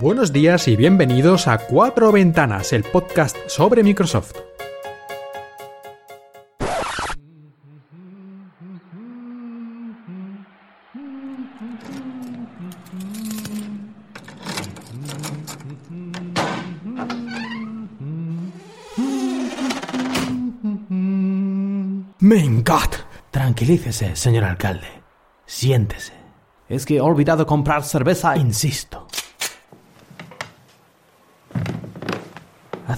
Buenos 0.00 0.32
días 0.32 0.68
y 0.68 0.76
bienvenidos 0.76 1.46
a 1.46 1.58
Cuatro 1.58 2.10
Ventanas, 2.12 2.72
el 2.72 2.82
podcast 2.82 3.36
sobre 3.46 3.82
Microsoft. 3.82 4.32
¡Mengat! 22.18 22.94
Tranquilícese, 23.30 24.16
señor 24.16 24.44
alcalde. 24.44 24.86
Siéntese. 25.44 26.14
Es 26.68 26.86
que 26.86 26.96
he 26.96 27.00
olvidado 27.00 27.46
comprar 27.46 27.84
cerveza, 27.84 28.36
insisto. 28.38 29.01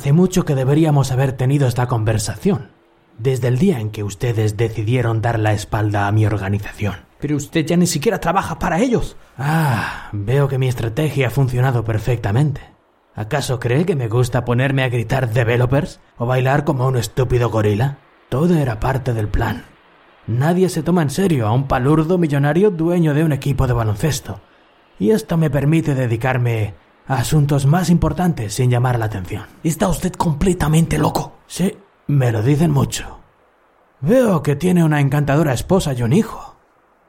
Hace 0.04 0.12
mucho 0.12 0.44
que 0.44 0.54
deberíamos 0.54 1.12
haber 1.12 1.32
tenido 1.32 1.66
esta 1.66 1.86
conversación. 1.86 2.72
Desde 3.16 3.48
el 3.48 3.56
día 3.56 3.80
en 3.80 3.88
que 3.88 4.04
ustedes 4.04 4.58
decidieron 4.58 5.22
dar 5.22 5.38
la 5.38 5.54
espalda 5.54 6.06
a 6.06 6.12
mi 6.12 6.26
organización. 6.26 6.96
Pero 7.20 7.36
usted 7.36 7.64
ya 7.64 7.78
ni 7.78 7.86
siquiera 7.86 8.20
trabaja 8.20 8.58
para 8.58 8.80
ellos. 8.80 9.16
Ah, 9.38 10.10
veo 10.12 10.46
que 10.46 10.58
mi 10.58 10.68
estrategia 10.68 11.28
ha 11.28 11.30
funcionado 11.30 11.84
perfectamente. 11.84 12.60
¿Acaso 13.14 13.58
cree 13.58 13.86
que 13.86 13.96
me 13.96 14.08
gusta 14.08 14.44
ponerme 14.44 14.82
a 14.82 14.90
gritar 14.90 15.32
developers 15.32 16.00
o 16.18 16.26
bailar 16.26 16.64
como 16.64 16.86
un 16.86 16.98
estúpido 16.98 17.48
gorila? 17.48 17.96
Todo 18.28 18.58
era 18.58 18.80
parte 18.80 19.14
del 19.14 19.28
plan. 19.28 19.64
Nadie 20.26 20.68
se 20.68 20.82
toma 20.82 21.00
en 21.00 21.08
serio 21.08 21.46
a 21.46 21.52
un 21.52 21.66
palurdo 21.66 22.18
millonario 22.18 22.70
dueño 22.70 23.14
de 23.14 23.24
un 23.24 23.32
equipo 23.32 23.66
de 23.66 23.72
baloncesto. 23.72 24.42
Y 24.98 25.12
esto 25.12 25.38
me 25.38 25.48
permite 25.48 25.94
dedicarme 25.94 26.74
asuntos 27.06 27.66
más 27.66 27.90
importantes 27.90 28.54
sin 28.54 28.70
llamar 28.70 28.98
la 28.98 29.06
atención. 29.06 29.44
¿Está 29.62 29.88
usted 29.88 30.12
completamente 30.12 30.98
loco? 30.98 31.34
Sí, 31.46 31.76
me 32.06 32.32
lo 32.32 32.42
dicen 32.42 32.70
mucho. 32.70 33.20
Veo 34.00 34.42
que 34.42 34.56
tiene 34.56 34.84
una 34.84 35.00
encantadora 35.00 35.52
esposa 35.52 35.92
y 35.92 36.02
un 36.02 36.12
hijo. 36.12 36.56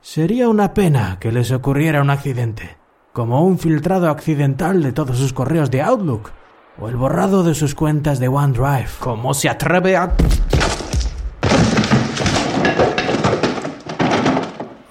Sería 0.02 0.50
una 0.50 0.74
pena 0.74 1.18
que 1.20 1.32
les 1.32 1.52
ocurriera 1.52 2.02
un 2.02 2.10
accidente, 2.10 2.78
como 3.12 3.44
un 3.44 3.58
filtrado 3.58 4.10
accidental 4.10 4.84
de 4.84 4.94
todos 4.94 5.18
sus 5.18 5.34
correos 5.34 5.72
de 5.72 5.82
Outlook 5.82 6.32
o 6.80 6.90
el 6.90 6.96
borrado 6.96 7.44
de 7.44 7.56
sus 7.56 7.74
cuentas 7.74 8.20
de 8.20 8.28
OneDrive. 8.28 8.90
¿Cómo 9.00 9.34
se 9.34 9.50
atreve 9.50 9.98
a... 9.98 10.14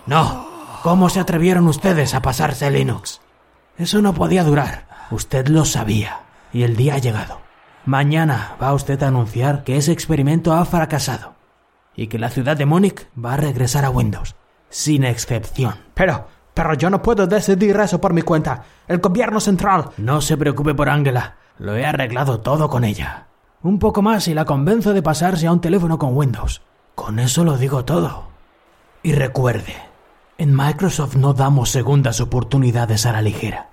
No. 0.06 0.44
¿Cómo 0.82 1.08
se 1.08 1.20
atrevieron 1.20 1.66
ustedes 1.66 2.14
a 2.14 2.20
pasarse 2.20 2.70
Linux? 2.70 3.22
Eso 3.78 4.02
no 4.02 4.12
podía 4.12 4.44
durar. 4.44 4.93
Usted 5.10 5.48
lo 5.48 5.64
sabía. 5.64 6.20
Y 6.52 6.62
el 6.62 6.76
día 6.76 6.94
ha 6.94 6.98
llegado. 6.98 7.40
Mañana 7.84 8.56
va 8.62 8.72
usted 8.72 9.02
a 9.02 9.08
anunciar 9.08 9.64
que 9.64 9.76
ese 9.76 9.92
experimento 9.92 10.52
ha 10.52 10.64
fracasado. 10.64 11.34
Y 11.96 12.06
que 12.06 12.18
la 12.18 12.30
ciudad 12.30 12.56
de 12.56 12.66
Múnich 12.66 13.06
va 13.22 13.34
a 13.34 13.36
regresar 13.36 13.84
a 13.84 13.90
Windows. 13.90 14.34
Sin 14.68 15.04
excepción. 15.04 15.74
Pero, 15.94 16.28
pero 16.54 16.74
yo 16.74 16.90
no 16.90 17.02
puedo 17.02 17.26
decidir 17.26 17.76
eso 17.76 18.00
por 18.00 18.12
mi 18.14 18.22
cuenta. 18.22 18.64
El 18.88 18.98
gobierno 18.98 19.40
central. 19.40 19.90
No 19.96 20.20
se 20.20 20.36
preocupe 20.36 20.74
por 20.74 20.88
Angela. 20.88 21.36
Lo 21.58 21.76
he 21.76 21.84
arreglado 21.84 22.40
todo 22.40 22.68
con 22.68 22.84
ella. 22.84 23.26
Un 23.62 23.78
poco 23.78 24.02
más 24.02 24.28
y 24.28 24.34
la 24.34 24.44
convenzo 24.44 24.92
de 24.92 25.02
pasarse 25.02 25.46
a 25.46 25.52
un 25.52 25.60
teléfono 25.60 25.98
con 25.98 26.16
Windows. 26.16 26.62
Con 26.94 27.18
eso 27.18 27.44
lo 27.44 27.56
digo 27.56 27.84
todo. 27.84 28.28
Y 29.02 29.12
recuerde, 29.12 29.74
en 30.38 30.54
Microsoft 30.54 31.16
no 31.16 31.34
damos 31.34 31.70
segundas 31.70 32.20
oportunidades 32.20 33.06
a 33.06 33.12
la 33.12 33.22
ligera. 33.22 33.70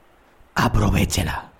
Aprovechela. 0.55 1.51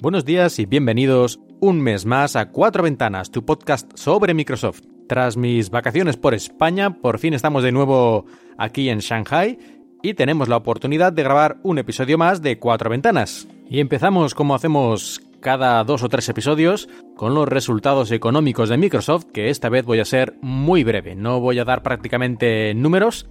Buenos 0.00 0.24
días 0.24 0.58
y 0.58 0.64
bienvenidos 0.64 1.40
un 1.60 1.80
mes 1.80 2.06
más 2.06 2.36
a 2.36 2.50
Cuatro 2.50 2.84
Ventanas, 2.84 3.30
tu 3.30 3.44
podcast 3.44 3.90
sobre 3.96 4.32
Microsoft. 4.32 4.97
Tras 5.08 5.38
mis 5.38 5.70
vacaciones 5.70 6.18
por 6.18 6.34
España, 6.34 6.90
por 7.00 7.18
fin 7.18 7.32
estamos 7.32 7.62
de 7.62 7.72
nuevo 7.72 8.26
aquí 8.58 8.90
en 8.90 8.98
Shanghai 8.98 9.58
y 10.02 10.12
tenemos 10.12 10.48
la 10.48 10.58
oportunidad 10.58 11.14
de 11.14 11.22
grabar 11.22 11.56
un 11.62 11.78
episodio 11.78 12.18
más 12.18 12.42
de 12.42 12.58
Cuatro 12.58 12.90
Ventanas. 12.90 13.48
Y 13.70 13.80
empezamos 13.80 14.34
como 14.34 14.54
hacemos 14.54 15.22
cada 15.40 15.82
dos 15.84 16.02
o 16.02 16.10
tres 16.10 16.28
episodios 16.28 16.90
con 17.16 17.34
los 17.34 17.48
resultados 17.48 18.10
económicos 18.10 18.68
de 18.68 18.76
Microsoft, 18.76 19.24
que 19.32 19.48
esta 19.48 19.70
vez 19.70 19.86
voy 19.86 20.00
a 20.00 20.04
ser 20.04 20.34
muy 20.42 20.84
breve, 20.84 21.14
no 21.14 21.40
voy 21.40 21.58
a 21.58 21.64
dar 21.64 21.82
prácticamente 21.82 22.74
números. 22.74 23.30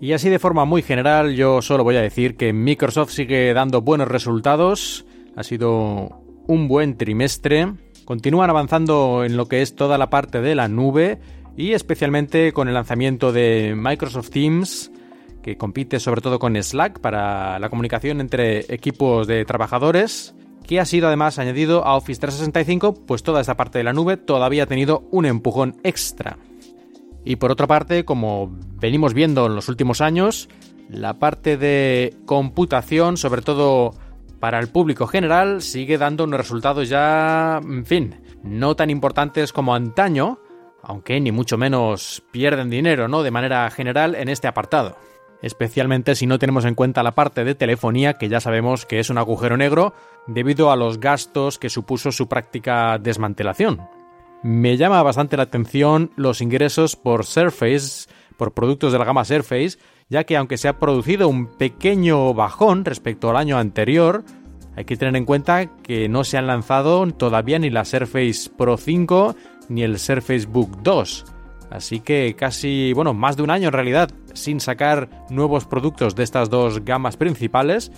Y 0.00 0.14
así 0.14 0.30
de 0.30 0.38
forma 0.38 0.64
muy 0.64 0.80
general 0.80 1.34
yo 1.34 1.60
solo 1.60 1.84
voy 1.84 1.96
a 1.96 2.02
decir 2.02 2.38
que 2.38 2.54
Microsoft 2.54 3.10
sigue 3.10 3.52
dando 3.52 3.82
buenos 3.82 4.08
resultados, 4.08 5.04
ha 5.36 5.42
sido 5.42 6.22
un 6.46 6.66
buen 6.66 6.96
trimestre. 6.96 7.74
Continúan 8.10 8.50
avanzando 8.50 9.22
en 9.24 9.36
lo 9.36 9.46
que 9.46 9.62
es 9.62 9.76
toda 9.76 9.96
la 9.96 10.10
parte 10.10 10.40
de 10.40 10.56
la 10.56 10.66
nube 10.66 11.20
y 11.56 11.74
especialmente 11.74 12.52
con 12.52 12.66
el 12.66 12.74
lanzamiento 12.74 13.30
de 13.30 13.74
Microsoft 13.76 14.30
Teams, 14.30 14.90
que 15.44 15.56
compite 15.56 16.00
sobre 16.00 16.20
todo 16.20 16.40
con 16.40 16.60
Slack 16.60 16.98
para 16.98 17.60
la 17.60 17.68
comunicación 17.68 18.20
entre 18.20 18.74
equipos 18.74 19.28
de 19.28 19.44
trabajadores, 19.44 20.34
que 20.66 20.80
ha 20.80 20.86
sido 20.86 21.06
además 21.06 21.38
añadido 21.38 21.84
a 21.84 21.94
Office 21.94 22.20
365, 22.20 22.94
pues 23.06 23.22
toda 23.22 23.40
esta 23.42 23.56
parte 23.56 23.78
de 23.78 23.84
la 23.84 23.92
nube 23.92 24.16
todavía 24.16 24.64
ha 24.64 24.66
tenido 24.66 25.06
un 25.12 25.24
empujón 25.24 25.76
extra. 25.84 26.36
Y 27.24 27.36
por 27.36 27.52
otra 27.52 27.68
parte, 27.68 28.04
como 28.04 28.50
venimos 28.80 29.14
viendo 29.14 29.46
en 29.46 29.54
los 29.54 29.68
últimos 29.68 30.00
años, 30.00 30.48
la 30.88 31.20
parte 31.20 31.56
de 31.56 32.16
computación, 32.26 33.16
sobre 33.16 33.42
todo 33.42 33.94
para 34.40 34.58
el 34.58 34.68
público 34.68 35.06
general 35.06 35.62
sigue 35.62 35.98
dando 35.98 36.24
unos 36.24 36.40
resultados 36.40 36.88
ya, 36.88 37.60
en 37.62 37.84
fin, 37.84 38.22
no 38.42 38.74
tan 38.74 38.90
importantes 38.90 39.52
como 39.52 39.74
antaño, 39.74 40.38
aunque 40.82 41.20
ni 41.20 41.30
mucho 41.30 41.58
menos 41.58 42.22
pierden 42.30 42.70
dinero, 42.70 43.06
¿no? 43.06 43.22
De 43.22 43.30
manera 43.30 43.70
general 43.70 44.14
en 44.14 44.30
este 44.30 44.48
apartado. 44.48 44.96
Especialmente 45.42 46.14
si 46.14 46.26
no 46.26 46.38
tenemos 46.38 46.64
en 46.64 46.74
cuenta 46.74 47.02
la 47.02 47.14
parte 47.14 47.44
de 47.44 47.54
telefonía, 47.54 48.14
que 48.14 48.28
ya 48.28 48.40
sabemos 48.40 48.86
que 48.86 48.98
es 48.98 49.10
un 49.10 49.18
agujero 49.18 49.56
negro 49.56 49.94
debido 50.26 50.70
a 50.70 50.76
los 50.76 51.00
gastos 51.00 51.58
que 51.58 51.70
supuso 51.70 52.12
su 52.12 52.28
práctica 52.28 52.98
desmantelación. 52.98 53.80
Me 54.42 54.76
llama 54.78 55.02
bastante 55.02 55.36
la 55.36 55.44
atención 55.44 56.12
los 56.16 56.40
ingresos 56.40 56.96
por 56.96 57.26
Surface, 57.26 58.08
por 58.38 58.52
productos 58.52 58.92
de 58.92 58.98
la 58.98 59.04
gama 59.04 59.24
Surface, 59.24 59.78
ya 60.10 60.24
que 60.24 60.36
aunque 60.36 60.58
se 60.58 60.68
ha 60.68 60.78
producido 60.78 61.28
un 61.28 61.46
pequeño 61.46 62.34
bajón 62.34 62.84
respecto 62.84 63.30
al 63.30 63.36
año 63.36 63.56
anterior, 63.56 64.24
hay 64.76 64.84
que 64.84 64.96
tener 64.96 65.16
en 65.16 65.24
cuenta 65.24 65.66
que 65.82 66.08
no 66.08 66.24
se 66.24 66.36
han 66.36 66.48
lanzado 66.48 67.06
todavía 67.12 67.58
ni 67.58 67.70
la 67.70 67.84
Surface 67.84 68.50
Pro 68.56 68.76
5 68.76 69.36
ni 69.68 69.82
el 69.82 69.98
Surface 69.98 70.46
Book 70.46 70.82
2. 70.82 71.24
Así 71.70 72.00
que 72.00 72.34
casi, 72.36 72.92
bueno, 72.92 73.14
más 73.14 73.36
de 73.36 73.44
un 73.44 73.50
año 73.50 73.68
en 73.68 73.72
realidad 73.72 74.10
sin 74.34 74.58
sacar 74.58 75.08
nuevos 75.30 75.64
productos 75.64 76.16
de 76.16 76.24
estas 76.24 76.50
dos 76.50 76.84
gamas 76.84 77.16
principales 77.16 77.92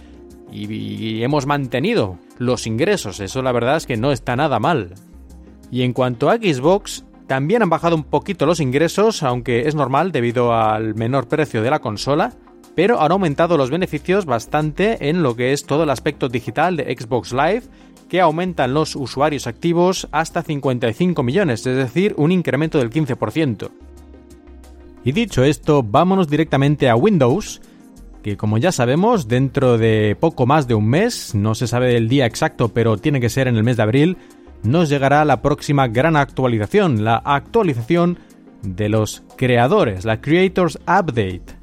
y, 0.51 1.23
hemos 1.23 1.47
mantenido 1.47 2.19
los 2.39 2.67
ingresos. 2.67 3.21
Eso 3.21 3.41
la 3.41 3.53
verdad 3.53 3.79
es 3.79 3.87
que 3.87 3.97
no 3.97 4.13
está 4.13 4.37
nada 4.37 4.59
mal. 4.59 4.95
Y 5.71 5.83
en 5.83 5.95
cuanto 5.95 6.29
a 6.29 6.37
Xbox, 6.37 7.07
también 7.27 7.63
han 7.63 7.71
bajado 7.71 7.97
un 7.97 8.05
poquito 8.05 8.47
los 8.47 8.61
ingresos, 8.61 9.23
aunque 9.23 9.69
es 9.69 9.75
normal 9.75 10.13
debido 10.13 10.55
al 10.55 10.95
menor 10.95 11.29
precio 11.29 11.63
de 11.63 11.71
la 11.71 11.81
consola, 11.81 12.33
pero 12.75 13.01
han 13.01 13.13
aumentado 13.13 13.57
los 13.57 13.71
beneficios 13.71 14.25
bastante 14.25 15.09
en 15.09 15.23
lo 15.23 15.37
que 15.37 15.53
es 15.53 15.65
todo 15.65 15.85
el 15.85 15.91
aspecto 15.91 16.29
digital 16.29 16.77
de 16.77 16.97
Xbox 16.97 17.33
Live, 17.33 17.63
que 18.09 18.21
aumentan 18.21 18.75
los 18.75 18.95
usuarios 18.95 19.47
activos 19.47 20.09
hasta 20.13 20.43
55 20.43 21.23
millones, 21.23 21.67
es 21.67 21.77
decir, 21.77 22.15
un 22.19 22.33
incremento 22.33 22.79
del 22.79 22.91
15%. 22.91 23.71
Y 25.05 25.13
dicho 25.13 25.43
esto, 25.43 25.83
vámonos 25.83 26.29
directamente 26.29 26.89
a 26.89 26.95
Windows, 26.95 27.61
que 28.23 28.37
como 28.37 28.59
ya 28.59 28.71
sabemos, 28.71 29.29
dentro 29.29 29.79
de 29.79 30.17
poco 30.19 30.47
más 30.47 30.69
de 30.69 30.75
un 30.75 30.89
mes, 30.89 31.35
no 31.35 31.55
se 31.55 31.67
sabe 31.67 31.97
el 31.97 32.09
día 32.09 32.27
exacto, 32.27 32.69
pero 32.69 32.97
tiene 32.97 33.21
que 33.21 33.29
ser 33.29 33.49
en 33.49 33.57
el 33.57 33.65
mes 33.65 33.77
de 33.77 33.83
abril, 33.83 34.17
nos 34.63 34.89
llegará 34.89 35.25
la 35.25 35.43
próxima 35.43 35.89
gran 35.89 36.17
actualización, 36.17 37.05
la 37.05 37.17
actualización 37.17 38.19
de 38.63 38.89
los 38.89 39.23
creadores, 39.37 40.05
la 40.05 40.21
Creators 40.21 40.79
Update. 40.83 41.63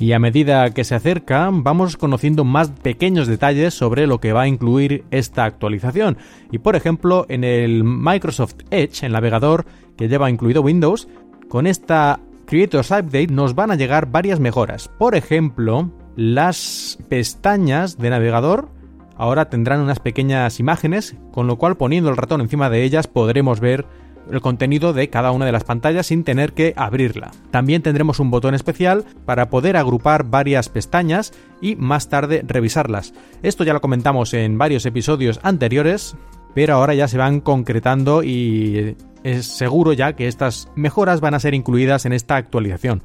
Y 0.00 0.12
a 0.12 0.20
medida 0.20 0.72
que 0.72 0.84
se 0.84 0.94
acerca, 0.94 1.50
vamos 1.52 1.96
conociendo 1.96 2.44
más 2.44 2.70
pequeños 2.70 3.26
detalles 3.26 3.74
sobre 3.74 4.06
lo 4.06 4.20
que 4.20 4.32
va 4.32 4.42
a 4.42 4.48
incluir 4.48 5.04
esta 5.10 5.44
actualización. 5.44 6.18
Y 6.52 6.58
por 6.58 6.76
ejemplo, 6.76 7.26
en 7.28 7.42
el 7.42 7.82
Microsoft 7.82 8.54
Edge, 8.70 9.04
el 9.04 9.12
navegador 9.12 9.66
que 9.96 10.08
lleva 10.08 10.30
incluido 10.30 10.62
Windows, 10.62 11.08
con 11.48 11.66
esta 11.66 12.20
Creators 12.46 12.92
Update 12.92 13.26
nos 13.26 13.56
van 13.56 13.72
a 13.72 13.74
llegar 13.74 14.10
varias 14.10 14.38
mejoras. 14.38 14.88
Por 14.98 15.16
ejemplo, 15.16 15.90
las 16.14 16.98
pestañas 17.08 17.98
de 17.98 18.10
navegador 18.10 18.70
ahora 19.18 19.50
tendrán 19.50 19.80
unas 19.80 20.00
pequeñas 20.00 20.58
imágenes, 20.60 21.16
con 21.32 21.46
lo 21.46 21.56
cual 21.56 21.76
poniendo 21.76 22.08
el 22.08 22.16
ratón 22.16 22.40
encima 22.40 22.70
de 22.70 22.84
ellas 22.84 23.06
podremos 23.06 23.60
ver 23.60 23.84
el 24.30 24.40
contenido 24.40 24.92
de 24.92 25.08
cada 25.10 25.32
una 25.32 25.46
de 25.46 25.52
las 25.52 25.64
pantallas 25.64 26.06
sin 26.06 26.24
tener 26.24 26.52
que 26.52 26.74
abrirla. 26.76 27.30
También 27.50 27.82
tendremos 27.82 28.20
un 28.20 28.30
botón 28.30 28.54
especial 28.54 29.04
para 29.24 29.50
poder 29.50 29.76
agrupar 29.76 30.24
varias 30.24 30.68
pestañas 30.68 31.32
y 31.60 31.76
más 31.76 32.08
tarde 32.08 32.44
revisarlas. 32.46 33.14
Esto 33.42 33.64
ya 33.64 33.72
lo 33.72 33.80
comentamos 33.80 34.34
en 34.34 34.58
varios 34.58 34.86
episodios 34.86 35.40
anteriores, 35.42 36.16
pero 36.54 36.74
ahora 36.74 36.94
ya 36.94 37.08
se 37.08 37.18
van 37.18 37.40
concretando 37.40 38.22
y 38.22 38.96
es 39.24 39.46
seguro 39.46 39.92
ya 39.92 40.14
que 40.14 40.28
estas 40.28 40.68
mejoras 40.76 41.20
van 41.20 41.34
a 41.34 41.40
ser 41.40 41.54
incluidas 41.54 42.06
en 42.06 42.12
esta 42.12 42.36
actualización. 42.36 43.02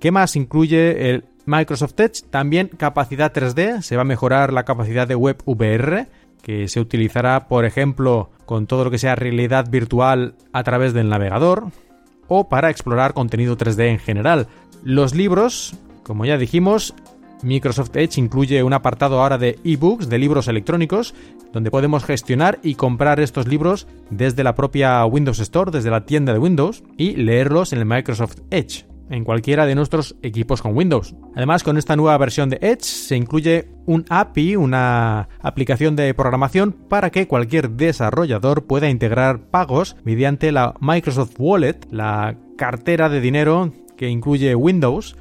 ¿Qué 0.00 0.12
más 0.12 0.36
incluye 0.36 1.10
el 1.10 1.24
Microsoft 1.48 1.98
Edge? 1.98 2.22
También 2.28 2.68
capacidad 2.68 3.32
3D, 3.32 3.80
se 3.80 3.96
va 3.96 4.02
a 4.02 4.04
mejorar 4.04 4.52
la 4.52 4.64
capacidad 4.64 5.08
de 5.08 5.14
web 5.14 5.38
VR, 5.46 6.06
que 6.42 6.68
se 6.68 6.78
utilizará, 6.78 7.48
por 7.48 7.64
ejemplo, 7.64 8.30
con 8.44 8.66
todo 8.66 8.84
lo 8.84 8.90
que 8.90 8.98
sea 8.98 9.16
realidad 9.16 9.70
virtual 9.70 10.34
a 10.52 10.62
través 10.62 10.92
del 10.92 11.08
navegador, 11.08 11.68
o 12.28 12.50
para 12.50 12.68
explorar 12.68 13.14
contenido 13.14 13.56
3D 13.56 13.88
en 13.88 13.98
general. 13.98 14.46
Los 14.84 15.14
libros, 15.14 15.74
como 16.02 16.26
ya 16.26 16.36
dijimos, 16.36 16.94
Microsoft 17.42 17.96
Edge 17.96 18.20
incluye 18.20 18.62
un 18.62 18.74
apartado 18.74 19.18
ahora 19.18 19.38
de 19.38 19.58
ebooks, 19.64 20.10
de 20.10 20.18
libros 20.18 20.48
electrónicos, 20.48 21.14
donde 21.52 21.70
podemos 21.70 22.04
gestionar 22.04 22.58
y 22.62 22.74
comprar 22.74 23.20
estos 23.20 23.48
libros 23.48 23.86
desde 24.10 24.44
la 24.44 24.54
propia 24.54 25.02
Windows 25.06 25.38
Store, 25.38 25.70
desde 25.70 25.90
la 25.90 26.04
tienda 26.04 26.34
de 26.34 26.40
Windows, 26.40 26.84
y 26.98 27.16
leerlos 27.16 27.72
en 27.72 27.78
el 27.78 27.86
Microsoft 27.86 28.36
Edge 28.50 28.87
en 29.10 29.24
cualquiera 29.24 29.66
de 29.66 29.74
nuestros 29.74 30.16
equipos 30.22 30.62
con 30.62 30.76
Windows. 30.76 31.14
Además, 31.34 31.62
con 31.62 31.78
esta 31.78 31.96
nueva 31.96 32.18
versión 32.18 32.50
de 32.50 32.58
Edge 32.60 32.82
se 32.82 33.16
incluye 33.16 33.68
un 33.86 34.04
API, 34.08 34.56
una 34.56 35.28
aplicación 35.40 35.96
de 35.96 36.12
programación 36.14 36.72
para 36.72 37.10
que 37.10 37.26
cualquier 37.26 37.70
desarrollador 37.70 38.64
pueda 38.66 38.88
integrar 38.88 39.40
pagos 39.40 39.96
mediante 40.04 40.52
la 40.52 40.74
Microsoft 40.80 41.34
Wallet, 41.38 41.78
la 41.90 42.36
cartera 42.56 43.08
de 43.08 43.20
dinero 43.20 43.72
que 43.96 44.08
incluye 44.08 44.54
Windows 44.54 45.16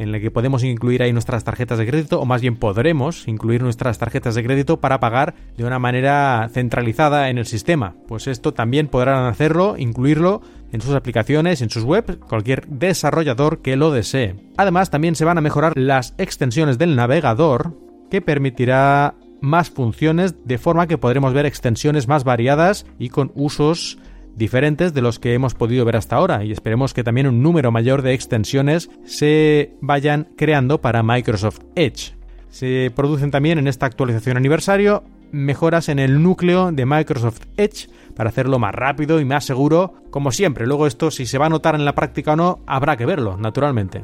en 0.00 0.12
la 0.12 0.18
que 0.18 0.30
podemos 0.30 0.64
incluir 0.64 1.02
ahí 1.02 1.12
nuestras 1.12 1.44
tarjetas 1.44 1.78
de 1.78 1.86
crédito, 1.86 2.20
o 2.20 2.24
más 2.24 2.40
bien 2.40 2.56
podremos 2.56 3.28
incluir 3.28 3.62
nuestras 3.62 3.98
tarjetas 3.98 4.34
de 4.34 4.42
crédito 4.42 4.80
para 4.80 4.98
pagar 4.98 5.34
de 5.58 5.64
una 5.64 5.78
manera 5.78 6.48
centralizada 6.50 7.28
en 7.28 7.36
el 7.36 7.44
sistema. 7.44 7.94
Pues 8.08 8.26
esto 8.26 8.54
también 8.54 8.88
podrán 8.88 9.26
hacerlo, 9.26 9.76
incluirlo 9.76 10.40
en 10.72 10.80
sus 10.80 10.94
aplicaciones, 10.94 11.60
en 11.60 11.68
sus 11.68 11.84
webs, 11.84 12.16
cualquier 12.16 12.66
desarrollador 12.66 13.60
que 13.60 13.76
lo 13.76 13.90
desee. 13.90 14.36
Además, 14.56 14.88
también 14.88 15.16
se 15.16 15.26
van 15.26 15.36
a 15.36 15.42
mejorar 15.42 15.74
las 15.76 16.14
extensiones 16.16 16.78
del 16.78 16.96
navegador, 16.96 17.76
que 18.10 18.22
permitirá 18.22 19.14
más 19.42 19.68
funciones 19.68 20.34
de 20.46 20.56
forma 20.56 20.86
que 20.86 20.98
podremos 20.98 21.34
ver 21.34 21.44
extensiones 21.44 22.08
más 22.08 22.24
variadas 22.24 22.86
y 22.98 23.10
con 23.10 23.32
usos 23.34 23.98
diferentes 24.36 24.94
de 24.94 25.02
los 25.02 25.18
que 25.18 25.34
hemos 25.34 25.54
podido 25.54 25.84
ver 25.84 25.96
hasta 25.96 26.16
ahora 26.16 26.44
y 26.44 26.52
esperemos 26.52 26.94
que 26.94 27.04
también 27.04 27.26
un 27.26 27.42
número 27.42 27.70
mayor 27.70 28.02
de 28.02 28.14
extensiones 28.14 28.90
se 29.04 29.74
vayan 29.80 30.28
creando 30.36 30.80
para 30.80 31.02
Microsoft 31.02 31.60
Edge. 31.74 32.14
Se 32.48 32.90
producen 32.94 33.30
también 33.30 33.58
en 33.58 33.68
esta 33.68 33.86
actualización 33.86 34.36
aniversario 34.36 35.04
mejoras 35.32 35.88
en 35.88 35.98
el 35.98 36.22
núcleo 36.22 36.72
de 36.72 36.86
Microsoft 36.86 37.42
Edge 37.56 37.88
para 38.16 38.30
hacerlo 38.30 38.58
más 38.58 38.74
rápido 38.74 39.20
y 39.20 39.24
más 39.24 39.44
seguro, 39.44 39.94
como 40.10 40.32
siempre. 40.32 40.66
Luego 40.66 40.86
esto 40.86 41.10
si 41.10 41.26
se 41.26 41.38
va 41.38 41.46
a 41.46 41.50
notar 41.50 41.74
en 41.74 41.84
la 41.84 41.94
práctica 41.94 42.32
o 42.32 42.36
no, 42.36 42.58
habrá 42.66 42.96
que 42.96 43.06
verlo, 43.06 43.36
naturalmente. 43.36 44.02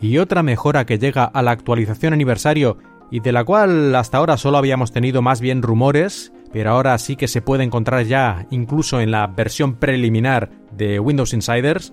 Y 0.00 0.18
otra 0.18 0.42
mejora 0.42 0.84
que 0.84 0.98
llega 0.98 1.24
a 1.24 1.42
la 1.42 1.52
actualización 1.52 2.12
aniversario 2.12 2.78
y 3.10 3.20
de 3.20 3.32
la 3.32 3.44
cual 3.44 3.94
hasta 3.94 4.18
ahora 4.18 4.36
solo 4.36 4.58
habíamos 4.58 4.92
tenido 4.92 5.22
más 5.22 5.40
bien 5.40 5.62
rumores, 5.62 6.32
pero 6.56 6.70
ahora 6.70 6.96
sí 6.96 7.16
que 7.16 7.28
se 7.28 7.42
puede 7.42 7.64
encontrar 7.64 8.06
ya 8.06 8.46
incluso 8.50 9.02
en 9.02 9.10
la 9.10 9.26
versión 9.26 9.74
preliminar 9.74 10.48
de 10.72 10.98
Windows 10.98 11.34
Insiders, 11.34 11.92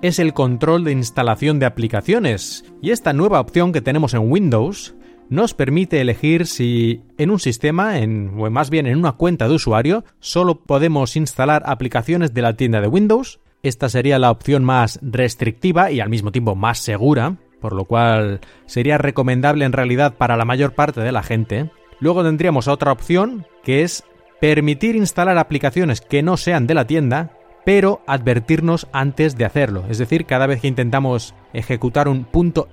es 0.00 0.20
el 0.20 0.32
control 0.32 0.84
de 0.84 0.92
instalación 0.92 1.58
de 1.58 1.66
aplicaciones. 1.66 2.64
Y 2.80 2.92
esta 2.92 3.12
nueva 3.12 3.40
opción 3.40 3.72
que 3.72 3.80
tenemos 3.80 4.14
en 4.14 4.30
Windows 4.30 4.94
nos 5.28 5.54
permite 5.54 6.00
elegir 6.00 6.46
si 6.46 7.02
en 7.18 7.32
un 7.32 7.40
sistema, 7.40 7.98
en, 7.98 8.38
o 8.38 8.48
más 8.48 8.70
bien 8.70 8.86
en 8.86 8.96
una 8.96 9.14
cuenta 9.14 9.48
de 9.48 9.54
usuario, 9.56 10.04
solo 10.20 10.60
podemos 10.60 11.16
instalar 11.16 11.64
aplicaciones 11.66 12.32
de 12.32 12.42
la 12.42 12.54
tienda 12.54 12.80
de 12.80 12.86
Windows. 12.86 13.40
Esta 13.64 13.88
sería 13.88 14.20
la 14.20 14.30
opción 14.30 14.62
más 14.62 15.00
restrictiva 15.02 15.90
y 15.90 15.98
al 15.98 16.10
mismo 16.10 16.30
tiempo 16.30 16.54
más 16.54 16.78
segura, 16.78 17.38
por 17.60 17.72
lo 17.72 17.86
cual 17.86 18.38
sería 18.66 18.98
recomendable 18.98 19.64
en 19.64 19.72
realidad 19.72 20.14
para 20.14 20.36
la 20.36 20.44
mayor 20.44 20.74
parte 20.74 21.00
de 21.00 21.10
la 21.10 21.24
gente. 21.24 21.72
Luego 22.00 22.22
tendríamos 22.22 22.68
otra 22.68 22.92
opción, 22.92 23.46
que 23.62 23.82
es 23.82 24.04
permitir 24.40 24.96
instalar 24.96 25.38
aplicaciones 25.38 26.00
que 26.00 26.22
no 26.22 26.36
sean 26.36 26.66
de 26.66 26.74
la 26.74 26.86
tienda, 26.86 27.30
pero 27.64 28.00
advertirnos 28.06 28.86
antes 28.92 29.36
de 29.36 29.44
hacerlo. 29.44 29.84
Es 29.90 29.98
decir, 29.98 30.24
cada 30.24 30.46
vez 30.46 30.60
que 30.60 30.68
intentamos 30.68 31.34
ejecutar 31.52 32.06
un 32.06 32.24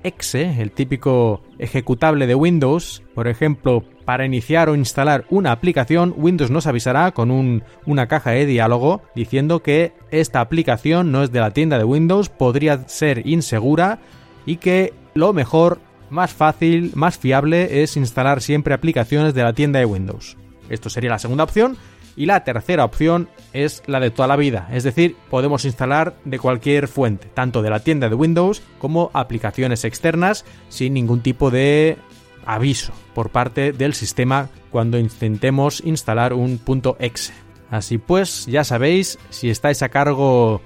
.exe, 0.03 0.61
el 0.61 0.71
típico 0.71 1.41
ejecutable 1.57 2.27
de 2.27 2.35
Windows, 2.35 3.01
por 3.15 3.27
ejemplo, 3.27 3.83
para 4.05 4.25
iniciar 4.25 4.69
o 4.69 4.75
instalar 4.75 5.25
una 5.31 5.51
aplicación, 5.51 6.13
Windows 6.15 6.51
nos 6.51 6.67
avisará 6.67 7.11
con 7.11 7.63
una 7.87 8.07
caja 8.07 8.31
de 8.31 8.45
diálogo 8.45 9.01
diciendo 9.15 9.63
que 9.63 9.93
esta 10.11 10.41
aplicación 10.41 11.11
no 11.11 11.23
es 11.23 11.31
de 11.31 11.39
la 11.39 11.51
tienda 11.51 11.79
de 11.79 11.85
Windows, 11.85 12.29
podría 12.29 12.87
ser 12.87 13.25
insegura 13.25 13.97
y 14.45 14.57
que 14.57 14.93
lo 15.15 15.33
mejor 15.33 15.79
más 16.13 16.31
fácil, 16.31 16.91
más 16.95 17.17
fiable 17.17 17.83
es 17.83 17.97
instalar 17.97 18.41
siempre 18.41 18.73
aplicaciones 18.73 19.33
de 19.33 19.43
la 19.43 19.53
tienda 19.53 19.79
de 19.79 19.85
Windows. 19.85 20.37
Esto 20.69 20.89
sería 20.89 21.09
la 21.09 21.19
segunda 21.19 21.43
opción. 21.43 21.77
Y 22.15 22.27
la 22.27 22.43
tercera 22.43 22.85
opción 22.85 23.27
es 23.53 23.81
la 23.87 23.99
de 23.99 24.11
toda 24.11 24.27
la 24.27 24.35
vida, 24.35 24.69
es 24.71 24.83
decir, 24.83 25.15
podemos 25.31 25.65
instalar 25.65 26.15
de 26.25 26.37
cualquier 26.37 26.87
fuente, 26.87 27.27
tanto 27.33 27.63
de 27.63 27.71
la 27.71 27.79
tienda 27.79 28.07
de 28.07 28.13
Windows 28.13 28.61
como 28.77 29.09
aplicaciones 29.13 29.83
externas 29.83 30.45
sin 30.69 30.93
ningún 30.93 31.21
tipo 31.21 31.49
de 31.49 31.97
aviso 32.45 32.93
por 33.15 33.31
parte 33.31 33.71
del 33.71 33.95
sistema 33.95 34.49
cuando 34.69 34.99
intentemos 34.99 35.81
instalar 35.83 36.33
un 36.33 36.61
.exe. 36.99 37.33
Así 37.73 37.97
pues, 37.97 38.45
ya 38.45 38.63
sabéis, 38.63 39.17
si 39.31 39.49
estáis 39.49 39.81
a 39.81 39.89
cargo 39.89 40.61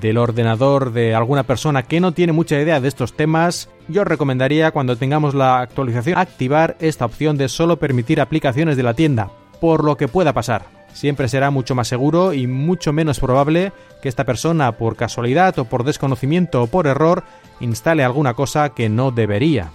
del 0.00 0.16
ordenador 0.16 0.92
de 0.92 1.12
alguna 1.12 1.42
persona 1.42 1.82
que 1.82 1.98
no 1.98 2.12
tiene 2.12 2.32
mucha 2.32 2.56
idea 2.60 2.80
de 2.80 2.86
estos 2.86 3.14
temas, 3.14 3.68
yo 3.88 4.04
recomendaría 4.04 4.70
cuando 4.70 4.94
tengamos 4.94 5.34
la 5.34 5.58
actualización 5.58 6.18
activar 6.18 6.76
esta 6.78 7.04
opción 7.04 7.36
de 7.36 7.48
solo 7.48 7.80
permitir 7.80 8.20
aplicaciones 8.20 8.76
de 8.76 8.84
la 8.84 8.94
tienda, 8.94 9.32
por 9.60 9.82
lo 9.82 9.96
que 9.96 10.06
pueda 10.06 10.32
pasar. 10.34 10.66
Siempre 10.92 11.26
será 11.26 11.50
mucho 11.50 11.74
más 11.74 11.88
seguro 11.88 12.32
y 12.32 12.46
mucho 12.46 12.92
menos 12.92 13.18
probable 13.18 13.72
que 14.00 14.08
esta 14.08 14.22
persona 14.22 14.70
por 14.70 14.94
casualidad 14.94 15.58
o 15.58 15.64
por 15.64 15.82
desconocimiento 15.82 16.62
o 16.62 16.68
por 16.68 16.86
error 16.86 17.24
instale 17.58 18.04
alguna 18.04 18.34
cosa 18.34 18.68
que 18.68 18.88
no 18.88 19.10
debería. 19.10 19.72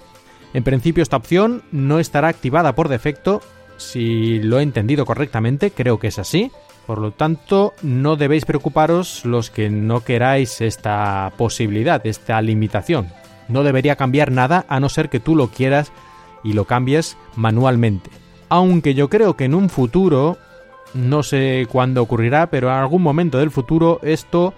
En 0.53 0.63
principio 0.63 1.03
esta 1.03 1.17
opción 1.17 1.63
no 1.73 1.99
estará 1.99 2.29
activada 2.29 2.75
por 2.75 2.87
defecto, 2.87 3.41
si 3.75 4.39
lo 4.39 4.59
he 4.59 4.63
entendido 4.63 5.05
correctamente, 5.05 5.71
creo 5.71 5.99
que 5.99 6.07
es 6.07 6.17
así, 6.17 6.49
por 6.87 6.99
lo 6.99 7.11
tanto, 7.11 7.73
no 7.83 8.15
debéis 8.15 8.45
preocuparos 8.45 9.25
los 9.25 9.51
que 9.51 9.69
no 9.69 10.05
queráis 10.05 10.61
esta 10.61 11.33
posibilidad, 11.37 12.01
esta 12.07 12.41
limitación. 12.41 13.09
No 13.49 13.63
debería 13.63 13.97
cambiar 13.97 14.31
nada 14.31 14.65
a 14.69 14.79
no 14.79 14.87
ser 14.87 15.09
que 15.09 15.19
tú 15.19 15.35
lo 15.35 15.49
quieras 15.49 15.91
y 16.45 16.53
lo 16.53 16.63
cambies 16.63 17.17
manualmente. 17.35 18.09
Aunque 18.47 18.93
yo 18.93 19.09
creo 19.09 19.35
que 19.35 19.43
en 19.43 19.53
un 19.53 19.69
futuro, 19.69 20.37
no 20.93 21.23
sé 21.23 21.67
cuándo 21.69 22.01
ocurrirá, 22.01 22.49
pero 22.49 22.69
en 22.69 22.75
algún 22.75 23.01
momento 23.01 23.37
del 23.37 23.51
futuro 23.51 23.99
esto 24.01 24.53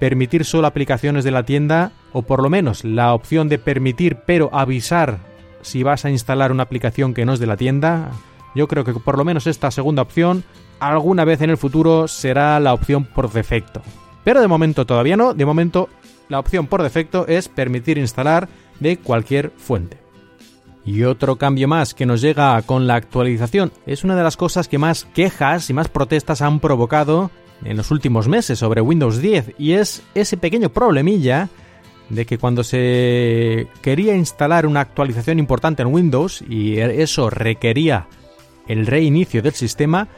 permitir 0.00 0.46
solo 0.46 0.66
aplicaciones 0.66 1.22
de 1.22 1.32
la 1.32 1.44
tienda 1.44 1.92
o 2.14 2.22
por 2.22 2.42
lo 2.42 2.48
menos 2.48 2.82
la 2.84 3.12
opción 3.12 3.50
de 3.50 3.58
permitir 3.58 4.16
pero 4.24 4.48
avisar 4.54 5.18
si 5.60 5.82
vas 5.82 6.06
a 6.06 6.10
instalar 6.10 6.50
una 6.50 6.62
aplicación 6.62 7.12
que 7.12 7.26
no 7.26 7.34
es 7.34 7.40
de 7.40 7.46
la 7.46 7.58
tienda, 7.58 8.10
yo 8.54 8.68
creo 8.68 8.84
que 8.84 8.94
por 8.94 9.18
lo 9.18 9.24
menos 9.24 9.46
esta 9.46 9.70
segunda 9.70 10.02
opción 10.02 10.44
alguna 10.80 11.24
vez 11.24 11.40
en 11.40 11.50
el 11.50 11.56
futuro 11.56 12.08
será 12.08 12.58
la 12.60 12.74
opción 12.74 13.04
por 13.04 13.30
defecto. 13.30 13.82
Pero 14.24 14.40
de 14.40 14.48
momento 14.48 14.86
todavía 14.86 15.16
no, 15.16 15.34
de 15.34 15.46
momento 15.46 15.88
la 16.28 16.38
opción 16.38 16.66
por 16.66 16.82
defecto 16.82 17.26
es 17.26 17.48
permitir 17.48 17.98
instalar 17.98 18.48
de 18.80 18.96
cualquier 18.96 19.50
fuente. 19.56 19.98
Y 20.86 21.04
otro 21.04 21.36
cambio 21.36 21.66
más 21.66 21.94
que 21.94 22.06
nos 22.06 22.20
llega 22.20 22.60
con 22.62 22.86
la 22.86 22.96
actualización 22.96 23.72
es 23.86 24.04
una 24.04 24.16
de 24.16 24.22
las 24.22 24.36
cosas 24.36 24.68
que 24.68 24.78
más 24.78 25.06
quejas 25.14 25.70
y 25.70 25.72
más 25.72 25.88
protestas 25.88 26.42
han 26.42 26.60
provocado 26.60 27.30
en 27.64 27.76
los 27.76 27.90
últimos 27.90 28.28
meses 28.28 28.58
sobre 28.58 28.82
Windows 28.82 29.20
10 29.20 29.54
y 29.58 29.72
es 29.72 30.02
ese 30.14 30.36
pequeño 30.36 30.68
problemilla 30.68 31.48
de 32.10 32.26
que 32.26 32.36
cuando 32.36 32.62
se 32.64 33.68
quería 33.80 34.14
instalar 34.14 34.66
una 34.66 34.80
actualización 34.80 35.38
importante 35.38 35.82
en 35.82 35.92
Windows 35.92 36.44
y 36.46 36.78
eso 36.78 37.30
requería 37.30 38.06
el 38.68 38.86
reinicio 38.86 39.42
del 39.42 39.54
sistema, 39.54 40.08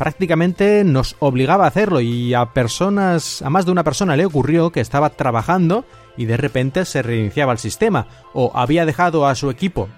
prácticamente 0.00 0.82
nos 0.82 1.14
obligaba 1.18 1.66
a 1.66 1.68
hacerlo 1.68 2.00
y 2.00 2.32
a 2.32 2.54
personas, 2.54 3.42
a 3.42 3.50
más 3.50 3.66
de 3.66 3.72
una 3.72 3.84
persona 3.84 4.16
le 4.16 4.24
ocurrió 4.24 4.72
que 4.72 4.80
estaba 4.80 5.10
trabajando 5.10 5.84
y 6.16 6.24
de 6.24 6.38
repente 6.38 6.86
se 6.86 7.02
reiniciaba 7.02 7.52
el 7.52 7.58
sistema 7.58 8.06
o 8.32 8.50
había 8.54 8.86
dejado 8.86 9.26
a 9.26 9.34
su 9.34 9.50
equipo 9.50 9.90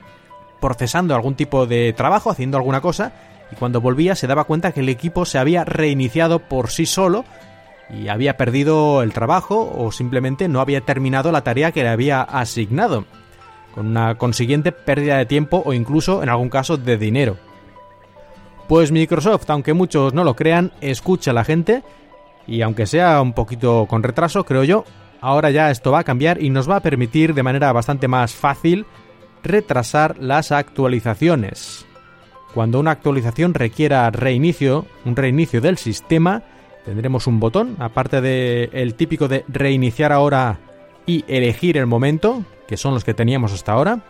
procesando 0.61 1.15
algún 1.15 1.37
tipo 1.37 1.67
de 1.67 1.93
trabajo, 1.93 2.31
haciendo 2.31 2.57
alguna 2.57 2.81
cosa 2.81 3.13
y 3.53 3.55
cuando 3.55 3.81
volvía 3.81 4.17
se 4.17 4.27
daba 4.27 4.43
cuenta 4.43 4.73
que 4.73 4.81
el 4.81 4.89
equipo 4.89 5.25
se 5.25 5.39
había 5.39 5.65
reiniciado 5.65 6.41
por 6.41 6.71
sí 6.71 6.85
solo 6.85 7.25
y 7.89 8.09
había 8.09 8.37
perdido 8.37 9.05
el 9.05 9.13
trabajo 9.13 9.73
o 9.73 9.93
simplemente 9.93 10.49
no 10.49 10.61
había 10.61 10.81
terminado 10.81 11.31
la 11.31 11.45
tarea 11.45 11.71
que 11.71 11.85
le 11.85 11.91
había 11.91 12.23
asignado, 12.23 13.05
con 13.73 13.87
una 13.87 14.17
consiguiente 14.17 14.73
pérdida 14.73 15.19
de 15.19 15.27
tiempo 15.27 15.63
o 15.65 15.73
incluso 15.73 16.25
en 16.25 16.29
algún 16.29 16.49
caso 16.49 16.77
de 16.77 16.97
dinero. 16.97 17.37
Pues 18.69 18.93
Microsoft, 18.93 19.49
aunque 19.51 19.75
muchos 19.75 20.15
no 20.15 20.25
lo 20.25 20.35
crean, 20.35 20.73
escucha 20.81 21.33
a 21.33 21.35
la 21.35 21.45
gente 21.45 21.83
y 22.47 22.63
aunque 22.63 22.87
sea 22.87 23.21
un 23.21 23.33
poquito 23.33 23.87
con 23.87 24.03
retraso, 24.03 24.45
creo 24.45 24.65
yo, 24.65 24.85
ahora 25.21 25.51
ya 25.51 25.71
esto 25.71 25.93
va 25.93 26.01
a 26.01 26.05
cambiar 26.05 26.43
y 26.43 26.51
nos 26.51 26.69
va 26.69 26.77
a 26.77 26.83
permitir 26.83 27.35
de 27.35 27.43
manera 27.43 27.73
bastante 27.73 28.09
más 28.09 28.35
fácil 28.35 28.87
retrasar 29.43 30.19
las 30.19 30.53
actualizaciones. 30.53 31.87
Cuando 32.55 32.81
una 32.81 32.91
actualización 32.91 33.55
requiera 33.55 34.11
reinicio, 34.11 34.87
un 35.05 35.17
reinicio 35.17 35.61
del 35.61 35.79
sistema, 35.79 36.43
tendremos 36.85 37.27
un 37.27 37.41
botón, 37.41 37.77
aparte 37.79 38.21
del 38.21 38.71
el 38.73 38.95
típico 38.95 39.27
de 39.29 39.45
reiniciar 39.49 40.13
ahora 40.13 40.59
y 41.07 41.25
elegir 41.29 41.77
el 41.77 41.87
momento, 41.87 42.45
que 42.69 42.77
son 42.77 42.95
los 42.95 43.05
que 43.05 43.15
teníamos 43.15 43.53
hasta 43.53 43.73
ahora. 43.73 44.01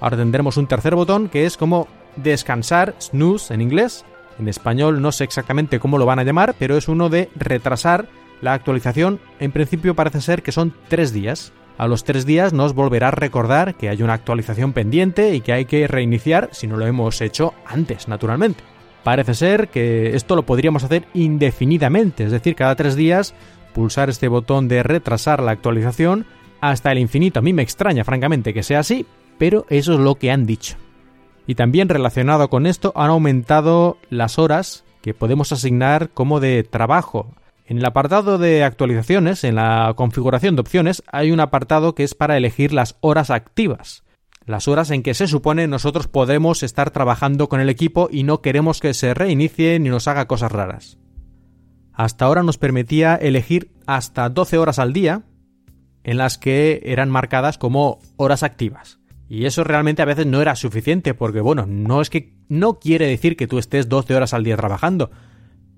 Ahora 0.00 0.16
tendremos 0.16 0.56
un 0.56 0.68
tercer 0.68 0.94
botón 0.94 1.28
que 1.28 1.44
es 1.44 1.56
como 1.56 1.88
descansar, 2.16 2.94
snooze 3.00 3.52
en 3.54 3.60
inglés. 3.60 4.04
En 4.38 4.48
español 4.48 5.02
no 5.02 5.12
sé 5.12 5.24
exactamente 5.24 5.80
cómo 5.80 5.98
lo 5.98 6.06
van 6.06 6.18
a 6.18 6.24
llamar, 6.24 6.54
pero 6.58 6.76
es 6.76 6.88
uno 6.88 7.08
de 7.08 7.28
retrasar 7.34 8.08
la 8.40 8.52
actualización. 8.52 9.20
En 9.40 9.52
principio 9.52 9.94
parece 9.94 10.20
ser 10.20 10.42
que 10.42 10.52
son 10.52 10.74
tres 10.88 11.12
días. 11.12 11.52
A 11.76 11.86
los 11.86 12.04
tres 12.04 12.26
días 12.26 12.52
nos 12.52 12.74
volverá 12.74 13.08
a 13.08 13.12
recordar 13.12 13.74
que 13.76 13.88
hay 13.88 14.02
una 14.02 14.14
actualización 14.14 14.72
pendiente 14.72 15.34
y 15.34 15.40
que 15.40 15.52
hay 15.52 15.64
que 15.64 15.86
reiniciar 15.86 16.50
si 16.52 16.66
no 16.66 16.76
lo 16.76 16.86
hemos 16.86 17.20
hecho 17.20 17.54
antes, 17.66 18.08
naturalmente. 18.08 18.64
Parece 19.04 19.34
ser 19.34 19.68
que 19.68 20.16
esto 20.16 20.34
lo 20.34 20.42
podríamos 20.44 20.84
hacer 20.84 21.06
indefinidamente, 21.14 22.24
es 22.24 22.32
decir, 22.32 22.56
cada 22.56 22.74
tres 22.74 22.96
días 22.96 23.34
pulsar 23.72 24.10
este 24.10 24.26
botón 24.26 24.66
de 24.66 24.82
retrasar 24.82 25.40
la 25.40 25.52
actualización 25.52 26.26
hasta 26.60 26.90
el 26.90 26.98
infinito. 26.98 27.38
A 27.38 27.42
mí 27.42 27.52
me 27.52 27.62
extraña, 27.62 28.04
francamente, 28.04 28.52
que 28.52 28.64
sea 28.64 28.80
así, 28.80 29.06
pero 29.38 29.66
eso 29.68 29.94
es 29.94 30.00
lo 30.00 30.16
que 30.16 30.32
han 30.32 30.46
dicho. 30.46 30.76
Y 31.48 31.56
también 31.56 31.88
relacionado 31.88 32.48
con 32.48 32.66
esto 32.66 32.92
han 32.94 33.10
aumentado 33.10 33.98
las 34.10 34.38
horas 34.38 34.84
que 35.02 35.14
podemos 35.14 35.50
asignar 35.50 36.10
como 36.10 36.38
de 36.38 36.62
trabajo. 36.62 37.34
En 37.66 37.78
el 37.78 37.84
apartado 37.84 38.38
de 38.38 38.62
actualizaciones, 38.62 39.42
en 39.42 39.56
la 39.56 39.92
configuración 39.96 40.54
de 40.54 40.60
opciones, 40.60 41.02
hay 41.10 41.32
un 41.32 41.40
apartado 41.40 41.96
que 41.96 42.04
es 42.04 42.14
para 42.14 42.36
elegir 42.36 42.72
las 42.72 42.96
horas 43.00 43.30
activas 43.30 44.04
las 44.48 44.66
horas 44.66 44.90
en 44.90 45.02
que 45.02 45.12
se 45.12 45.26
supone 45.26 45.68
nosotros 45.68 46.08
podemos 46.08 46.62
estar 46.62 46.90
trabajando 46.90 47.50
con 47.50 47.60
el 47.60 47.68
equipo 47.68 48.08
y 48.10 48.22
no 48.22 48.40
queremos 48.40 48.80
que 48.80 48.94
se 48.94 49.12
reinicie 49.12 49.78
ni 49.78 49.90
nos 49.90 50.08
haga 50.08 50.26
cosas 50.26 50.50
raras. 50.50 50.98
Hasta 51.92 52.24
ahora 52.24 52.42
nos 52.42 52.56
permitía 52.56 53.14
elegir 53.14 53.72
hasta 53.86 54.30
12 54.30 54.56
horas 54.56 54.78
al 54.78 54.94
día 54.94 55.24
en 56.02 56.16
las 56.16 56.38
que 56.38 56.80
eran 56.84 57.10
marcadas 57.10 57.58
como 57.58 57.98
horas 58.16 58.42
activas. 58.42 58.97
Y 59.28 59.44
eso 59.44 59.62
realmente 59.62 60.02
a 60.02 60.06
veces 60.06 60.26
no 60.26 60.40
era 60.40 60.56
suficiente 60.56 61.12
porque 61.14 61.40
bueno, 61.40 61.66
no 61.66 62.00
es 62.00 62.08
que 62.08 62.32
no 62.48 62.78
quiere 62.78 63.06
decir 63.06 63.36
que 63.36 63.46
tú 63.46 63.58
estés 63.58 63.88
12 63.88 64.14
horas 64.14 64.32
al 64.32 64.44
día 64.44 64.56
trabajando, 64.56 65.10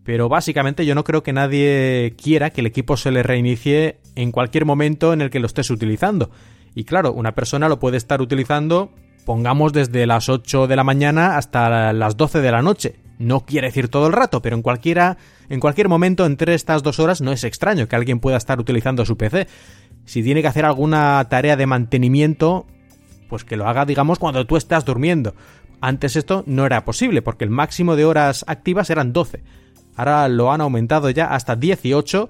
pero 0.04 0.28
básicamente 0.28 0.86
yo 0.86 0.94
no 0.94 1.04
creo 1.04 1.22
que 1.22 1.32
nadie 1.32 2.14
quiera 2.20 2.50
que 2.50 2.60
el 2.60 2.66
equipo 2.66 2.96
se 2.96 3.10
le 3.10 3.22
reinicie 3.22 3.98
en 4.14 4.32
cualquier 4.32 4.64
momento 4.64 5.12
en 5.12 5.20
el 5.20 5.30
que 5.30 5.40
lo 5.40 5.46
estés 5.46 5.70
utilizando. 5.70 6.30
Y 6.74 6.84
claro, 6.84 7.12
una 7.12 7.34
persona 7.34 7.68
lo 7.68 7.80
puede 7.80 7.96
estar 7.96 8.22
utilizando, 8.22 8.92
pongamos 9.26 9.72
desde 9.72 10.06
las 10.06 10.28
8 10.28 10.68
de 10.68 10.76
la 10.76 10.84
mañana 10.84 11.36
hasta 11.36 11.92
las 11.92 12.16
12 12.16 12.40
de 12.40 12.52
la 12.52 12.62
noche. 12.62 12.96
No 13.18 13.44
quiere 13.44 13.66
decir 13.66 13.88
todo 13.88 14.06
el 14.06 14.12
rato, 14.14 14.40
pero 14.40 14.56
en 14.56 14.62
cualquiera, 14.62 15.18
en 15.48 15.60
cualquier 15.60 15.88
momento 15.88 16.24
entre 16.24 16.54
estas 16.54 16.82
dos 16.82 17.00
horas 17.00 17.20
no 17.20 17.32
es 17.32 17.44
extraño 17.44 17.86
que 17.86 17.96
alguien 17.96 18.20
pueda 18.20 18.38
estar 18.38 18.58
utilizando 18.58 19.04
su 19.04 19.18
PC. 19.18 19.46
Si 20.06 20.22
tiene 20.22 20.40
que 20.40 20.48
hacer 20.48 20.64
alguna 20.64 21.26
tarea 21.28 21.56
de 21.56 21.66
mantenimiento, 21.66 22.66
pues 23.30 23.44
que 23.44 23.56
lo 23.56 23.66
haga, 23.66 23.86
digamos, 23.86 24.18
cuando 24.18 24.46
tú 24.46 24.58
estás 24.58 24.84
durmiendo. 24.84 25.34
Antes 25.80 26.16
esto 26.16 26.44
no 26.46 26.66
era 26.66 26.84
posible, 26.84 27.22
porque 27.22 27.44
el 27.44 27.50
máximo 27.50 27.96
de 27.96 28.04
horas 28.04 28.44
activas 28.46 28.90
eran 28.90 29.14
12. 29.14 29.42
Ahora 29.96 30.28
lo 30.28 30.52
han 30.52 30.60
aumentado 30.60 31.08
ya 31.08 31.26
hasta 31.26 31.56
18 31.56 32.28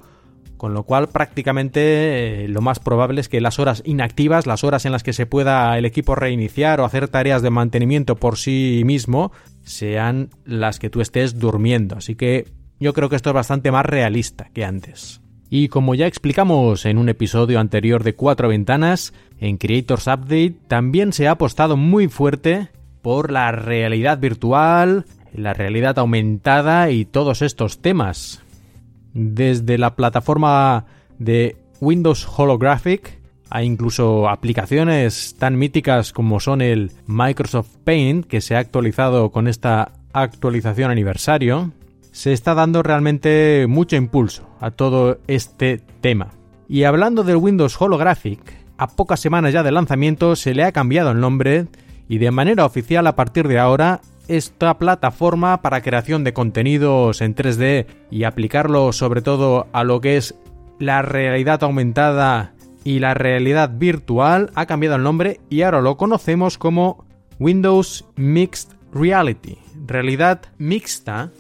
con 0.61 0.75
lo 0.75 0.83
cual 0.83 1.09
prácticamente 1.09 2.45
eh, 2.45 2.49
lo 2.49 2.61
más 2.61 2.81
probable 2.81 3.23
es 3.23 3.31
que 3.31 3.41
las 3.41 3.59
horas 3.59 3.83
inactivas, 3.87 4.47
las 4.47 4.63
horas 4.63 4.85
en 4.85 4.93
las 4.93 5.03
que 5.03 5.15
se 5.15 5.25
pueda 5.25 5.79
el 5.79 5.87
equipo 5.87 6.15
reiniciar 6.15 6.83
o 6.83 6.85
hacer 6.85 7.09
tareas 7.09 7.41
de 7.41 7.49
mantenimiento 7.49 8.17
por 8.17 8.37
sí 8.37 8.83
mismo, 8.85 9.33
sean 9.63 10.29
las 10.45 10.79
que 10.79 10.91
tú 10.91 11.01
estés 11.01 11.39
durmiendo. 11.39 11.97
Así 11.97 12.15
que 12.15 12.47
yo 12.79 12.93
creo 12.93 13.09
que 13.09 13.17
esto 13.17 13.31
es 13.31 13.35
bastante 13.35 13.71
más 13.71 13.87
realista 13.87 14.51
que 14.53 14.67
antes. 14.67 15.20
Y 15.53 15.67
como 15.67 15.97
ya 15.97 16.07
explicamos 16.07 16.87
en 16.87 16.97
un 16.97 17.09
episodio 17.09 17.59
anterior 17.59 18.05
de 18.05 18.15
Cuatro 18.15 18.49
Ventanas, 18.49 19.13
en 19.41 19.57
Creators 19.57 20.07
Update 20.07 20.55
también 20.69 21.13
se 21.13 21.27
ha 21.27 21.33
apostado 21.33 21.77
muy 21.77 22.07
fuerte 22.07 22.69
por 23.03 23.33
la 23.33 23.51
realidad 23.51 24.21
virtual, 24.21 25.07
la 25.35 25.53
realidad 25.53 25.99
aumentada 25.99 26.91
y 26.91 27.05
todos 27.05 27.43
estos 27.43 27.81
temas. 27.83 28.41
Desde 29.13 29.77
la 29.77 29.97
plataforma 29.97 30.87
de 31.19 31.57
Windows 31.81 32.29
Holographic 32.37 33.19
a 33.51 33.65
incluso 33.65 34.29
aplicaciones 34.29 35.35
tan 35.37 35.59
míticas 35.59 36.13
como 36.13 36.39
son 36.39 36.61
el 36.61 36.93
Microsoft 37.09 37.77
Paint, 37.83 38.27
que 38.27 38.41
se 38.41 38.55
ha 38.55 38.61
actualizado 38.61 39.31
con 39.31 39.49
esta 39.49 39.91
actualización 40.13 40.93
aniversario, 40.93 41.73
se 42.13 42.33
está 42.33 42.55
dando 42.55 42.83
realmente 42.83 43.67
mucho 43.69 43.97
impulso 43.97 44.49
a 44.61 44.71
todo 44.71 45.19
este 45.27 45.81
tema. 46.01 46.33
Y 46.69 46.85
hablando 46.85 47.25
del 47.25 47.37
Windows 47.37 47.81
Holographic, 47.81 48.41
a 48.79 48.89
pocas 48.89 49.21
semanas 49.21 49.53
ya 49.53 49.63
de 49.63 49.73
lanzamiento 49.73 50.37
se 50.37 50.55
le 50.55 50.65
ha 50.65 50.73
cambiado 50.73 51.11
el 51.11 51.21
nombre 51.21 51.67
y 52.09 52.19
de 52.19 52.31
manera 52.31 52.65
oficial 52.65 53.07
a 53.07 53.17
partir 53.17 53.47
de 53.47 53.59
ahora 53.59 54.01
esta 54.29 54.79
plataforma 54.79 55.61
para 55.61 55.83
creación 55.83 56.25
de 56.25 56.33
contenidos 56.33 57.21
en 57.21 57.35
3D 57.35 57.87
y 58.11 58.25
aplicarlo 58.25 58.93
sobre 58.93 59.23
todo 59.23 59.67
a 59.73 59.85
lo 59.85 60.01
que 60.01 60.17
es 60.17 60.37
la 60.79 61.03
realidad 61.03 61.63
aumentada 61.63 62.55
y 62.85 63.01
la 63.01 63.15
realidad 63.15 63.71
virtual 63.75 64.51
ha 64.55 64.67
cambiado 64.67 64.97
el 64.97 65.03
nombre 65.03 65.41
y 65.51 65.63
ahora 65.63 65.81
lo 65.81 65.97
conocemos 65.97 66.59
como 66.59 67.05
Windows 67.39 68.07
Mixed 68.17 68.71
Reality, 68.93 69.59
realidad 69.87 70.43
mixta, 70.59 71.33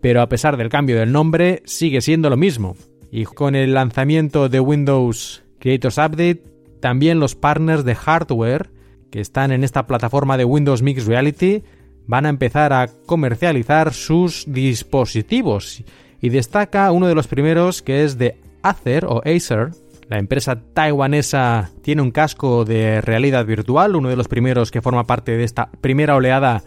pero 0.00 0.20
a 0.22 0.28
pesar 0.28 0.56
del 0.56 0.68
cambio 0.68 0.98
del 0.98 1.12
nombre 1.12 1.62
sigue 1.64 2.00
siendo 2.00 2.30
lo 2.30 2.36
mismo. 2.36 2.76
Y 3.10 3.24
con 3.24 3.54
el 3.54 3.74
lanzamiento 3.74 4.48
de 4.48 4.60
Windows 4.60 5.42
Creators 5.58 5.98
Update, 5.98 6.42
también 6.80 7.20
los 7.20 7.34
partners 7.34 7.84
de 7.84 7.94
hardware 7.94 8.70
que 9.10 9.20
están 9.20 9.52
en 9.52 9.64
esta 9.64 9.86
plataforma 9.86 10.36
de 10.36 10.44
Windows 10.44 10.82
Mixed 10.82 11.08
Reality 11.08 11.62
van 12.06 12.26
a 12.26 12.30
empezar 12.30 12.72
a 12.72 12.88
comercializar 13.06 13.92
sus 13.92 14.44
dispositivos 14.46 15.82
y 16.20 16.28
destaca 16.28 16.90
uno 16.92 17.06
de 17.06 17.14
los 17.14 17.26
primeros 17.26 17.82
que 17.82 18.04
es 18.04 18.18
de 18.18 18.36
Acer 18.62 19.04
o 19.06 19.22
Acer. 19.24 19.70
La 20.08 20.18
empresa 20.18 20.60
taiwanesa 20.72 21.70
tiene 21.82 22.02
un 22.02 22.10
casco 22.10 22.64
de 22.64 23.00
realidad 23.02 23.44
virtual, 23.44 23.94
uno 23.94 24.08
de 24.08 24.16
los 24.16 24.28
primeros 24.28 24.70
que 24.70 24.80
forma 24.80 25.04
parte 25.04 25.36
de 25.36 25.44
esta 25.44 25.70
primera 25.80 26.16
oleada 26.16 26.62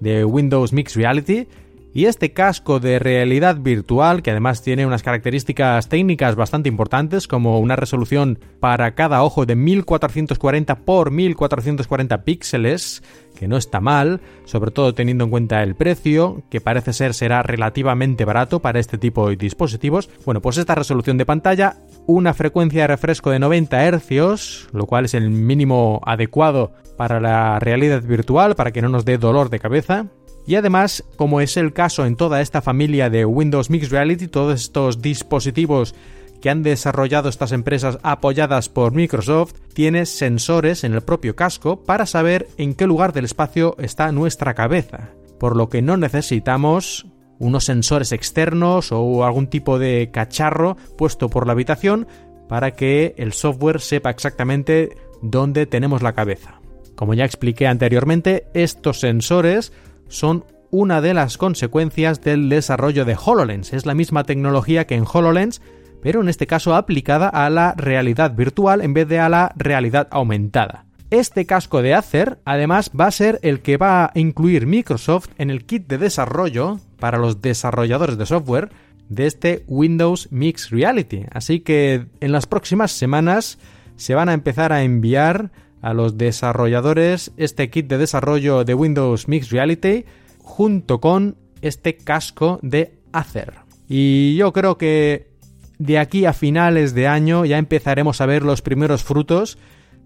de 0.00 0.24
Windows 0.24 0.72
Mixed 0.72 1.00
Reality 1.00 1.46
y 1.94 2.06
este 2.06 2.32
casco 2.32 2.80
de 2.80 2.98
realidad 2.98 3.58
virtual, 3.58 4.22
que 4.22 4.30
además 4.30 4.62
tiene 4.62 4.86
unas 4.86 5.02
características 5.02 5.88
técnicas 5.88 6.36
bastante 6.36 6.68
importantes, 6.68 7.28
como 7.28 7.60
una 7.60 7.76
resolución 7.76 8.38
para 8.60 8.94
cada 8.94 9.22
ojo 9.22 9.46
de 9.46 9.56
1440 9.56 10.72
x 10.72 11.12
1440 11.12 12.24
píxeles, 12.24 13.02
que 13.38 13.48
no 13.48 13.56
está 13.56 13.80
mal, 13.80 14.20
sobre 14.44 14.70
todo 14.70 14.94
teniendo 14.94 15.24
en 15.24 15.30
cuenta 15.30 15.62
el 15.62 15.74
precio, 15.74 16.42
que 16.50 16.60
parece 16.60 16.92
ser 16.92 17.14
será 17.14 17.42
relativamente 17.42 18.24
barato 18.24 18.60
para 18.60 18.80
este 18.80 18.98
tipo 18.98 19.28
de 19.28 19.36
dispositivos. 19.36 20.08
Bueno, 20.24 20.40
pues 20.40 20.58
esta 20.58 20.74
resolución 20.74 21.18
de 21.18 21.26
pantalla, 21.26 21.76
una 22.06 22.34
frecuencia 22.34 22.82
de 22.82 22.88
refresco 22.88 23.30
de 23.30 23.38
90 23.38 23.98
Hz, 23.98 24.68
lo 24.72 24.86
cual 24.86 25.04
es 25.06 25.14
el 25.14 25.30
mínimo 25.30 26.00
adecuado 26.06 26.72
para 26.96 27.20
la 27.20 27.58
realidad 27.58 28.02
virtual, 28.02 28.54
para 28.54 28.70
que 28.70 28.82
no 28.82 28.88
nos 28.88 29.04
dé 29.04 29.18
dolor 29.18 29.50
de 29.50 29.58
cabeza, 29.58 30.06
y 30.46 30.56
además, 30.56 31.04
como 31.16 31.40
es 31.40 31.56
el 31.56 31.72
caso 31.72 32.04
en 32.04 32.16
toda 32.16 32.40
esta 32.40 32.62
familia 32.62 33.10
de 33.10 33.24
Windows 33.24 33.70
Mixed 33.70 33.92
Reality, 33.92 34.28
todos 34.28 34.60
estos 34.60 35.00
dispositivos 35.00 35.94
que 36.40 36.50
han 36.50 36.62
desarrollado 36.64 37.28
estas 37.28 37.52
empresas 37.52 37.98
apoyadas 38.02 38.68
por 38.68 38.92
Microsoft, 38.92 39.54
tiene 39.72 40.06
sensores 40.06 40.82
en 40.82 40.92
el 40.92 41.02
propio 41.02 41.36
casco 41.36 41.84
para 41.84 42.04
saber 42.04 42.48
en 42.58 42.74
qué 42.74 42.86
lugar 42.86 43.12
del 43.12 43.24
espacio 43.24 43.76
está 43.78 44.10
nuestra 44.10 44.54
cabeza, 44.54 45.10
por 45.38 45.56
lo 45.56 45.68
que 45.68 45.82
no 45.82 45.96
necesitamos 45.96 47.06
unos 47.38 47.64
sensores 47.64 48.12
externos 48.12 48.90
o 48.90 49.24
algún 49.24 49.46
tipo 49.46 49.78
de 49.78 50.10
cacharro 50.12 50.76
puesto 50.98 51.28
por 51.28 51.46
la 51.46 51.52
habitación 51.52 52.08
para 52.48 52.72
que 52.72 53.14
el 53.16 53.32
software 53.32 53.80
sepa 53.80 54.10
exactamente 54.10 54.96
dónde 55.22 55.66
tenemos 55.66 56.02
la 56.02 56.12
cabeza. 56.12 56.60
Como 56.96 57.14
ya 57.14 57.24
expliqué 57.24 57.66
anteriormente, 57.66 58.46
estos 58.52 59.00
sensores 59.00 59.72
son 60.12 60.44
una 60.70 61.00
de 61.00 61.14
las 61.14 61.38
consecuencias 61.38 62.20
del 62.20 62.48
desarrollo 62.48 63.04
de 63.04 63.16
HoloLens. 63.16 63.72
Es 63.72 63.86
la 63.86 63.94
misma 63.94 64.24
tecnología 64.24 64.86
que 64.86 64.94
en 64.94 65.04
HoloLens, 65.10 65.60
pero 66.02 66.20
en 66.20 66.28
este 66.28 66.46
caso 66.46 66.74
aplicada 66.74 67.28
a 67.28 67.50
la 67.50 67.74
realidad 67.76 68.34
virtual 68.34 68.80
en 68.80 68.94
vez 68.94 69.08
de 69.08 69.18
a 69.18 69.28
la 69.28 69.52
realidad 69.56 70.08
aumentada. 70.10 70.86
Este 71.10 71.44
casco 71.44 71.82
de 71.82 71.94
Acer 71.94 72.38
además 72.44 72.90
va 72.98 73.06
a 73.06 73.10
ser 73.10 73.38
el 73.42 73.60
que 73.60 73.76
va 73.76 74.06
a 74.06 74.12
incluir 74.14 74.66
Microsoft 74.66 75.28
en 75.36 75.50
el 75.50 75.66
kit 75.66 75.86
de 75.86 75.98
desarrollo 75.98 76.78
para 76.98 77.18
los 77.18 77.42
desarrolladores 77.42 78.16
de 78.16 78.26
software 78.26 78.70
de 79.10 79.26
este 79.26 79.64
Windows 79.66 80.28
Mixed 80.30 80.70
Reality. 80.70 81.26
Así 81.30 81.60
que 81.60 82.06
en 82.20 82.32
las 82.32 82.46
próximas 82.46 82.92
semanas 82.92 83.58
se 83.96 84.14
van 84.14 84.30
a 84.30 84.32
empezar 84.32 84.72
a 84.72 84.84
enviar 84.84 85.50
a 85.82 85.92
los 85.92 86.16
desarrolladores 86.16 87.32
este 87.36 87.68
kit 87.68 87.88
de 87.88 87.98
desarrollo 87.98 88.64
de 88.64 88.74
Windows 88.74 89.28
Mixed 89.28 89.52
Reality 89.52 90.06
junto 90.38 91.00
con 91.00 91.36
este 91.60 91.96
casco 91.96 92.58
de 92.62 92.98
Acer. 93.12 93.54
Y 93.88 94.36
yo 94.36 94.52
creo 94.52 94.78
que 94.78 95.30
de 95.78 95.98
aquí 95.98 96.24
a 96.24 96.32
finales 96.32 96.94
de 96.94 97.08
año 97.08 97.44
ya 97.44 97.58
empezaremos 97.58 98.20
a 98.20 98.26
ver 98.26 98.42
los 98.42 98.62
primeros 98.62 99.02
frutos 99.02 99.58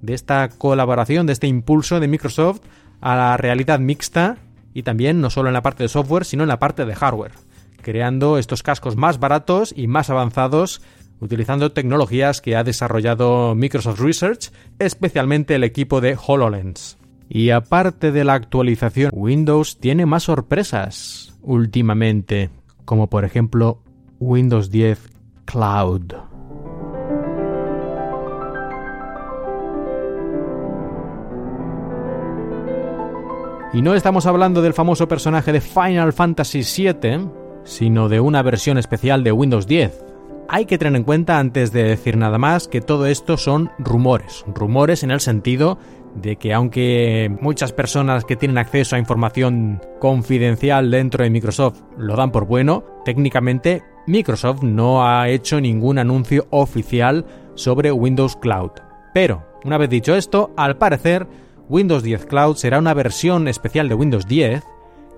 de 0.03 0.15
esta 0.15 0.49
colaboración, 0.49 1.27
de 1.27 1.35
este 1.35 1.47
impulso 1.47 2.01
de 2.01 2.09
Microsoft 2.09 2.61
a 3.01 3.15
la 3.15 3.37
realidad 3.37 3.79
mixta 3.79 4.39
y 4.75 4.83
también 4.83 5.21
no 5.21 5.31
solo 5.31 5.49
en 5.49 5.55
la 5.55 5.63
parte 5.63 5.85
de 5.85 5.89
software, 5.89 6.25
sino 6.25 6.43
en 6.43 6.49
la 6.49 6.59
parte 6.59 6.85
de 6.85 6.95
hardware 6.95 7.33
creando 7.87 8.37
estos 8.37 8.65
cascos 8.65 8.97
más 8.97 9.21
baratos 9.21 9.73
y 9.77 9.87
más 9.87 10.11
avanzados 10.11 10.83
utilizando 11.21 11.73
tecnologías 11.73 12.41
que 12.41 12.57
ha 12.57 12.65
desarrollado 12.65 13.55
Microsoft 13.55 14.01
Research, 14.01 14.51
especialmente 14.79 15.55
el 15.55 15.65
equipo 15.65 16.01
de 16.01 16.17
HoloLens. 16.17 16.99
Y 17.29 17.51
aparte 17.51 18.13
de 18.13 18.25
la 18.25 18.35
actualización, 18.35 19.11
Windows 19.13 19.79
tiene 19.79 20.07
más 20.07 20.25
sorpresas 20.25 21.37
últimamente, 21.43 22.51
como 22.85 23.09
por 23.09 23.25
ejemplo 23.25 23.83
Windows 24.21 24.71
10 24.71 25.11
Cloud. 25.45 26.15
Y 33.73 33.83
no 33.83 33.95
estamos 33.95 34.25
hablando 34.25 34.63
del 34.63 34.73
famoso 34.73 35.07
personaje 35.07 35.53
de 35.53 35.61
Final 35.61 36.15
Fantasy 36.15 36.63
VII, 36.63 37.29
sino 37.65 38.09
de 38.09 38.21
una 38.21 38.41
versión 38.41 38.79
especial 38.79 39.23
de 39.23 39.33
Windows 39.33 39.67
10. 39.67 40.06
Hay 40.49 40.67
que 40.67 40.79
tener 40.79 40.95
en 40.95 41.03
cuenta 41.03 41.41
antes 41.41 41.73
de 41.73 41.83
decir 41.83 42.17
nada 42.17 42.39
más 42.39 42.69
que 42.69 42.81
todo 42.81 43.07
esto 43.07 43.37
son 43.37 43.71
rumores, 43.79 44.45
rumores 44.47 45.03
en 45.03 45.11
el 45.11 45.21
sentido 45.21 45.79
de 46.15 46.37
que 46.37 46.55
aunque 46.55 47.35
muchas 47.41 47.73
personas 47.73 48.25
que 48.25 48.37
tienen 48.37 48.57
acceso 48.57 48.95
a 48.95 49.01
información 49.01 49.83
confidencial 49.99 50.91
dentro 50.91 51.25
de 51.25 51.31
Microsoft 51.31 51.81
lo 51.99 52.15
dan 52.15 52.31
por 52.31 52.47
bueno, 52.47 52.85
técnicamente 53.05 53.83
Microsoft 54.07 54.63
no 54.63 55.07
ha 55.07 55.29
hecho 55.29 55.61
ningún 55.61 55.99
anuncio 55.99 56.47
oficial 56.51 57.27
sobre 57.57 57.91
Windows 57.91 58.37
Cloud. 58.37 58.71
Pero, 59.13 59.45
una 59.65 59.79
vez 59.79 59.91
dicho 59.91 60.15
esto, 60.15 60.53
al 60.57 60.79
parecer 60.79 61.27
Windows 61.69 62.05
10 62.05 62.27
Cloud 62.27 62.57
será 62.57 62.79
una 62.79 62.95
versión 62.95 63.49
especial 63.49 63.89
de 63.89 63.97
Windows 63.97 64.29
10 64.29 64.63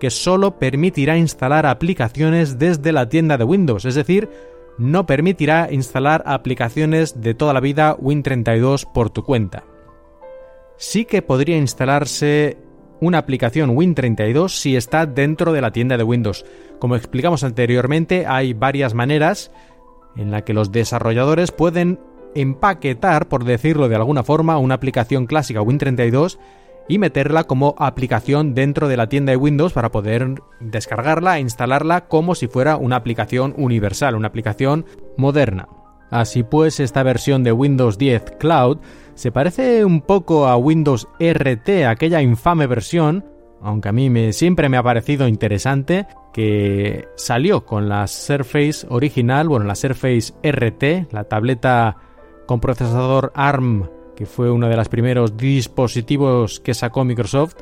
que 0.00 0.10
solo 0.10 0.58
permitirá 0.58 1.18
instalar 1.18 1.66
aplicaciones 1.66 2.58
desde 2.58 2.92
la 2.92 3.08
tienda 3.08 3.36
de 3.36 3.44
Windows, 3.44 3.84
es 3.84 3.94
decir, 3.94 4.30
no 4.78 5.06
permitirá 5.06 5.68
instalar 5.70 6.22
aplicaciones 6.26 7.20
de 7.20 7.34
toda 7.34 7.52
la 7.52 7.60
vida 7.60 7.96
Win32 7.96 8.90
por 8.92 9.10
tu 9.10 9.24
cuenta. 9.24 9.64
Sí 10.76 11.04
que 11.04 11.22
podría 11.22 11.58
instalarse 11.58 12.56
una 13.00 13.18
aplicación 13.18 13.76
Win32 13.76 14.48
si 14.50 14.76
está 14.76 15.06
dentro 15.06 15.52
de 15.52 15.60
la 15.60 15.72
tienda 15.72 15.96
de 15.96 16.04
Windows. 16.04 16.44
Como 16.78 16.96
explicamos 16.96 17.44
anteriormente, 17.44 18.26
hay 18.26 18.54
varias 18.54 18.94
maneras 18.94 19.50
en 20.16 20.30
la 20.30 20.42
que 20.42 20.54
los 20.54 20.72
desarrolladores 20.72 21.50
pueden 21.50 22.00
empaquetar, 22.34 23.28
por 23.28 23.44
decirlo 23.44 23.88
de 23.88 23.96
alguna 23.96 24.22
forma, 24.22 24.58
una 24.58 24.74
aplicación 24.74 25.26
clásica 25.26 25.60
Win32 25.60 26.38
y 26.88 26.98
meterla 26.98 27.44
como 27.44 27.74
aplicación 27.78 28.54
dentro 28.54 28.88
de 28.88 28.96
la 28.96 29.08
tienda 29.08 29.30
de 29.30 29.36
Windows 29.36 29.72
para 29.72 29.92
poder 29.92 30.42
descargarla 30.60 31.38
e 31.38 31.42
instalarla 31.42 32.08
como 32.08 32.34
si 32.34 32.48
fuera 32.48 32.76
una 32.76 32.96
aplicación 32.96 33.54
universal, 33.56 34.14
una 34.14 34.28
aplicación 34.28 34.86
moderna. 35.16 35.68
Así 36.10 36.42
pues, 36.42 36.80
esta 36.80 37.02
versión 37.02 37.44
de 37.44 37.52
Windows 37.52 37.98
10 37.98 38.36
Cloud 38.38 38.78
se 39.14 39.30
parece 39.30 39.84
un 39.84 40.00
poco 40.00 40.46
a 40.46 40.56
Windows 40.56 41.06
RT, 41.20 41.86
aquella 41.86 42.22
infame 42.22 42.66
versión, 42.66 43.24
aunque 43.60 43.90
a 43.90 43.92
mí 43.92 44.08
me, 44.08 44.32
siempre 44.32 44.68
me 44.68 44.78
ha 44.78 44.82
parecido 44.82 45.28
interesante, 45.28 46.06
que 46.32 47.08
salió 47.16 47.66
con 47.66 47.88
la 47.88 48.06
Surface 48.06 48.86
original, 48.88 49.48
bueno, 49.48 49.66
la 49.66 49.74
Surface 49.74 50.32
RT, 50.42 51.12
la 51.12 51.24
tableta 51.24 51.96
con 52.46 52.60
procesador 52.60 53.32
ARM 53.34 53.97
que 54.18 54.26
fue 54.26 54.50
uno 54.50 54.68
de 54.68 54.76
los 54.76 54.88
primeros 54.88 55.36
dispositivos 55.36 56.58
que 56.58 56.74
sacó 56.74 57.04
Microsoft, 57.04 57.54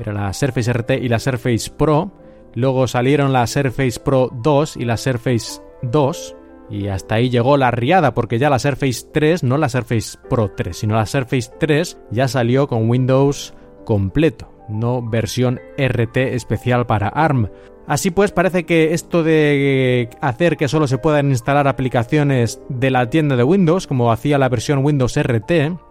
era 0.00 0.14
la 0.14 0.32
Surface 0.32 0.72
RT 0.72 0.92
y 1.02 1.08
la 1.10 1.18
Surface 1.18 1.70
Pro. 1.70 2.10
Luego 2.54 2.86
salieron 2.86 3.30
la 3.30 3.46
Surface 3.46 4.00
Pro 4.00 4.30
2 4.32 4.78
y 4.78 4.86
la 4.86 4.96
Surface 4.96 5.60
2. 5.82 6.34
Y 6.70 6.88
hasta 6.88 7.16
ahí 7.16 7.28
llegó 7.28 7.58
la 7.58 7.70
riada, 7.70 8.14
porque 8.14 8.38
ya 8.38 8.48
la 8.48 8.58
Surface 8.58 9.06
3, 9.12 9.42
no 9.42 9.58
la 9.58 9.68
Surface 9.68 10.16
Pro 10.30 10.50
3, 10.56 10.74
sino 10.74 10.96
la 10.96 11.04
Surface 11.04 11.50
3 11.60 11.98
ya 12.10 12.26
salió 12.26 12.68
con 12.68 12.88
Windows 12.88 13.52
completo, 13.84 14.50
no 14.70 15.06
versión 15.06 15.60
RT 15.76 16.16
especial 16.16 16.86
para 16.86 17.08
ARM. 17.08 17.50
Así 17.86 18.10
pues, 18.10 18.32
parece 18.32 18.64
que 18.64 18.94
esto 18.94 19.22
de 19.22 20.08
hacer 20.22 20.56
que 20.56 20.68
solo 20.68 20.86
se 20.86 20.96
puedan 20.96 21.28
instalar 21.28 21.68
aplicaciones 21.68 22.62
de 22.70 22.90
la 22.90 23.10
tienda 23.10 23.36
de 23.36 23.44
Windows, 23.44 23.86
como 23.86 24.10
hacía 24.10 24.38
la 24.38 24.48
versión 24.48 24.82
Windows 24.82 25.18
RT, 25.18 25.87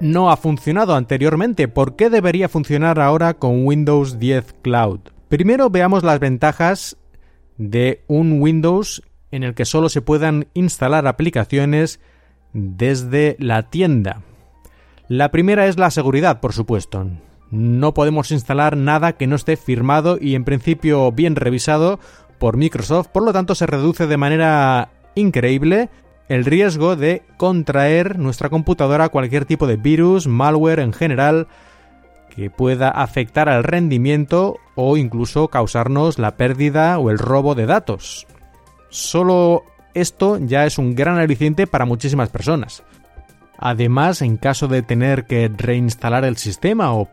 no 0.00 0.30
ha 0.30 0.36
funcionado 0.36 0.94
anteriormente, 0.94 1.68
¿por 1.68 1.96
qué 1.96 2.10
debería 2.10 2.48
funcionar 2.48 2.98
ahora 2.98 3.34
con 3.34 3.66
Windows 3.66 4.18
10 4.18 4.54
Cloud? 4.62 5.00
Primero 5.28 5.70
veamos 5.70 6.02
las 6.02 6.18
ventajas 6.18 6.96
de 7.58 8.02
un 8.08 8.40
Windows 8.40 9.02
en 9.30 9.44
el 9.44 9.54
que 9.54 9.64
solo 9.64 9.88
se 9.88 10.02
puedan 10.02 10.48
instalar 10.54 11.06
aplicaciones 11.06 12.00
desde 12.52 13.36
la 13.38 13.70
tienda. 13.70 14.22
La 15.08 15.30
primera 15.30 15.66
es 15.66 15.78
la 15.78 15.90
seguridad, 15.90 16.40
por 16.40 16.52
supuesto. 16.52 17.06
No 17.50 17.94
podemos 17.94 18.30
instalar 18.30 18.76
nada 18.76 19.12
que 19.12 19.26
no 19.26 19.36
esté 19.36 19.56
firmado 19.56 20.18
y 20.20 20.34
en 20.34 20.44
principio 20.44 21.12
bien 21.12 21.36
revisado 21.36 22.00
por 22.38 22.56
Microsoft, 22.56 23.08
por 23.08 23.22
lo 23.22 23.32
tanto 23.32 23.54
se 23.54 23.66
reduce 23.66 24.06
de 24.06 24.16
manera 24.16 24.90
increíble 25.14 25.90
el 26.30 26.44
riesgo 26.44 26.94
de 26.94 27.24
contraer 27.36 28.16
nuestra 28.16 28.50
computadora 28.50 29.08
cualquier 29.08 29.46
tipo 29.46 29.66
de 29.66 29.74
virus, 29.74 30.28
malware 30.28 30.78
en 30.78 30.92
general, 30.92 31.48
que 32.32 32.50
pueda 32.50 32.88
afectar 32.88 33.48
al 33.48 33.64
rendimiento 33.64 34.56
o 34.76 34.96
incluso 34.96 35.48
causarnos 35.48 36.20
la 36.20 36.36
pérdida 36.36 37.00
o 37.00 37.10
el 37.10 37.18
robo 37.18 37.56
de 37.56 37.66
datos. 37.66 38.28
Solo 38.90 39.64
esto 39.92 40.38
ya 40.38 40.66
es 40.66 40.78
un 40.78 40.94
gran 40.94 41.18
aliciente 41.18 41.66
para 41.66 41.84
muchísimas 41.84 42.28
personas. 42.28 42.84
Además, 43.58 44.22
en 44.22 44.36
caso 44.36 44.68
de 44.68 44.82
tener 44.82 45.24
que 45.26 45.50
reinstalar 45.52 46.24
el 46.24 46.36
sistema 46.36 46.94
o 46.94 47.08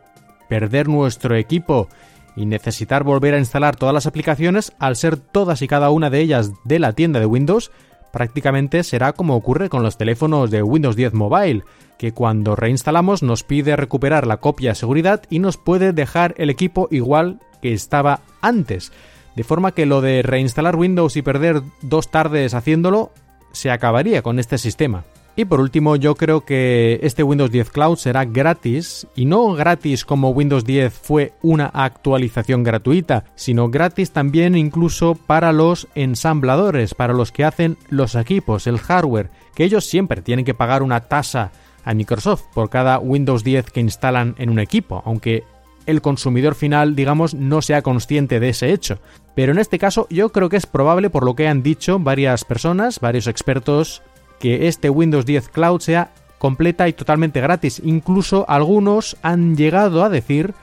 perder 0.48 0.88
nuestro 0.88 1.36
equipo 1.36 1.90
y 2.36 2.46
necesitar 2.46 3.04
volver 3.04 3.34
a 3.34 3.40
instalar 3.40 3.78
todas 3.78 3.96
las 3.96 4.06
aplicaciones, 4.06 4.74
al 4.78 4.96
ser 4.96 5.18
todas 5.18 5.64
y 5.64 5.68
cada 5.68 5.90
una 5.90 6.12
de 6.12 6.22
ellas 6.22 6.52
de 6.66 6.78
la 6.78 6.94
tienda 6.94 7.20
de 7.20 7.26
Windows, 7.26 7.72
prácticamente 8.12 8.84
será 8.84 9.14
como 9.14 9.36
ocurre 9.36 9.70
con 9.70 9.84
los 9.84 9.98
teléfonos 9.98 10.52
de 10.52 10.64
Windows 10.64 10.96
10 10.96 11.14
Mobile, 11.14 11.64
que 11.98 12.14
cuando 12.14 12.56
reinstalamos 12.56 13.24
nos 13.24 13.44
pide 13.44 13.76
recuperar 13.76 14.28
la 14.28 14.38
copia 14.38 14.72
de 14.72 14.76
seguridad 14.76 15.24
y 15.30 15.40
nos 15.40 15.58
puede 15.58 15.94
dejar 15.94 16.34
el 16.38 16.50
equipo 16.50 16.88
igual 16.92 17.40
que 17.62 17.74
estaba 17.74 18.22
antes. 18.42 18.92
De 19.36 19.44
forma 19.44 19.72
que 19.72 19.86
lo 19.86 20.02
de 20.02 20.22
reinstalar 20.24 20.76
Windows 20.76 21.16
y 21.16 21.22
perder 21.22 21.62
dos 21.82 22.10
tardes 22.10 22.54
haciéndolo 22.54 23.12
se 23.52 23.72
acabaría 23.72 24.22
con 24.22 24.40
este 24.40 24.58
sistema. 24.58 25.04
Y 25.40 25.46
por 25.46 25.62
último, 25.62 25.96
yo 25.98 26.16
creo 26.16 26.42
que 26.42 27.00
este 27.04 27.22
Windows 27.22 27.52
10 27.52 27.70
Cloud 27.70 27.98
será 27.98 28.26
gratis, 28.26 29.06
y 29.16 29.26
no 29.26 29.54
gratis 29.54 30.04
como 30.04 30.32
Windows 30.32 30.66
10 30.66 30.92
fue 30.92 31.34
una 31.44 31.68
actualización 31.68 32.64
gratuita, 32.64 33.24
sino 33.36 33.70
gratis 33.70 34.10
también 34.10 34.58
incluso 34.58 35.14
para 35.14 35.54
los 35.54 35.90
ensambladores, 35.94 36.96
para 36.96 37.14
los 37.14 37.32
que 37.32 37.46
hacen 37.46 37.78
los 37.90 38.16
equipos, 38.16 38.66
el 38.66 38.80
hardware, 38.80 39.30
que 39.54 39.64
ellos 39.64 39.86
siempre 39.86 40.24
tienen 40.24 40.44
que 40.44 40.56
pagar 40.56 40.82
una 40.82 41.02
tasa 41.02 41.52
a 41.86 41.94
Microsoft 41.94 42.46
por 42.56 42.72
cada 42.72 42.98
Windows 42.98 43.44
10 43.44 43.70
que 43.70 43.82
instalan 43.82 44.34
en 44.40 44.50
un 44.50 44.58
equipo, 44.58 45.04
aunque 45.06 45.44
el 45.86 46.02
consumidor 46.02 46.56
final, 46.56 46.96
digamos, 46.96 47.36
no 47.36 47.62
sea 47.62 47.84
consciente 47.84 48.40
de 48.40 48.50
ese 48.50 48.74
hecho. 48.74 48.98
Pero 49.36 49.52
en 49.52 49.60
este 49.60 49.78
caso 49.78 50.08
yo 50.10 50.32
creo 50.32 50.50
que 50.50 50.58
es 50.58 50.66
probable, 50.66 51.12
por 51.12 51.24
lo 51.24 51.36
que 51.36 51.48
han 51.48 51.62
dicho 51.62 52.00
varias 52.00 52.44
personas, 52.44 53.00
varios 53.00 53.28
expertos 53.28 54.02
que 54.40 54.68
este 54.68 54.90
Windows 54.90 55.26
10 55.26 55.50
Cloud 55.50 55.82
sea 55.82 56.12
completa 56.38 56.88
y 56.88 56.94
totalmente 56.94 57.42
gratis. 57.42 57.82
Incluso 57.84 58.46
algunos 58.48 59.18
han 59.22 59.56
llegado 59.56 60.04
a 60.04 60.10
decir 60.10 60.54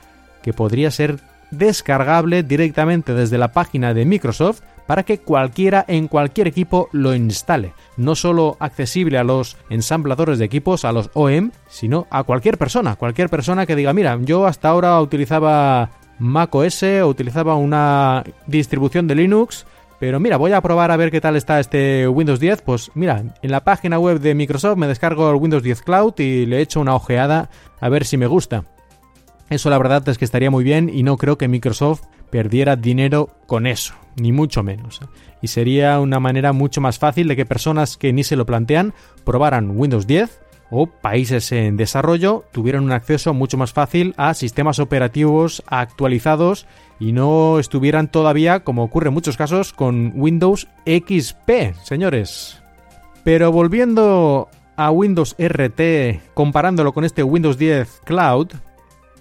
que 0.43 0.53
podría 0.53 0.91
ser 0.91 1.21
descargable 1.51 2.43
directamente 2.43 3.15
desde 3.15 3.39
la 3.39 3.53
página 3.53 3.95
de 3.95 4.05
Microsoft 4.05 4.61
para 4.87 5.03
que 5.03 5.19
cualquiera 5.19 5.85
en 5.89 6.09
cualquier 6.09 6.49
equipo 6.49 6.89
lo 6.93 7.15
instale. 7.15 7.73
No 7.97 8.15
solo 8.15 8.57
accesible 8.61 9.19
a 9.19 9.25
los 9.25 9.57
ensambladores 9.71 10.39
de 10.39 10.45
equipos, 10.45 10.85
a 10.85 10.93
los 10.93 11.11
OEM, 11.15 11.53
sino 11.69 12.07
a 12.11 12.25
cualquier 12.25 12.59
persona. 12.59 12.97
Cualquier 12.97 13.31
persona 13.31 13.67
que 13.67 13.77
diga, 13.77 13.93
mira, 13.93 14.19
yo 14.21 14.47
hasta 14.47 14.69
ahora 14.69 15.01
utilizaba 15.01 15.91
Mac 16.19 16.55
OS 16.55 16.83
o 16.83 17.09
utilizaba 17.09 17.57
una 17.57 18.25
distribución 18.47 19.07
de 19.07 19.15
Linux, 19.15 19.67
pero 19.99 20.21
mira, 20.21 20.37
voy 20.37 20.53
a 20.53 20.61
probar 20.61 20.91
a 20.91 20.97
ver 20.97 21.11
qué 21.11 21.21
tal 21.21 21.37
está 21.37 21.61
este 21.61 22.09
Windows 22.09 22.41
10. 22.41 22.63
Pues 22.63 22.91
mira, 22.95 23.23
en 23.43 23.51
la 23.51 23.65
página 23.65 23.99
web 23.99 24.21
de 24.21 24.35
Microsoft 24.35 24.77
me 24.77 24.87
descargo 24.87 25.31
el 25.31 25.37
Windows 25.37 25.63
10 25.63 25.83
Cloud 25.83 26.19
y 26.19 26.47
le 26.47 26.61
echo 26.61 26.81
una 26.81 26.95
ojeada 26.95 27.51
a 27.81 27.89
ver 27.89 28.05
si 28.05 28.17
me 28.17 28.27
gusta. 28.27 28.65
Eso 29.51 29.71
la 29.71 29.79
verdad 29.79 30.09
es 30.09 30.19
que 30.19 30.25
estaría 30.25 30.51
muy 30.51 30.65
bien 30.65 30.91
y 30.93 31.03
no 31.03 31.17
creo 31.17 31.39
que 31.39 31.49
Microsoft 31.49 32.03
perdiera 32.31 32.77
dinero 32.77 33.31
con 33.47 33.67
eso, 33.67 33.95
ni 34.17 34.33
mucho 34.33 34.63
menos. 34.63 35.01
Y 35.41 35.49
sería 35.49 36.01
una 36.01 36.19
manera 36.19 36.53
mucho 36.53 36.81
más 36.81 36.99
fácil 36.99 37.29
de 37.29 37.37
que 37.37 37.47
personas 37.47 37.97
que 37.97 38.13
ni 38.13 38.25
se 38.25 38.37
lo 38.37 38.47
plantean 38.47 38.95
probaran 39.25 39.79
Windows 39.79 40.07
10 40.07 40.41
o 40.77 40.87
países 40.87 41.53
en 41.53 41.77
desarrollo 41.77 42.45
tuvieran 42.51 42.83
un 42.83 42.91
acceso 42.91 43.33
mucho 43.33 43.57
más 43.57 43.73
fácil 43.73 44.13
a 44.17 44.35
sistemas 44.35 44.81
operativos 44.81 45.63
actualizados 45.69 46.67
y 46.99 47.13
no 47.13 47.61
estuvieran 47.61 48.11
todavía, 48.11 48.65
como 48.65 48.83
ocurre 48.83 49.09
en 49.09 49.15
muchos 49.15 49.37
casos, 49.37 49.73
con 49.73 50.13
Windows 50.17 50.67
XP, 50.85 51.77
señores. 51.85 52.61
Pero 53.23 53.53
volviendo 53.53 54.49
a 54.77 54.91
Windows 54.91 55.37
RT, 55.39 56.35
comparándolo 56.35 56.93
con 56.93 57.05
este 57.05 57.23
Windows 57.23 57.57
10 57.57 58.01
Cloud, 58.05 58.49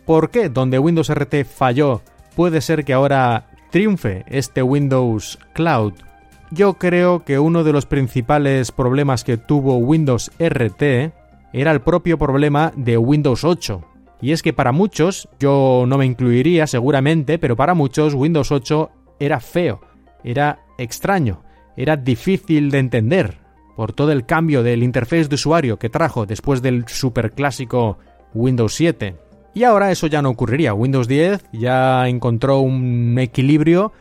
¿por 0.06 0.32
qué 0.32 0.50
donde 0.50 0.80
Windows 0.80 1.14
RT 1.14 1.46
falló 1.46 2.02
puede 2.36 2.62
ser 2.62 2.84
que 2.84 2.94
ahora 2.94 3.46
triunfe 3.70 4.26
este 4.28 4.64
Windows 4.64 5.38
Cloud? 5.54 5.94
Yo 6.50 6.76
creo 6.76 7.24
que 7.24 7.38
uno 7.38 7.64
de 7.64 7.74
los 7.74 7.86
principales 7.86 8.72
problemas 8.72 9.24
que 9.24 9.38
tuvo 9.38 9.78
Windows 9.78 10.32
RT 10.40 11.23
era 11.54 11.72
el 11.72 11.82
propio 11.82 12.18
problema 12.18 12.74
de 12.76 12.98
Windows 12.98 13.44
8. 13.44 13.82
Y 14.22 14.32
es 14.32 14.42
que 14.42 14.54
para 14.54 14.72
muchos, 14.72 15.30
yo 15.40 15.86
no 15.88 15.98
me 15.98 16.06
incluiría 16.06 16.66
seguramente, 16.66 17.38
pero 17.38 17.56
para 17.56 17.76
muchos 17.76 18.16
Windows 18.16 18.52
8 18.52 18.90
era 19.20 19.40
feo, 19.40 19.82
era 20.24 20.60
extraño, 20.78 21.44
era 21.78 21.96
difícil 21.96 22.72
de 22.72 22.80
entender, 22.80 23.38
por 23.76 23.94
todo 23.94 24.12
el 24.12 24.26
cambio 24.26 24.64
del 24.64 24.84
interfaz 24.84 25.30
de 25.30 25.36
usuario 25.36 25.78
que 25.78 25.90
trajo 25.90 26.26
después 26.26 26.62
del 26.62 26.88
superclásico 26.88 27.98
Windows 28.34 28.74
7. 28.76 29.16
Y 29.56 29.64
ahora 29.64 29.92
eso 29.92 30.08
ya 30.08 30.22
no 30.22 30.30
ocurriría. 30.30 30.74
Windows 30.74 31.08
10 31.08 31.46
ya 31.54 32.08
encontró 32.08 32.60
un 32.60 33.18
equilibrio 33.20 33.92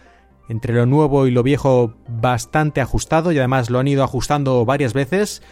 entre 0.49 0.75
lo 0.75 0.87
nuevo 0.87 1.27
y 1.27 1.31
lo 1.31 1.43
viejo 1.43 1.95
bastante 2.09 2.81
ajustado 2.81 3.33
y 3.33 3.39
además 3.39 3.71
lo 3.71 3.79
han 3.79 3.89
ido 3.89 4.03
ajustando 4.03 4.65
varias 4.65 4.93
veces 4.93 5.43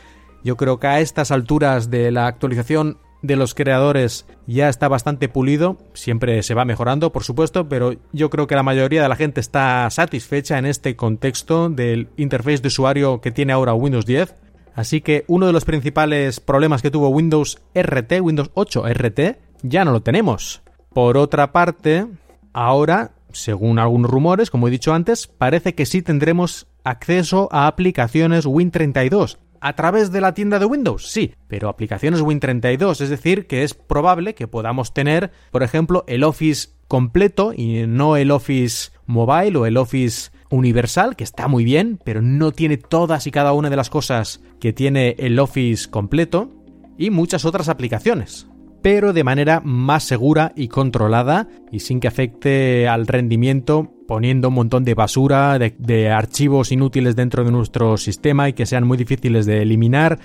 yo 0.43 0.57
creo 0.57 0.79
que 0.79 0.87
a 0.87 1.01
estas 1.01 1.31
alturas 1.31 1.91
de 1.91 2.11
la 2.11 2.27
actualización 2.27 2.99
de 3.23 3.37
los 3.37 3.55
creadores 3.55 4.27
ya 4.47 4.69
está 4.69 4.89
bastante 4.89 5.29
pulido, 5.29 5.79
siempre 5.93 6.43
se 6.43 6.55
va 6.55 6.65
mejorando, 6.65 7.13
por 7.13 7.25
supuesto, 7.25 7.69
pero 7.69 7.95
yo 8.13 8.31
creo 8.31 8.47
que 8.47 8.55
la 8.55 8.63
mayoría 8.63 9.03
de 9.03 9.09
la 9.09 9.17
gente 9.17 9.41
está 9.41 9.89
satisfecha 9.91 10.59
en 10.59 10.67
este 10.67 10.97
contexto 10.97 11.69
del 11.69 12.09
interface 12.17 12.63
de 12.63 12.69
usuario 12.69 13.21
que 13.21 13.31
tiene 13.31 13.53
ahora 13.53 13.75
Windows 13.75 14.07
10. 14.07 14.35
Así 14.75 15.01
que 15.01 15.25
uno 15.27 15.47
de 15.47 15.53
los 15.53 15.65
principales 15.65 16.41
problemas 16.41 16.81
que 16.81 16.91
tuvo 16.91 17.09
Windows 17.09 17.61
RT, 17.75 18.21
Windows 18.23 18.51
8 18.55 18.85
RT, 18.89 19.21
ya 19.63 19.85
no 19.85 19.93
lo 19.93 20.01
tenemos. 20.01 20.63
Por 20.95 21.17
otra 21.17 21.53
parte, 21.53 22.07
ahora, 22.53 23.13
según 23.33 23.79
algunos 23.79 24.11
rumores, 24.11 24.51
como 24.51 24.69
he 24.69 24.71
dicho 24.71 24.95
antes, 24.95 25.27
parece 25.27 25.75
que 25.75 25.87
sí 25.87 26.03
tendremos 26.03 26.67
acceso 26.85 27.49
a 27.53 27.67
aplicaciones 27.67 28.47
Win32 28.47 29.37
a 29.61 29.75
través 29.75 30.11
de 30.11 30.21
la 30.21 30.35
tienda 30.35 30.59
de 30.59 30.67
Windows, 30.67 31.07
sí, 31.07 31.35
pero 31.49 31.69
aplicaciones 31.69 32.23
Win32, 32.23 33.01
es 33.01 33.09
decir, 33.09 33.47
que 33.47 33.63
es 33.63 33.75
probable 33.75 34.35
que 34.35 34.49
podamos 34.49 34.95
tener, 34.95 35.31
por 35.51 35.63
ejemplo, 35.63 36.05
el 36.07 36.25
Office 36.25 36.71
completo 36.89 37.53
y 37.55 37.87
no 37.87 38.17
el 38.17 38.31
Office 38.31 38.91
Mobile 39.07 39.59
o 39.59 39.67
el 39.67 39.77
Office 39.77 40.31
universal, 40.51 41.15
que 41.17 41.25
está 41.25 41.47
muy 41.47 41.65
bien, 41.65 42.01
pero 42.05 42.23
no 42.23 42.53
tiene 42.53 42.77
todas 42.77 43.27
y 43.27 43.31
cada 43.31 43.53
una 43.53 43.71
de 43.71 43.77
las 43.77 43.91
cosas 43.91 44.41
que 44.61 44.73
tiene 44.73 45.15
el 45.19 45.39
Office 45.39 45.89
completo, 45.91 46.51
y 46.99 47.11
muchas 47.11 47.45
otras 47.45 47.69
aplicaciones 47.69 48.47
pero 48.83 49.13
de 49.13 49.25
manera 49.25 49.61
más 49.61 50.05
segura 50.05 50.53
y 50.57 50.69
controlada 50.69 51.49
y 51.71 51.81
sin 51.81 52.01
que 52.01 52.09
afecte 52.09 52.89
al 52.89 53.07
rendimiento 53.07 53.93
poniendo 54.11 54.49
un 54.49 54.55
montón 54.55 54.85
de 54.85 54.95
basura, 54.95 55.57
de, 55.57 56.11
archivos 56.11 56.73
inútiles 56.73 57.15
dentro 57.15 57.45
de 57.45 57.53
nuestro 57.53 57.97
sistema 57.97 58.49
y 58.49 58.55
que 58.55 58.67
sean 58.67 58.85
muy 58.85 58.99
difíciles 58.99 59.47
de 59.47 59.63
eliminar 59.63 60.19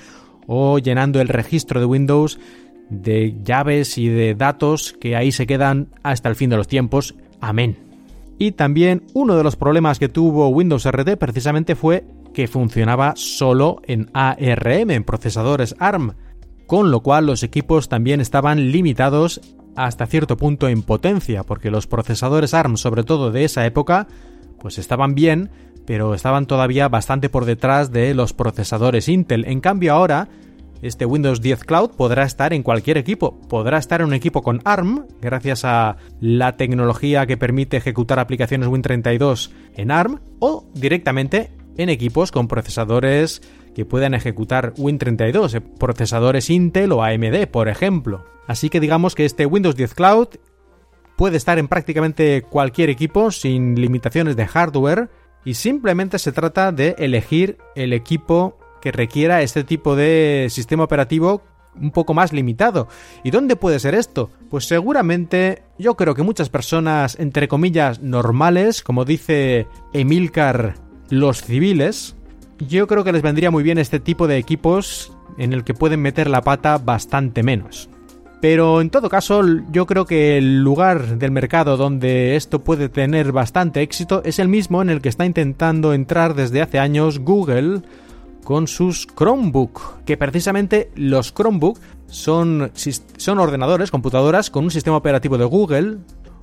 o 0.48 0.80
llenando 0.80 1.21
el 1.21 1.28
registro 1.28 1.80
de 1.80 1.86
Windows 1.86 2.39
de 2.89 3.36
llaves 3.43 4.00
y 4.00 4.10
de 4.10 4.34
datos 4.34 4.93
que 5.00 5.15
ahí 5.15 5.32
se 5.32 5.45
quedan 5.45 5.89
hasta 6.02 6.30
el 6.30 6.36
fin 6.36 6.50
de 6.50 6.58
los 6.58 6.67
tiempos. 6.67 7.13
Amén. 7.41 7.78
Y 8.39 8.54
también 8.54 9.04
uno 9.13 9.38
de 9.38 9.43
los 9.43 9.56
problemas 9.56 10.00
que 10.00 10.10
tuvo 10.10 10.48
Windows 10.48 10.89
RT 10.89 11.17
precisamente 11.19 11.76
fue 11.76 12.06
que 12.34 12.48
funcionaba 12.48 13.13
solo 13.15 13.84
en 13.86 14.10
ARM, 14.13 14.89
en 14.89 15.04
procesadores 15.04 15.76
ARM 15.78 16.15
con 16.67 16.91
lo 16.91 17.02
cual 17.02 17.28
los 17.28 17.43
equipos 17.43 17.89
también 17.89 18.21
estaban 18.21 18.71
limitados 18.71 19.41
hasta 19.75 20.05
cierto 20.07 20.38
punto 20.38 20.67
en 20.67 20.83
potencia, 20.83 21.43
porque 21.43 21.71
los 21.71 21.88
procesadores 21.88 22.53
ARM, 22.53 22.77
sobre 22.77 23.03
todo 23.03 23.31
de 23.31 23.43
esa 23.43 23.65
época, 23.65 24.07
pues 24.59 24.77
estaban 24.77 25.15
bien, 25.15 25.49
pero 25.85 26.13
estaban 26.13 26.45
todavía 26.45 26.88
bastante 26.88 27.29
por 27.29 27.45
detrás 27.45 27.91
de 27.91 28.13
los 28.13 28.33
procesadores 28.33 29.09
Intel. 29.09 29.45
En 29.45 29.61
cambio 29.61 29.93
ahora, 29.93 30.29
este 30.81 31.05
Windows 31.05 31.41
10 31.41 31.63
Cloud 31.63 31.91
podrá 31.91 32.23
estar 32.23 32.53
en 32.53 32.63
cualquier 32.63 32.97
equipo. 32.97 33.39
Podrá 33.49 33.77
estar 33.77 34.01
en 34.01 34.07
un 34.07 34.13
equipo 34.13 34.41
con 34.41 34.61
ARM, 34.65 35.05
gracias 35.21 35.65
a 35.65 35.97
la 36.19 36.57
tecnología 36.57 37.25
que 37.25 37.38
permite 37.38 37.77
ejecutar 37.77 38.19
aplicaciones 38.19 38.69
Win32 38.69 39.51
en 39.75 39.91
ARM, 39.91 40.19
o 40.39 40.65
directamente 40.73 41.51
en 41.77 41.89
equipos 41.89 42.31
con 42.31 42.47
procesadores 42.47 43.41
que 43.75 43.85
puedan 43.85 44.15
ejecutar 44.15 44.73
Win32, 44.73 45.55
eh, 45.55 45.61
procesadores 45.61 46.49
Intel 46.49 46.93
o 46.93 47.03
AMD, 47.03 47.45
por 47.47 47.67
ejemplo. 47.67 48.25
Así 48.47 48.69
que 48.69 48.79
digamos 48.79 49.13
que 49.13 49.25
este 49.25 49.45
Windows 49.45 49.75
10 49.75 49.93
Cloud 49.93 50.27
puede 51.15 51.38
estar 51.38 51.59
en 51.59 51.67
prácticamente 51.67 52.41
cualquier 52.41 52.89
equipo 52.89 53.31
sin 53.31 53.79
limitaciones 53.79 54.35
de 54.35 54.47
hardware 54.47 55.09
y 55.43 55.53
simplemente 55.53 56.17
se 56.19 56.31
trata 56.31 56.71
de 56.71 56.95
elegir 56.97 57.57
el 57.75 57.93
equipo 57.93 58.57
que 58.81 58.91
requiera 58.91 59.41
este 59.41 59.63
tipo 59.63 59.95
de 59.95 60.47
sistema 60.49 60.83
operativo 60.83 61.41
un 61.79 61.91
poco 61.91 62.13
más 62.13 62.33
limitado. 62.33 62.88
¿Y 63.23 63.31
dónde 63.31 63.55
puede 63.55 63.79
ser 63.79 63.95
esto? 63.95 64.29
Pues 64.49 64.65
seguramente 64.65 65.63
yo 65.77 65.95
creo 65.95 66.15
que 66.15 66.23
muchas 66.23 66.49
personas, 66.49 67.19
entre 67.19 67.47
comillas, 67.47 68.01
normales, 68.01 68.81
como 68.81 69.05
dice 69.05 69.67
Emilcar, 69.93 70.75
los 71.09 71.41
civiles, 71.43 72.14
yo 72.60 72.88
creo 72.88 73.04
que 73.04 73.12
les 73.12 73.22
vendría 73.22 73.52
muy 73.52 73.63
bien 73.63 73.78
este 73.78 74.00
tipo 74.00 74.28
de 74.28 74.38
equipos 74.38 75.12
en 75.38 75.54
el 75.54 75.63
que 75.63 75.74
pueden 75.74 76.02
meter 76.02 76.30
la 76.30 76.41
pata 76.41 76.78
bastante 76.78 77.44
menos. 77.44 77.89
Pero 78.41 78.82
en 78.82 78.89
todo 78.89 79.10
caso, 79.10 79.41
yo 79.72 79.86
creo 79.86 80.06
que 80.06 80.38
el 80.38 80.62
lugar 80.62 81.18
del 81.18 81.32
mercado 81.32 81.78
donde 81.78 82.36
esto 82.36 82.63
puede 82.63 82.89
tener 82.89 83.32
bastante 83.32 83.82
éxito 83.82 84.22
es 84.24 84.39
el 84.39 84.48
mismo 84.48 84.82
en 84.82 84.89
el 84.89 85.02
que 85.02 85.10
está 85.10 85.26
intentando 85.26 85.94
entrar 85.94 86.36
desde 86.36 86.62
hace 86.62 86.80
años 86.80 87.20
Google 87.20 87.82
con 88.44 88.68
sus 88.68 89.08
Chromebook, 89.08 90.04
que 90.06 90.18
precisamente 90.18 90.91
los 90.96 91.34
Chromebook 91.34 91.80
son, 92.06 92.72
son 93.18 93.39
ordenadores, 93.39 93.89
computadoras 93.89 94.52
con 94.52 94.65
un 94.65 94.72
sistema 94.72 94.98
operativo 94.98 95.38
de 95.38 95.46
Google, 95.46 95.98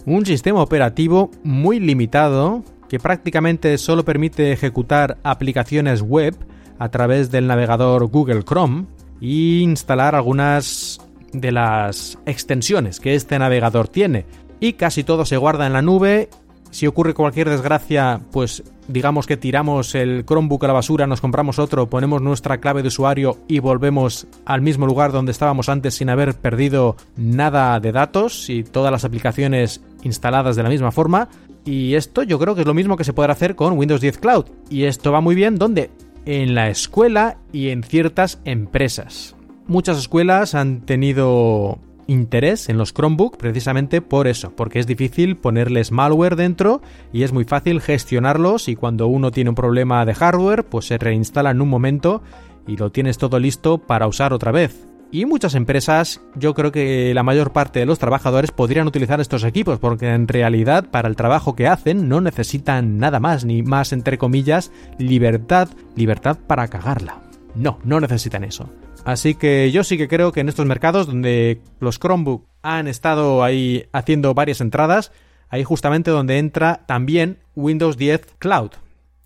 un 0.04 0.26
sistema 0.26 0.60
operativo 0.60 1.30
muy 1.44 1.78
limitado 1.78 2.64
que 2.92 3.00
prácticamente 3.00 3.78
solo 3.78 4.04
permite 4.04 4.52
ejecutar 4.52 5.16
aplicaciones 5.22 6.02
web 6.02 6.36
a 6.78 6.90
través 6.90 7.30
del 7.30 7.46
navegador 7.46 8.04
Google 8.08 8.42
Chrome 8.42 8.84
e 9.18 9.60
instalar 9.62 10.14
algunas 10.14 11.00
de 11.32 11.52
las 11.52 12.18
extensiones 12.26 13.00
que 13.00 13.14
este 13.14 13.38
navegador 13.38 13.88
tiene. 13.88 14.26
Y 14.60 14.74
casi 14.74 15.04
todo 15.04 15.24
se 15.24 15.38
guarda 15.38 15.66
en 15.66 15.72
la 15.72 15.80
nube. 15.80 16.28
Si 16.70 16.86
ocurre 16.86 17.14
cualquier 17.14 17.48
desgracia, 17.48 18.20
pues 18.30 18.62
digamos 18.88 19.26
que 19.26 19.38
tiramos 19.38 19.94
el 19.94 20.26
Chromebook 20.26 20.64
a 20.64 20.66
la 20.66 20.72
basura, 20.74 21.06
nos 21.06 21.22
compramos 21.22 21.58
otro, 21.58 21.88
ponemos 21.88 22.20
nuestra 22.20 22.58
clave 22.58 22.82
de 22.82 22.88
usuario 22.88 23.38
y 23.48 23.60
volvemos 23.60 24.26
al 24.44 24.60
mismo 24.60 24.84
lugar 24.84 25.12
donde 25.12 25.32
estábamos 25.32 25.70
antes 25.70 25.94
sin 25.94 26.10
haber 26.10 26.34
perdido 26.34 26.96
nada 27.16 27.80
de 27.80 27.92
datos 27.92 28.50
y 28.50 28.64
todas 28.64 28.92
las 28.92 29.06
aplicaciones 29.06 29.80
instaladas 30.02 30.56
de 30.56 30.62
la 30.62 30.68
misma 30.68 30.92
forma. 30.92 31.30
Y 31.64 31.94
esto 31.94 32.22
yo 32.22 32.38
creo 32.38 32.54
que 32.54 32.62
es 32.62 32.66
lo 32.66 32.74
mismo 32.74 32.96
que 32.96 33.04
se 33.04 33.12
podrá 33.12 33.32
hacer 33.32 33.54
con 33.54 33.78
Windows 33.78 34.00
10 34.00 34.18
Cloud. 34.18 34.46
Y 34.68 34.84
esto 34.84 35.12
va 35.12 35.20
muy 35.20 35.34
bien 35.34 35.56
donde 35.56 35.90
en 36.26 36.54
la 36.54 36.68
escuela 36.68 37.38
y 37.52 37.68
en 37.68 37.82
ciertas 37.82 38.40
empresas. 38.44 39.36
Muchas 39.66 39.98
escuelas 39.98 40.54
han 40.54 40.80
tenido 40.80 41.78
interés 42.06 42.68
en 42.68 42.78
los 42.78 42.92
Chromebook 42.92 43.36
precisamente 43.36 44.00
por 44.00 44.26
eso, 44.26 44.52
porque 44.54 44.80
es 44.80 44.86
difícil 44.86 45.36
ponerles 45.36 45.92
malware 45.92 46.36
dentro 46.36 46.82
y 47.12 47.22
es 47.22 47.32
muy 47.32 47.44
fácil 47.44 47.80
gestionarlos 47.80 48.68
y 48.68 48.76
cuando 48.76 49.06
uno 49.06 49.30
tiene 49.30 49.50
un 49.50 49.56
problema 49.56 50.04
de 50.04 50.14
hardware 50.14 50.64
pues 50.64 50.86
se 50.86 50.98
reinstala 50.98 51.50
en 51.50 51.60
un 51.60 51.68
momento 51.68 52.22
y 52.66 52.76
lo 52.76 52.90
tienes 52.90 53.18
todo 53.18 53.38
listo 53.38 53.78
para 53.78 54.06
usar 54.06 54.32
otra 54.32 54.52
vez. 54.52 54.86
Y 55.14 55.26
muchas 55.26 55.54
empresas, 55.54 56.22
yo 56.36 56.54
creo 56.54 56.72
que 56.72 57.12
la 57.12 57.22
mayor 57.22 57.52
parte 57.52 57.80
de 57.80 57.84
los 57.84 57.98
trabajadores 57.98 58.50
podrían 58.50 58.86
utilizar 58.86 59.20
estos 59.20 59.44
equipos 59.44 59.78
porque 59.78 60.08
en 60.08 60.26
realidad 60.26 60.86
para 60.90 61.06
el 61.06 61.16
trabajo 61.16 61.54
que 61.54 61.68
hacen 61.68 62.08
no 62.08 62.22
necesitan 62.22 62.96
nada 62.96 63.20
más, 63.20 63.44
ni 63.44 63.62
más 63.62 63.92
entre 63.92 64.16
comillas, 64.16 64.72
libertad, 64.96 65.68
libertad 65.96 66.38
para 66.46 66.66
cagarla. 66.68 67.20
No, 67.54 67.78
no 67.84 68.00
necesitan 68.00 68.42
eso. 68.42 68.70
Así 69.04 69.34
que 69.34 69.70
yo 69.70 69.84
sí 69.84 69.98
que 69.98 70.08
creo 70.08 70.32
que 70.32 70.40
en 70.40 70.48
estos 70.48 70.64
mercados 70.64 71.06
donde 71.06 71.60
los 71.78 71.98
Chromebook 71.98 72.46
han 72.62 72.88
estado 72.88 73.44
ahí 73.44 73.84
haciendo 73.92 74.32
varias 74.32 74.62
entradas, 74.62 75.12
ahí 75.50 75.62
justamente 75.62 76.10
donde 76.10 76.38
entra 76.38 76.84
también 76.86 77.36
Windows 77.54 77.98
10 77.98 78.36
Cloud. 78.38 78.70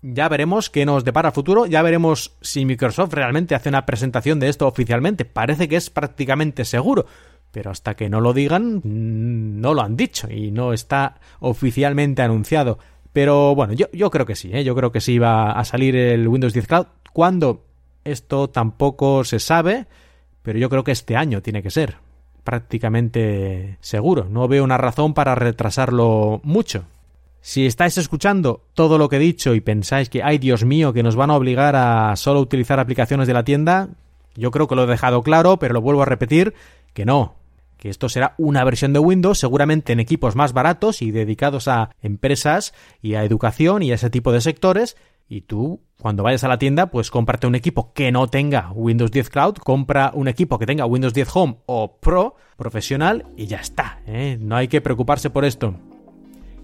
Ya 0.01 0.29
veremos 0.29 0.69
qué 0.69 0.85
nos 0.85 1.03
depara 1.03 1.29
el 1.29 1.33
futuro, 1.33 1.65
ya 1.65 1.81
veremos 1.81 2.35
si 2.41 2.65
Microsoft 2.65 3.13
realmente 3.13 3.55
hace 3.55 3.69
una 3.69 3.85
presentación 3.85 4.39
de 4.39 4.49
esto 4.49 4.67
oficialmente. 4.67 5.25
Parece 5.25 5.67
que 5.67 5.75
es 5.75 5.89
prácticamente 5.89 6.65
seguro, 6.65 7.07
pero 7.51 7.71
hasta 7.71 7.95
que 7.95 8.09
no 8.09 8.21
lo 8.21 8.33
digan, 8.33 8.77
mm, 8.77 9.59
no 9.59 9.73
lo 9.73 9.81
han 9.81 9.97
dicho 9.97 10.29
y 10.29 10.51
no 10.51 10.73
está 10.73 11.19
oficialmente 11.39 12.21
anunciado. 12.21 12.77
Pero 13.11 13.55
bueno, 13.55 13.73
yo, 13.73 14.11
creo 14.11 14.27
que 14.27 14.35
sí, 14.35 14.51
¿eh? 14.53 14.63
yo 14.63 14.75
creo 14.75 14.91
que 14.91 15.01
sí 15.01 15.17
va 15.17 15.51
a 15.51 15.65
salir 15.65 15.95
el 15.95 16.27
Windows 16.27 16.53
10 16.53 16.67
Cloud. 16.67 16.85
Cuando 17.13 17.65
esto 18.03 18.49
tampoco 18.49 19.23
se 19.23 19.39
sabe, 19.39 19.87
pero 20.43 20.59
yo 20.59 20.69
creo 20.69 20.83
que 20.83 20.91
este 20.91 21.15
año 21.15 21.41
tiene 21.41 21.63
que 21.63 21.71
ser. 21.71 21.97
Prácticamente 22.43 23.77
seguro. 23.81 24.27
No 24.29 24.47
veo 24.47 24.63
una 24.63 24.77
razón 24.77 25.15
para 25.15 25.33
retrasarlo 25.33 26.41
mucho. 26.43 26.85
Si 27.47 27.65
estáis 27.65 27.97
escuchando 27.97 28.65
todo 28.73 28.97
lo 28.97 29.07
que 29.07 29.15
he 29.15 29.19
dicho 29.19 29.55
y 29.55 29.61
pensáis 29.61 30.09
que, 30.09 30.21
ay 30.21 30.37
Dios 30.37 30.65
mío, 30.65 30.91
que 30.91 31.01
nos 31.01 31.15
van 31.15 31.31
a 31.31 31.35
obligar 31.37 31.77
a 31.77 32.13
solo 32.17 32.41
utilizar 32.41 32.77
aplicaciones 32.77 33.25
de 33.25 33.33
la 33.33 33.45
tienda, 33.45 33.87
yo 34.35 34.51
creo 34.51 34.67
que 34.67 34.75
lo 34.75 34.83
he 34.83 34.87
dejado 34.87 35.23
claro, 35.23 35.57
pero 35.57 35.73
lo 35.73 35.79
vuelvo 35.79 36.01
a 36.01 36.05
repetir, 36.05 36.55
que 36.93 37.05
no, 37.05 37.35
que 37.77 37.87
esto 37.87 38.09
será 38.09 38.35
una 38.37 38.65
versión 38.65 38.91
de 38.91 38.99
Windows 38.99 39.39
seguramente 39.39 39.93
en 39.93 40.01
equipos 40.01 40.35
más 40.35 40.51
baratos 40.51 41.01
y 41.01 41.11
dedicados 41.11 41.69
a 41.69 41.91
empresas 42.01 42.73
y 43.01 43.13
a 43.13 43.23
educación 43.23 43.81
y 43.81 43.93
a 43.93 43.95
ese 43.95 44.09
tipo 44.09 44.33
de 44.33 44.41
sectores, 44.41 44.97
y 45.29 45.39
tú, 45.39 45.79
cuando 46.01 46.23
vayas 46.23 46.43
a 46.43 46.49
la 46.49 46.59
tienda, 46.59 46.87
pues 46.87 47.09
cómprate 47.09 47.47
un 47.47 47.55
equipo 47.55 47.93
que 47.93 48.11
no 48.11 48.27
tenga 48.27 48.73
Windows 48.73 49.11
10 49.11 49.29
Cloud, 49.29 49.55
compra 49.55 50.11
un 50.13 50.27
equipo 50.27 50.59
que 50.59 50.65
tenga 50.65 50.85
Windows 50.85 51.13
10 51.13 51.29
Home 51.33 51.57
o 51.65 51.95
Pro 52.01 52.35
profesional 52.57 53.23
y 53.37 53.45
ya 53.45 53.59
está. 53.59 54.01
¿eh? 54.05 54.37
No 54.37 54.57
hay 54.57 54.67
que 54.67 54.81
preocuparse 54.81 55.29
por 55.29 55.45
esto. 55.45 55.75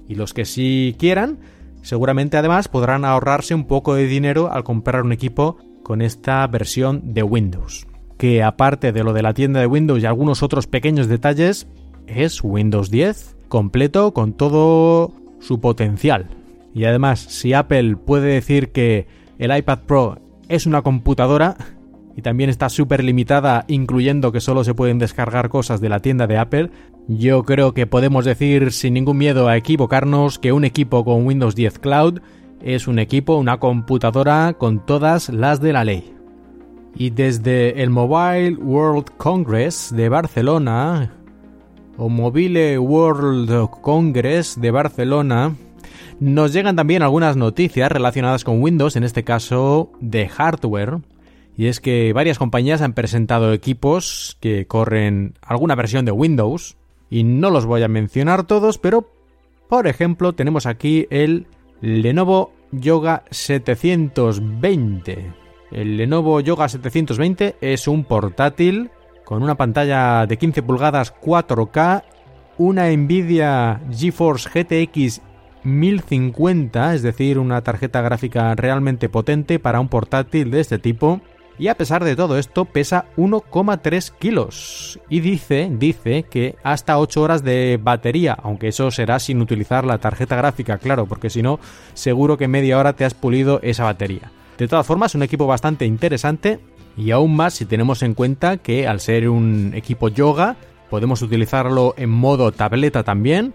Y 0.08 0.16
los 0.16 0.34
que 0.34 0.46
sí 0.46 0.96
quieran, 0.98 1.39
seguramente 1.82 2.38
además 2.38 2.68
podrán 2.68 3.06
ahorrarse 3.06 3.56
un 3.56 3.66
poco 3.66 3.96
de 3.96 4.08
dinero 4.08 4.52
al 4.52 4.63
comprar 4.63 5.04
un 5.04 5.12
equipo 5.12 5.58
con 5.84 6.02
esta 6.02 6.46
versión 6.48 7.13
de 7.13 7.24
Windows. 7.24 7.88
Que 8.18 8.44
aparte 8.44 8.92
de 8.92 9.04
lo 9.04 9.13
de 9.13 9.24
la 9.24 9.34
tienda 9.34 9.60
de 9.60 9.68
Windows 9.68 10.02
y 10.02 10.06
algunos 10.06 10.44
otros 10.44 10.68
pequeños 10.68 11.08
detalles, 11.08 11.68
es 12.08 12.44
Windows 12.44 12.89
10 12.89 13.36
completo 13.48 14.13
con 14.13 14.34
todo 14.34 15.12
su 15.39 15.60
potencial. 15.60 16.30
Y 16.74 16.86
además, 16.86 17.20
si 17.20 17.54
Apple 17.54 17.98
puede 17.98 18.34
decir 18.34 18.72
que 18.72 19.08
el 19.38 19.56
iPad 19.56 19.80
Pro 19.86 20.20
es 20.50 20.66
una 20.66 20.82
computadora 20.82 21.56
y 22.16 22.22
también 22.22 22.50
está 22.50 22.70
súper 22.70 23.04
limitada, 23.04 23.66
incluyendo 23.68 24.32
que 24.32 24.42
solo 24.42 24.63
se 24.63 24.74
pueden 24.74 25.00
descargar 25.00 25.50
cosas 25.50 25.82
de 25.82 25.89
la 25.89 26.00
tienda 26.00 26.28
de 26.28 26.38
Apple, 26.38 26.72
yo 27.08 27.44
creo 27.44 27.74
que 27.74 27.88
podemos 27.88 28.26
decir 28.26 28.72
sin 28.72 28.94
ningún 28.94 29.18
miedo 29.18 29.48
a 29.48 29.58
equivocarnos 29.58 30.39
que 30.39 30.54
un 30.54 30.63
equipo 30.63 31.04
con 31.04 31.26
Windows 31.26 31.56
10 31.56 31.80
Cloud 31.80 32.20
es 32.62 32.88
un 32.88 32.98
equipo, 33.00 33.36
una 33.36 33.60
computadora 33.60 34.54
con 34.58 34.86
todas 34.86 35.30
las 35.30 35.60
de 35.60 35.74
la 35.74 35.84
ley. 35.84 36.13
Y 36.96 37.10
desde 37.10 37.82
el 37.82 37.89
Mobile 37.89 38.56
World 38.56 39.06
Congress 39.18 39.92
de 39.94 40.10
Barcelona, 40.10 41.12
o 41.98 42.08
Mobile 42.08 42.80
World 42.80 43.70
Congress 43.82 44.60
de 44.60 44.72
Barcelona, 44.72 45.56
nos 46.20 46.54
llegan 46.54 46.76
también 46.76 47.02
algunas 47.02 47.36
noticias 47.36 47.92
relacionadas 47.92 48.44
con 48.44 48.62
Windows, 48.62 48.96
en 48.96 49.04
este 49.04 49.24
caso 49.24 49.92
de 50.00 50.30
hardware. 50.30 51.00
Y 51.58 51.68
es 51.68 51.80
que 51.80 52.13
varias 52.13 52.39
compañías 52.39 52.82
han 52.82 52.94
presentado 52.94 53.54
equipos 53.54 54.38
que 54.39 54.66
corren 54.66 55.34
alguna 55.42 55.76
versión 55.76 56.06
de 56.06 56.12
Windows. 56.12 56.78
Y 57.13 57.23
no 57.23 57.52
los 57.52 57.67
voy 57.67 57.84
a 57.84 57.88
mencionar 57.88 58.47
todos, 58.47 58.80
pero 58.80 59.08
por 59.69 59.86
ejemplo 59.86 60.34
tenemos 60.34 60.65
aquí 60.65 61.06
el 61.12 61.45
Lenovo 61.80 62.54
Yoga 62.71 63.23
720. 63.30 65.32
El 65.71 65.97
Lenovo 65.97 66.39
Yoga 66.39 66.67
720 66.67 67.58
es 67.62 67.88
un 67.88 68.04
portátil 68.04 68.89
con 69.26 69.43
una 69.43 69.54
pantalla 69.54 70.26
de 70.26 70.38
15 70.38 70.63
pulgadas 70.63 71.13
4K, 71.13 72.04
una 72.58 72.89
Nvidia 72.89 73.80
GeForce 73.91 74.49
GTX 74.49 75.21
1050, 75.63 76.95
es 76.95 77.04
decir, 77.04 77.38
una 77.38 77.62
tarjeta 77.62 78.02
gráfica 78.02 78.56
realmente 78.56 79.08
potente 79.08 79.60
para 79.60 79.80
un 79.80 79.88
portátil 79.88 80.49
de 80.49 80.62
este 80.62 80.80
tipo. 80.80 81.21
Y 81.60 81.68
a 81.68 81.76
pesar 81.76 82.04
de 82.04 82.16
todo 82.16 82.38
esto, 82.38 82.66
pesa 82.66 83.06
1,3 83.16 84.12
kilos. 84.18 85.00
Y 85.10 85.20
dice, 85.20 85.70
dice 85.72 86.24
que 86.24 86.56
hasta 86.63 86.98
8 86.98 87.22
horas 87.22 87.44
de 87.44 87.80
batería, 87.82 88.36
aunque 88.42 88.70
eso 88.70 88.89
será 88.92 89.20
sin 89.20 89.42
utilizar 89.42 89.86
la 89.86 90.00
tarjeta 90.00 90.36
gráfica, 90.36 90.78
claro, 90.78 91.06
porque 91.06 91.30
si 91.30 91.42
no, 91.42 91.60
seguro 91.94 92.38
que 92.38 92.48
media 92.48 92.80
hora 92.80 92.94
te 92.94 93.06
has 93.06 93.13
pulido 93.13 93.60
esa 93.62 93.84
batería. 93.84 94.32
De 94.58 94.68
todas 94.68 94.86
formas, 94.86 95.16
un 95.16 95.24
equipo 95.24 95.48
bastante 95.48 95.86
interesante 95.86 96.60
y 96.96 97.12
aún 97.12 97.36
más 97.36 97.54
si 97.56 97.66
tenemos 97.66 98.04
en 98.04 98.13
cuenta 98.13 98.58
que 98.58 98.88
al 98.88 99.00
ser 99.00 99.30
un 99.30 99.74
equipo 99.76 100.10
yoga, 100.10 100.56
podemos 100.89 101.22
utilizarlo 101.22 101.96
en 101.98 102.10
modo 102.10 102.52
tableta 102.52 103.04
también, 103.04 103.54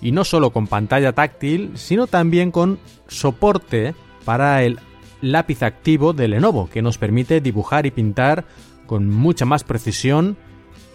y 0.00 0.12
no 0.12 0.24
solo 0.24 0.50
con 0.50 0.66
pantalla 0.66 1.12
táctil, 1.12 1.72
sino 1.74 2.06
también 2.06 2.50
con 2.50 2.78
soporte 3.08 3.94
para 4.24 4.62
el 4.62 4.78
lápiz 5.20 5.62
activo 5.62 6.12
de 6.12 6.28
Lenovo, 6.28 6.68
que 6.68 6.82
nos 6.82 6.98
permite 6.98 7.40
dibujar 7.40 7.86
y 7.86 7.90
pintar 7.90 8.44
con 8.86 9.08
mucha 9.08 9.44
más 9.44 9.64
precisión 9.64 10.36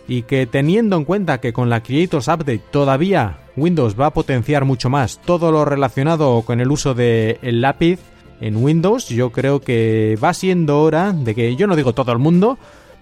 y 0.08 0.24
que 0.24 0.46
teniendo 0.46 0.98
en 0.98 1.06
cuenta 1.06 1.40
que 1.40 1.54
con 1.54 1.70
la 1.70 1.82
Creators 1.82 2.28
Update 2.28 2.64
todavía 2.72 3.40
Windows 3.56 4.00
va 4.00 4.08
a 4.08 4.14
potenciar 4.14 4.66
mucho 4.66 4.90
más 4.90 5.22
todo 5.22 5.52
lo 5.52 5.64
relacionado 5.66 6.42
con 6.42 6.60
el 6.60 6.72
uso 6.72 6.94
del 6.94 7.62
lápiz 7.62 8.00
en 8.42 8.58
Windows, 8.58 9.08
yo 9.08 9.32
creo 9.32 9.62
que 9.62 10.18
va 10.22 10.34
siendo 10.34 10.82
hora 10.82 11.14
de 11.14 11.34
que, 11.34 11.56
yo 11.56 11.68
no 11.68 11.78
digo 11.78 11.94
todo 11.94 12.12
el 12.12 12.20
mundo, 12.20 12.58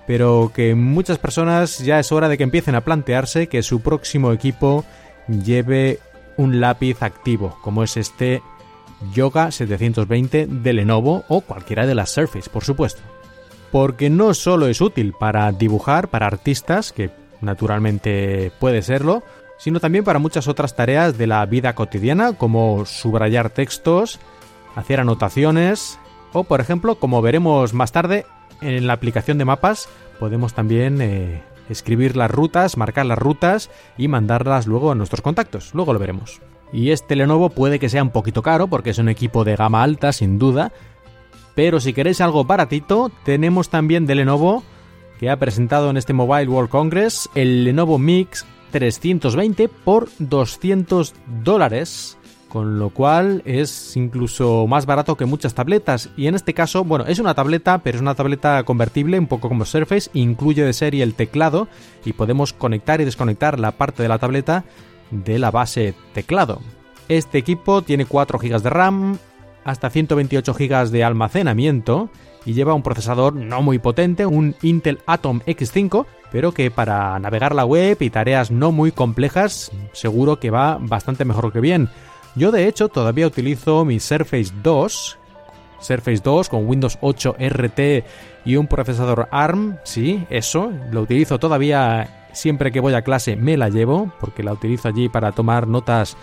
pero 0.06 0.52
que 0.54 0.76
muchas 0.76 1.18
personas 1.18 1.80
ya 1.80 2.00
es 2.00 2.12
hora 2.12 2.30
de 2.30 2.38
que 2.38 2.44
empiecen 2.44 2.76
a 2.76 2.82
plantearse 2.82 3.48
que 3.48 3.64
su 3.64 3.82
próximo 3.82 4.34
equipo 4.34 4.86
lleve 5.28 6.00
un 6.38 6.60
lápiz 6.60 7.02
activo, 7.02 7.58
como 7.64 7.84
es 7.84 7.98
este 7.98 8.44
Yoga 9.14 9.52
720 9.52 10.48
de 10.48 10.74
Lenovo 10.74 11.24
o 11.28 11.42
cualquiera 11.42 11.86
de 11.86 11.96
las 11.96 12.12
Surface, 12.12 12.50
por 12.50 12.64
supuesto. 12.64 13.02
Porque 13.72 14.10
no 14.10 14.34
solo 14.34 14.68
es 14.68 14.82
útil 14.82 15.14
para 15.18 15.52
dibujar 15.52 16.10
para 16.10 16.28
artistas, 16.28 16.92
que 16.92 17.10
naturalmente 17.42 18.52
puede 18.60 18.82
serlo, 18.82 19.24
sino 19.58 19.80
también 19.80 20.04
para 20.04 20.20
muchas 20.20 20.48
otras 20.48 20.76
tareas 20.76 21.18
de 21.18 21.28
la 21.28 21.46
vida 21.46 21.74
cotidiana, 21.76 22.34
como 22.34 22.86
subrayar 22.86 23.50
textos, 23.50 24.20
hacer 24.76 25.00
anotaciones, 25.00 26.00
o 26.34 26.44
por 26.44 26.62
ejemplo, 26.62 26.96
como 26.96 27.22
veremos 27.22 27.74
más 27.74 27.92
tarde, 27.92 28.26
en 28.62 28.88
la 28.88 28.94
aplicación 28.94 29.38
de 29.38 29.46
mapas 29.46 29.90
podemos 30.20 30.54
también 30.54 31.02
eh, 31.02 31.42
escribir 31.68 32.16
las 32.16 32.30
rutas, 32.30 32.78
marcar 32.78 33.08
las 33.08 33.18
rutas 33.18 33.72
y 33.98 34.08
mandarlas 34.08 34.68
luego 34.68 34.92
a 34.92 34.96
nuestros 34.96 35.22
contactos. 35.22 35.74
Luego 35.74 35.94
lo 35.94 36.00
veremos. 36.00 36.40
Y 36.74 36.92
este 36.92 37.16
Lenovo 37.16 37.50
puede 37.50 37.80
que 37.80 37.90
sea 37.90 38.04
un 38.04 38.12
poquito 38.12 38.42
caro 38.42 38.68
porque 38.68 38.92
es 38.92 38.98
un 38.98 39.10
equipo 39.10 39.44
de 39.44 39.56
gama 39.56 39.84
alta, 39.84 40.14
sin 40.14 40.40
duda. 40.40 40.72
Pero 41.56 41.80
si 41.80 41.94
queréis 41.94 42.22
algo 42.22 42.46
baratito, 42.46 43.12
tenemos 43.26 43.70
también 43.70 44.06
de 44.06 44.16
Lenovo 44.16 44.64
que 45.20 45.30
ha 45.30 45.38
presentado 45.38 45.90
en 45.90 45.98
este 45.98 46.14
Mobile 46.14 46.48
World 46.48 46.70
Congress 46.70 47.30
el 47.36 47.66
Lenovo 47.66 48.00
Mix 48.00 48.46
320 48.72 49.68
por 49.68 50.10
200 50.18 51.14
dólares 51.44 52.18
con 52.52 52.80
lo 52.80 52.90
cual 52.90 53.42
es 53.46 53.96
incluso 53.96 54.68
más 54.68 54.86
barato 54.86 55.16
que 55.16 55.26
muchas 55.26 55.54
tabletas. 55.54 56.10
Y 56.18 56.28
en 56.28 56.36
este 56.36 56.54
caso, 56.54 56.84
bueno, 56.84 57.06
es 57.08 57.20
una 57.20 57.34
tableta, 57.34 57.78
pero 57.78 57.96
es 57.96 58.02
una 58.02 58.14
tableta 58.14 58.62
convertible, 58.64 59.18
un 59.18 59.28
poco 59.28 59.48
como 59.48 59.64
Surface, 59.64 60.10
incluye 60.14 60.62
de 60.66 60.74
serie 60.74 61.02
el 61.02 61.14
teclado 61.14 61.70
y 62.04 62.12
podemos 62.12 62.52
conectar 62.52 63.00
y 63.00 63.06
desconectar 63.06 63.58
la 63.58 63.72
parte 63.72 64.04
de 64.04 64.10
la 64.10 64.20
tableta 64.20 64.66
de 65.12 65.39
la 65.39 65.52
base 65.52 65.93
teclado. 66.13 66.62
Este 67.08 67.38
equipo 67.38 67.82
tiene 67.82 68.06
4 68.06 68.39
GB 68.39 68.62
de 68.62 68.69
RAM, 68.69 69.17
hasta 69.63 69.89
128 69.89 70.54
GB 70.54 70.89
de 70.89 71.04
almacenamiento 71.04 72.10
y 72.45 72.54
lleva 72.54 72.74
un 72.74 72.84
procesador 72.84 73.36
no 73.36 73.62
muy 73.62 73.80
potente, 73.80 74.26
un 74.26 74.56
Intel 74.62 75.00
Atom 75.06 75.41
X5, 75.45 76.06
pero 76.32 76.54
que 76.54 76.71
para 76.71 77.19
navegar 77.19 77.54
la 77.54 77.65
web 77.65 77.97
y 78.00 78.10
tareas 78.10 78.52
no 78.52 78.71
muy 78.71 78.91
complejas 78.91 79.71
seguro 79.91 80.39
que 80.39 80.50
va 80.50 80.78
bastante 80.80 81.26
mejor 81.26 81.52
que 81.52 81.60
bien. 81.60 81.89
Yo 82.36 82.52
de 82.52 82.67
hecho 82.67 82.88
todavía 82.88 83.28
utilizo 83.28 83.84
mi 83.84 84.00
Surface 84.00 84.54
2, 84.63 85.17
Surface 85.80 86.21
2 86.24 86.50
con 86.50 86.67
Windows 86.67 86.97
8 87.02 87.36
RT 87.38 87.80
y 88.45 88.56
un 88.56 88.67
procesador 88.67 89.28
ARM, 89.32 89.78
sí, 89.84 90.26
eso, 90.30 90.71
lo 90.91 91.02
utilizo 91.02 91.39
todavía 91.39 92.21
siempre 92.34 92.72
que 92.72 92.80
voy 92.80 92.94
a 92.94 93.04
clase 93.04 93.36
me 93.36 93.58
la 93.58 93.70
llevo, 93.70 94.12
porque 94.20 94.44
la 94.44 94.54
utilizo 94.54 94.88
allí 94.88 95.10
para 95.10 95.32
tomar 95.32 95.67
notas 95.67 96.17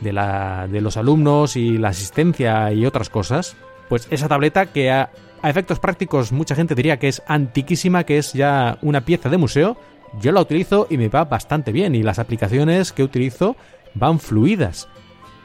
de, 0.00 0.12
la, 0.12 0.66
de 0.68 0.80
los 0.80 0.96
alumnos 0.96 1.56
y 1.56 1.78
la 1.78 1.88
asistencia 1.88 2.72
y 2.72 2.86
otras 2.86 3.10
cosas. 3.10 3.56
Pues 3.88 4.06
esa 4.10 4.28
tableta 4.28 4.66
que 4.66 4.90
a, 4.90 5.10
a 5.42 5.50
efectos 5.50 5.78
prácticos 5.78 6.32
mucha 6.32 6.54
gente 6.54 6.74
diría 6.74 6.98
que 6.98 7.08
es 7.08 7.22
antiquísima, 7.26 8.04
que 8.04 8.18
es 8.18 8.32
ya 8.32 8.78
una 8.82 9.04
pieza 9.04 9.28
de 9.28 9.38
museo, 9.38 9.76
yo 10.20 10.32
la 10.32 10.40
utilizo 10.40 10.86
y 10.90 10.96
me 10.96 11.08
va 11.08 11.24
bastante 11.24 11.72
bien 11.72 11.94
y 11.94 12.02
las 12.02 12.18
aplicaciones 12.18 12.92
que 12.92 13.02
utilizo 13.02 13.56
van 13.94 14.18
fluidas. 14.20 14.88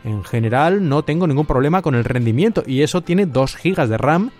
En 0.04 0.24
general 0.24 0.88
no 0.88 1.04
tengo 1.04 1.28
ningún 1.28 1.46
problema 1.46 1.82
con 1.82 1.96
el 1.96 2.04
rendimiento 2.04 2.64
y 2.66 2.82
eso 2.82 3.02
tiene 3.02 3.26
2 3.26 3.58
GB 3.64 3.88
de 3.88 3.98
RAM 3.98 4.32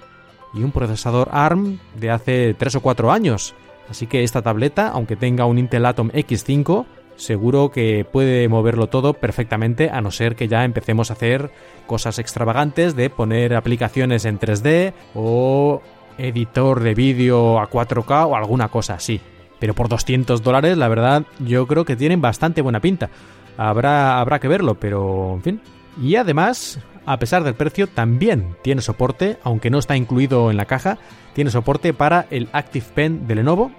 y 0.54 0.64
un 0.64 0.72
procesador 0.72 1.30
ARM 1.32 1.80
de 1.96 2.12
hace 2.12 2.54
3 2.54 2.76
o 2.76 2.82
4 2.82 3.12
años. 3.12 3.56
Así 3.90 4.08
que 4.08 4.24
esta 4.24 4.42
tableta, 4.42 4.90
aunque 4.90 5.16
tenga 5.16 5.46
un 5.46 5.58
Intel 5.58 5.86
Atom 5.86 6.10
X5, 6.10 6.86
seguro 7.16 7.72
que 7.72 8.06
puede 8.10 8.48
moverlo 8.48 8.88
todo 8.88 9.14
perfectamente 9.14 9.90
a 9.90 10.02
no 10.02 10.12
ser 10.12 10.36
que 10.36 10.48
ya 10.48 10.64
empecemos 10.64 11.10
a 11.10 11.14
hacer 11.14 11.52
cosas 11.86 12.20
extravagantes 12.20 12.96
de 12.96 13.10
poner 13.10 13.56
aplicaciones 13.56 14.26
en 14.26 14.40
3D 14.40 14.94
o 15.14 15.82
editor 16.18 16.80
de 16.80 16.94
vídeo 16.94 17.60
a 17.60 17.70
4K 17.70 18.28
o 18.28 18.36
alguna 18.36 18.70
cosa 18.70 18.96
así. 18.96 19.22
Pero 19.60 19.74
por 19.74 19.88
200 19.88 20.44
dólares, 20.44 20.78
la 20.78 20.88
verdad, 20.88 21.24
yo 21.40 21.68
creo 21.68 21.86
que 21.86 21.96
tienen 21.96 22.22
bastante 22.22 22.62
buena 22.62 22.80
pinta. 22.80 23.10
Habrá, 23.58 24.20
habrá 24.20 24.40
que 24.40 24.48
verlo, 24.48 24.76
pero 24.76 25.36
en 25.36 25.42
fin. 25.42 25.62
Y 26.02 26.16
además, 26.16 26.80
a 27.06 27.20
pesar 27.20 27.44
del 27.44 27.56
precio, 27.56 27.88
también 27.88 28.56
tiene 28.62 28.82
soporte, 28.82 29.38
aunque 29.44 29.70
no 29.70 29.80
está 29.80 29.96
incluido 29.96 30.52
en 30.52 30.58
la 30.58 30.66
caja, 30.66 30.98
tiene 31.34 31.52
soporte 31.52 31.94
para 31.94 32.28
el 32.30 32.50
Active 32.54 32.86
Pen 32.94 33.28
de 33.28 33.36
Lenovo, 33.36 33.72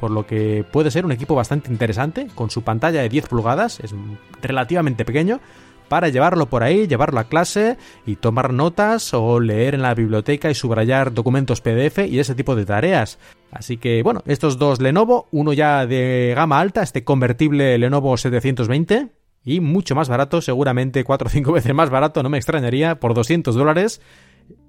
por 0.00 0.10
lo 0.10 0.26
que 0.26 0.64
puede 0.72 0.90
ser 0.90 1.04
un 1.04 1.12
equipo 1.12 1.34
bastante 1.34 1.70
interesante, 1.70 2.28
con 2.34 2.50
su 2.50 2.62
pantalla 2.62 3.00
de 3.00 3.08
10 3.08 3.28
pulgadas, 3.28 3.80
es 3.80 3.94
relativamente 4.42 5.04
pequeño, 5.04 5.40
para 5.88 6.08
llevarlo 6.08 6.46
por 6.46 6.62
ahí, 6.62 6.86
llevarlo 6.86 7.20
a 7.20 7.28
clase 7.28 7.76
y 8.04 8.16
tomar 8.16 8.52
notas 8.52 9.14
o 9.14 9.40
leer 9.40 9.74
en 9.74 9.82
la 9.82 9.94
biblioteca 9.94 10.50
y 10.50 10.54
subrayar 10.54 11.14
documentos 11.14 11.60
PDF 11.60 11.98
y 12.08 12.18
ese 12.18 12.34
tipo 12.34 12.56
de 12.56 12.66
tareas. 12.66 13.18
Así 13.52 13.76
que 13.76 14.02
bueno, 14.02 14.22
estos 14.26 14.58
dos 14.58 14.80
Lenovo, 14.80 15.28
uno 15.30 15.52
ya 15.52 15.86
de 15.86 16.32
gama 16.34 16.58
alta, 16.58 16.82
este 16.82 17.04
convertible 17.04 17.78
Lenovo 17.78 18.16
720 18.16 19.10
y 19.46 19.60
mucho 19.60 19.94
más 19.94 20.08
barato, 20.08 20.42
seguramente 20.42 21.04
4 21.04 21.28
o 21.28 21.30
5 21.30 21.52
veces 21.54 21.72
más 21.72 21.88
barato, 21.88 22.22
no 22.22 22.28
me 22.28 22.36
extrañaría, 22.36 23.00
por 23.00 23.14
200 23.14 23.54
dólares, 23.54 24.02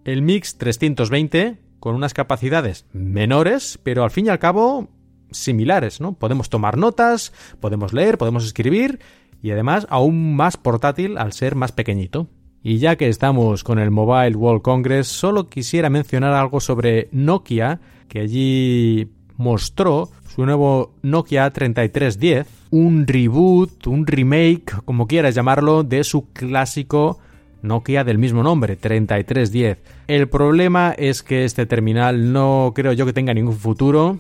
el 0.06 0.22
Mix 0.22 0.58
320 0.58 1.58
con 1.80 1.96
unas 1.96 2.14
capacidades 2.14 2.86
menores, 2.94 3.80
pero 3.84 4.04
al 4.04 4.12
fin 4.12 4.28
y 4.28 4.30
al 4.30 4.40
cabo 4.40 4.90
similares, 5.32 6.00
¿no? 6.00 6.14
Podemos 6.14 6.50
tomar 6.50 6.78
notas, 6.78 7.34
podemos 7.60 7.92
leer, 7.92 8.18
podemos 8.18 8.46
escribir 8.46 9.00
y 9.42 9.52
además 9.52 9.88
aún 9.90 10.36
más 10.36 10.58
portátil 10.58 11.18
al 11.18 11.34
ser 11.34 11.56
más 11.56 11.72
pequeñito. 11.72 12.28
Y 12.64 12.78
ya 12.78 12.98
que 12.98 13.10
estamos 13.10 13.64
con 13.64 13.80
el 13.80 13.92
Mobile 13.92 14.36
World 14.36 14.62
Congress, 14.62 15.08
solo 15.08 15.50
quisiera 15.50 15.90
mencionar 15.90 16.34
algo 16.34 16.60
sobre 16.60 17.10
Nokia, 17.12 17.80
que 18.10 18.20
allí 18.20 19.12
mostró 19.38 20.10
su 20.38 20.46
nuevo 20.46 20.92
Nokia 21.02 21.50
3310, 21.50 22.46
un 22.70 23.08
reboot, 23.08 23.88
un 23.88 24.06
remake, 24.06 24.72
como 24.86 25.08
quieras 25.08 25.34
llamarlo, 25.34 25.82
de 25.82 26.04
su 26.04 26.32
clásico 26.32 27.18
Nokia 27.64 28.04
del 28.04 28.20
mismo 28.20 28.44
nombre, 28.44 28.76
3310. 28.76 29.80
El 30.06 30.30
problema 30.30 30.94
es 30.96 31.24
que 31.24 31.44
este 31.44 31.66
terminal 31.66 32.32
no 32.32 32.72
creo 32.76 32.94
yo 32.94 33.08
que 33.08 33.14
tenga 33.14 33.34
ningún 33.34 33.56
futuro, 33.56 34.20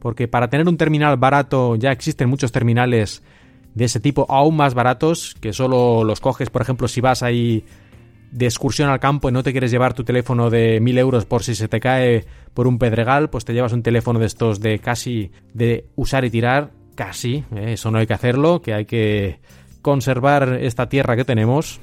porque 0.00 0.26
para 0.26 0.50
tener 0.50 0.66
un 0.66 0.76
terminal 0.76 1.18
barato 1.18 1.76
ya 1.76 1.92
existen 1.92 2.28
muchos 2.28 2.50
terminales 2.50 3.22
de 3.74 3.84
ese 3.84 4.00
tipo 4.00 4.26
aún 4.28 4.56
más 4.56 4.74
baratos, 4.74 5.36
que 5.40 5.52
solo 5.52 6.02
los 6.02 6.18
coges, 6.18 6.50
por 6.50 6.62
ejemplo, 6.62 6.88
si 6.88 7.00
vas 7.00 7.22
ahí 7.22 7.62
de 8.34 8.46
excursión 8.46 8.90
al 8.90 8.98
campo 8.98 9.28
y 9.28 9.32
no 9.32 9.44
te 9.44 9.52
quieres 9.52 9.70
llevar 9.70 9.94
tu 9.94 10.02
teléfono 10.02 10.50
de 10.50 10.80
1000 10.80 10.98
euros 10.98 11.24
por 11.24 11.44
si 11.44 11.54
se 11.54 11.68
te 11.68 11.78
cae 11.78 12.24
por 12.52 12.66
un 12.66 12.78
pedregal, 12.78 13.30
pues 13.30 13.44
te 13.44 13.54
llevas 13.54 13.72
un 13.72 13.84
teléfono 13.84 14.18
de 14.18 14.26
estos 14.26 14.58
de 14.58 14.80
casi 14.80 15.30
de 15.52 15.86
usar 15.94 16.24
y 16.24 16.30
tirar, 16.30 16.72
casi, 16.96 17.44
¿eh? 17.54 17.74
eso 17.74 17.92
no 17.92 17.98
hay 17.98 18.08
que 18.08 18.14
hacerlo, 18.14 18.60
que 18.60 18.74
hay 18.74 18.86
que 18.86 19.38
conservar 19.82 20.58
esta 20.60 20.88
tierra 20.88 21.14
que 21.14 21.24
tenemos. 21.24 21.80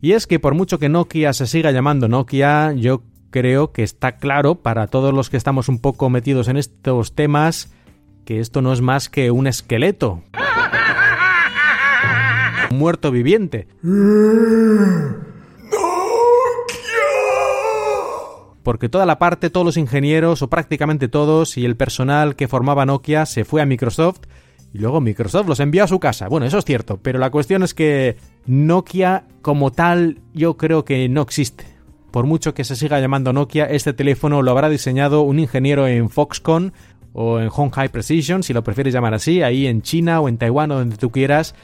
Y 0.00 0.12
es 0.12 0.26
que 0.26 0.40
por 0.40 0.54
mucho 0.54 0.78
que 0.78 0.88
Nokia 0.88 1.34
se 1.34 1.46
siga 1.46 1.70
llamando 1.70 2.08
Nokia, 2.08 2.72
yo 2.72 3.02
creo 3.28 3.72
que 3.72 3.82
está 3.82 4.16
claro 4.16 4.54
para 4.54 4.86
todos 4.86 5.12
los 5.12 5.28
que 5.28 5.36
estamos 5.36 5.68
un 5.68 5.80
poco 5.80 6.08
metidos 6.08 6.48
en 6.48 6.56
estos 6.56 7.14
temas 7.14 7.74
que 8.24 8.40
esto 8.40 8.62
no 8.62 8.72
es 8.72 8.80
más 8.80 9.10
que 9.10 9.30
un 9.30 9.46
esqueleto 9.46 10.22
muerto 12.70 13.10
viviente. 13.10 13.68
Porque 18.62 18.88
toda 18.88 19.06
la 19.06 19.18
parte, 19.18 19.50
todos 19.50 19.64
los 19.64 19.76
ingenieros, 19.76 20.42
o 20.42 20.50
prácticamente 20.50 21.08
todos, 21.08 21.56
y 21.56 21.64
el 21.64 21.76
personal 21.76 22.36
que 22.36 22.48
formaba 22.48 22.86
Nokia 22.86 23.26
se 23.26 23.44
fue 23.44 23.62
a 23.62 23.66
Microsoft 23.66 24.20
y 24.72 24.78
luego 24.78 25.00
Microsoft 25.00 25.48
los 25.48 25.60
envió 25.60 25.84
a 25.84 25.88
su 25.88 25.98
casa. 25.98 26.28
Bueno, 26.28 26.46
eso 26.46 26.58
es 26.58 26.64
cierto, 26.64 26.98
pero 27.02 27.18
la 27.18 27.30
cuestión 27.30 27.62
es 27.62 27.74
que 27.74 28.16
Nokia 28.46 29.24
como 29.42 29.72
tal 29.72 30.20
yo 30.32 30.56
creo 30.56 30.84
que 30.84 31.08
no 31.08 31.22
existe. 31.22 31.66
Por 32.10 32.26
mucho 32.26 32.54
que 32.54 32.64
se 32.64 32.76
siga 32.76 33.00
llamando 33.00 33.32
Nokia, 33.32 33.66
este 33.66 33.92
teléfono 33.92 34.42
lo 34.42 34.50
habrá 34.50 34.68
diseñado 34.68 35.22
un 35.22 35.38
ingeniero 35.38 35.86
en 35.86 36.08
Foxconn 36.10 36.72
o 37.12 37.40
en 37.40 37.48
Hong 37.48 37.70
High 37.70 37.88
Precision, 37.88 38.42
si 38.42 38.52
lo 38.52 38.62
prefieres 38.62 38.94
llamar 38.94 39.14
así, 39.14 39.42
ahí 39.42 39.66
en 39.66 39.82
China 39.82 40.20
o 40.20 40.28
en 40.28 40.38
Taiwán 40.38 40.70
o 40.70 40.78
donde 40.78 40.96
tú 40.96 41.10
quieras, 41.10 41.54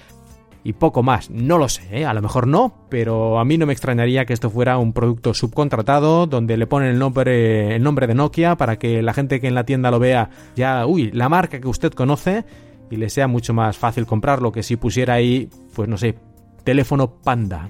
y 0.66 0.72
poco 0.72 1.04
más. 1.04 1.30
No 1.30 1.58
lo 1.58 1.68
sé, 1.68 1.82
¿eh? 1.92 2.04
a 2.04 2.12
lo 2.12 2.20
mejor 2.20 2.48
no, 2.48 2.74
pero 2.88 3.38
a 3.38 3.44
mí 3.44 3.56
no 3.56 3.66
me 3.66 3.72
extrañaría 3.72 4.24
que 4.24 4.32
esto 4.32 4.50
fuera 4.50 4.78
un 4.78 4.92
producto 4.92 5.32
subcontratado 5.32 6.26
donde 6.26 6.56
le 6.56 6.66
ponen 6.66 6.88
el 6.88 6.98
nombre, 6.98 7.76
el 7.76 7.82
nombre 7.84 8.08
de 8.08 8.14
Nokia 8.16 8.56
para 8.56 8.76
que 8.76 9.00
la 9.00 9.14
gente 9.14 9.40
que 9.40 9.46
en 9.46 9.54
la 9.54 9.64
tienda 9.64 9.92
lo 9.92 10.00
vea 10.00 10.28
ya, 10.56 10.84
uy, 10.84 11.12
la 11.12 11.28
marca 11.28 11.60
que 11.60 11.68
usted 11.68 11.92
conoce 11.92 12.44
y 12.90 12.96
le 12.96 13.10
sea 13.10 13.28
mucho 13.28 13.54
más 13.54 13.78
fácil 13.78 14.06
comprarlo 14.06 14.50
que 14.50 14.64
si 14.64 14.74
pusiera 14.74 15.14
ahí, 15.14 15.48
pues 15.72 15.88
no 15.88 15.96
sé, 15.96 16.16
teléfono 16.64 17.22
Panda. 17.22 17.68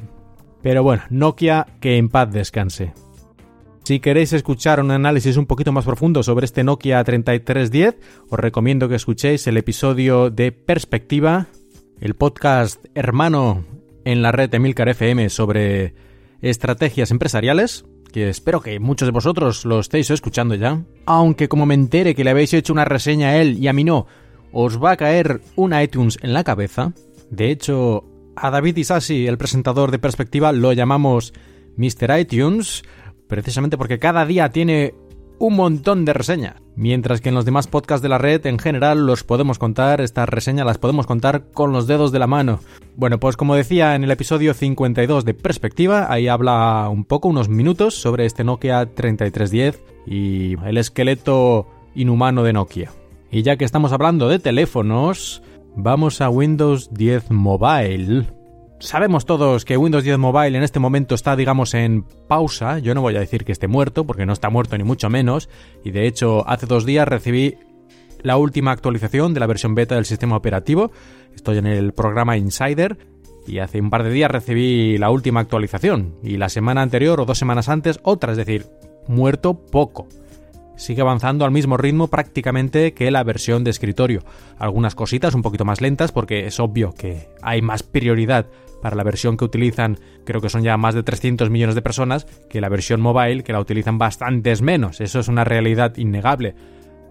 Pero 0.63 0.83
bueno, 0.83 1.03
Nokia 1.11 1.67
que 1.81 1.99
en 1.99 2.09
paz 2.09 2.33
descanse. 2.33 2.95
Si 3.85 4.01
queréis 4.01 4.33
escuchar 4.33 4.81
un 4.81 4.91
análisis 4.91 5.37
un 5.37 5.45
poquito 5.45 5.71
más 5.71 5.85
profundo 5.85 6.23
sobre 6.23 6.47
este 6.47 6.65
Nokia 6.65 7.05
3310, 7.05 7.97
os 8.31 8.41
recomiendo 8.41 8.89
que 8.89 8.95
escuchéis 8.95 9.47
el 9.49 9.59
episodio 9.59 10.31
de 10.31 10.51
Perspectiva 10.51 11.49
el 12.01 12.15
podcast 12.15 12.85
hermano 12.95 13.65
en 14.05 14.23
la 14.23 14.33
red 14.33 14.51
de 14.51 14.59
Milcar 14.59 14.89
FM 14.89 15.29
sobre 15.31 15.95
estrategias 16.41 17.11
empresariales, 17.11 17.85
que 18.13 18.29
espero 18.29 18.61
que 18.61 18.79
muchos 18.79 19.07
de 19.07 19.13
vosotros 19.13 19.65
lo 19.65 19.81
estéis 19.81 20.11
escuchando 20.11 20.55
ya, 20.55 20.83
aunque 21.07 21.49
como 21.49 21.67
me 21.67 21.75
entere 21.75 22.15
que 22.15 22.25
le 22.25 22.31
habéis 22.31 22.55
hecho 22.55 22.73
una 22.73 22.85
reseña 22.85 23.29
a 23.29 23.37
él 23.37 23.59
y 23.59 23.69
a 23.69 23.73
mí 23.73 23.85
no, 23.85 24.07
os 24.53 24.83
va 24.83 24.93
a 24.93 24.97
caer 24.97 25.41
un 25.57 25.79
iTunes 25.79 26.18
en 26.23 26.33
la 26.33 26.45
cabeza. 26.45 26.93
De 27.31 27.51
hecho, 27.51 28.05
a 28.37 28.51
David 28.51 28.77
Isasi, 28.77 29.27
el 29.27 29.39
presentador 29.39 29.91
de 29.91 29.99
Perspectiva, 29.99 30.53
lo 30.53 30.73
llamamos 30.73 31.33
Mr. 31.77 32.18
iTunes, 32.20 32.83
precisamente 33.27 33.77
porque 33.77 33.99
cada 33.99 34.25
día 34.25 34.51
tiene 34.51 34.95
un 35.39 35.57
montón 35.57 36.05
de 36.05 36.12
reseñas. 36.12 36.57
Mientras 36.76 37.20
que 37.20 37.30
en 37.30 37.34
los 37.34 37.45
demás 37.45 37.66
podcasts 37.66 38.03
de 38.03 38.09
la 38.09 38.18
red 38.18 38.45
en 38.47 38.59
general 38.59 39.07
los 39.07 39.24
podemos 39.24 39.59
contar, 39.59 40.01
estas 40.01 40.28
reseñas 40.28 40.66
las 40.66 40.78
podemos 40.78 41.07
contar 41.07 41.51
con 41.53 41.72
los 41.72 41.87
dedos 41.87 42.12
de 42.12 42.18
la 42.18 42.26
mano. 42.26 42.61
Bueno, 42.97 43.18
pues 43.18 43.37
como 43.37 43.55
decía 43.55 43.95
en 43.95 44.05
el 44.05 44.11
episodio 44.11 44.55
52 44.55 45.24
de 45.24 45.34
Perspectiva, 45.34 46.12
ahí 46.12 46.28
habla 46.28 46.89
un 46.91 47.05
poco, 47.05 47.28
unos 47.28 47.49
minutos, 47.49 47.95
sobre 47.95 48.26
este 48.26 48.45
Nokia 48.45 48.87
3310 48.95 49.82
y 50.07 50.57
el 50.66 50.76
esqueleto 50.78 51.66
inhumano 51.95 52.43
de 52.43 52.53
Nokia. 52.53 52.91
Y 53.30 53.43
ya 53.43 53.57
que 53.57 53.64
estamos 53.64 53.93
hablando 53.93 54.28
de 54.28 54.39
teléfonos, 54.39 55.43
vamos 55.74 56.20
a 56.20 56.28
Windows 56.30 56.93
10 56.93 57.30
Mobile. 57.30 58.36
Sabemos 58.79 59.24
todos 59.24 59.64
que 59.64 59.79
Windows 59.79 60.05
10 60.05 60.18
Mobile 60.18 60.57
en 60.57 60.62
este 60.62 60.81
momento 60.81 61.14
está, 61.14 61.35
digamos, 61.35 61.72
en 61.72 62.03
pausa. 62.29 62.79
Yo 62.79 62.95
no 62.95 63.01
voy 63.01 63.16
a 63.16 63.20
decir 63.20 63.45
que 63.45 63.53
esté 63.53 63.68
muerto, 63.68 64.07
porque 64.07 64.27
no 64.27 64.35
está 64.35 64.51
muerto 64.51 64.77
ni 64.77 64.85
mucho 64.85 65.09
menos. 65.09 65.49
Y 65.83 65.93
de 65.93 66.07
hecho, 66.07 66.47
hace 66.47 66.66
dos 66.66 66.85
días 66.85 67.09
recibí 67.09 67.57
la 68.22 68.37
última 68.37 68.72
actualización 68.72 69.33
de 69.33 69.41
la 69.41 69.47
versión 69.47 69.74
beta 69.74 69.95
del 69.95 70.05
sistema 70.05 70.37
operativo. 70.37 70.93
Estoy 71.35 71.59
en 71.59 71.66
el 71.66 71.93
programa 71.93 72.37
Insider. 72.37 72.99
y 73.47 73.61
hace 73.61 73.81
un 73.81 73.91
par 73.91 74.03
de 74.03 74.11
días 74.11 74.31
recibí 74.31 74.99
la 74.99 75.09
última 75.11 75.41
actualización 75.41 76.16
y 76.22 76.37
la 76.37 76.49
semana 76.49 76.83
anterior 76.83 77.20
o 77.20 77.24
dos 77.24 77.39
semanas 77.39 77.68
antes 77.68 78.01
otra, 78.03 78.33
es 78.33 78.39
decir, 78.39 78.66
muerto 79.07 79.55
poco. 79.55 80.09
Sigue 80.77 81.01
avanzando 81.01 81.45
al 81.45 81.51
mismo 81.51 81.77
ritmo 81.77 82.09
prácticamente 82.09 82.93
que 82.93 83.11
la 83.11 83.24
versión 83.24 83.64
de 83.64 83.70
escritorio. 83.70 84.22
Algunas 84.59 84.95
cositas 84.95 85.35
un 85.35 85.43
poquito 85.43 85.64
más 85.64 85.81
lentas 85.81 86.12
porque 86.12 86.47
es 86.47 86.61
obvio 86.61 86.93
que 86.93 87.29
hay 87.43 87.62
más 87.62 87.83
prioridad 87.83 88.47
para 88.83 88.95
la 88.95 89.05
versión 89.05 89.37
que 89.37 89.45
utilizan, 89.45 89.99
creo 90.24 90.41
que 90.41 90.51
son 90.51 90.62
ya 90.62 90.77
más 90.77 90.95
de 90.95 91.03
300 91.03 91.51
millones 91.51 91.74
de 91.74 91.83
personas, 91.83 92.27
que 92.51 92.61
la 92.61 92.68
versión 92.68 93.01
mobile 93.01 93.43
que 93.43 93.53
la 93.53 93.61
utilizan 93.61 93.99
bastantes 93.99 94.61
menos. 94.61 95.01
Eso 95.01 95.18
es 95.18 95.29
una 95.29 95.45
realidad 95.45 95.97
innegable. 95.97 96.55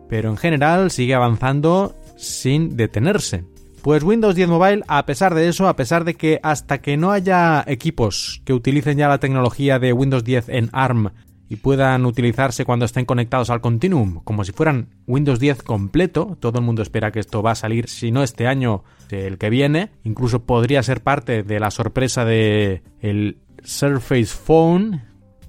Pero 0.07 0.29
en 0.29 0.37
general 0.37 0.91
sigue 0.91 1.15
avanzando 1.15 1.95
sin 2.15 2.77
detenerse. 2.77 3.45
Pues 3.81 4.03
Windows 4.03 4.35
10 4.35 4.49
Mobile, 4.49 4.83
a 4.87 5.05
pesar 5.05 5.35
de 5.35 5.47
eso, 5.47 5.67
a 5.67 5.75
pesar 5.75 6.05
de 6.05 6.15
que 6.15 6.39
hasta 6.41 6.79
que 6.79 6.97
no 6.97 7.11
haya 7.11 7.63
equipos 7.67 8.41
que 8.43 8.53
utilicen 8.53 8.97
ya 8.97 9.07
la 9.07 9.19
tecnología 9.19 9.77
de 9.77 9.93
Windows 9.93 10.23
10 10.23 10.49
en 10.49 10.69
ARM 10.71 11.11
y 11.47 11.57
puedan 11.57 12.05
utilizarse 12.05 12.65
cuando 12.65 12.85
estén 12.85 13.05
conectados 13.05 13.49
al 13.49 13.61
Continuum, 13.61 14.21
como 14.23 14.43
si 14.43 14.51
fueran 14.51 14.89
Windows 15.05 15.39
10 15.39 15.63
completo, 15.63 16.37
todo 16.39 16.59
el 16.59 16.65
mundo 16.65 16.81
espera 16.81 17.11
que 17.11 17.19
esto 17.19 17.43
va 17.43 17.51
a 17.51 17.55
salir, 17.55 17.87
si 17.87 18.11
no 18.11 18.23
este 18.23 18.47
año, 18.47 18.83
el 19.09 19.37
que 19.37 19.49
viene, 19.49 19.91
incluso 20.03 20.45
podría 20.45 20.81
ser 20.81 21.01
parte 21.01 21.43
de 21.43 21.59
la 21.59 21.71
sorpresa 21.71 22.25
de 22.25 22.81
el 22.99 23.37
Surface 23.63 24.25
Phone 24.27 25.03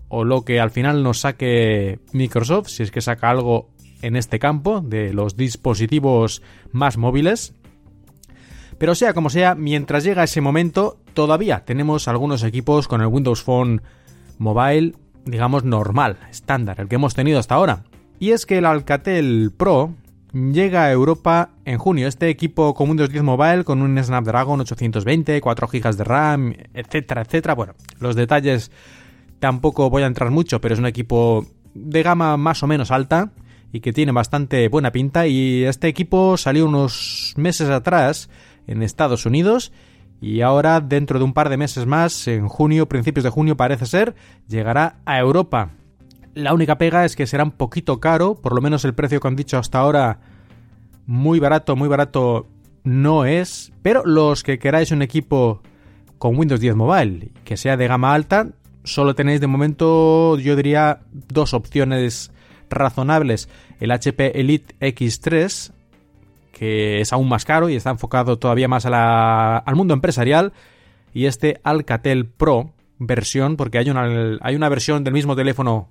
o 0.08 0.24
lo 0.24 0.44
que 0.44 0.60
al 0.60 0.70
final 0.70 1.02
nos 1.02 1.20
saque 1.20 2.00
Microsoft, 2.12 2.68
si 2.68 2.82
es 2.82 2.90
que 2.90 3.00
saca 3.00 3.30
algo 3.30 3.70
en 4.02 4.16
este 4.16 4.38
campo 4.38 4.80
de 4.80 5.12
los 5.12 5.36
dispositivos 5.36 6.42
más 6.72 6.96
móviles. 6.96 7.54
Pero 8.78 8.94
sea 8.94 9.14
como 9.14 9.30
sea, 9.30 9.54
mientras 9.54 10.04
llega 10.04 10.24
ese 10.24 10.40
momento, 10.40 10.98
todavía 11.14 11.64
tenemos 11.64 12.08
algunos 12.08 12.42
equipos 12.42 12.88
con 12.88 13.00
el 13.00 13.06
Windows 13.06 13.42
Phone 13.42 13.82
Mobile, 14.38 14.94
digamos, 15.26 15.64
normal, 15.64 16.16
estándar, 16.30 16.80
el 16.80 16.88
que 16.88 16.94
hemos 16.94 17.14
tenido 17.14 17.38
hasta 17.38 17.56
ahora. 17.56 17.84
Y 18.18 18.30
es 18.30 18.46
que 18.46 18.58
el 18.58 18.64
Alcatel 18.64 19.52
Pro 19.54 19.94
llega 20.32 20.84
a 20.84 20.92
Europa 20.92 21.50
en 21.64 21.78
junio. 21.78 22.08
Este 22.08 22.28
equipo 22.28 22.74
con 22.74 22.88
Windows 22.88 23.10
10 23.10 23.22
Mobile, 23.22 23.64
con 23.64 23.82
un 23.82 24.02
Snapdragon 24.02 24.60
820, 24.60 25.40
4 25.40 25.68
GB 25.68 25.96
de 25.96 26.04
RAM, 26.04 26.54
etcétera, 26.72 27.22
etcétera. 27.22 27.54
Bueno, 27.54 27.74
los 28.00 28.16
detalles 28.16 28.70
tampoco 29.38 29.90
voy 29.90 30.02
a 30.02 30.06
entrar 30.06 30.30
mucho, 30.30 30.60
pero 30.60 30.74
es 30.74 30.80
un 30.80 30.86
equipo 30.86 31.46
de 31.74 32.02
gama 32.02 32.36
más 32.36 32.62
o 32.62 32.66
menos 32.66 32.90
alta 32.90 33.32
y 33.72 33.80
que 33.80 33.92
tiene 33.92 34.12
bastante 34.12 34.68
buena 34.68 34.92
pinta. 34.92 35.26
Y 35.26 35.64
este 35.64 35.88
equipo 35.88 36.36
salió 36.36 36.66
unos 36.66 37.34
meses 37.36 37.68
atrás 37.68 38.30
en 38.66 38.82
Estados 38.82 39.26
Unidos 39.26 39.72
y 40.20 40.40
ahora 40.40 40.80
dentro 40.80 41.18
de 41.18 41.24
un 41.24 41.32
par 41.32 41.48
de 41.48 41.56
meses 41.56 41.86
más, 41.86 42.26
en 42.28 42.48
junio, 42.48 42.88
principios 42.88 43.24
de 43.24 43.30
junio 43.30 43.56
parece 43.56 43.86
ser, 43.86 44.14
llegará 44.48 44.96
a 45.04 45.18
Europa. 45.18 45.70
La 46.34 46.54
única 46.54 46.78
pega 46.78 47.04
es 47.04 47.16
que 47.16 47.26
será 47.26 47.44
un 47.44 47.52
poquito 47.52 48.00
caro, 48.00 48.34
por 48.34 48.54
lo 48.54 48.60
menos 48.60 48.84
el 48.84 48.94
precio 48.94 49.20
que 49.20 49.28
han 49.28 49.36
dicho 49.36 49.58
hasta 49.58 49.78
ahora, 49.78 50.20
muy 51.06 51.38
barato, 51.38 51.76
muy 51.76 51.88
barato 51.88 52.48
no 52.84 53.24
es, 53.24 53.72
pero 53.82 54.04
los 54.04 54.42
que 54.42 54.58
queráis 54.58 54.90
un 54.90 55.02
equipo 55.02 55.62
con 56.18 56.36
Windows 56.36 56.60
10 56.60 56.76
Mobile 56.76 57.32
que 57.44 57.56
sea 57.56 57.76
de 57.76 57.88
gama 57.88 58.14
alta, 58.14 58.48
solo 58.84 59.14
tenéis 59.14 59.40
de 59.40 59.46
momento, 59.46 60.38
yo 60.38 60.56
diría, 60.56 61.00
dos 61.12 61.54
opciones 61.54 62.30
razonables. 62.70 63.48
El 63.80 63.90
HP 63.90 64.40
Elite 64.40 64.74
X3 64.80 65.72
que 66.56 67.02
es 67.02 67.12
aún 67.12 67.28
más 67.28 67.44
caro 67.44 67.68
y 67.68 67.76
está 67.76 67.90
enfocado 67.90 68.38
todavía 68.38 68.66
más 68.66 68.86
al 68.86 69.76
mundo 69.76 69.92
empresarial, 69.92 70.54
y 71.12 71.26
este 71.26 71.60
Alcatel 71.64 72.24
Pro 72.24 72.72
versión, 72.98 73.58
porque 73.58 73.76
hay 73.76 73.90
una, 73.90 74.38
hay 74.40 74.56
una 74.56 74.70
versión 74.70 75.04
del 75.04 75.12
mismo 75.12 75.36
teléfono 75.36 75.90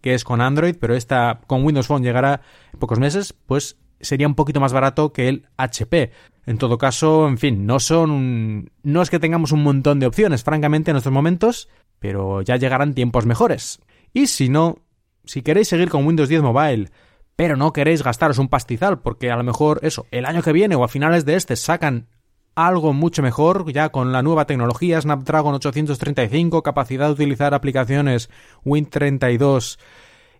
que 0.00 0.14
es 0.14 0.24
con 0.24 0.40
Android, 0.40 0.74
pero 0.80 0.96
esta 0.96 1.38
con 1.46 1.64
Windows 1.64 1.86
Phone 1.86 2.02
llegará 2.02 2.40
en 2.72 2.80
pocos 2.80 2.98
meses, 2.98 3.32
pues 3.32 3.76
sería 4.00 4.26
un 4.26 4.34
poquito 4.34 4.58
más 4.58 4.72
barato 4.72 5.12
que 5.12 5.28
el 5.28 5.46
HP. 5.56 6.10
En 6.46 6.58
todo 6.58 6.78
caso, 6.78 7.28
en 7.28 7.38
fin, 7.38 7.64
no 7.64 7.78
son 7.78 8.72
no 8.82 9.02
es 9.02 9.10
que 9.10 9.20
tengamos 9.20 9.52
un 9.52 9.62
montón 9.62 10.00
de 10.00 10.06
opciones, 10.06 10.42
francamente, 10.42 10.90
en 10.90 10.96
estos 10.96 11.12
momentos, 11.12 11.68
pero 12.00 12.42
ya 12.42 12.56
llegarán 12.56 12.94
tiempos 12.94 13.24
mejores. 13.24 13.78
Y 14.12 14.26
si 14.26 14.48
no, 14.48 14.78
si 15.24 15.42
queréis 15.42 15.68
seguir 15.68 15.90
con 15.90 16.04
Windows 16.04 16.28
10 16.28 16.42
Mobile, 16.42 16.90
pero 17.36 17.56
no 17.56 17.72
queréis 17.72 18.02
gastaros 18.02 18.38
un 18.38 18.48
pastizal, 18.48 18.98
porque 19.00 19.30
a 19.30 19.36
lo 19.36 19.44
mejor 19.44 19.78
eso, 19.82 20.06
el 20.10 20.24
año 20.24 20.42
que 20.42 20.52
viene 20.52 20.74
o 20.74 20.84
a 20.84 20.88
finales 20.88 21.26
de 21.26 21.36
este 21.36 21.54
sacan 21.54 22.08
algo 22.54 22.94
mucho 22.94 23.22
mejor, 23.22 23.70
ya 23.70 23.90
con 23.90 24.12
la 24.12 24.22
nueva 24.22 24.46
tecnología 24.46 25.00
Snapdragon 25.00 25.54
835, 25.54 26.62
capacidad 26.62 27.06
de 27.06 27.12
utilizar 27.12 27.52
aplicaciones 27.52 28.30
Win32 28.64 29.78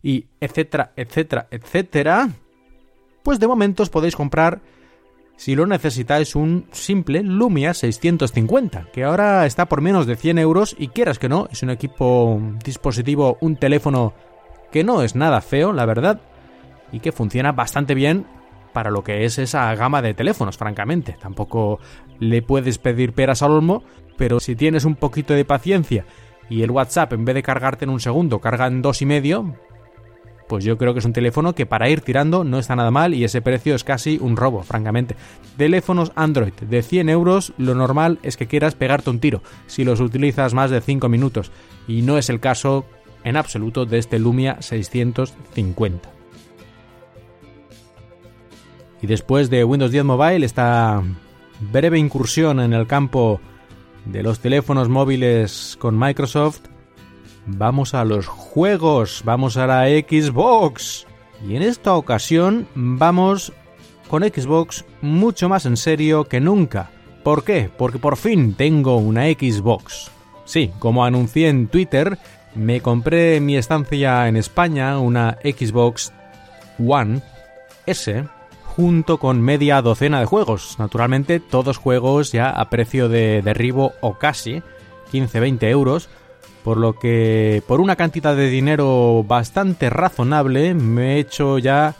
y 0.03 0.27
etcétera, 0.41 0.93
etcétera, 0.97 1.47
etcétera, 1.51 2.31
pues 3.23 3.39
de 3.39 3.47
momento 3.47 3.83
os 3.83 3.91
podéis 3.91 4.17
comprar, 4.17 4.63
si 5.37 5.55
lo 5.55 5.67
necesitáis, 5.67 6.35
un 6.35 6.67
simple 6.73 7.23
Lumia 7.23 7.75
650, 7.75 8.89
que 8.93 9.05
ahora 9.05 9.45
está 9.45 9.67
por 9.67 9.83
menos 9.83 10.07
de 10.07 10.17
100 10.17 10.39
euros 10.39 10.75
y 10.79 10.89
quieras 10.89 11.19
que 11.19 11.29
no, 11.29 11.49
es 11.53 11.63
un 11.63 11.69
equipo, 11.69 12.41
dispositivo, 12.65 13.37
un 13.43 13.57
teléfono 13.57 14.15
que 14.73 14.85
no 14.85 15.03
es 15.03 15.15
nada 15.15 15.43
feo, 15.43 15.75
la 15.75 15.85
verdad, 15.85 16.23
y 16.93 17.01
que 17.01 17.13
funciona 17.13 17.53
bastante 17.53 17.95
bien 17.95 18.27
para 18.73 18.91
lo 18.91 19.03
que 19.03 19.25
es 19.25 19.39
esa 19.39 19.75
gama 19.75 20.03
de 20.03 20.13
teléfonos, 20.13 20.59
francamente. 20.59 21.17
Tampoco 21.21 21.81
le 22.19 22.43
puedes 22.43 22.79
pedir 22.79 23.15
peras 23.15 23.43
al 23.43 23.53
olmo, 23.53 23.83
pero 24.19 24.39
si 24.39 24.55
tienes 24.55 24.85
un 24.85 24.97
poquito 24.97 25.35
de 25.35 25.45
paciencia 25.45 26.05
y 26.51 26.63
el 26.63 26.71
WhatsApp 26.71 27.15
en 27.15 27.25
vez 27.25 27.35
de 27.35 27.43
cargarte 27.43 27.85
en 27.85 27.91
un 27.91 28.01
segundo 28.01 28.41
carga 28.41 28.67
en 28.67 28.83
dos 28.83 29.01
y 29.03 29.07
medio, 29.07 29.55
pues 30.47 30.65
yo 30.65 30.79
creo 30.79 30.93
que 30.93 31.01
es 31.01 31.05
un 31.05 31.13
teléfono 31.13 31.55
que 31.55 31.67
para 31.67 31.89
ir 31.89 32.03
tirando 32.03 32.45
no 32.45 32.59
está 32.59 32.77
nada 32.77 32.91
mal 32.91 33.15
y 33.15 33.25
ese 33.25 33.43
precio 33.43 33.75
es 33.75 33.85
casi 33.85 34.19
un 34.21 34.37
robo, 34.37 34.63
francamente. 34.63 35.17
Teléfonos 35.57 36.13
Android 36.15 36.53
de 36.53 36.83
100 36.83 37.09
euros, 37.09 37.53
lo 37.59 37.75
normal 37.75 38.19
es 38.23 38.37
que 38.37 38.47
quieras 38.47 38.75
pegarte 38.75 39.11
un 39.11 39.21
tiro 39.21 39.43
si 39.67 39.85
los 39.85 40.01
utilizas 40.01 40.55
más 40.55 40.71
de 40.71 40.81
5 40.81 41.09
minutos 41.09 41.51
y 41.89 42.03
no 42.03 42.19
es 42.19 42.29
el 42.31 42.41
caso 42.41 42.85
en 43.25 43.37
absoluto 43.37 43.87
de 43.87 43.99
este 43.99 44.19
Lumia 44.19 44.61
650. 44.61 46.16
Y 49.03 49.07
después 49.07 49.51
de 49.51 49.65
Windows 49.65 49.93
10 49.93 50.05
Mobile, 50.05 50.45
esta 50.47 51.03
breve 51.73 51.99
incursión 51.99 52.61
en 52.61 52.73
el 52.73 52.87
campo 52.87 53.41
de 54.05 54.23
los 54.23 54.41
teléfonos 54.41 54.89
móviles 54.89 55.77
con 55.79 55.99
Microsoft, 55.99 56.61
vamos 57.47 57.95
a 57.95 58.05
los 58.05 58.27
juegos, 58.27 59.23
vamos 59.25 59.57
a 59.57 59.67
la 59.67 59.87
Xbox. 59.87 61.07
Y 61.47 61.57
en 61.57 61.63
esta 61.63 61.95
ocasión 61.95 62.67
vamos 62.75 63.53
con 64.09 64.23
Xbox 64.23 64.85
mucho 65.03 65.49
más 65.49 65.67
en 65.67 65.77
serio 65.77 66.25
que 66.25 66.41
nunca. 66.41 66.91
¿Por 67.23 67.45
qué? 67.45 67.71
Porque 67.77 67.99
por 67.99 68.17
fin 68.17 68.55
tengo 68.55 68.97
una 68.97 69.25
Xbox. 69.25 70.11
Sí, 70.45 70.71
como 70.79 71.05
anuncié 71.05 71.49
en 71.49 71.67
Twitter, 71.67 72.19
me 72.55 72.81
compré 72.81 73.41
mi 73.41 73.57
estancia 73.57 74.29
en 74.29 74.37
España 74.37 74.99
una 74.99 75.37
Xbox 75.43 76.13
One 76.79 77.21
S 77.87 78.25
junto 78.77 79.17
con 79.17 79.41
media 79.41 79.81
docena 79.81 80.21
de 80.21 80.27
juegos. 80.27 80.77
Naturalmente, 80.79 81.41
todos 81.41 81.79
juegos 81.79 82.31
ya 82.31 82.51
a 82.51 82.69
precio 82.69 83.09
de 83.09 83.41
derribo 83.41 83.93
o 84.03 84.19
casi 84.19 84.63
15-20 85.11 85.63
euros. 85.71 86.11
Por 86.63 86.77
lo 86.77 86.99
que, 86.99 87.63
por 87.67 87.81
una 87.81 87.97
cantidad 87.97 88.37
de 88.37 88.51
dinero 88.51 89.25
bastante 89.27 89.89
razonable, 89.89 90.75
me 90.75 91.15
he 91.15 91.21
hecho 91.21 91.59
ya 91.59 91.95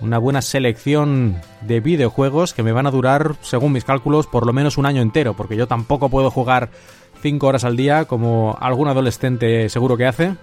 una 0.00 0.18
buena 0.18 0.42
selección 0.42 1.40
de 1.62 1.80
videojuegos 1.80 2.52
que 2.52 2.64
me 2.64 2.72
van 2.72 2.86
a 2.86 2.90
durar, 2.90 3.36
según 3.40 3.72
mis 3.72 3.84
cálculos, 3.84 4.26
por 4.26 4.44
lo 4.44 4.52
menos 4.52 4.76
un 4.76 4.86
año 4.86 5.00
entero, 5.00 5.34
porque 5.34 5.56
yo 5.56 5.66
tampoco 5.66 6.10
puedo 6.10 6.30
jugar 6.30 6.70
5 7.22 7.46
horas 7.46 7.64
al 7.64 7.76
día 7.76 8.04
como 8.04 8.58
algún 8.60 8.88
adolescente 8.88 9.68
seguro 9.68 9.96
que 9.96 10.06
hace. 10.06 10.34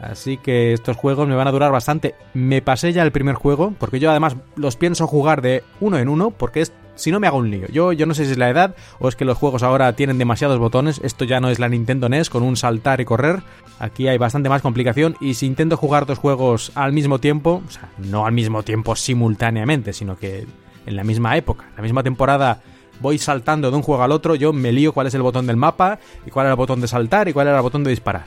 Así 0.00 0.38
que 0.38 0.72
estos 0.72 0.96
juegos 0.96 1.28
me 1.28 1.34
van 1.34 1.46
a 1.46 1.52
durar 1.52 1.70
bastante. 1.72 2.14
Me 2.32 2.62
pasé 2.62 2.92
ya 2.92 3.02
el 3.02 3.12
primer 3.12 3.34
juego, 3.34 3.74
porque 3.78 4.00
yo 4.00 4.10
además 4.10 4.36
los 4.56 4.76
pienso 4.76 5.06
jugar 5.06 5.42
de 5.42 5.62
uno 5.80 5.98
en 5.98 6.08
uno, 6.08 6.30
porque 6.30 6.62
es, 6.62 6.72
si 6.94 7.10
no 7.10 7.20
me 7.20 7.26
hago 7.26 7.38
un 7.38 7.50
lío. 7.50 7.66
Yo, 7.68 7.92
yo 7.92 8.06
no 8.06 8.14
sé 8.14 8.24
si 8.24 8.32
es 8.32 8.38
la 8.38 8.48
edad 8.48 8.74
o 8.98 9.08
es 9.08 9.16
que 9.16 9.26
los 9.26 9.36
juegos 9.36 9.62
ahora 9.62 9.92
tienen 9.94 10.16
demasiados 10.18 10.58
botones. 10.58 11.00
Esto 11.04 11.24
ya 11.24 11.40
no 11.40 11.50
es 11.50 11.58
la 11.58 11.68
Nintendo 11.68 12.08
NES 12.08 12.30
con 12.30 12.42
un 12.42 12.56
saltar 12.56 13.00
y 13.00 13.04
correr. 13.04 13.42
Aquí 13.78 14.08
hay 14.08 14.16
bastante 14.16 14.48
más 14.48 14.62
complicación 14.62 15.16
y 15.20 15.34
si 15.34 15.46
intento 15.46 15.76
jugar 15.76 16.06
dos 16.06 16.18
juegos 16.18 16.72
al 16.74 16.92
mismo 16.92 17.18
tiempo, 17.18 17.62
o 17.66 17.70
sea, 17.70 17.90
no 17.98 18.26
al 18.26 18.32
mismo 18.32 18.62
tiempo 18.62 18.96
simultáneamente, 18.96 19.92
sino 19.92 20.16
que 20.16 20.46
en 20.86 20.96
la 20.96 21.04
misma 21.04 21.36
época, 21.36 21.66
en 21.70 21.76
la 21.76 21.82
misma 21.82 22.02
temporada 22.02 22.62
voy 23.00 23.18
saltando 23.18 23.70
de 23.70 23.76
un 23.76 23.82
juego 23.82 24.02
al 24.02 24.12
otro, 24.12 24.34
yo 24.34 24.52
me 24.52 24.72
lío 24.72 24.92
cuál 24.92 25.06
es 25.06 25.14
el 25.14 25.22
botón 25.22 25.46
del 25.46 25.56
mapa 25.56 25.98
y 26.26 26.30
cuál 26.30 26.46
es 26.46 26.50
el 26.50 26.56
botón 26.56 26.80
de 26.80 26.88
saltar 26.88 27.28
y 27.28 27.32
cuál 27.32 27.48
es 27.48 27.54
el 27.54 27.62
botón 27.62 27.84
de 27.84 27.90
disparar. 27.90 28.24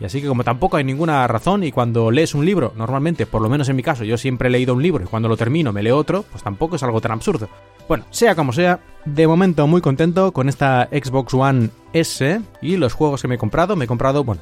Y 0.00 0.04
así 0.04 0.20
que 0.20 0.28
como 0.28 0.42
tampoco 0.42 0.76
hay 0.76 0.84
ninguna 0.84 1.26
razón 1.28 1.62
y 1.62 1.70
cuando 1.70 2.10
lees 2.10 2.34
un 2.34 2.44
libro, 2.44 2.72
normalmente, 2.76 3.26
por 3.26 3.40
lo 3.40 3.48
menos 3.48 3.68
en 3.68 3.76
mi 3.76 3.82
caso, 3.82 4.04
yo 4.04 4.18
siempre 4.18 4.48
he 4.48 4.50
leído 4.50 4.74
un 4.74 4.82
libro 4.82 5.04
y 5.04 5.06
cuando 5.06 5.28
lo 5.28 5.36
termino 5.36 5.72
me 5.72 5.82
leo 5.82 5.96
otro, 5.96 6.24
pues 6.30 6.42
tampoco 6.42 6.76
es 6.76 6.82
algo 6.82 7.00
tan 7.00 7.12
absurdo. 7.12 7.48
Bueno, 7.88 8.04
sea 8.10 8.34
como 8.34 8.52
sea, 8.52 8.80
de 9.04 9.26
momento 9.26 9.66
muy 9.66 9.80
contento 9.80 10.32
con 10.32 10.48
esta 10.48 10.88
Xbox 10.90 11.34
One 11.34 11.70
S 11.92 12.40
y 12.60 12.76
los 12.76 12.94
juegos 12.94 13.22
que 13.22 13.28
me 13.28 13.36
he 13.36 13.38
comprado. 13.38 13.76
Me 13.76 13.84
he 13.84 13.88
comprado, 13.88 14.24
bueno, 14.24 14.40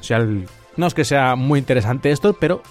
no 0.77 0.87
es 0.87 0.93
que 0.93 1.05
sea 1.05 1.35
muy 1.35 1.59
interesante 1.59 2.11
esto, 2.11 2.33
pero 2.39 2.61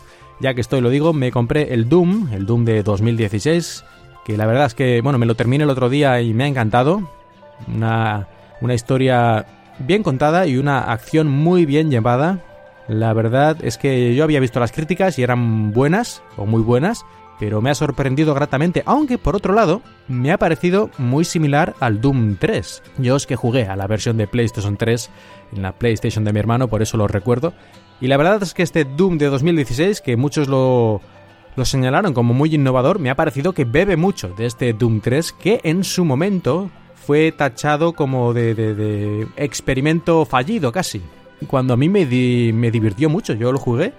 ya 0.40 0.54
que 0.54 0.60
estoy 0.60 0.80
lo 0.80 0.90
digo, 0.90 1.12
me 1.12 1.30
compré 1.30 1.74
el 1.74 1.88
Doom, 1.88 2.32
el 2.32 2.46
Doom 2.46 2.64
de 2.64 2.82
2016, 2.82 3.84
que 4.24 4.36
la 4.36 4.46
verdad 4.46 4.66
es 4.66 4.74
que, 4.74 5.00
bueno, 5.02 5.18
me 5.18 5.26
lo 5.26 5.34
terminé 5.34 5.64
el 5.64 5.70
otro 5.70 5.88
día 5.88 6.20
y 6.22 6.32
me 6.34 6.44
ha 6.44 6.48
encantado. 6.48 7.02
Una, 7.68 8.26
una 8.62 8.74
historia 8.74 9.46
bien 9.80 10.02
contada 10.02 10.46
y 10.46 10.56
una 10.56 10.80
acción 10.80 11.28
muy 11.28 11.66
bien 11.66 11.90
llevada. 11.90 12.38
La 12.90 13.12
verdad 13.12 13.56
es 13.62 13.78
que 13.78 14.16
yo 14.16 14.24
había 14.24 14.40
visto 14.40 14.58
las 14.58 14.72
críticas 14.72 15.16
y 15.16 15.22
eran 15.22 15.70
buenas 15.70 16.24
o 16.36 16.44
muy 16.44 16.60
buenas, 16.60 17.06
pero 17.38 17.60
me 17.60 17.70
ha 17.70 17.74
sorprendido 17.76 18.34
gratamente, 18.34 18.82
aunque 18.84 19.16
por 19.16 19.36
otro 19.36 19.54
lado 19.54 19.80
me 20.08 20.32
ha 20.32 20.38
parecido 20.38 20.90
muy 20.98 21.24
similar 21.24 21.76
al 21.78 22.00
Doom 22.00 22.34
3. 22.34 22.82
Yo 22.98 23.14
es 23.14 23.28
que 23.28 23.36
jugué 23.36 23.66
a 23.66 23.76
la 23.76 23.86
versión 23.86 24.16
de 24.16 24.26
PlayStation 24.26 24.76
3 24.76 25.08
en 25.52 25.62
la 25.62 25.70
PlayStation 25.70 26.24
de 26.24 26.32
mi 26.32 26.40
hermano, 26.40 26.66
por 26.66 26.82
eso 26.82 26.96
lo 26.96 27.06
recuerdo. 27.06 27.54
Y 28.00 28.08
la 28.08 28.16
verdad 28.16 28.42
es 28.42 28.54
que 28.54 28.64
este 28.64 28.84
Doom 28.84 29.18
de 29.18 29.26
2016, 29.26 30.00
que 30.00 30.16
muchos 30.16 30.48
lo, 30.48 31.00
lo 31.54 31.64
señalaron 31.64 32.12
como 32.12 32.34
muy 32.34 32.52
innovador, 32.52 32.98
me 32.98 33.10
ha 33.10 33.14
parecido 33.14 33.52
que 33.52 33.66
bebe 33.66 33.96
mucho 33.96 34.34
de 34.36 34.46
este 34.46 34.72
Doom 34.72 35.00
3, 35.00 35.32
que 35.34 35.60
en 35.62 35.84
su 35.84 36.04
momento 36.04 36.72
fue 36.96 37.30
tachado 37.30 37.92
como 37.92 38.34
de, 38.34 38.56
de 38.56 39.28
experimento 39.36 40.24
fallido 40.24 40.72
casi 40.72 41.00
cuando 41.46 41.74
a 41.74 41.76
mí 41.76 41.88
me, 41.88 42.06
divirtió 42.06 43.08
mucho, 43.08 43.34
yo 43.34 43.52
lo 43.52 43.58
jugué, 43.58 43.92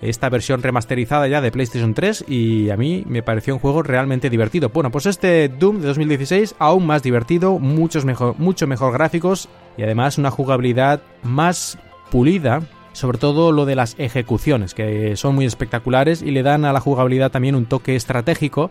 esta 0.00 0.30
versión 0.30 0.62
remasterizada 0.62 1.28
ya 1.28 1.40
de 1.40 1.52
PlayStation 1.52 1.92
3 1.92 2.24
y 2.26 2.70
a 2.70 2.76
mí 2.76 3.04
me 3.06 3.22
pareció 3.22 3.54
un 3.54 3.60
juego 3.60 3.82
realmente 3.82 4.30
divertido. 4.30 4.70
Bueno, 4.70 4.90
pues 4.90 5.06
este 5.06 5.48
Doom 5.48 5.80
de 5.80 5.88
2016 5.88 6.56
aún 6.58 6.86
más 6.86 7.02
divertido, 7.02 7.58
muchos 7.58 8.04
mucho 8.38 8.66
mejor 8.66 8.92
gráficos 8.92 9.48
y 9.76 9.82
además 9.82 10.16
una 10.16 10.30
jugabilidad 10.30 11.02
más 11.22 11.78
pulida, 12.10 12.62
sobre 12.92 13.18
todo 13.18 13.52
lo 13.52 13.66
de 13.66 13.76
las 13.76 13.94
ejecuciones, 13.98 14.74
que 14.74 15.16
son 15.16 15.34
muy 15.34 15.44
espectaculares 15.44 16.22
y 16.22 16.30
le 16.30 16.42
dan 16.42 16.64
a 16.64 16.72
la 16.72 16.80
jugabilidad 16.80 17.30
también 17.30 17.54
un 17.54 17.66
toque 17.66 17.94
estratégico 17.94 18.70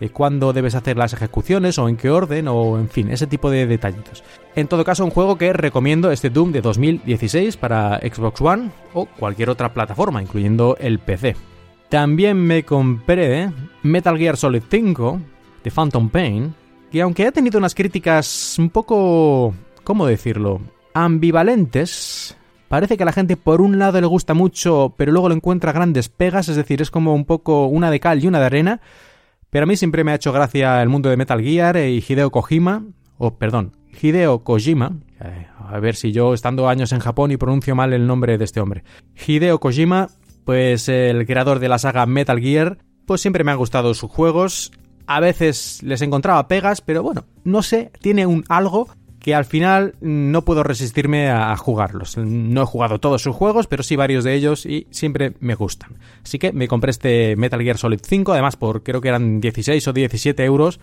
de 0.00 0.10
cuándo 0.10 0.52
debes 0.52 0.74
hacer 0.74 0.96
las 0.96 1.12
ejecuciones 1.12 1.78
o 1.78 1.88
en 1.88 1.96
qué 1.96 2.10
orden 2.10 2.48
o 2.48 2.78
en 2.78 2.88
fin, 2.88 3.10
ese 3.10 3.26
tipo 3.26 3.50
de 3.50 3.66
detallitos. 3.66 4.22
En 4.54 4.68
todo 4.68 4.84
caso, 4.84 5.04
un 5.04 5.10
juego 5.10 5.38
que 5.38 5.52
recomiendo 5.52 6.10
este 6.10 6.30
Doom 6.30 6.52
de 6.52 6.60
2016 6.60 7.56
para 7.56 7.98
Xbox 7.98 8.40
One 8.40 8.70
o 8.92 9.06
cualquier 9.06 9.50
otra 9.50 9.72
plataforma, 9.72 10.22
incluyendo 10.22 10.76
el 10.78 10.98
PC. 10.98 11.36
También 11.88 12.36
me 12.38 12.64
compré 12.64 13.50
Metal 13.82 14.18
Gear 14.18 14.36
Solid 14.36 14.62
5 14.68 15.20
de 15.62 15.70
Phantom 15.70 16.08
Pain, 16.08 16.54
que 16.90 17.02
aunque 17.02 17.26
ha 17.26 17.32
tenido 17.32 17.58
unas 17.58 17.74
críticas 17.74 18.56
un 18.58 18.70
poco, 18.70 19.54
¿cómo 19.84 20.06
decirlo?, 20.06 20.60
ambivalentes, 20.94 22.36
parece 22.68 22.96
que 22.96 23.02
a 23.02 23.06
la 23.06 23.12
gente 23.12 23.36
por 23.36 23.60
un 23.60 23.78
lado 23.78 24.00
le 24.00 24.06
gusta 24.06 24.34
mucho, 24.34 24.94
pero 24.96 25.12
luego 25.12 25.28
le 25.28 25.34
encuentra 25.34 25.72
grandes 25.72 26.08
pegas, 26.08 26.48
es 26.48 26.56
decir, 26.56 26.80
es 26.82 26.90
como 26.90 27.14
un 27.14 27.24
poco 27.24 27.66
una 27.66 27.90
de 27.90 28.00
cal 28.00 28.22
y 28.22 28.28
una 28.28 28.38
de 28.38 28.46
arena, 28.46 28.80
pero 29.54 29.62
a 29.62 29.66
mí 29.68 29.76
siempre 29.76 30.02
me 30.02 30.10
ha 30.10 30.16
hecho 30.16 30.32
gracia 30.32 30.82
el 30.82 30.88
mundo 30.88 31.10
de 31.10 31.16
Metal 31.16 31.40
Gear 31.40 31.76
y 31.76 32.04
Hideo 32.04 32.32
Kojima, 32.32 32.82
o 33.18 33.38
perdón, 33.38 33.70
Hideo 34.02 34.42
Kojima, 34.42 34.98
eh, 35.20 35.46
a 35.56 35.78
ver 35.78 35.94
si 35.94 36.10
yo 36.10 36.34
estando 36.34 36.68
años 36.68 36.90
en 36.90 36.98
Japón 36.98 37.30
y 37.30 37.36
pronuncio 37.36 37.76
mal 37.76 37.92
el 37.92 38.04
nombre 38.04 38.36
de 38.36 38.46
este 38.46 38.58
hombre. 38.58 38.82
Hideo 39.14 39.60
Kojima, 39.60 40.08
pues 40.44 40.88
el 40.88 41.24
creador 41.24 41.60
de 41.60 41.68
la 41.68 41.78
saga 41.78 42.04
Metal 42.04 42.40
Gear, 42.40 42.78
pues 43.06 43.20
siempre 43.20 43.44
me 43.44 43.52
han 43.52 43.58
gustado 43.58 43.94
sus 43.94 44.10
juegos. 44.10 44.72
A 45.06 45.20
veces 45.20 45.84
les 45.84 46.02
encontraba 46.02 46.48
pegas, 46.48 46.80
pero 46.80 47.04
bueno, 47.04 47.24
no 47.44 47.62
sé, 47.62 47.92
tiene 48.00 48.26
un 48.26 48.42
algo 48.48 48.88
que 49.24 49.34
al 49.34 49.46
final 49.46 49.94
no 50.02 50.44
puedo 50.44 50.62
resistirme 50.62 51.30
a 51.30 51.56
jugarlos. 51.56 52.18
No 52.18 52.60
he 52.60 52.66
jugado 52.66 53.00
todos 53.00 53.22
sus 53.22 53.34
juegos, 53.34 53.66
pero 53.66 53.82
sí 53.82 53.96
varios 53.96 54.22
de 54.22 54.34
ellos 54.34 54.66
y 54.66 54.86
siempre 54.90 55.32
me 55.40 55.54
gustan. 55.54 55.96
Así 56.22 56.38
que 56.38 56.52
me 56.52 56.68
compré 56.68 56.90
este 56.90 57.34
Metal 57.34 57.62
Gear 57.62 57.78
Solid 57.78 58.00
5, 58.02 58.34
además 58.34 58.56
por 58.56 58.82
creo 58.82 59.00
que 59.00 59.08
eran 59.08 59.40
16 59.40 59.88
o 59.88 59.94
17 59.94 60.44
euros. 60.44 60.78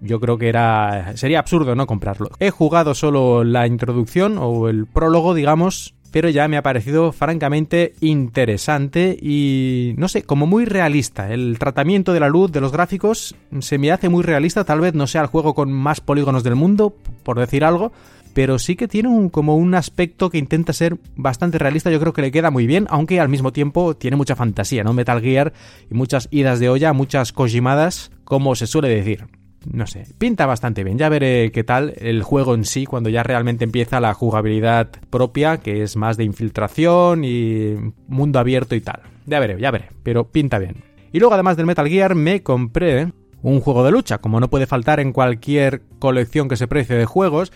Yo 0.00 0.18
creo 0.18 0.38
que 0.38 0.48
era 0.48 1.16
sería 1.16 1.38
absurdo 1.38 1.76
no 1.76 1.86
comprarlo. 1.86 2.30
He 2.40 2.50
jugado 2.50 2.96
solo 2.96 3.44
la 3.44 3.68
introducción 3.68 4.38
o 4.40 4.68
el 4.68 4.86
prólogo, 4.86 5.32
digamos, 5.32 5.94
pero 6.10 6.28
ya 6.28 6.48
me 6.48 6.56
ha 6.56 6.62
parecido 6.62 7.12
francamente 7.12 7.94
interesante 8.00 9.16
y 9.20 9.94
no 9.96 10.08
sé, 10.08 10.22
como 10.22 10.46
muy 10.46 10.64
realista. 10.64 11.32
El 11.32 11.58
tratamiento 11.58 12.12
de 12.12 12.20
la 12.20 12.28
luz, 12.28 12.50
de 12.52 12.60
los 12.60 12.72
gráficos, 12.72 13.34
se 13.60 13.78
me 13.78 13.92
hace 13.92 14.08
muy 14.08 14.22
realista, 14.22 14.64
tal 14.64 14.80
vez 14.80 14.94
no 14.94 15.06
sea 15.06 15.22
el 15.22 15.26
juego 15.26 15.54
con 15.54 15.72
más 15.72 16.00
polígonos 16.00 16.44
del 16.44 16.54
mundo, 16.54 16.94
por 17.22 17.38
decir 17.38 17.64
algo, 17.64 17.92
pero 18.34 18.58
sí 18.58 18.76
que 18.76 18.88
tiene 18.88 19.08
un, 19.08 19.28
como 19.30 19.56
un 19.56 19.74
aspecto 19.74 20.30
que 20.30 20.38
intenta 20.38 20.72
ser 20.72 20.96
bastante 21.16 21.58
realista, 21.58 21.90
yo 21.90 22.00
creo 22.00 22.12
que 22.12 22.22
le 22.22 22.30
queda 22.30 22.50
muy 22.50 22.66
bien, 22.66 22.86
aunque 22.90 23.20
al 23.20 23.28
mismo 23.28 23.52
tiempo 23.52 23.94
tiene 23.96 24.16
mucha 24.16 24.36
fantasía, 24.36 24.84
¿no? 24.84 24.92
Metal 24.92 25.20
Gear 25.20 25.52
y 25.90 25.94
muchas 25.94 26.28
idas 26.30 26.60
de 26.60 26.68
olla, 26.68 26.92
muchas 26.92 27.32
kojimadas, 27.32 28.10
como 28.24 28.54
se 28.54 28.66
suele 28.66 28.88
decir 28.88 29.26
no 29.66 29.86
sé, 29.86 30.06
pinta 30.18 30.46
bastante 30.46 30.84
bien. 30.84 30.98
Ya 30.98 31.08
veré 31.08 31.50
qué 31.52 31.64
tal 31.64 31.94
el 31.98 32.22
juego 32.22 32.54
en 32.54 32.64
sí 32.64 32.86
cuando 32.86 33.08
ya 33.10 33.22
realmente 33.22 33.64
empieza 33.64 34.00
la 34.00 34.14
jugabilidad 34.14 34.88
propia, 35.10 35.58
que 35.58 35.82
es 35.82 35.96
más 35.96 36.16
de 36.16 36.24
infiltración 36.24 37.24
y 37.24 37.74
mundo 38.06 38.38
abierto 38.38 38.74
y 38.74 38.80
tal. 38.80 39.02
Ya 39.26 39.40
veré, 39.40 39.60
ya 39.60 39.70
veré, 39.70 39.90
pero 40.02 40.24
pinta 40.24 40.58
bien. 40.58 40.76
Y 41.12 41.18
luego 41.20 41.34
además 41.34 41.56
del 41.56 41.66
Metal 41.66 41.88
Gear 41.88 42.14
me 42.14 42.42
compré 42.42 43.12
un 43.42 43.60
juego 43.60 43.84
de 43.84 43.90
lucha, 43.90 44.18
como 44.18 44.40
no 44.40 44.48
puede 44.48 44.66
faltar 44.66 45.00
en 45.00 45.12
cualquier 45.12 45.82
colección 45.98 46.48
que 46.48 46.56
se 46.56 46.66
precie 46.66 46.96
de 46.96 47.04
juegos, 47.04 47.52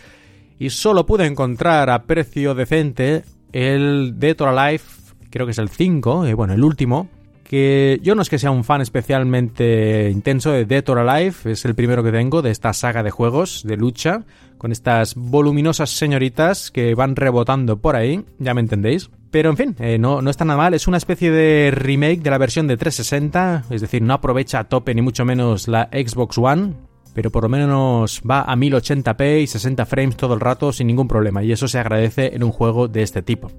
y 0.59 0.70
solo 0.70 1.07
pude 1.07 1.26
encontrar 1.26 1.90
a 1.90 2.05
precio 2.05 2.55
decente 2.55 3.24
el 3.53 4.14
Dead 4.18 4.40
or 4.40 4.57
Alive, 4.57 4.84
creo 5.30 5.46
que 5.46 5.53
es 5.53 5.59
el 5.59 5.68
5, 5.68 6.26
eh, 6.26 6.34
bueno, 6.34 6.55
el 6.55 6.62
último, 6.62 7.09
que 7.53 8.00
yo 8.03 8.14
no 8.14 8.22
es 8.22 8.30
que 8.30 8.38
sea 8.38 8.50
un 8.50 8.64
fan 8.64 8.80
especialmente 8.80 10.09
intenso 10.11 10.53
de 10.53 10.64
Dead 10.64 10.88
or 10.88 11.00
Alive, 11.00 11.53
es 11.53 11.66
el 11.66 11.74
primero 11.74 12.03
que 12.03 12.11
tengo 12.11 12.40
de 12.40 12.50
esta 12.50 12.72
saga 12.72 13.03
de 13.03 13.11
juegos 13.11 13.62
de 13.66 13.76
lucha, 13.76 14.22
con 14.57 14.72
estas 14.72 15.14
voluminosas 15.16 15.90
señoritas 15.90 16.70
que 16.70 16.94
van 16.94 17.14
rebotando 17.14 17.76
por 17.76 17.94
ahí, 17.94 18.24
ya 18.38 18.55
me 18.55 18.62
entendéis. 18.62 19.11
Pero 19.30 19.50
en 19.50 19.59
fin, 19.59 19.76
eh, 19.80 19.98
no, 19.98 20.22
no 20.22 20.30
está 20.30 20.46
nada 20.46 20.57
mal, 20.57 20.72
es 20.72 20.88
una 20.88 20.96
especie 20.96 21.30
de 21.30 21.70
remake 21.72 22.22
de 22.22 22.30
la 22.30 22.38
versión 22.38 22.66
de 22.68 22.78
360, 22.78 23.64
es 23.68 23.82
decir, 23.82 24.00
no 24.00 24.14
aprovecha 24.14 24.61
a 24.61 24.64
tope 24.64 24.94
ni 24.94 25.03
mucho 25.03 25.26
menos 25.26 25.68
la 25.68 25.90
Xbox 25.92 26.38
One, 26.38 26.72
pero 27.12 27.30
por 27.30 27.42
lo 27.42 27.50
menos 27.50 28.22
va 28.22 28.40
a 28.40 28.57
1080p 28.57 29.42
y 29.42 29.46
60 29.46 29.84
frames 29.84 30.16
todo 30.16 30.32
el 30.32 30.40
rato 30.40 30.72
sin 30.72 30.86
ningún 30.86 31.07
problema, 31.07 31.42
y 31.42 31.53
eso 31.53 31.68
se 31.68 31.78
agradece 31.78 32.34
en 32.34 32.44
un 32.44 32.50
juego 32.50 32.88
de 32.88 33.03
este 33.03 33.20
tipo. 33.20 33.50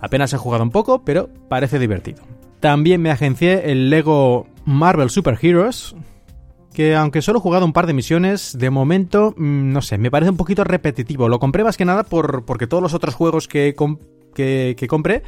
Apenas 0.00 0.32
he 0.32 0.36
jugado 0.36 0.64
un 0.64 0.70
poco, 0.70 1.04
pero 1.04 1.28
parece 1.48 1.78
divertido. 1.78 2.24
También 2.60 3.02
me 3.02 3.10
agencié 3.10 3.70
el 3.70 3.90
Lego 3.90 4.46
Marvel 4.64 5.10
Super 5.10 5.38
Heroes, 5.40 5.94
que 6.72 6.94
aunque 6.94 7.22
solo 7.22 7.38
he 7.38 7.42
jugado 7.42 7.64
un 7.64 7.72
par 7.72 7.86
de 7.86 7.94
misiones, 7.94 8.56
de 8.58 8.70
momento, 8.70 9.34
mm, 9.36 9.72
no 9.72 9.80
sé, 9.80 9.98
me 9.98 10.10
parece 10.10 10.30
un 10.30 10.36
poquito 10.36 10.64
repetitivo. 10.64 11.28
Lo 11.28 11.38
compré 11.38 11.64
más 11.64 11.76
que 11.76 11.84
nada 11.84 12.04
por, 12.04 12.44
porque 12.44 12.66
todos 12.66 12.82
los 12.82 12.94
otros 12.94 13.14
juegos 13.14 13.48
que, 13.48 13.74
que, 14.34 14.86
compré 14.88 15.22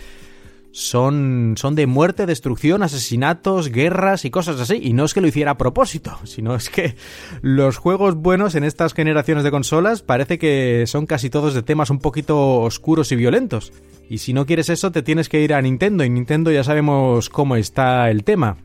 son, 0.71 1.55
son 1.57 1.75
de 1.75 1.87
muerte, 1.87 2.27
destrucción, 2.27 2.83
asesinatos, 2.83 3.71
guerras 3.71 4.25
y 4.25 4.31
cosas 4.31 4.61
así. 4.61 4.79
Y 4.83 4.93
no 4.93 5.05
es 5.05 5.15
que 5.15 5.21
lo 5.21 5.27
hiciera 5.27 5.53
a 5.53 5.59
propósito, 5.59 6.19
sino 6.25 6.55
es 6.55 6.69
que 6.69 6.95
los 7.43 7.77
juegos 7.77 8.17
buenos 8.17 8.55
en 8.55 8.65
estas 8.65 8.95
generaciones 8.95 9.45
de 9.45 9.51
consolas 9.51 10.03
parece 10.03 10.39
que 10.39 10.85
son 10.87 11.07
casi 11.07 11.31
todos 11.31 11.55
de 11.55 11.63
temas 11.63 11.91
un 11.91 11.99
poquito 11.99 12.61
oscuros 12.61 13.13
y 13.13 13.17
violentos. 13.17 13.73
Y 14.09 14.19
si 14.19 14.33
no 14.33 14.47
quieres 14.47 14.71
eso, 14.71 14.91
te 14.91 15.03
tienes 15.03 15.29
que 15.29 15.43
ir 15.43 15.53
a 15.53 15.61
Nintendo, 15.61 16.03
y 16.05 16.11
Nintendo 16.11 16.51
ya 16.51 16.65
sabemos 16.65 17.29
cómo 17.29 17.57
está 17.57 18.11
el 18.11 18.25
tema. 18.25 18.57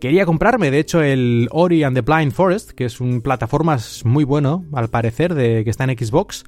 Quería 0.00 0.24
comprarme, 0.24 0.70
de 0.70 0.78
hecho, 0.78 1.02
el 1.02 1.46
Ori 1.52 1.84
and 1.84 1.94
the 1.94 2.00
Blind 2.00 2.32
Forest, 2.32 2.70
que 2.70 2.86
es 2.86 3.00
un 3.00 3.20
plataformas 3.20 4.02
muy 4.04 4.24
bueno, 4.24 4.64
al 4.72 4.88
parecer, 4.88 5.34
de 5.34 5.62
que 5.62 5.70
está 5.70 5.84
en 5.84 5.96
Xbox, 5.96 6.44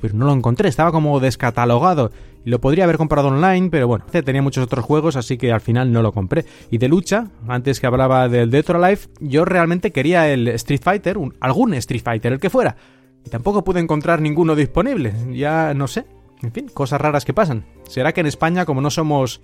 pero 0.00 0.14
no 0.14 0.26
lo 0.26 0.32
encontré, 0.32 0.68
estaba 0.68 0.92
como 0.92 1.20
descatalogado. 1.20 2.10
Lo 2.44 2.60
podría 2.60 2.84
haber 2.84 2.96
comprado 2.96 3.28
online, 3.28 3.68
pero 3.70 3.86
bueno, 3.86 4.06
tenía 4.06 4.40
muchos 4.40 4.64
otros 4.64 4.84
juegos, 4.84 5.16
así 5.16 5.36
que 5.36 5.52
al 5.52 5.60
final 5.60 5.92
no 5.92 6.02
lo 6.02 6.12
compré. 6.12 6.46
Y 6.70 6.78
de 6.78 6.88
lucha, 6.88 7.28
antes 7.46 7.80
que 7.80 7.86
hablaba 7.86 8.28
del 8.28 8.50
Dead 8.50 8.64
or 8.70 8.76
Alive, 8.76 9.02
yo 9.20 9.44
realmente 9.44 9.92
quería 9.92 10.32
el 10.32 10.48
Street 10.48 10.80
Fighter, 10.82 11.18
algún 11.40 11.74
Street 11.74 12.02
Fighter, 12.02 12.32
el 12.32 12.40
que 12.40 12.48
fuera. 12.48 12.76
Y 13.24 13.28
tampoco 13.28 13.62
pude 13.62 13.80
encontrar 13.80 14.22
ninguno 14.22 14.56
disponible. 14.56 15.12
Ya 15.32 15.74
no 15.74 15.86
sé, 15.86 16.06
en 16.42 16.52
fin, 16.52 16.68
cosas 16.72 17.00
raras 17.00 17.24
que 17.24 17.34
pasan. 17.34 17.66
¿Será 17.86 18.12
que 18.12 18.20
en 18.20 18.26
España, 18.26 18.64
como 18.64 18.80
no 18.80 18.90
somos 18.90 19.42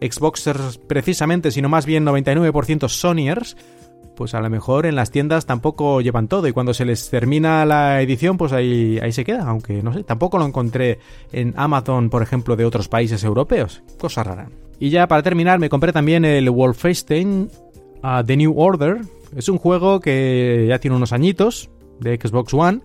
Xboxers 0.00 0.78
precisamente, 0.78 1.50
sino 1.50 1.68
más 1.68 1.86
bien 1.86 2.04
99% 2.04 2.88
Sonyers, 2.88 3.56
pues 4.16 4.34
a 4.34 4.40
lo 4.40 4.50
mejor 4.50 4.86
en 4.86 4.96
las 4.96 5.10
tiendas 5.10 5.46
tampoco 5.46 6.00
llevan 6.00 6.26
todo 6.26 6.48
y 6.48 6.52
cuando 6.52 6.74
se 6.74 6.84
les 6.84 7.08
termina 7.10 7.64
la 7.64 8.02
edición, 8.02 8.36
pues 8.36 8.52
ahí, 8.52 8.98
ahí 9.00 9.12
se 9.12 9.24
queda, 9.24 9.44
aunque 9.44 9.82
no 9.82 9.92
sé, 9.92 10.02
tampoco 10.02 10.38
lo 10.38 10.46
encontré 10.46 10.98
en 11.32 11.54
Amazon, 11.56 12.10
por 12.10 12.22
ejemplo, 12.22 12.56
de 12.56 12.64
otros 12.64 12.88
países 12.88 13.22
europeos. 13.22 13.82
Cosa 13.98 14.24
rara. 14.24 14.48
Y 14.80 14.90
ya 14.90 15.06
para 15.06 15.22
terminar, 15.22 15.58
me 15.58 15.68
compré 15.68 15.92
también 15.92 16.24
el 16.24 16.50
Wolfenstein 16.50 17.50
uh, 18.02 18.24
The 18.24 18.36
New 18.36 18.58
Order. 18.58 19.02
Es 19.36 19.48
un 19.48 19.58
juego 19.58 20.00
que 20.00 20.66
ya 20.68 20.78
tiene 20.78 20.96
unos 20.96 21.12
añitos 21.12 21.70
de 22.00 22.16
Xbox 22.16 22.52
One 22.52 22.80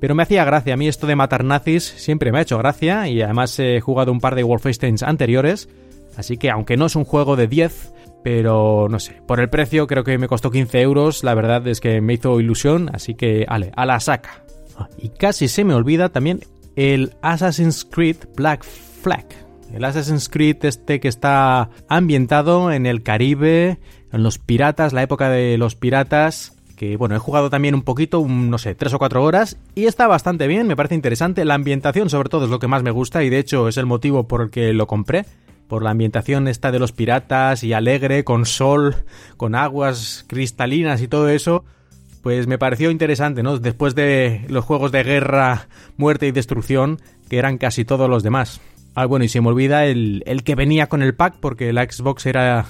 pero 0.00 0.14
me 0.14 0.22
hacía 0.22 0.44
gracia, 0.44 0.74
a 0.74 0.76
mí 0.76 0.88
esto 0.88 1.06
de 1.06 1.16
matar 1.16 1.44
nazis 1.44 1.84
siempre 1.84 2.30
me 2.30 2.38
ha 2.38 2.42
hecho 2.42 2.58
gracia 2.58 3.08
y 3.08 3.22
además 3.22 3.58
he 3.58 3.80
jugado 3.80 4.12
un 4.12 4.20
par 4.20 4.34
de 4.34 4.42
Wolfensteins 4.42 5.02
anteriores, 5.02 5.68
así 6.16 6.36
que 6.36 6.50
aunque 6.50 6.76
no 6.76 6.86
es 6.86 6.96
un 6.96 7.04
juego 7.04 7.36
de 7.36 7.48
10, 7.48 7.92
pero 8.26 8.88
no 8.90 8.98
sé, 8.98 9.22
por 9.24 9.38
el 9.38 9.48
precio 9.48 9.86
creo 9.86 10.02
que 10.02 10.18
me 10.18 10.26
costó 10.26 10.50
15 10.50 10.80
euros, 10.80 11.22
la 11.22 11.32
verdad 11.34 11.64
es 11.68 11.78
que 11.78 12.00
me 12.00 12.14
hizo 12.14 12.40
ilusión, 12.40 12.90
así 12.92 13.14
que 13.14 13.46
ale, 13.46 13.70
a 13.76 13.86
la 13.86 14.00
saca. 14.00 14.42
Ah, 14.76 14.88
y 14.98 15.10
casi 15.10 15.46
se 15.46 15.62
me 15.62 15.74
olvida 15.74 16.08
también 16.08 16.40
el 16.74 17.14
Assassin's 17.22 17.84
Creed 17.84 18.16
Black 18.34 18.64
Flag. 18.64 19.26
El 19.72 19.84
Assassin's 19.84 20.28
Creed 20.28 20.56
este 20.64 20.98
que 20.98 21.06
está 21.06 21.70
ambientado 21.86 22.72
en 22.72 22.86
el 22.86 23.04
Caribe, 23.04 23.78
en 24.12 24.24
los 24.24 24.40
piratas, 24.40 24.92
la 24.92 25.04
época 25.04 25.30
de 25.30 25.56
los 25.56 25.76
piratas, 25.76 26.56
que 26.74 26.96
bueno, 26.96 27.14
he 27.14 27.20
jugado 27.20 27.48
también 27.48 27.76
un 27.76 27.82
poquito, 27.82 28.26
no 28.26 28.58
sé, 28.58 28.74
tres 28.74 28.92
o 28.92 28.98
cuatro 28.98 29.22
horas 29.22 29.56
y 29.76 29.84
está 29.84 30.08
bastante 30.08 30.48
bien, 30.48 30.66
me 30.66 30.74
parece 30.74 30.96
interesante. 30.96 31.44
La 31.44 31.54
ambientación 31.54 32.10
sobre 32.10 32.28
todo 32.28 32.46
es 32.46 32.50
lo 32.50 32.58
que 32.58 32.66
más 32.66 32.82
me 32.82 32.90
gusta 32.90 33.22
y 33.22 33.30
de 33.30 33.38
hecho 33.38 33.68
es 33.68 33.76
el 33.76 33.86
motivo 33.86 34.26
por 34.26 34.42
el 34.42 34.50
que 34.50 34.72
lo 34.72 34.88
compré. 34.88 35.26
Por 35.68 35.82
la 35.82 35.90
ambientación 35.90 36.48
esta 36.48 36.70
de 36.70 36.78
los 36.78 36.92
piratas 36.92 37.64
y 37.64 37.72
alegre, 37.72 38.24
con 38.24 38.46
sol, 38.46 38.96
con 39.36 39.54
aguas 39.54 40.24
cristalinas 40.28 41.02
y 41.02 41.08
todo 41.08 41.28
eso, 41.28 41.64
pues 42.22 42.46
me 42.46 42.58
pareció 42.58 42.90
interesante, 42.90 43.42
¿no? 43.42 43.58
Después 43.58 43.94
de 43.94 44.44
los 44.48 44.64
juegos 44.64 44.92
de 44.92 45.02
guerra, 45.02 45.68
muerte 45.96 46.26
y 46.26 46.32
destrucción, 46.32 47.00
que 47.28 47.38
eran 47.38 47.58
casi 47.58 47.84
todos 47.84 48.08
los 48.08 48.22
demás. 48.22 48.60
Ah, 48.94 49.06
bueno, 49.06 49.24
y 49.24 49.28
se 49.28 49.40
me 49.40 49.48
olvida 49.48 49.86
el, 49.86 50.22
el 50.26 50.42
que 50.42 50.54
venía 50.54 50.86
con 50.86 51.02
el 51.02 51.14
pack, 51.14 51.36
porque 51.40 51.72
la 51.72 51.84
Xbox 51.84 52.26
era... 52.26 52.66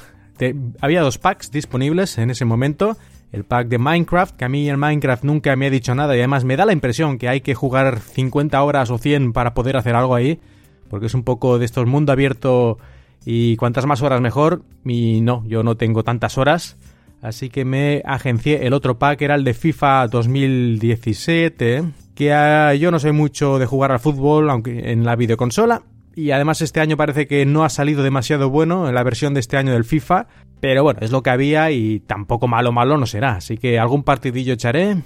había 0.80 1.02
dos 1.02 1.18
packs 1.18 1.50
disponibles 1.50 2.18
en 2.18 2.30
ese 2.30 2.44
momento 2.44 2.96
el 3.32 3.44
pack 3.44 3.68
de 3.68 3.78
Minecraft, 3.78 4.36
que 4.36 4.44
a 4.44 4.48
mí 4.48 4.68
en 4.68 4.78
Minecraft 4.78 5.24
nunca 5.24 5.54
me 5.56 5.66
ha 5.66 5.70
dicho 5.70 5.94
nada 5.94 6.14
y 6.16 6.20
además 6.20 6.44
me 6.44 6.56
da 6.56 6.64
la 6.64 6.72
impresión 6.72 7.18
que 7.18 7.28
hay 7.28 7.40
que 7.40 7.54
jugar 7.54 8.00
50 8.00 8.62
horas 8.62 8.90
o 8.90 8.98
100 8.98 9.32
para 9.32 9.54
poder 9.54 9.76
hacer 9.76 9.94
algo 9.94 10.14
ahí, 10.14 10.40
porque 10.88 11.06
es 11.06 11.14
un 11.14 11.22
poco 11.22 11.58
de 11.58 11.64
estos 11.64 11.86
mundo 11.86 12.12
abierto 12.12 12.78
y 13.24 13.56
cuantas 13.56 13.86
más 13.86 14.02
horas 14.02 14.20
mejor, 14.20 14.62
y 14.84 15.20
no, 15.20 15.44
yo 15.46 15.62
no 15.62 15.76
tengo 15.76 16.04
tantas 16.04 16.38
horas, 16.38 16.76
así 17.22 17.50
que 17.50 17.64
me 17.64 18.02
agencié 18.04 18.66
el 18.66 18.72
otro 18.72 18.98
pack, 18.98 19.22
era 19.22 19.34
el 19.34 19.44
de 19.44 19.54
FIFA 19.54 20.08
2017, 20.08 21.84
que 22.14 22.32
ah, 22.32 22.74
yo 22.74 22.90
no 22.90 22.98
soy 22.98 23.12
mucho 23.12 23.58
de 23.58 23.66
jugar 23.66 23.92
al 23.92 24.00
fútbol, 24.00 24.48
aunque 24.48 24.92
en 24.92 25.04
la 25.04 25.16
videoconsola, 25.16 25.82
y 26.16 26.30
además 26.30 26.62
este 26.62 26.80
año 26.80 26.96
parece 26.96 27.26
que 27.26 27.44
no 27.44 27.62
ha 27.62 27.68
salido 27.68 28.02
demasiado 28.02 28.48
bueno 28.48 28.88
en 28.88 28.94
la 28.94 29.02
versión 29.02 29.34
de 29.34 29.40
este 29.40 29.58
año 29.58 29.72
del 29.72 29.84
FIFA, 29.84 30.28
pero 30.60 30.82
bueno, 30.82 31.00
es 31.02 31.10
lo 31.10 31.22
que 31.22 31.28
había 31.28 31.70
y 31.70 32.00
tampoco 32.00 32.48
malo 32.48 32.72
malo 32.72 32.96
no 32.96 33.04
será. 33.04 33.36
Así 33.36 33.58
que 33.58 33.78
algún 33.78 34.02
partidillo 34.02 34.54
echaré. 34.54 34.96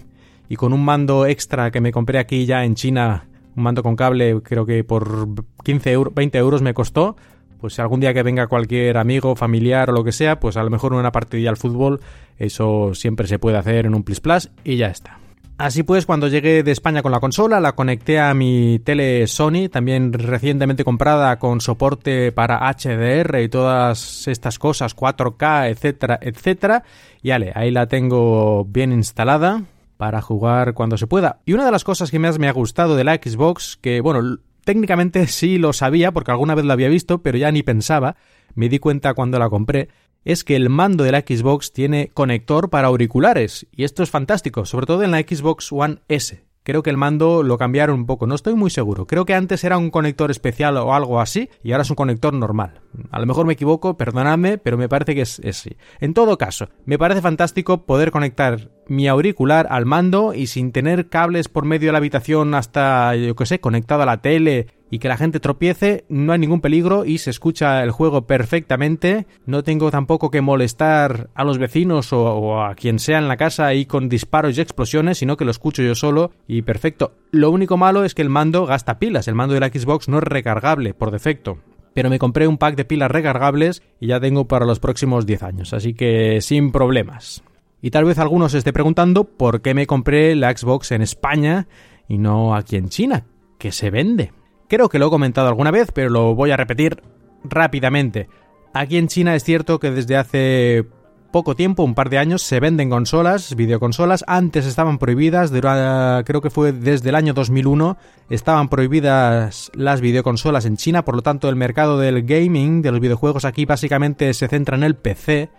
Y 0.48 0.56
con 0.56 0.72
un 0.72 0.84
mando 0.84 1.26
extra 1.26 1.70
que 1.72 1.80
me 1.80 1.92
compré 1.92 2.18
aquí 2.18 2.46
ya 2.46 2.64
en 2.64 2.76
China, 2.76 3.28
un 3.56 3.62
mando 3.62 3.82
con 3.82 3.96
cable, 3.96 4.40
creo 4.42 4.66
que 4.66 4.84
por 4.84 5.28
15 5.64 5.92
euros, 5.92 6.14
20 6.14 6.38
euros 6.38 6.62
me 6.62 6.74
costó. 6.74 7.16
Pues 7.60 7.78
algún 7.78 8.00
día 8.00 8.14
que 8.14 8.22
venga 8.22 8.46
cualquier 8.46 8.96
amigo, 8.96 9.36
familiar 9.36 9.90
o 9.90 9.92
lo 9.92 10.02
que 10.02 10.12
sea, 10.12 10.40
pues 10.40 10.56
a 10.56 10.62
lo 10.62 10.70
mejor 10.70 10.94
una 10.94 11.12
partidilla 11.12 11.50
al 11.50 11.58
fútbol, 11.58 12.00
eso 12.38 12.94
siempre 12.94 13.26
se 13.26 13.38
puede 13.38 13.58
hacer 13.58 13.84
en 13.84 13.94
un 13.94 14.02
Plus 14.02 14.20
Plus 14.20 14.50
y 14.64 14.76
ya 14.76 14.86
está. 14.86 15.18
Así 15.60 15.82
pues, 15.82 16.06
cuando 16.06 16.26
llegué 16.28 16.62
de 16.62 16.70
España 16.72 17.02
con 17.02 17.12
la 17.12 17.20
consola, 17.20 17.60
la 17.60 17.72
conecté 17.72 18.18
a 18.18 18.32
mi 18.32 18.78
tele 18.78 19.26
Sony, 19.26 19.68
también 19.70 20.10
recientemente 20.14 20.84
comprada 20.84 21.38
con 21.38 21.60
soporte 21.60 22.32
para 22.32 22.60
HDR 22.72 23.42
y 23.42 23.50
todas 23.50 24.26
estas 24.26 24.58
cosas, 24.58 24.96
4K, 24.96 25.68
etcétera, 25.68 26.18
etcétera. 26.22 26.82
Y 27.20 27.32
ale, 27.32 27.52
ahí 27.54 27.70
la 27.70 27.88
tengo 27.88 28.64
bien 28.64 28.90
instalada 28.90 29.64
para 30.00 30.22
jugar 30.22 30.72
cuando 30.72 30.96
se 30.96 31.06
pueda. 31.06 31.42
Y 31.44 31.52
una 31.52 31.66
de 31.66 31.70
las 31.70 31.84
cosas 31.84 32.10
que 32.10 32.18
más 32.18 32.38
me 32.38 32.48
ha 32.48 32.52
gustado 32.52 32.96
de 32.96 33.04
la 33.04 33.16
Xbox, 33.16 33.76
que 33.82 34.00
bueno, 34.00 34.38
técnicamente 34.64 35.26
sí 35.26 35.58
lo 35.58 35.74
sabía 35.74 36.10
porque 36.10 36.30
alguna 36.30 36.54
vez 36.54 36.64
lo 36.64 36.72
había 36.72 36.88
visto, 36.88 37.20
pero 37.20 37.36
ya 37.36 37.52
ni 37.52 37.62
pensaba, 37.62 38.16
me 38.54 38.70
di 38.70 38.78
cuenta 38.78 39.12
cuando 39.12 39.38
la 39.38 39.50
compré, 39.50 39.90
es 40.24 40.42
que 40.42 40.56
el 40.56 40.70
mando 40.70 41.04
de 41.04 41.12
la 41.12 41.20
Xbox 41.20 41.74
tiene 41.74 42.08
conector 42.14 42.70
para 42.70 42.88
auriculares, 42.88 43.66
y 43.72 43.84
esto 43.84 44.02
es 44.02 44.08
fantástico, 44.08 44.64
sobre 44.64 44.86
todo 44.86 45.02
en 45.02 45.10
la 45.10 45.20
Xbox 45.20 45.70
One 45.70 45.98
S. 46.08 46.46
Creo 46.62 46.82
que 46.82 46.90
el 46.90 46.96
mando 46.96 47.42
lo 47.42 47.58
cambiaron 47.58 48.00
un 48.00 48.06
poco, 48.06 48.26
no 48.26 48.34
estoy 48.34 48.54
muy 48.54 48.70
seguro. 48.70 49.06
Creo 49.06 49.24
que 49.24 49.34
antes 49.34 49.64
era 49.64 49.78
un 49.78 49.90
conector 49.90 50.30
especial 50.30 50.76
o 50.76 50.94
algo 50.94 51.20
así 51.20 51.48
y 51.62 51.72
ahora 51.72 51.82
es 51.82 51.90
un 51.90 51.96
conector 51.96 52.34
normal. 52.34 52.80
A 53.10 53.18
lo 53.18 53.26
mejor 53.26 53.46
me 53.46 53.54
equivoco, 53.54 53.96
perdonadme, 53.96 54.58
pero 54.58 54.76
me 54.76 54.88
parece 54.88 55.14
que 55.14 55.22
es, 55.22 55.40
así. 55.40 55.76
En 56.00 56.12
todo 56.12 56.36
caso, 56.36 56.68
me 56.84 56.98
parece 56.98 57.22
fantástico 57.22 57.86
poder 57.86 58.10
conectar 58.10 58.70
mi 58.90 59.06
auricular 59.06 59.68
al 59.70 59.86
mando 59.86 60.34
y 60.34 60.48
sin 60.48 60.72
tener 60.72 61.08
cables 61.08 61.46
por 61.46 61.64
medio 61.64 61.88
de 61.88 61.92
la 61.92 61.98
habitación 61.98 62.56
hasta, 62.56 63.14
yo 63.14 63.36
que 63.36 63.46
sé, 63.46 63.60
conectado 63.60 64.02
a 64.02 64.06
la 64.06 64.20
tele 64.20 64.66
y 64.90 64.98
que 64.98 65.06
la 65.06 65.16
gente 65.16 65.38
tropiece, 65.38 66.04
no 66.08 66.32
hay 66.32 66.40
ningún 66.40 66.60
peligro 66.60 67.04
y 67.04 67.18
se 67.18 67.30
escucha 67.30 67.84
el 67.84 67.92
juego 67.92 68.26
perfectamente. 68.26 69.28
No 69.46 69.62
tengo 69.62 69.92
tampoco 69.92 70.32
que 70.32 70.40
molestar 70.40 71.30
a 71.34 71.44
los 71.44 71.58
vecinos 71.58 72.12
o, 72.12 72.64
a 72.64 72.74
quien 72.74 72.98
sea 72.98 73.18
en 73.18 73.28
la 73.28 73.36
casa 73.36 73.66
ahí 73.66 73.86
con 73.86 74.08
disparos 74.08 74.58
y 74.58 74.60
explosiones, 74.60 75.18
sino 75.18 75.36
que 75.36 75.44
lo 75.44 75.52
escucho 75.52 75.84
yo 75.84 75.94
solo 75.94 76.32
y 76.48 76.62
perfecto. 76.62 77.12
Lo 77.30 77.52
único 77.52 77.76
malo 77.76 78.04
es 78.04 78.16
que 78.16 78.22
el 78.22 78.28
mando 78.28 78.66
gasta 78.66 78.98
pilas, 78.98 79.28
el 79.28 79.36
mando 79.36 79.54
de 79.54 79.60
la 79.60 79.68
Xbox 79.68 80.08
no 80.08 80.18
es 80.18 80.24
recargable 80.24 80.94
por 80.94 81.12
defecto. 81.12 81.58
Pero 81.94 82.10
me 82.10 82.18
compré 82.18 82.48
un 82.48 82.58
pack 82.58 82.74
de 82.74 82.84
pilas 82.84 83.10
recargables 83.12 83.84
y 84.00 84.08
ya 84.08 84.18
tengo 84.18 84.48
para 84.48 84.66
los 84.66 84.80
próximos 84.80 85.26
10 85.26 85.44
años, 85.44 85.74
así 85.74 85.94
que 85.94 86.40
sin 86.40 86.72
problemas. 86.72 87.44
Y 87.82 87.90
tal 87.90 88.04
vez 88.04 88.18
algunos 88.18 88.52
se 88.52 88.58
esté 88.58 88.72
preguntando 88.72 89.24
por 89.24 89.62
qué 89.62 89.74
me 89.74 89.86
compré 89.86 90.34
la 90.36 90.56
Xbox 90.56 90.92
en 90.92 91.02
España 91.02 91.66
y 92.08 92.18
no 92.18 92.54
aquí 92.54 92.76
en 92.76 92.88
China, 92.88 93.24
que 93.58 93.72
se 93.72 93.90
vende. 93.90 94.32
Creo 94.68 94.88
que 94.88 94.98
lo 94.98 95.06
he 95.06 95.10
comentado 95.10 95.48
alguna 95.48 95.70
vez, 95.70 95.90
pero 95.92 96.10
lo 96.10 96.34
voy 96.34 96.50
a 96.50 96.56
repetir 96.56 97.02
rápidamente. 97.42 98.28
Aquí 98.74 98.98
en 98.98 99.08
China 99.08 99.34
es 99.34 99.44
cierto 99.44 99.80
que 99.80 99.90
desde 99.90 100.16
hace 100.16 100.86
poco 101.32 101.54
tiempo, 101.54 101.82
un 101.84 101.94
par 101.94 102.10
de 102.10 102.18
años, 102.18 102.42
se 102.42 102.60
venden 102.60 102.90
consolas, 102.90 103.54
videoconsolas. 103.54 104.24
Antes 104.26 104.66
estaban 104.66 104.98
prohibidas, 104.98 105.50
creo 105.50 106.40
que 106.40 106.50
fue 106.50 106.72
desde 106.72 107.08
el 107.08 107.14
año 107.14 107.34
2001, 107.34 107.96
estaban 108.28 108.68
prohibidas 108.68 109.70
las 109.74 110.00
videoconsolas 110.00 110.66
en 110.66 110.76
China, 110.76 111.04
por 111.04 111.14
lo 111.14 111.22
tanto 111.22 111.48
el 111.48 111.56
mercado 111.56 111.98
del 111.98 112.24
gaming, 112.24 112.82
de 112.82 112.90
los 112.90 113.00
videojuegos 113.00 113.44
aquí 113.44 113.64
básicamente 113.64 114.34
se 114.34 114.48
centra 114.48 114.76
en 114.76 114.82
el 114.82 114.96
PC 114.96 115.50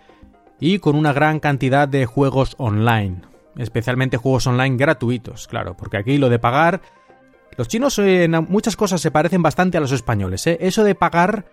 y 0.62 0.78
con 0.78 0.94
una 0.94 1.12
gran 1.12 1.40
cantidad 1.40 1.88
de 1.88 2.06
juegos 2.06 2.54
online. 2.56 3.22
Especialmente 3.56 4.16
juegos 4.16 4.46
online 4.46 4.76
gratuitos, 4.76 5.48
claro, 5.48 5.76
porque 5.76 5.96
aquí 5.96 6.18
lo 6.18 6.28
de 6.28 6.38
pagar 6.38 6.80
los 7.58 7.66
chinos 7.66 7.98
en 7.98 8.30
muchas 8.48 8.76
cosas 8.76 9.00
se 9.00 9.10
parecen 9.10 9.42
bastante 9.42 9.76
a 9.76 9.80
los 9.80 9.90
españoles. 9.90 10.46
¿eh? 10.46 10.58
Eso 10.60 10.84
de 10.84 10.94
pagar 10.94 11.46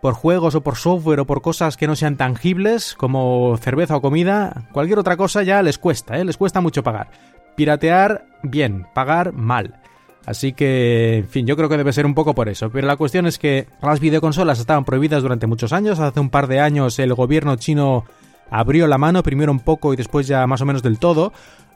por 0.00 0.14
juegos 0.14 0.54
o 0.54 0.62
por 0.62 0.76
software 0.76 1.20
o 1.20 1.26
por 1.26 1.42
cosas 1.42 1.76
que 1.76 1.88
no 1.88 1.96
sean 1.96 2.16
tangibles, 2.16 2.94
como 2.94 3.56
cerveza 3.60 3.96
o 3.96 4.00
comida, 4.00 4.68
cualquier 4.72 5.00
otra 5.00 5.16
cosa 5.16 5.42
ya 5.42 5.60
les 5.62 5.78
cuesta, 5.78 6.18
¿eh? 6.18 6.24
les 6.24 6.36
cuesta 6.36 6.60
mucho 6.60 6.84
pagar. 6.84 7.10
Piratear, 7.56 8.26
bien, 8.44 8.86
pagar, 8.94 9.32
mal. 9.32 9.80
Así 10.24 10.52
que, 10.52 11.18
en 11.18 11.28
fin, 11.28 11.46
yo 11.48 11.56
creo 11.56 11.68
que 11.68 11.76
debe 11.76 11.92
ser 11.92 12.06
un 12.06 12.14
poco 12.14 12.32
por 12.32 12.48
eso. 12.48 12.70
Pero 12.70 12.86
la 12.86 12.96
cuestión 12.96 13.26
es 13.26 13.40
que 13.40 13.66
las 13.82 13.98
videoconsolas 13.98 14.60
estaban 14.60 14.84
prohibidas 14.84 15.22
durante 15.22 15.48
muchos 15.48 15.72
años. 15.72 15.98
Hace 15.98 16.20
un 16.20 16.30
par 16.30 16.46
de 16.46 16.60
años 16.60 17.00
el 17.00 17.12
gobierno 17.12 17.56
chino 17.56 18.04
abrió 18.52 18.86
la 18.86 18.98
mano, 18.98 19.22
primero 19.22 19.50
un 19.50 19.60
poco 19.60 19.92
y 19.92 19.96
después 19.96 20.26
ya 20.26 20.46
más 20.46 20.60
o 20.60 20.66
menos 20.66 20.82
del 20.82 20.98
todo. 20.98 21.32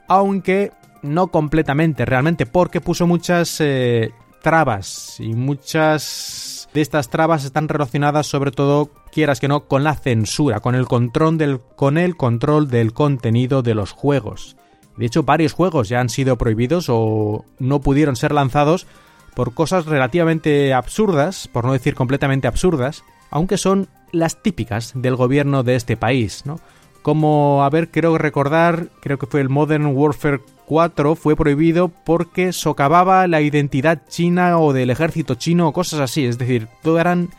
Aunque 0.07 0.73
no 1.03 1.29
completamente 1.29 2.05
realmente, 2.05 2.47
porque 2.47 2.81
puso 2.81 3.07
muchas 3.07 3.61
eh, 3.61 4.13
trabas 4.43 5.19
y 5.19 5.35
muchas 5.35 6.69
de 6.73 6.81
estas 6.83 7.09
trabas 7.09 7.45
están 7.45 7.69
relacionadas 7.69 8.27
sobre 8.27 8.51
todo, 8.51 8.91
quieras 9.11 9.41
que 9.41 9.49
no, 9.49 9.65
con 9.65 9.83
la 9.83 9.95
censura, 9.95 10.61
con 10.61 10.75
el 10.75 10.87
control 10.87 11.39
del, 11.39 11.61
con 11.61 11.97
el 11.97 12.17
control 12.17 12.69
del 12.69 12.93
contenido 12.93 13.63
de 13.63 13.75
los 13.75 13.93
juegos. 13.93 14.57
De 14.97 15.07
hecho, 15.07 15.23
varios 15.23 15.53
juegos 15.53 15.89
ya 15.89 16.01
han 16.01 16.09
sido 16.09 16.37
prohibidos 16.37 16.87
o 16.89 17.45
no 17.59 17.81
pudieron 17.81 18.17
ser 18.17 18.33
lanzados 18.33 18.87
por 19.35 19.55
cosas 19.55 19.87
relativamente 19.87 20.73
absurdas, 20.73 21.49
por 21.49 21.65
no 21.65 21.73
decir 21.73 21.95
completamente 21.95 22.49
absurdas, 22.49 23.05
aunque 23.31 23.59
son 23.59 23.89
las 24.13 24.43
típicas 24.43 24.93
del 24.95 25.17
gobierno 25.17 25.63
de 25.63 25.77
este 25.77 25.97
país, 25.97 26.45
¿no? 26.47 26.61
Como, 27.03 27.63
a 27.63 27.71
ver, 27.71 27.91
creo 27.91 28.19
recordar, 28.19 28.89
creo 29.01 29.19
que 29.19 29.27
fue 29.27 29.41
el 29.41 29.49
Modern 29.49 29.87
Warfare 29.87 30.41
4 30.67 31.15
fue 31.15 31.37
prohibido 31.37 31.89
porque 31.89 32.53
socavaba 32.53 33.27
la 33.29 33.41
identidad 33.41 34.03
china 34.09 34.59
o 34.59 34.73
del 34.73 34.91
ejército 34.91 35.37
chino 35.37 35.69
o 35.69 35.73
cosas 35.73 36.01
así. 36.01 36.27
Es 36.27 36.39
decir, 36.39 36.69
todo 36.83 36.99
eran 36.99 37.31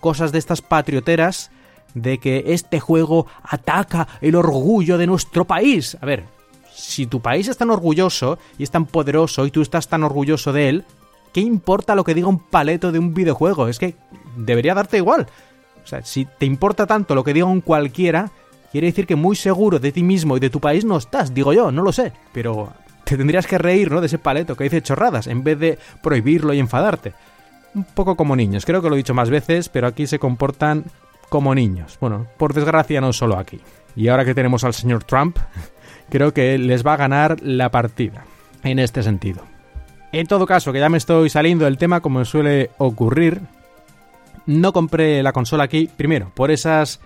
cosas 0.00 0.32
de 0.32 0.38
estas 0.38 0.62
patrioteras 0.62 1.50
de 1.94 2.18
que 2.18 2.44
este 2.48 2.80
juego 2.80 3.26
ataca 3.42 4.08
el 4.20 4.34
orgullo 4.34 4.98
de 4.98 5.06
nuestro 5.06 5.44
país. 5.44 5.96
A 6.00 6.06
ver, 6.06 6.24
si 6.74 7.06
tu 7.06 7.20
país 7.20 7.48
es 7.48 7.58
tan 7.58 7.70
orgulloso 7.70 8.38
y 8.58 8.62
es 8.62 8.70
tan 8.70 8.86
poderoso 8.86 9.46
y 9.46 9.50
tú 9.50 9.60
estás 9.60 9.88
tan 9.88 10.02
orgulloso 10.02 10.52
de 10.52 10.68
él, 10.70 10.84
¿qué 11.32 11.40
importa 11.40 11.94
lo 11.94 12.04
que 12.04 12.14
diga 12.14 12.28
un 12.28 12.38
paleto 12.38 12.92
de 12.92 12.98
un 12.98 13.12
videojuego? 13.12 13.68
Es 13.68 13.78
que 13.78 13.94
debería 14.36 14.74
darte 14.74 14.98
igual. 14.98 15.26
O 15.82 15.86
sea, 15.86 16.02
si 16.02 16.24
te 16.24 16.46
importa 16.46 16.86
tanto 16.86 17.14
lo 17.14 17.24
que 17.24 17.34
diga 17.34 17.46
un 17.46 17.60
cualquiera, 17.60 18.30
quiere 18.70 18.86
decir 18.86 19.06
que 19.06 19.16
muy 19.16 19.36
seguro 19.36 19.78
de 19.78 19.92
ti 19.92 20.02
mismo 20.02 20.36
y 20.36 20.40
de 20.40 20.50
tu 20.50 20.60
país 20.60 20.84
no 20.84 20.96
estás, 20.96 21.34
digo 21.34 21.52
yo, 21.52 21.72
no 21.72 21.82
lo 21.82 21.92
sé. 21.92 22.12
Pero 22.32 22.72
te 23.04 23.16
tendrías 23.16 23.46
que 23.46 23.58
reír, 23.58 23.90
¿no? 23.90 24.00
De 24.00 24.06
ese 24.06 24.18
paleto 24.18 24.56
que 24.56 24.64
dice 24.64 24.82
chorradas, 24.82 25.26
en 25.26 25.42
vez 25.42 25.58
de 25.58 25.78
prohibirlo 26.02 26.54
y 26.54 26.58
enfadarte. 26.58 27.14
Un 27.74 27.84
poco 27.84 28.16
como 28.16 28.36
niños, 28.36 28.66
creo 28.66 28.82
que 28.82 28.88
lo 28.88 28.94
he 28.94 28.98
dicho 28.98 29.14
más 29.14 29.30
veces, 29.30 29.68
pero 29.68 29.86
aquí 29.86 30.06
se 30.06 30.18
comportan 30.18 30.84
como 31.28 31.54
niños. 31.54 31.96
Bueno, 32.00 32.26
por 32.36 32.52
desgracia 32.52 33.00
no 33.00 33.12
solo 33.12 33.38
aquí. 33.38 33.60
Y 33.96 34.08
ahora 34.08 34.24
que 34.24 34.34
tenemos 34.34 34.64
al 34.64 34.74
señor 34.74 35.04
Trump, 35.04 35.38
creo 36.10 36.32
que 36.32 36.58
les 36.58 36.86
va 36.86 36.94
a 36.94 36.98
ganar 36.98 37.38
la 37.42 37.70
partida, 37.70 38.24
en 38.62 38.78
este 38.78 39.02
sentido. 39.02 39.42
En 40.12 40.26
todo 40.26 40.46
caso, 40.46 40.72
que 40.72 40.78
ya 40.78 40.90
me 40.90 40.98
estoy 40.98 41.30
saliendo 41.30 41.64
del 41.64 41.78
tema 41.78 42.00
como 42.00 42.24
suele 42.26 42.70
ocurrir, 42.76 43.40
no 44.46 44.72
compré 44.72 45.22
la 45.22 45.32
consola 45.32 45.64
aquí, 45.64 45.88
primero, 45.96 46.30
por 46.34 46.50
esas 46.50 47.00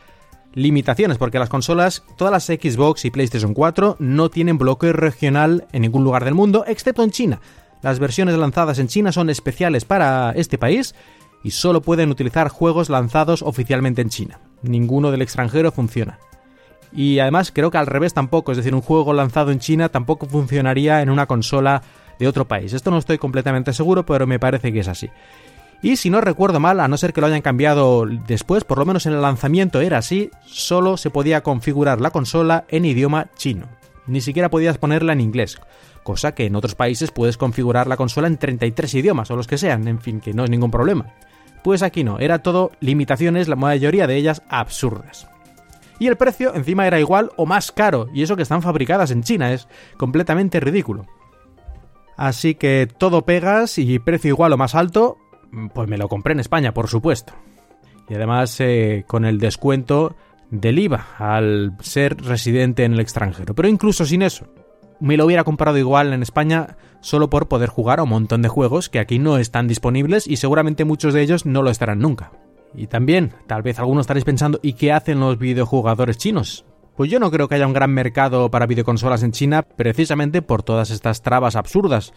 limitaciones, 0.55 1.19
porque 1.19 1.39
las 1.39 1.51
consolas, 1.51 2.03
todas 2.17 2.33
las 2.33 2.47
Xbox 2.47 3.05
y 3.05 3.11
PlayStation 3.11 3.53
4 3.53 3.97
no 3.99 4.31
tienen 4.31 4.59
bloqueo 4.59 4.93
regional 4.93 5.67
en 5.73 5.83
ningún 5.83 6.03
lugar 6.03 6.25
del 6.25 6.35
mundo, 6.35 6.65
excepto 6.67 7.03
en 7.03 7.11
China. 7.11 7.41
Las 7.83 7.99
versiones 7.99 8.37
lanzadas 8.37 8.79
en 8.79 8.89
China 8.89 9.13
son 9.13 9.31
especiales 9.31 9.85
para 9.85 10.33
este 10.33 10.59
país 10.59 10.95
y 11.45 11.51
solo 11.51 11.83
pueden 11.83 12.11
utilizar 12.11 12.49
juegos 12.49 12.89
lanzados 12.89 13.43
oficialmente 13.43 14.03
en 14.03 14.09
China. 14.09 14.41
Ninguno 14.63 15.11
del 15.11 15.23
extranjero 15.23 15.71
funciona. 15.71 16.19
Y 16.93 17.19
además 17.19 17.53
creo 17.55 17.71
que 17.71 17.79
al 17.79 17.87
revés 17.87 18.15
tampoco, 18.15 18.53
es 18.53 18.57
decir, 18.57 18.75
un 18.75 18.81
juego 18.81 19.13
lanzado 19.13 19.51
en 19.51 19.59
China 19.59 19.91
tampoco 19.91 20.27
funcionaría 20.27 21.03
en 21.03 21.11
una 21.11 21.27
consola 21.27 21.83
de 22.19 22.27
otro 22.27 22.49
país. 22.49 22.73
Esto 22.73 22.91
no 22.91 22.99
estoy 22.99 23.19
completamente 23.19 23.73
seguro, 23.73 24.07
pero 24.07 24.27
me 24.27 24.39
parece 24.39 24.73
que 24.73 24.81
es 24.81 24.89
así. 24.89 25.11
Y 25.83 25.97
si 25.97 26.11
no 26.11 26.21
recuerdo 26.21 26.59
mal, 26.59 26.81
a 26.81 26.89
no 26.89 26.97
ser 26.97 27.13
que 27.13 27.21
lo 27.21 27.27
hayan 27.27 27.43
cambiado 27.43 28.07
después, 28.07 28.65
por 28.65 28.79
lo 28.79 28.87
menos 28.87 29.07
en 29.07 29.13
el 29.13 29.23
lanzamiento 29.23 29.81
era 29.81 29.99
así, 29.99 30.31
solo 30.45 30.97
se 30.97 31.11
podía 31.11 31.43
configurar 31.43 32.01
la 32.01 32.11
consola 32.11 32.65
en 32.69 32.85
idioma 32.85 33.29
chino. 33.37 33.69
Ni 34.07 34.21
siquiera 34.21 34.51
podías 34.51 34.79
ponerla 34.79 35.13
en 35.13 35.21
inglés, 35.21 35.59
cosa 36.03 36.35
que 36.35 36.47
en 36.47 36.57
otros 36.57 36.75
países 36.75 37.11
puedes 37.11 37.37
configurar 37.37 37.89
la 37.89 37.97
consola 37.97 38.29
en 38.29 38.39
33 38.39 38.95
idiomas 38.95 39.31
o 39.31 39.37
los 39.37 39.47
que 39.47 39.59
sean, 39.59 39.87
en 39.89 40.01
fin, 40.01 40.21
que 40.21 40.33
no 40.33 40.45
es 40.45 40.51
ningún 40.51 40.71
problema. 40.71 41.13
Pues 41.63 41.83
aquí 41.83 42.05
no, 42.05 42.21
era 42.21 42.39
todo 42.39 42.71
limitaciones, 42.81 43.49
la 43.49 43.57
mayoría 43.57 44.07
de 44.07 44.17
ellas 44.17 44.43
absurdas. 44.49 45.29
Y 45.99 46.07
el 46.07 46.17
precio 46.17 46.55
encima 46.55 46.87
era 46.87 47.01
igual 47.01 47.31
o 47.37 47.47
más 47.47 47.73
caro, 47.73 48.09
y 48.15 48.23
eso 48.23 48.37
que 48.37 48.43
están 48.43 48.63
fabricadas 48.63 49.11
en 49.11 49.23
China, 49.23 49.53
es 49.53 49.67
completamente 49.97 50.61
ridículo. 50.61 51.07
Así 52.17 52.55
que 52.55 52.89
todo 52.99 53.23
pegas 53.23 53.79
y 53.79 53.99
precio 53.99 54.29
igual 54.29 54.53
o 54.53 54.57
más 54.57 54.75
alto, 54.75 55.19
pues 55.75 55.89
me 55.89 55.99
lo 55.99 56.09
compré 56.09 56.33
en 56.33 56.41
España, 56.41 56.73
por 56.73 56.89
supuesto. 56.89 57.35
Y 58.09 58.15
además 58.15 58.61
eh, 58.61 59.05
con 59.07 59.25
el 59.25 59.39
descuento 59.39 60.15
del 60.51 60.79
IVA 60.79 61.07
al 61.19 61.77
ser 61.81 62.17
residente 62.23 62.85
en 62.85 62.93
el 62.93 63.01
extranjero. 63.01 63.55
Pero 63.55 63.69
incluso 63.69 64.05
sin 64.05 64.23
eso, 64.23 64.47
me 65.01 65.17
lo 65.17 65.27
hubiera 65.27 65.45
comprado 65.45 65.79
igual 65.79 66.13
en 66.13 66.23
España 66.23 66.77
solo 67.01 67.31
por 67.31 67.49
poder 67.49 67.69
jugar 67.69 68.01
a 68.01 68.05
un 68.05 68.11
montón 68.11 68.43
de 68.43 68.49
juegos 68.49 68.89
que 68.89 68.99
aquí 68.99 69.19
no 69.19 69.39
están 69.39 69.69
disponibles 69.69 70.27
y 70.27 70.37
seguramente 70.37 70.85
muchos 70.85 71.15
de 71.15 71.23
ellos 71.23 71.47
no 71.47 71.63
lo 71.63 71.71
estarán 71.71 71.99
nunca. 71.99 72.33
Y 72.75 72.89
también, 72.89 73.33
tal 73.47 73.63
vez 73.63 73.79
algunos 73.79 74.03
estaréis 74.03 74.25
pensando, 74.25 74.61
¿y 74.63 74.75
qué 74.75 74.93
hacen 74.93 75.21
los 75.21 75.39
videojugadores 75.39 76.19
chinos? 76.19 76.65
Pues 76.97 77.11
yo 77.11 77.21
no 77.21 77.31
creo 77.31 77.49
que 77.49 77.55
haya 77.55 77.67
un 77.67 77.73
gran 77.73 77.93
mercado 77.93 78.51
para 78.51 78.67
videoconsolas 78.67 79.23
en 79.23 79.33
China 79.33 79.63
precisamente 79.63 80.43
por 80.43 80.63
todas 80.63 80.91
estas 80.91 81.23
trabas 81.23 81.57
absurdas. 81.57 82.13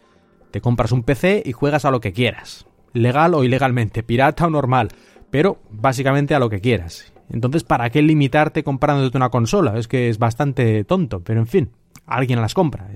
Te 0.51 0.61
compras 0.61 0.91
un 0.91 1.03
PC 1.03 1.43
y 1.45 1.51
juegas 1.51 1.85
a 1.85 1.91
lo 1.91 1.99
que 1.99 2.13
quieras. 2.13 2.65
Legal 2.93 3.33
o 3.33 3.43
ilegalmente, 3.43 4.03
pirata 4.03 4.47
o 4.47 4.49
normal, 4.49 4.89
pero 5.29 5.61
básicamente 5.69 6.35
a 6.35 6.39
lo 6.39 6.49
que 6.49 6.61
quieras. 6.61 7.13
Entonces, 7.31 7.63
¿para 7.63 7.89
qué 7.89 8.01
limitarte 8.01 8.63
comprándote 8.63 9.17
una 9.17 9.29
consola? 9.29 9.77
Es 9.77 9.87
que 9.87 10.09
es 10.09 10.17
bastante 10.17 10.83
tonto, 10.83 11.21
pero 11.21 11.39
en 11.39 11.47
fin, 11.47 11.71
alguien 12.05 12.41
las 12.41 12.53
compra, 12.53 12.89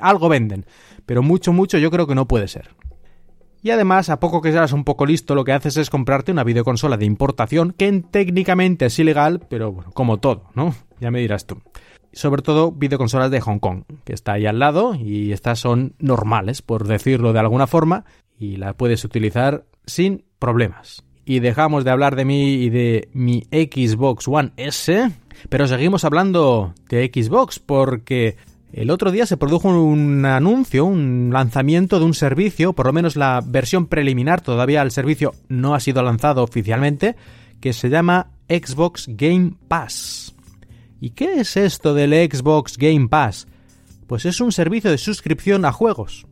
algo 0.00 0.28
venden, 0.28 0.66
pero 1.06 1.22
mucho, 1.22 1.52
mucho 1.52 1.78
yo 1.78 1.90
creo 1.90 2.06
que 2.06 2.14
no 2.14 2.26
puede 2.26 2.48
ser. 2.48 2.70
Y 3.62 3.70
además, 3.70 4.10
a 4.10 4.20
poco 4.20 4.42
que 4.42 4.52
seas 4.52 4.72
un 4.72 4.84
poco 4.84 5.06
listo, 5.06 5.34
lo 5.34 5.44
que 5.44 5.52
haces 5.52 5.78
es 5.78 5.88
comprarte 5.88 6.32
una 6.32 6.44
videoconsola 6.44 6.98
de 6.98 7.06
importación, 7.06 7.72
que 7.72 7.90
técnicamente 8.10 8.84
es 8.84 8.98
ilegal, 8.98 9.40
pero 9.48 9.72
bueno, 9.72 9.90
como 9.92 10.18
todo, 10.18 10.50
¿no? 10.54 10.74
Ya 11.00 11.10
me 11.10 11.20
dirás 11.20 11.46
tú. 11.46 11.62
Sobre 12.12 12.42
todo 12.42 12.72
videoconsolas 12.72 13.30
de 13.30 13.40
Hong 13.40 13.60
Kong, 13.60 13.84
que 14.04 14.12
está 14.12 14.34
ahí 14.34 14.44
al 14.44 14.58
lado, 14.58 14.94
y 14.94 15.32
estas 15.32 15.60
son 15.60 15.94
normales, 15.98 16.60
por 16.60 16.86
decirlo 16.86 17.32
de 17.32 17.38
alguna 17.38 17.66
forma, 17.66 18.04
y 18.38 18.56
las 18.56 18.74
puedes 18.74 19.04
utilizar 19.04 19.64
sin 19.86 20.24
problemas. 20.38 21.04
Y 21.24 21.40
dejamos 21.40 21.84
de 21.84 21.90
hablar 21.90 22.16
de 22.16 22.24
mí 22.24 22.54
y 22.54 22.70
de 22.70 23.08
mi 23.12 23.44
Xbox 23.50 24.28
One 24.28 24.52
S, 24.56 25.10
pero 25.48 25.66
seguimos 25.66 26.04
hablando 26.04 26.74
de 26.88 27.10
Xbox 27.12 27.58
porque 27.58 28.36
el 28.72 28.90
otro 28.90 29.10
día 29.10 29.24
se 29.24 29.36
produjo 29.36 29.68
un 29.68 30.24
anuncio, 30.26 30.84
un 30.84 31.30
lanzamiento 31.32 31.98
de 31.98 32.04
un 32.04 32.14
servicio, 32.14 32.72
por 32.72 32.86
lo 32.86 32.92
menos 32.92 33.16
la 33.16 33.40
versión 33.44 33.86
preliminar, 33.86 34.40
todavía 34.40 34.82
el 34.82 34.90
servicio 34.90 35.32
no 35.48 35.74
ha 35.74 35.80
sido 35.80 36.02
lanzado 36.02 36.42
oficialmente, 36.42 37.16
que 37.60 37.72
se 37.72 37.88
llama 37.88 38.32
Xbox 38.48 39.06
Game 39.08 39.52
Pass. 39.68 40.34
¿Y 41.00 41.10
qué 41.10 41.40
es 41.40 41.56
esto 41.56 41.94
del 41.94 42.12
Xbox 42.30 42.76
Game 42.76 43.08
Pass? 43.08 43.46
Pues 44.06 44.26
es 44.26 44.40
un 44.40 44.52
servicio 44.52 44.90
de 44.90 44.98
suscripción 44.98 45.64
a 45.64 45.72
juegos. 45.72 46.26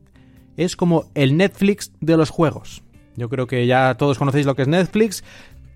Es 0.57 0.77
como 0.77 1.11
el 1.15 1.37
Netflix 1.37 1.93
de 2.01 2.17
los 2.17 2.31
juegos. 2.31 2.83
Yo 3.17 3.29
creo 3.29 3.47
que 3.47 3.67
ya 3.67 3.95
todos 3.97 4.19
conocéis 4.19 4.47
lo 4.47 4.55
que 4.55 4.63
es 4.63 4.69
Netflix, 4.69 5.25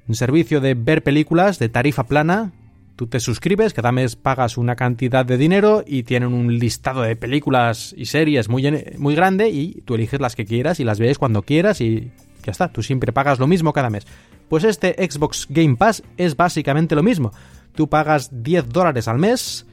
un 0.09 0.15
servicio 0.15 0.61
de 0.61 0.75
ver 0.75 1.03
películas 1.03 1.59
de 1.59 1.69
tarifa 1.69 2.05
plana 2.05 2.53
Tú 2.97 3.07
te 3.09 3.21
suscribes, 3.21 3.75
cada 3.75 3.93
mes 3.93 4.17
pagas 4.17 4.57
una 4.57 4.75
cantidad 4.75 5.27
de 5.27 5.37
dinero 5.37 5.85
y 5.87 6.05
tienen 6.05 6.33
un 6.33 6.59
listado 6.59 7.03
de 7.03 7.15
películas 7.15 7.95
y 7.95 8.07
series 8.07 8.49
muy, 8.49 8.65
muy 8.97 9.15
grande 9.15 9.51
y 9.51 9.83
tú 9.83 9.97
eliges 9.97 10.19
las 10.19 10.35
que 10.35 10.47
quieras 10.47 10.81
y 10.81 10.85
las 10.85 10.99
ves 10.99 11.19
cuando 11.19 11.43
quieras 11.43 11.83
y 11.83 12.11
ya 12.43 12.53
está, 12.53 12.73
tú 12.73 12.83
siempre 12.83 13.13
pagas 13.13 13.39
lo 13.39 13.47
mismo 13.47 13.75
cada 13.75 13.91
mes. 13.91 14.07
Pues 14.49 14.65
este 14.65 14.95
Xbox 14.99 15.47
Game 15.51 15.77
Pass 15.77 16.03
es 16.17 16.37
básicamente 16.37 16.95
lo 16.95 17.03
mismo. 17.03 17.33
Tú 17.75 17.87
pagas 17.87 18.31
10 18.43 18.71
dólares 18.71 19.09
al 19.09 19.19
mes 19.19 19.67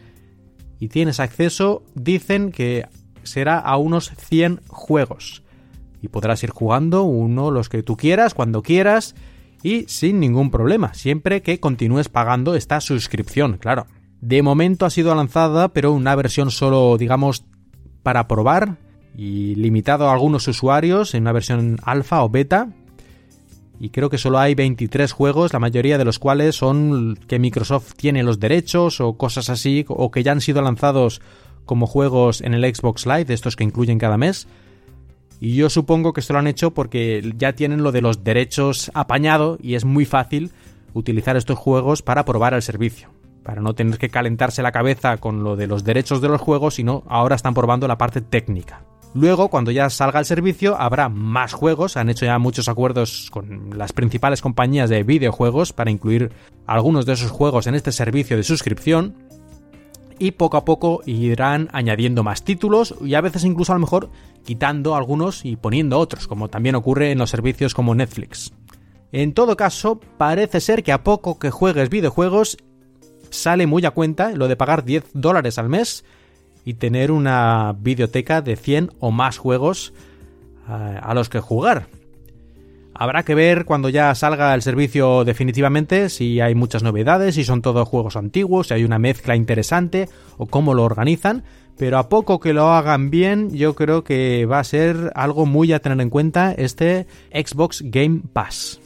y 0.82 0.90
tienes 0.90 1.22
acceso, 1.22 1.82
dicen 1.96 2.52
que 2.52 2.88
será 3.24 3.60
a 3.60 3.78
unos 3.78 4.12
100 4.18 4.62
juegos. 4.68 5.44
Y 6.02 6.10
podrás 6.10 6.44
ir 6.44 6.50
jugando 6.50 7.04
uno, 7.04 7.52
los 7.52 7.70
que 7.70 7.84
tú 7.84 7.96
quieras, 7.96 8.34
cuando 8.34 8.62
quieras 8.62 9.16
y 9.64 9.86
sin 9.88 10.20
ningún 10.20 10.52
problema, 10.52 10.94
siempre 10.94 11.42
que 11.42 11.60
continúes 11.62 12.10
pagando 12.10 12.56
esta 12.56 12.82
suscripción, 12.82 13.58
claro. 13.58 13.88
De 14.20 14.42
momento 14.42 14.86
ha 14.86 14.90
sido 14.90 15.16
lanzada, 15.16 15.70
pero 15.70 15.94
una 15.94 16.16
versión 16.16 16.52
solo, 16.52 16.98
digamos, 16.98 17.46
para 18.04 18.28
probar 18.28 18.78
y 19.16 19.56
limitado 19.56 20.10
a 20.10 20.14
algunos 20.14 20.48
usuarios 20.48 21.14
en 21.14 21.24
una 21.24 21.32
versión 21.32 21.78
alfa 21.84 22.24
o 22.24 22.30
beta. 22.30 22.70
Y 23.80 23.90
creo 23.90 24.10
que 24.10 24.18
solo 24.18 24.40
hay 24.40 24.56
23 24.56 25.12
juegos, 25.12 25.52
la 25.52 25.60
mayoría 25.60 25.98
de 25.98 26.06
los 26.06 26.20
cuales 26.20 26.56
son 26.56 27.18
que 27.28 27.40
Microsoft 27.40 27.94
tiene 27.96 28.24
los 28.24 28.40
derechos 28.40 29.02
o 29.02 29.18
cosas 29.18 29.50
así, 29.50 29.86
o 29.88 30.12
que 30.12 30.24
ya 30.24 30.32
han 30.32 30.42
sido 30.42 30.62
lanzados 30.62 31.22
como 31.66 31.88
juegos 31.88 32.42
en 32.42 32.54
el 32.54 32.76
Xbox 32.76 33.06
Live, 33.06 33.34
estos 33.34 33.56
que 33.56 33.64
incluyen 33.64 34.00
cada 34.00 34.18
mes. 34.18 34.48
Y 35.40 35.56
yo 35.56 35.70
supongo 35.70 36.14
que 36.14 36.22
esto 36.22 36.34
lo 36.34 36.40
han 36.40 36.48
hecho 36.48 36.72
porque 36.72 37.34
ya 37.38 37.54
tienen 37.54 37.84
lo 37.84 37.92
de 37.92 38.02
los 38.02 38.24
derechos 38.24 38.92
apañado 38.94 39.58
y 39.62 39.76
es 39.76 39.84
muy 39.84 40.06
fácil 40.06 40.52
utilizar 40.94 41.36
estos 41.36 41.58
juegos 41.58 42.02
para 42.02 42.26
probar 42.26 42.54
el 42.54 42.62
servicio. 42.62 43.10
Para 43.44 43.62
no 43.62 43.76
tener 43.76 43.98
que 43.98 44.10
calentarse 44.10 44.64
la 44.64 44.72
cabeza 44.72 45.18
con 45.18 45.44
lo 45.44 45.58
de 45.58 45.68
los 45.68 45.84
derechos 45.84 46.22
de 46.22 46.30
los 46.30 46.40
juegos, 46.40 46.76
sino 46.76 47.04
ahora 47.08 47.36
están 47.36 47.54
probando 47.54 47.90
la 47.90 47.98
parte 47.98 48.22
técnica. 48.22 48.84
Luego, 49.16 49.50
cuando 49.50 49.70
ya 49.70 49.90
salga 49.92 50.20
el 50.20 50.26
servicio, 50.26 50.76
habrá 50.80 51.08
más 51.08 51.54
juegos. 51.54 51.98
Han 51.98 52.10
hecho 52.10 52.26
ya 52.26 52.40
muchos 52.40 52.68
acuerdos 52.68 53.30
con 53.30 53.78
las 53.78 53.94
principales 53.94 54.42
compañías 54.42 54.90
de 54.90 55.04
videojuegos 55.04 55.72
para 55.72 55.92
incluir 55.92 56.32
algunos 56.66 57.06
de 57.06 57.14
esos 57.14 57.30
juegos 57.30 57.68
en 57.68 57.76
este 57.76 57.92
servicio 57.92 58.38
de 58.38 58.44
suscripción 58.44 59.14
y 60.24 60.32
poco 60.32 60.56
a 60.56 60.64
poco 60.64 61.02
irán 61.06 61.68
añadiendo 61.74 62.24
más 62.24 62.46
títulos 62.46 62.96
y 63.02 63.16
a 63.16 63.20
veces 63.20 63.44
incluso 63.44 63.74
a 63.74 63.76
lo 63.76 63.82
mejor 63.82 64.10
quitando 64.46 64.96
algunos 64.96 65.44
y 65.44 65.58
poniendo 65.58 66.00
otros, 66.00 66.28
como 66.28 66.48
también 66.48 66.76
ocurre 66.76 67.12
en 67.12 67.18
los 67.18 67.30
servicios 67.30 67.74
como 67.74 67.94
Netflix. 67.94 68.54
En 69.12 69.34
todo 69.34 69.58
caso, 69.58 70.00
parece 70.18 70.62
ser 70.62 70.82
que 70.82 70.94
a 70.94 71.04
poco 71.04 71.40
que 71.40 71.52
juegues 71.52 71.90
videojuegos 71.90 72.56
sale 73.32 73.68
muy 73.68 73.86
a 73.86 73.92
cuenta 73.92 74.32
lo 74.32 74.48
de 74.48 74.56
pagar 74.56 74.86
10 74.86 75.08
dólares 75.14 75.58
al 75.58 75.68
mes 75.68 76.06
y 76.64 76.76
tener 76.76 77.12
una 77.12 77.76
videoteca 77.78 78.42
de 78.42 78.56
100 78.56 78.92
o 79.00 79.12
más 79.12 79.38
juegos 79.38 79.94
eh, 80.70 81.00
a 81.02 81.14
los 81.14 81.28
que 81.28 81.42
jugar. 81.42 81.88
Habrá 82.96 83.24
que 83.24 83.34
ver 83.34 83.66
cuando 83.66 83.90
ya 83.90 84.14
salga 84.14 84.54
el 84.54 84.62
servicio 84.62 85.24
definitivamente 85.24 86.10
si 86.10 86.40
hay 86.42 86.54
muchas 86.54 86.84
novedades, 86.84 87.36
si 87.36 87.44
son 87.44 87.62
todos 87.62 87.88
juegos 87.88 88.16
antiguos, 88.16 88.68
si 88.68 88.76
hay 88.76 88.84
una 88.84 89.00
mezcla 89.00 89.36
interesante 89.36 90.10
o 90.38 90.46
cómo 90.46 90.76
lo 90.76 90.84
organizan, 90.84 91.44
pero 91.78 91.98
a 91.98 92.08
poco 92.08 92.40
que 92.40 92.54
lo 92.54 92.72
hagan 92.72 93.10
bien, 93.10 93.50
yo 93.50 93.74
creo 93.74 94.04
que 94.04 94.46
va 94.46 94.60
a 94.60 94.64
ser 94.64 95.12
algo 95.16 95.48
muy 95.48 95.74
a 95.74 95.80
tener 95.80 96.00
en 96.02 96.12
cuenta 96.12 96.54
este 96.56 97.08
Xbox 97.34 97.82
Game 97.84 98.22
Pass. 98.32 98.80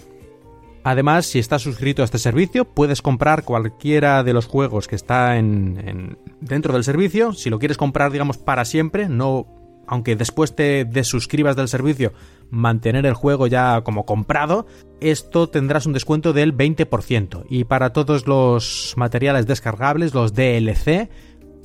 Además, 0.83 1.25
si 1.25 1.39
estás 1.39 1.63
suscrito 1.63 2.01
a 2.01 2.05
este 2.05 2.17
servicio, 2.17 2.63
puedes 2.63 3.01
comprar 3.01 3.43
cualquiera 3.43 4.23
de 4.23 4.31
los 4.31 4.45
juegos 4.45 4.87
que 4.87 4.95
está 4.95 5.35
en, 5.35 6.17
dentro 6.39 6.71
del 6.71 6.85
servicio. 6.85 7.33
Si 7.33 7.49
lo 7.49 7.59
quieres 7.59 7.75
comprar, 7.75 8.09
digamos, 8.09 8.37
para 8.37 8.63
siempre, 8.63 9.09
no 9.09 9.47
aunque 9.87 10.15
después 10.15 10.55
te 10.55 10.85
desuscribas 10.85 11.55
del 11.55 11.67
servicio, 11.69 12.13
mantener 12.49 13.05
el 13.05 13.13
juego 13.13 13.47
ya 13.47 13.81
como 13.81 14.05
comprado, 14.05 14.65
esto 14.99 15.47
tendrás 15.47 15.85
un 15.85 15.93
descuento 15.93 16.33
del 16.33 16.55
20%. 16.55 17.45
Y 17.49 17.65
para 17.65 17.93
todos 17.93 18.27
los 18.27 18.93
materiales 18.97 19.47
descargables, 19.47 20.13
los 20.13 20.33
DLC, 20.33 21.09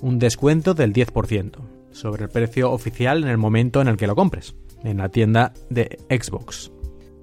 un 0.00 0.18
descuento 0.18 0.74
del 0.74 0.92
10% 0.92 1.52
sobre 1.90 2.24
el 2.24 2.30
precio 2.30 2.72
oficial 2.72 3.22
en 3.22 3.28
el 3.28 3.38
momento 3.38 3.80
en 3.80 3.88
el 3.88 3.96
que 3.96 4.06
lo 4.06 4.16
compres, 4.16 4.54
en 4.82 4.98
la 4.98 5.08
tienda 5.08 5.52
de 5.70 5.98
Xbox. 6.08 6.72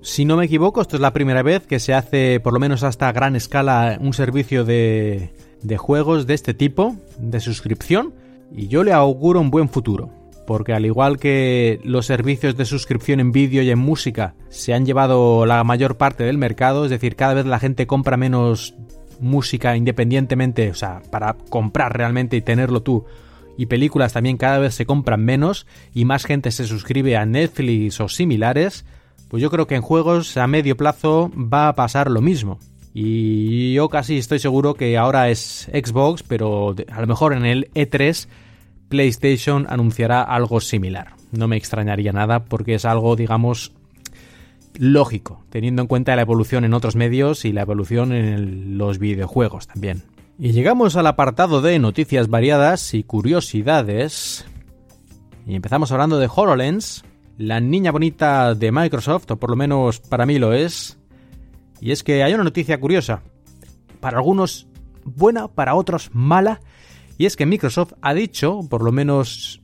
Si 0.01 0.24
no 0.24 0.38
me 0.38 0.45
equivoco, 0.45 0.82
esto 0.82 0.95
es 0.95 1.01
la 1.01 1.12
primera 1.12 1.43
vez 1.43 1.68
que 1.68 1.80
se 1.80 1.93
hace, 1.93 2.39
por 2.39 2.53
lo 2.53 2.60
menos 2.60 2.84
hasta 2.84 3.12
gran 3.12 3.36
escala, 3.36 3.97
un 3.99 4.14
servicio 4.14 4.64
de, 4.64 5.34
de 5.62 5.78
juegos 5.78 6.26
de 6.26 6.36
este 6.36 6.53
tipo, 6.53 6.95
de 7.18 7.41
suscripción, 7.41 8.14
y 8.51 8.68
yo 8.68 8.84
le 8.84 8.93
auguro 8.93 9.41
un 9.41 9.51
buen 9.51 9.68
futuro 9.68 10.18
porque 10.50 10.74
al 10.74 10.84
igual 10.84 11.20
que 11.20 11.80
los 11.84 12.08
servicios 12.08 12.58
de 12.58 12.66
suscripción 12.66 13.20
en 13.20 13.32
vídeo 13.32 13.62
y 13.62 13.70
en 13.70 13.78
música 13.78 14.34
se 14.50 14.74
han 14.74 14.84
llevado 14.84 15.45
la 15.45 15.64
mayor 15.64 15.97
parte 15.97 16.24
del 16.24 16.39
mercado, 16.39 16.86
es 16.86 16.89
decir, 16.89 17.16
cada 17.16 17.36
vez 17.36 17.45
la 17.45 17.60
gente 17.60 17.86
compra 17.86 18.18
menos 18.18 18.74
música 19.20 19.78
independientemente, 19.78 20.72
o 20.72 20.74
sea, 20.74 21.04
para 21.12 21.36
comprar 21.52 21.95
realmente 21.95 22.36
y 22.36 22.41
tenerlo 22.41 22.82
tú, 22.82 23.06
y 23.58 23.68
películas 23.68 24.14
también 24.14 24.38
cada 24.38 24.58
vez 24.58 24.74
se 24.74 24.88
compran 24.88 25.24
menos 25.24 25.68
y 25.93 26.06
más 26.06 26.26
gente 26.26 26.50
se 26.50 26.66
suscribe 26.66 27.16
a 27.16 27.28
Netflix 27.28 28.02
o 28.02 28.10
similares, 28.10 28.86
pues 29.28 29.43
yo 29.43 29.52
creo 29.52 29.68
que 29.68 29.76
en 29.76 29.84
juegos 29.84 30.36
a 30.36 30.47
medio 30.47 30.76
plazo 30.76 31.32
va 31.36 31.68
a 31.68 31.76
pasar 31.76 32.10
lo 32.10 32.22
mismo. 32.22 32.58
Y 32.91 33.74
yo 33.74 33.88
casi 33.89 34.18
estoy 34.18 34.39
seguro 34.39 34.74
que 34.74 34.97
ahora 34.97 35.30
es 35.30 35.70
Xbox, 35.72 36.24
pero 36.24 36.74
a 36.91 37.02
lo 37.02 37.06
mejor 37.06 37.34
en 37.34 37.45
el 37.45 37.70
E3 37.76 38.28
PlayStation 38.90 39.68
anunciará 39.70 40.22
algo 40.24 40.60
similar. 40.60 41.14
No 41.32 41.48
me 41.48 41.58
extrañaría 41.58 42.12
nada 42.12 42.46
porque 42.46 42.76
es 42.76 42.86
algo, 42.86 43.16
digamos, 43.16 43.72
lógico, 44.78 45.44
teniendo 45.50 45.82
en 45.82 45.88
cuenta 45.88 46.16
la 46.16 46.24
evolución 46.24 46.66
en 46.66 46.74
otros 46.74 46.96
medios 46.96 47.46
y 47.46 47.54
la 47.54 47.62
evolución 47.62 48.12
en 48.12 48.78
los 48.78 48.98
videojuegos 49.00 49.68
también. 49.68 50.04
Y 50.38 50.52
llegamos 50.52 50.96
al 50.96 51.08
apartado 51.08 51.62
de 51.62 51.78
noticias 51.80 52.30
variadas 52.30 52.94
y 52.94 53.04
curiosidades. 53.04 54.46
Y 55.46 55.56
empezamos 55.56 55.92
hablando 55.92 56.18
de 56.18 56.30
HoloLens, 56.34 57.04
la 57.38 57.60
niña 57.60 57.92
bonita 57.92 58.56
de 58.56 58.72
Microsoft, 58.72 59.32
o 59.32 59.38
por 59.38 59.50
lo 59.50 59.56
menos 59.56 60.00
para 60.00 60.26
mí 60.26 60.40
lo 60.40 60.54
es. 60.54 60.98
Y 61.82 61.92
es 61.92 62.04
que 62.04 62.24
hay 62.24 62.34
una 62.34 62.44
noticia 62.44 62.80
curiosa. 62.80 63.22
Para 64.00 64.18
algunos 64.18 64.68
buena, 65.04 65.48
para 65.50 65.76
otros 65.76 66.10
mala, 66.14 66.62
y 67.20 67.26
es 67.26 67.36
que 67.36 67.45
Microsoft 67.45 67.93
ha 68.01 68.13
dicho, 68.13 68.61
por 68.70 68.82
lo 68.82 68.93
menos 68.93 69.61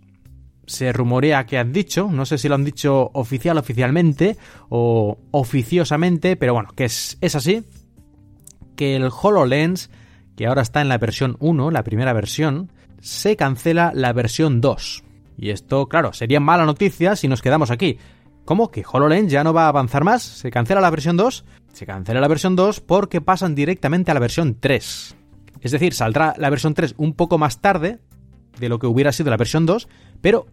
se 0.68 0.92
rumorea 0.92 1.46
que 1.46 1.58
han 1.58 1.72
dicho, 1.72 2.10
no 2.12 2.26
sé 2.26 2.38
si 2.38 2.50
lo 2.50 2.56
han 2.56 2.66
dicho 2.66 3.12
oficial 3.14 3.58
oficialmente 3.58 4.36
o 4.68 5.18
oficiosamente, 5.32 6.36
pero 6.36 6.54
bueno, 6.54 6.74
que 6.76 6.84
es, 6.84 7.18
es 7.22 7.34
así, 7.34 7.64
que 8.76 8.98
el 8.98 9.10
HoloLens, 9.10 9.90
que 10.36 10.48
ahora 10.48 10.64
está 10.64 10.82
en 10.82 10.90
la 10.90 10.98
versión 10.98 11.38
1, 11.40 11.72
la 11.72 11.86
primera 11.86 12.12
versión, 12.12 12.74
se 13.00 13.38
cancela 13.38 13.94
la 13.96 14.12
versión 14.12 14.60
2. 14.60 15.06
Y 15.38 15.52
esto, 15.52 15.88
claro, 15.88 16.12
sería 16.12 16.42
mala 16.42 16.66
noticia 16.66 17.16
si 17.16 17.30
nos 17.30 17.42
quedamos 17.42 17.72
aquí. 17.72 18.00
¿Cómo? 18.44 18.70
¿Que 18.70 18.84
HoloLens 18.86 19.32
ya 19.32 19.46
no 19.46 19.54
va 19.54 19.64
a 19.64 19.70
avanzar 19.70 20.04
más? 20.04 20.24
¿Se 20.24 20.52
cancela 20.52 20.82
la 20.82 20.90
versión 20.90 21.16
2? 21.16 21.46
Se 21.72 21.86
cancela 21.86 22.20
la 22.20 22.28
versión 22.28 22.58
2 22.58 22.82
porque 22.82 23.22
pasan 23.22 23.56
directamente 23.56 24.12
a 24.12 24.14
la 24.14 24.20
versión 24.20 24.58
3. 24.60 25.16
Es 25.62 25.72
decir, 25.72 25.94
saldrá 25.94 26.34
la 26.38 26.50
versión 26.50 26.74
3 26.74 26.96
un 26.98 27.14
poco 27.14 27.38
más 27.38 27.62
tarde 27.62 28.00
de 28.60 28.70
lo 28.70 28.80
que 28.80 28.88
hubiera 28.88 29.12
sido 29.12 29.30
la 29.30 29.38
versión 29.38 29.66
2, 29.66 29.88
pero 30.22 30.48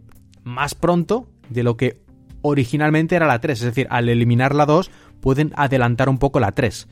más 0.44 0.74
pronto 0.74 1.28
de 1.48 1.62
lo 1.62 1.76
que 1.76 2.03
originalmente 2.42 3.16
era 3.16 3.26
la 3.26 3.40
3. 3.40 3.61
Es 3.61 3.64
decir, 3.66 3.86
al 3.90 4.09
eliminar 4.09 4.55
la 4.55 4.66
2 4.66 4.90
pueden 5.20 5.53
adelantar 5.57 6.09
un 6.09 6.18
poco 6.18 6.40
la 6.40 6.53
3. 6.53 6.88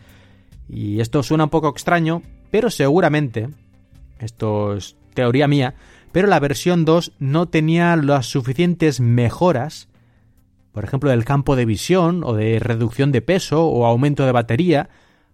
Y 0.68 1.00
esto 1.00 1.22
suena 1.22 1.44
un 1.44 1.50
poco 1.50 1.68
extraño, 1.68 2.22
pero 2.50 2.70
seguramente, 2.70 3.48
esto 4.20 4.74
es 4.74 4.96
teoría 5.14 5.48
mía, 5.48 5.74
pero 6.12 6.28
la 6.28 6.40
versión 6.40 6.84
2 6.84 7.12
no 7.18 7.48
tenía 7.48 7.96
las 7.96 8.26
suficientes 8.26 9.00
mejoras, 9.00 9.88
por 10.72 10.84
ejemplo, 10.84 11.10
del 11.10 11.24
campo 11.24 11.56
de 11.56 11.64
visión 11.64 12.22
o 12.24 12.34
de 12.34 12.60
reducción 12.60 13.10
de 13.10 13.22
peso 13.22 13.66
o 13.66 13.86
aumento 13.86 14.24
de 14.24 14.32
batería, 14.32 14.88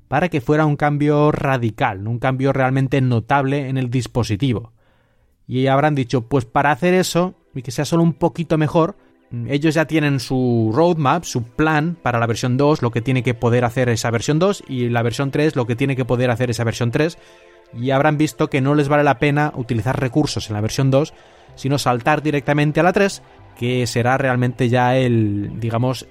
para 0.08 0.28
que 0.28 0.40
fuera 0.40 0.66
un 0.66 0.76
cambio 0.76 1.32
radical, 1.32 2.06
un 2.06 2.18
cambio 2.18 2.52
realmente 2.52 3.00
notable 3.00 3.68
en 3.68 3.76
el 3.76 3.90
dispositivo. 3.90 4.72
Y 5.46 5.66
habrán 5.66 5.94
dicho, 5.94 6.22
pues 6.22 6.44
para 6.44 6.70
hacer 6.70 6.94
eso, 6.94 7.34
y 7.54 7.62
que 7.62 7.70
sea 7.70 7.84
solo 7.84 8.02
un 8.02 8.14
poquito 8.14 8.58
mejor, 8.58 8.96
ellos 9.48 9.74
ya 9.74 9.86
tienen 9.86 10.20
su 10.20 10.70
roadmap, 10.72 11.24
su 11.24 11.42
plan 11.42 11.96
para 12.00 12.20
la 12.20 12.26
versión 12.26 12.56
2, 12.56 12.82
lo 12.82 12.90
que 12.90 13.00
tiene 13.00 13.22
que 13.22 13.34
poder 13.34 13.64
hacer 13.64 13.88
esa 13.88 14.10
versión 14.10 14.38
2, 14.38 14.64
y 14.68 14.88
la 14.88 15.02
versión 15.02 15.30
3, 15.30 15.56
lo 15.56 15.66
que 15.66 15.76
tiene 15.76 15.96
que 15.96 16.04
poder 16.04 16.30
hacer 16.30 16.50
esa 16.50 16.64
versión 16.64 16.90
3, 16.90 17.18
y 17.74 17.90
habrán 17.90 18.18
visto 18.18 18.48
que 18.48 18.60
no 18.60 18.74
les 18.74 18.88
vale 18.88 19.02
la 19.02 19.18
pena 19.18 19.52
utilizar 19.56 19.98
recursos 19.98 20.48
en 20.48 20.54
la 20.54 20.60
versión 20.60 20.90
2, 20.90 21.12
sino 21.56 21.78
saltar 21.78 22.22
directamente 22.22 22.80
a 22.80 22.84
la 22.84 22.92
3, 22.92 23.22
que 23.58 23.86
será 23.86 24.18
realmente 24.18 24.68
ya 24.68 24.96
el, 24.96 25.58
digamos, 25.58 26.06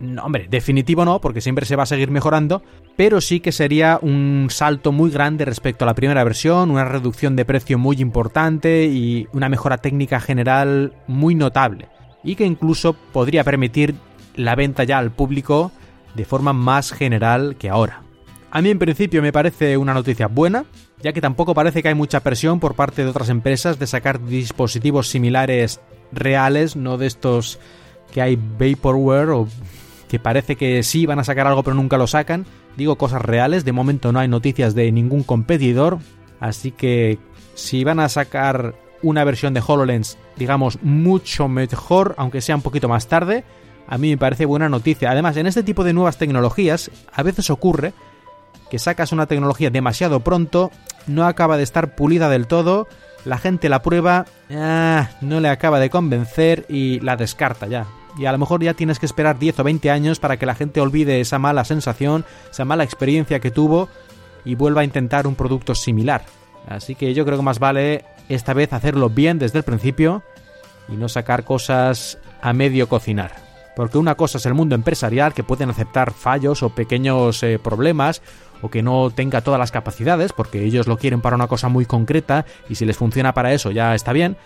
no, 0.00 0.24
hombre, 0.24 0.46
definitivo 0.50 1.04
no, 1.04 1.20
porque 1.20 1.40
siempre 1.40 1.66
se 1.66 1.76
va 1.76 1.82
a 1.84 1.86
seguir 1.86 2.10
mejorando, 2.10 2.62
pero 2.96 3.20
sí 3.20 3.40
que 3.40 3.52
sería 3.52 3.98
un 4.00 4.48
salto 4.50 4.92
muy 4.92 5.10
grande 5.10 5.44
respecto 5.44 5.84
a 5.84 5.86
la 5.86 5.94
primera 5.94 6.24
versión, 6.24 6.70
una 6.70 6.86
reducción 6.86 7.36
de 7.36 7.44
precio 7.44 7.78
muy 7.78 8.00
importante 8.00 8.86
y 8.86 9.28
una 9.32 9.48
mejora 9.48 9.78
técnica 9.78 10.18
general 10.18 10.94
muy 11.06 11.34
notable, 11.34 11.88
y 12.24 12.34
que 12.34 12.46
incluso 12.46 12.94
podría 12.94 13.44
permitir 13.44 13.94
la 14.34 14.54
venta 14.54 14.84
ya 14.84 14.98
al 14.98 15.10
público 15.10 15.70
de 16.14 16.24
forma 16.24 16.52
más 16.52 16.92
general 16.92 17.56
que 17.56 17.68
ahora. 17.68 18.02
A 18.50 18.62
mí 18.62 18.70
en 18.70 18.78
principio 18.78 19.22
me 19.22 19.32
parece 19.32 19.76
una 19.76 19.94
noticia 19.94 20.26
buena, 20.26 20.64
ya 21.02 21.12
que 21.12 21.20
tampoco 21.20 21.54
parece 21.54 21.82
que 21.82 21.88
hay 21.88 21.94
mucha 21.94 22.20
presión 22.20 22.58
por 22.58 22.74
parte 22.74 23.04
de 23.04 23.10
otras 23.10 23.28
empresas 23.28 23.78
de 23.78 23.86
sacar 23.86 24.24
dispositivos 24.24 25.08
similares 25.08 25.80
reales, 26.10 26.74
no 26.74 26.98
de 26.98 27.06
estos 27.06 27.60
que 28.12 28.20
hay 28.20 28.36
vaporware 28.36 29.30
o 29.30 29.46
que 30.10 30.18
parece 30.18 30.56
que 30.56 30.82
sí 30.82 31.06
van 31.06 31.20
a 31.20 31.24
sacar 31.24 31.46
algo 31.46 31.62
pero 31.62 31.76
nunca 31.76 31.96
lo 31.96 32.08
sacan. 32.08 32.44
Digo 32.76 32.98
cosas 32.98 33.22
reales, 33.22 33.64
de 33.64 33.70
momento 33.70 34.10
no 34.10 34.18
hay 34.18 34.26
noticias 34.26 34.74
de 34.74 34.90
ningún 34.90 35.22
competidor, 35.22 35.98
así 36.40 36.72
que 36.72 37.20
si 37.54 37.84
van 37.84 38.00
a 38.00 38.08
sacar 38.08 38.74
una 39.02 39.22
versión 39.22 39.54
de 39.54 39.62
HoloLens, 39.64 40.18
digamos, 40.36 40.82
mucho 40.82 41.46
mejor, 41.46 42.16
aunque 42.18 42.40
sea 42.40 42.56
un 42.56 42.62
poquito 42.62 42.88
más 42.88 43.06
tarde, 43.06 43.44
a 43.86 43.98
mí 43.98 44.10
me 44.10 44.18
parece 44.18 44.46
buena 44.46 44.68
noticia. 44.68 45.12
Además, 45.12 45.36
en 45.36 45.46
este 45.46 45.62
tipo 45.62 45.84
de 45.84 45.92
nuevas 45.92 46.18
tecnologías, 46.18 46.90
a 47.12 47.22
veces 47.22 47.48
ocurre 47.48 47.92
que 48.68 48.80
sacas 48.80 49.12
una 49.12 49.26
tecnología 49.26 49.70
demasiado 49.70 50.20
pronto, 50.20 50.72
no 51.06 51.24
acaba 51.24 51.56
de 51.56 51.62
estar 51.62 51.94
pulida 51.94 52.28
del 52.28 52.48
todo, 52.48 52.88
la 53.24 53.38
gente 53.38 53.68
la 53.68 53.82
prueba, 53.82 54.26
ah, 54.50 55.10
no 55.20 55.38
le 55.38 55.48
acaba 55.50 55.78
de 55.78 55.88
convencer 55.88 56.66
y 56.68 56.98
la 56.98 57.16
descarta 57.16 57.68
ya 57.68 57.86
y 58.18 58.26
a 58.26 58.32
lo 58.32 58.38
mejor 58.38 58.62
ya 58.62 58.74
tienes 58.74 58.98
que 58.98 59.06
esperar 59.06 59.38
10 59.38 59.60
o 59.60 59.64
20 59.64 59.90
años 59.90 60.18
para 60.18 60.36
que 60.36 60.46
la 60.46 60.54
gente 60.54 60.80
olvide 60.80 61.20
esa 61.20 61.38
mala 61.38 61.64
sensación, 61.64 62.24
esa 62.50 62.64
mala 62.64 62.84
experiencia 62.84 63.40
que 63.40 63.50
tuvo 63.50 63.88
y 64.44 64.54
vuelva 64.54 64.82
a 64.82 64.84
intentar 64.84 65.26
un 65.26 65.34
producto 65.34 65.74
similar. 65.74 66.24
Así 66.66 66.94
que 66.94 67.14
yo 67.14 67.24
creo 67.24 67.38
que 67.38 67.44
más 67.44 67.58
vale 67.58 68.04
esta 68.28 68.54
vez 68.54 68.72
hacerlo 68.72 69.10
bien 69.10 69.38
desde 69.38 69.58
el 69.58 69.64
principio 69.64 70.22
y 70.88 70.96
no 70.96 71.08
sacar 71.08 71.44
cosas 71.44 72.18
a 72.42 72.52
medio 72.52 72.88
cocinar. 72.88 73.32
Porque 73.76 73.98
una 73.98 74.14
cosa 74.14 74.38
es 74.38 74.46
el 74.46 74.54
mundo 74.54 74.74
empresarial 74.74 75.32
que 75.32 75.44
pueden 75.44 75.70
aceptar 75.70 76.12
fallos 76.12 76.62
o 76.62 76.70
pequeños 76.70 77.42
eh, 77.42 77.58
problemas 77.58 78.22
o 78.62 78.70
que 78.70 78.82
no 78.82 79.10
tenga 79.10 79.40
todas 79.40 79.58
las 79.58 79.70
capacidades 79.70 80.32
porque 80.32 80.62
ellos 80.64 80.86
lo 80.86 80.98
quieren 80.98 81.20
para 81.20 81.36
una 81.36 81.46
cosa 81.46 81.68
muy 81.68 81.86
concreta 81.86 82.44
y 82.68 82.74
si 82.74 82.84
les 82.84 82.96
funciona 82.96 83.32
para 83.32 83.52
eso 83.52 83.70
ya 83.70 83.94
está 83.94 84.12
bien. 84.12 84.36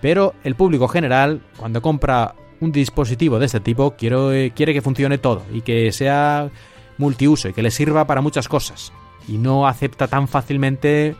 Pero 0.00 0.34
el 0.42 0.56
público 0.56 0.88
general, 0.88 1.42
cuando 1.56 1.80
compra 1.80 2.34
un 2.62 2.70
dispositivo 2.70 3.40
de 3.40 3.46
este 3.46 3.60
tipo 3.60 3.94
eh, 4.00 4.52
quiere 4.54 4.72
que 4.72 4.82
funcione 4.82 5.18
todo 5.18 5.42
y 5.52 5.62
que 5.62 5.90
sea 5.90 6.48
multiuso 6.96 7.48
y 7.48 7.52
que 7.52 7.62
le 7.62 7.72
sirva 7.72 8.06
para 8.06 8.20
muchas 8.20 8.48
cosas. 8.48 8.92
Y 9.26 9.38
no 9.38 9.66
acepta 9.66 10.06
tan 10.06 10.28
fácilmente 10.28 11.16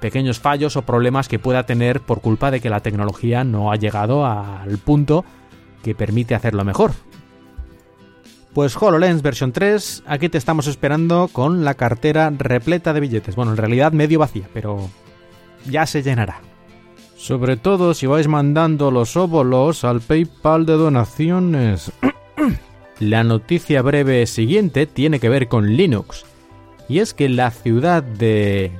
pequeños 0.00 0.40
fallos 0.40 0.76
o 0.76 0.82
problemas 0.82 1.28
que 1.28 1.38
pueda 1.38 1.64
tener 1.64 2.00
por 2.00 2.20
culpa 2.20 2.50
de 2.50 2.60
que 2.60 2.70
la 2.70 2.80
tecnología 2.80 3.44
no 3.44 3.70
ha 3.70 3.76
llegado 3.76 4.26
al 4.26 4.78
punto 4.78 5.24
que 5.82 5.94
permite 5.94 6.34
hacerlo 6.34 6.64
mejor. 6.64 6.90
Pues 8.52 8.76
HoloLens 8.80 9.22
versión 9.22 9.52
3, 9.52 10.04
aquí 10.06 10.28
te 10.28 10.38
estamos 10.38 10.66
esperando 10.66 11.28
con 11.32 11.64
la 11.64 11.74
cartera 11.74 12.32
repleta 12.36 12.92
de 12.92 13.00
billetes. 13.00 13.36
Bueno, 13.36 13.52
en 13.52 13.58
realidad 13.58 13.92
medio 13.92 14.18
vacía, 14.18 14.48
pero 14.52 14.90
ya 15.68 15.86
se 15.86 16.02
llenará. 16.02 16.40
Sobre 17.24 17.56
todo 17.56 17.94
si 17.94 18.04
vais 18.04 18.28
mandando 18.28 18.90
los 18.90 19.16
óvulos 19.16 19.84
al 19.84 20.02
PayPal 20.02 20.66
de 20.66 20.74
donaciones. 20.74 21.90
la 23.00 23.24
noticia 23.24 23.80
breve 23.80 24.26
siguiente 24.26 24.84
tiene 24.84 25.18
que 25.18 25.30
ver 25.30 25.48
con 25.48 25.74
Linux. 25.74 26.26
Y 26.86 26.98
es 26.98 27.14
que 27.14 27.30
la 27.30 27.50
ciudad 27.50 28.02
de 28.02 28.72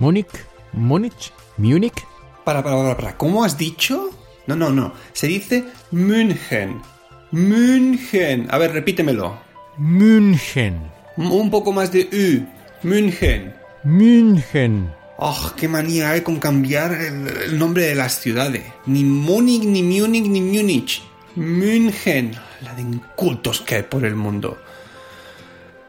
Múnich, 0.00 0.26
Múnich, 0.72 1.32
Múnich. 1.58 2.04
Para, 2.42 2.64
para, 2.64 2.74
para, 2.74 2.96
para, 2.96 3.16
¿cómo 3.16 3.44
has 3.44 3.56
dicho? 3.56 4.10
No, 4.48 4.56
no, 4.56 4.70
no. 4.70 4.94
Se 5.12 5.28
dice 5.28 5.62
München. 5.92 6.82
München. 7.30 8.48
A 8.50 8.58
ver, 8.58 8.72
repítemelo. 8.72 9.38
München. 9.76 10.90
Un 11.16 11.52
poco 11.52 11.70
más 11.70 11.92
de 11.92 12.08
U. 12.12 12.84
München. 12.84 13.54
München. 13.84 14.90
Oh, 15.18 15.52
qué 15.56 15.68
manía 15.68 16.10
hay 16.10 16.22
con 16.22 16.38
cambiar 16.40 16.92
el, 16.92 17.28
el 17.28 17.58
nombre 17.58 17.84
de 17.86 17.94
las 17.94 18.18
ciudades. 18.20 18.64
Ni 18.86 19.04
Múnich, 19.04 19.62
ni 19.62 19.82
Múnich, 19.82 20.26
ni 20.26 20.40
Múnich. 20.40 21.02
München. 21.36 22.34
La 22.62 22.74
de 22.74 22.82
incultos 22.82 23.60
que 23.60 23.76
hay 23.76 23.82
por 23.84 24.04
el 24.04 24.14
mundo. 24.16 24.58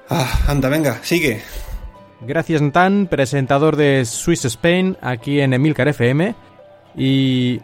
Ah, 0.09 0.43
anda, 0.47 0.69
venga, 0.69 0.99
sigue. 1.03 1.41
Gracias, 2.21 2.61
Natán, 2.61 3.07
presentador 3.07 3.76
de 3.76 4.05
Swiss 4.05 4.45
Spain 4.45 4.97
aquí 5.01 5.39
en 5.39 5.53
Emilcar 5.53 5.88
FM. 5.88 6.36
Y 6.95 7.59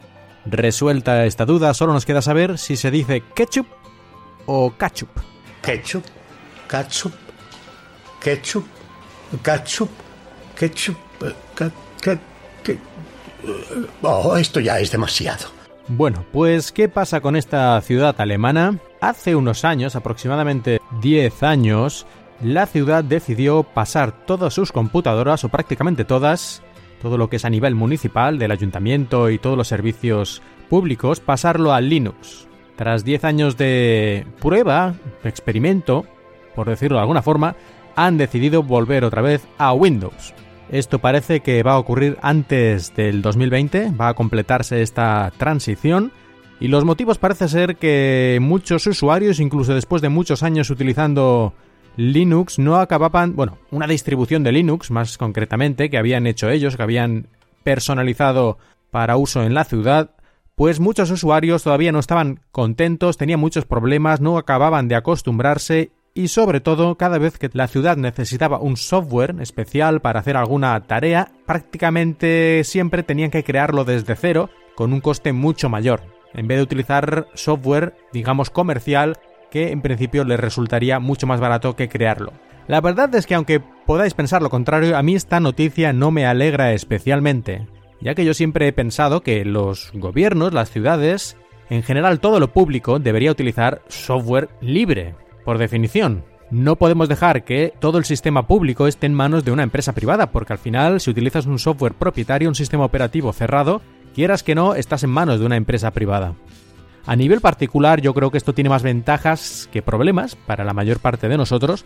resuelta 0.45 1.25
esta 1.25 1.45
duda, 1.45 1.73
solo 1.73 1.93
nos 1.93 2.05
queda 2.05 2.21
saber 2.21 2.57
si 2.57 2.75
se 2.77 2.89
dice 2.91 3.21
ketchup 3.35 3.67
o 4.47 4.73
ketchup. 4.77 5.09
Ketchup, 5.61 6.03
ketchup, 6.67 7.13
ketchup, 8.21 8.65
ketchup, 9.43 9.89
ketchup, 10.57 10.57
eh, 10.57 10.57
ke- 10.57 10.69
ke- 10.69 10.95
ke- 10.95 11.08
Oh, 14.01 14.37
esto 14.37 14.59
ya 14.59 14.79
es 14.79 14.91
demasiado. 14.91 15.47
Bueno, 15.87 16.23
pues 16.31 16.71
¿qué 16.71 16.87
pasa 16.87 17.19
con 17.19 17.35
esta 17.35 17.81
ciudad 17.81 18.15
alemana? 18.19 18.77
Hace 19.01 19.35
unos 19.35 19.65
años, 19.65 19.95
aproximadamente 19.95 20.79
10 21.01 21.43
años, 21.43 22.05
la 22.43 22.67
ciudad 22.67 23.03
decidió 23.03 23.63
pasar 23.63 24.25
todas 24.25 24.53
sus 24.53 24.71
computadoras, 24.71 25.43
o 25.43 25.49
prácticamente 25.49 26.05
todas, 26.05 26.61
todo 27.01 27.17
lo 27.17 27.29
que 27.29 27.37
es 27.37 27.45
a 27.45 27.49
nivel 27.49 27.75
municipal, 27.75 28.37
del 28.37 28.51
ayuntamiento 28.51 29.29
y 29.29 29.39
todos 29.39 29.57
los 29.57 29.67
servicios 29.67 30.41
públicos, 30.69 31.19
pasarlo 31.19 31.73
a 31.73 31.81
Linux. 31.81 32.47
Tras 32.75 33.03
10 33.03 33.23
años 33.23 33.57
de 33.57 34.27
prueba, 34.39 34.93
experimento, 35.23 36.05
por 36.55 36.69
decirlo 36.69 36.97
de 36.97 37.01
alguna 37.01 37.21
forma, 37.21 37.55
han 37.95 38.17
decidido 38.17 38.63
volver 38.63 39.03
otra 39.03 39.21
vez 39.21 39.45
a 39.57 39.73
Windows. 39.73 40.33
Esto 40.71 40.99
parece 40.99 41.39
que 41.39 41.63
va 41.63 41.73
a 41.73 41.79
ocurrir 41.79 42.17
antes 42.21 42.93
del 42.95 43.23
2020, 43.23 43.91
va 43.99 44.09
a 44.09 44.13
completarse 44.13 44.83
esta 44.83 45.33
transición. 45.37 46.11
Y 46.59 46.67
los 46.67 46.85
motivos 46.85 47.17
parece 47.17 47.47
ser 47.47 47.77
que 47.77 48.37
muchos 48.41 48.85
usuarios, 48.85 49.39
incluso 49.39 49.73
después 49.73 50.01
de 50.01 50.09
muchos 50.09 50.43
años 50.43 50.69
utilizando 50.69 51.53
Linux, 51.95 52.59
no 52.59 52.75
acababan, 52.75 53.35
bueno, 53.35 53.57
una 53.71 53.87
distribución 53.87 54.43
de 54.43 54.51
Linux 54.51 54.91
más 54.91 55.17
concretamente 55.17 55.89
que 55.89 55.97
habían 55.97 56.27
hecho 56.27 56.49
ellos, 56.49 56.75
que 56.75 56.83
habían 56.83 57.27
personalizado 57.63 58.59
para 58.91 59.17
uso 59.17 59.43
en 59.43 59.55
la 59.55 59.63
ciudad, 59.63 60.11
pues 60.55 60.79
muchos 60.79 61.09
usuarios 61.09 61.63
todavía 61.63 61.91
no 61.91 61.99
estaban 61.99 62.41
contentos, 62.51 63.17
tenían 63.17 63.39
muchos 63.39 63.65
problemas, 63.65 64.21
no 64.21 64.37
acababan 64.37 64.87
de 64.87 64.95
acostumbrarse 64.95 65.91
y 66.19 66.27
sobre 66.27 66.59
todo 66.59 66.95
cada 66.95 67.17
vez 67.17 67.37
que 67.37 67.49
la 67.53 67.69
ciudad 67.69 67.95
necesitaba 67.95 68.59
un 68.59 68.75
software 68.75 69.37
especial 69.39 70.01
para 70.01 70.19
hacer 70.19 70.35
alguna 70.35 70.77
tarea, 70.81 71.31
prácticamente 71.45 72.65
siempre 72.65 73.03
tenían 73.03 73.31
que 73.31 73.45
crearlo 73.45 73.85
desde 73.85 74.17
cero 74.17 74.49
con 74.75 74.91
un 74.91 74.99
coste 74.99 75.31
mucho 75.31 75.69
mayor, 75.69 76.01
en 76.33 76.45
vez 76.45 76.57
de 76.57 76.63
utilizar 76.63 77.27
software, 77.35 77.95
digamos, 78.11 78.49
comercial 78.49 79.17
que 79.49 79.71
en 79.71 79.81
principio 79.81 80.25
les 80.25 80.41
resultaría 80.41 80.99
mucho 80.99 81.25
más 81.25 81.39
barato 81.39 81.77
que 81.77 81.87
crearlo. 81.87 82.33
La 82.67 82.81
verdad 82.81 83.15
es 83.15 83.25
que 83.25 83.35
aunque 83.35 83.61
podáis 83.61 84.13
pensar 84.13 84.41
lo 84.41 84.49
contrario, 84.49 84.97
a 84.97 85.03
mí 85.03 85.15
esta 85.15 85.39
noticia 85.39 85.93
no 85.93 86.11
me 86.11 86.25
alegra 86.25 86.73
especialmente, 86.73 87.65
ya 88.01 88.13
que 88.13 88.25
yo 88.25 88.33
siempre 88.33 88.67
he 88.67 88.73
pensado 88.73 89.21
que 89.21 89.45
los 89.45 89.89
gobiernos, 89.93 90.53
las 90.53 90.69
ciudades, 90.69 91.37
en 91.69 91.81
general 91.81 92.19
todo 92.19 92.41
lo 92.41 92.51
público 92.51 92.99
debería 92.99 93.31
utilizar 93.31 93.81
software 93.87 94.49
libre, 94.59 95.15
por 95.45 95.57
definición. 95.57 96.23
No 96.51 96.77
podemos 96.77 97.07
dejar 97.09 97.43
que 97.43 97.73
todo 97.79 97.99
el 97.99 98.05
sistema 98.05 98.47
público 98.47 98.87
esté 98.87 99.05
en 99.05 99.13
manos 99.13 99.45
de 99.45 99.51
una 99.51 99.63
empresa 99.63 99.93
privada, 99.93 100.31
porque 100.31 100.53
al 100.53 100.59
final 100.59 100.99
si 100.99 101.11
utilizas 101.11 101.45
un 101.45 101.59
software 101.59 101.93
propietario, 101.93 102.49
un 102.49 102.55
sistema 102.55 102.85
operativo 102.85 103.31
cerrado, 103.33 103.81
quieras 104.15 104.41
que 104.41 104.55
no, 104.55 104.73
estás 104.73 105.03
en 105.03 105.11
manos 105.11 105.39
de 105.39 105.45
una 105.45 105.57
empresa 105.57 105.91
privada. 105.91 106.33
A 107.05 107.15
nivel 107.15 107.41
particular 107.41 108.01
yo 108.01 108.13
creo 108.13 108.31
que 108.31 108.37
esto 108.37 108.53
tiene 108.53 108.69
más 108.69 108.83
ventajas 108.83 109.69
que 109.71 109.81
problemas 109.81 110.35
para 110.35 110.63
la 110.63 110.73
mayor 110.73 110.99
parte 110.99 111.29
de 111.29 111.37
nosotros, 111.37 111.85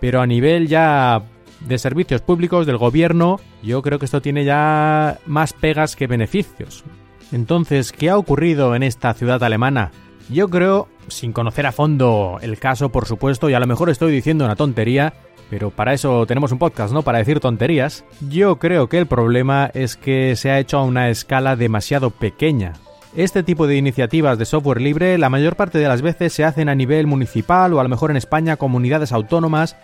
pero 0.00 0.20
a 0.20 0.26
nivel 0.26 0.66
ya 0.66 1.22
de 1.60 1.78
servicios 1.78 2.22
públicos, 2.22 2.66
del 2.66 2.78
gobierno, 2.78 3.38
yo 3.62 3.82
creo 3.82 3.98
que 3.98 4.06
esto 4.06 4.22
tiene 4.22 4.44
ya 4.44 5.18
más 5.26 5.52
pegas 5.52 5.94
que 5.94 6.06
beneficios. 6.06 6.84
Entonces, 7.32 7.92
¿qué 7.92 8.10
ha 8.10 8.18
ocurrido 8.18 8.74
en 8.74 8.82
esta 8.82 9.14
ciudad 9.14 9.42
alemana? 9.44 9.92
Yo 10.30 10.48
creo, 10.48 10.86
sin 11.08 11.32
conocer 11.32 11.66
a 11.66 11.72
fondo 11.72 12.38
el 12.40 12.58
caso, 12.58 12.90
por 12.90 13.06
supuesto, 13.06 13.50
y 13.50 13.54
a 13.54 13.60
lo 13.60 13.66
mejor 13.66 13.90
estoy 13.90 14.12
diciendo 14.12 14.44
una 14.44 14.54
tontería, 14.54 15.12
pero 15.50 15.70
para 15.70 15.92
eso 15.92 16.24
tenemos 16.24 16.52
un 16.52 16.58
podcast, 16.60 16.92
¿no? 16.92 17.02
Para 17.02 17.18
decir 17.18 17.40
tonterías. 17.40 18.04
Yo 18.28 18.56
creo 18.56 18.88
que 18.88 18.98
el 18.98 19.06
problema 19.06 19.70
es 19.74 19.96
que 19.96 20.36
se 20.36 20.50
ha 20.50 20.60
hecho 20.60 20.78
a 20.78 20.84
una 20.84 21.10
escala 21.10 21.56
demasiado 21.56 22.10
pequeña. 22.10 22.74
Este 23.16 23.42
tipo 23.42 23.66
de 23.66 23.76
iniciativas 23.76 24.38
de 24.38 24.44
software 24.44 24.80
libre 24.80 25.18
la 25.18 25.30
mayor 25.30 25.56
parte 25.56 25.78
de 25.78 25.88
las 25.88 26.00
veces 26.00 26.32
se 26.32 26.44
hacen 26.44 26.68
a 26.68 26.76
nivel 26.76 27.08
municipal 27.08 27.74
o 27.74 27.80
a 27.80 27.82
lo 27.82 27.88
mejor 27.88 28.12
en 28.12 28.16
España 28.16 28.56
comunidades 28.56 29.10
autónomas 29.10 29.76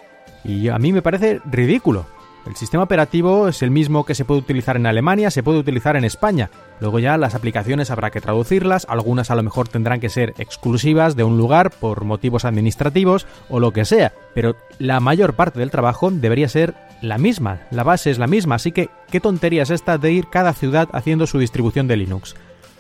y 0.45 0.69
a 0.69 0.79
mí 0.79 0.93
me 0.93 1.03
parece 1.03 1.41
ridículo. 1.51 2.07
El 2.47 2.55
sistema 2.55 2.85
operativo 2.85 3.49
es 3.49 3.63
el 3.63 3.73
mismo 3.73 4.05
que 4.05 4.15
se 4.15 4.25
puede 4.25 4.41
utilizar 4.41 4.77
en 4.77 4.87
Alemania, 4.87 5.33
se 5.33 5.43
puede 5.43 5.59
utilizar 5.59 5.97
en 5.97 6.05
España. 6.05 6.49
Luego 6.81 7.01
ya 7.01 7.19
las 7.19 7.35
aplicaciones 7.35 7.91
habrá 7.91 8.11
que 8.11 8.21
traducirlas, 8.21 8.87
algunas 8.89 9.33
a 9.33 9.35
lo 9.35 9.43
mejor 9.43 9.67
tendrán 9.67 9.99
que 9.99 10.09
ser 10.09 10.33
exclusivas 10.39 11.17
de 11.17 11.25
un 11.25 11.39
lugar 11.39 11.73
por 11.73 12.05
motivos 12.05 12.45
administrativos 12.45 13.27
o 13.49 13.59
lo 13.59 13.73
que 13.73 13.85
sea, 13.85 14.13
pero 14.33 14.55
la 14.79 15.01
mayor 15.01 15.35
parte 15.35 15.59
del 15.59 15.73
trabajo 15.73 16.11
debería 16.13 16.49
ser 16.49 16.75
la 17.03 17.19
misma, 17.19 17.63
la 17.73 17.83
base 17.83 18.13
es 18.13 18.19
la 18.19 18.29
misma, 18.29 18.55
así 18.55 18.71
que 18.71 18.91
qué 19.11 19.21
tontería 19.21 19.65
es 19.65 19.71
esta 19.71 19.99
de 19.99 20.13
ir 20.13 20.29
cada 20.29 20.53
ciudad 20.53 20.89
haciendo 20.93 21.27
su 21.27 21.41
distribución 21.41 21.89
de 21.89 21.97
Linux. 21.97 22.37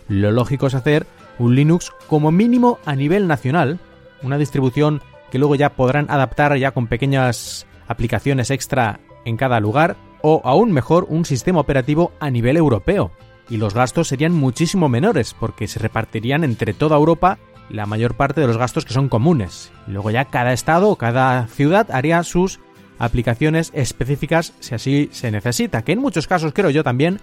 Lo 0.09 0.31
lógico 0.31 0.69
es 0.69 0.75
hacer 0.75 1.07
un 1.41 1.57
Linux 1.57 1.93
como 2.07 2.31
mínimo 2.31 2.79
a 2.87 2.95
nivel 2.95 3.27
nacional, 3.27 3.81
una 4.23 4.39
distribución 4.39 5.03
que 5.31 5.39
luego 5.39 5.57
ya 5.57 5.71
podrán 5.71 6.09
adaptar 6.09 6.57
ya 6.57 6.71
con 6.71 6.87
pequeñas 6.87 7.67
aplicaciones 7.89 8.51
extra 8.51 9.01
en 9.27 9.37
cada 9.37 9.61
lugar, 9.61 9.97
o 10.23 10.41
aún 10.45 10.73
mejor 10.73 11.05
un 11.11 11.27
sistema 11.27 11.61
operativo 11.61 12.13
a 12.19 12.31
nivel 12.31 12.57
europeo. 12.57 13.11
Y 13.51 13.59
los 13.59 13.75
gastos 13.75 14.09
serían 14.09 14.33
muchísimo 14.33 14.89
menores, 14.89 15.35
porque 15.39 15.69
se 15.69 15.79
repartirían 15.79 16.43
entre 16.43 16.73
toda 16.73 16.97
Europa 16.97 17.39
la 17.69 17.87
mayor 17.87 18.15
parte 18.15 18.41
de 18.41 18.47
los 18.47 18.57
gastos 18.57 18.85
que 18.85 18.95
son 18.95 19.09
comunes. 19.09 19.71
Luego 19.87 20.11
ya 20.11 20.27
cada 20.27 20.53
estado 20.53 20.89
o 20.89 20.97
cada 20.97 21.47
ciudad 21.49 21.91
haría 21.91 22.23
sus 22.23 22.61
aplicaciones 22.99 23.71
específicas 23.75 24.55
si 24.61 24.75
así 24.75 25.09
se 25.13 25.31
necesita, 25.31 25.83
que 25.83 25.93
en 25.93 26.01
muchos 26.01 26.27
casos 26.27 26.53
creo 26.55 26.71
yo 26.71 26.83
también 26.83 27.21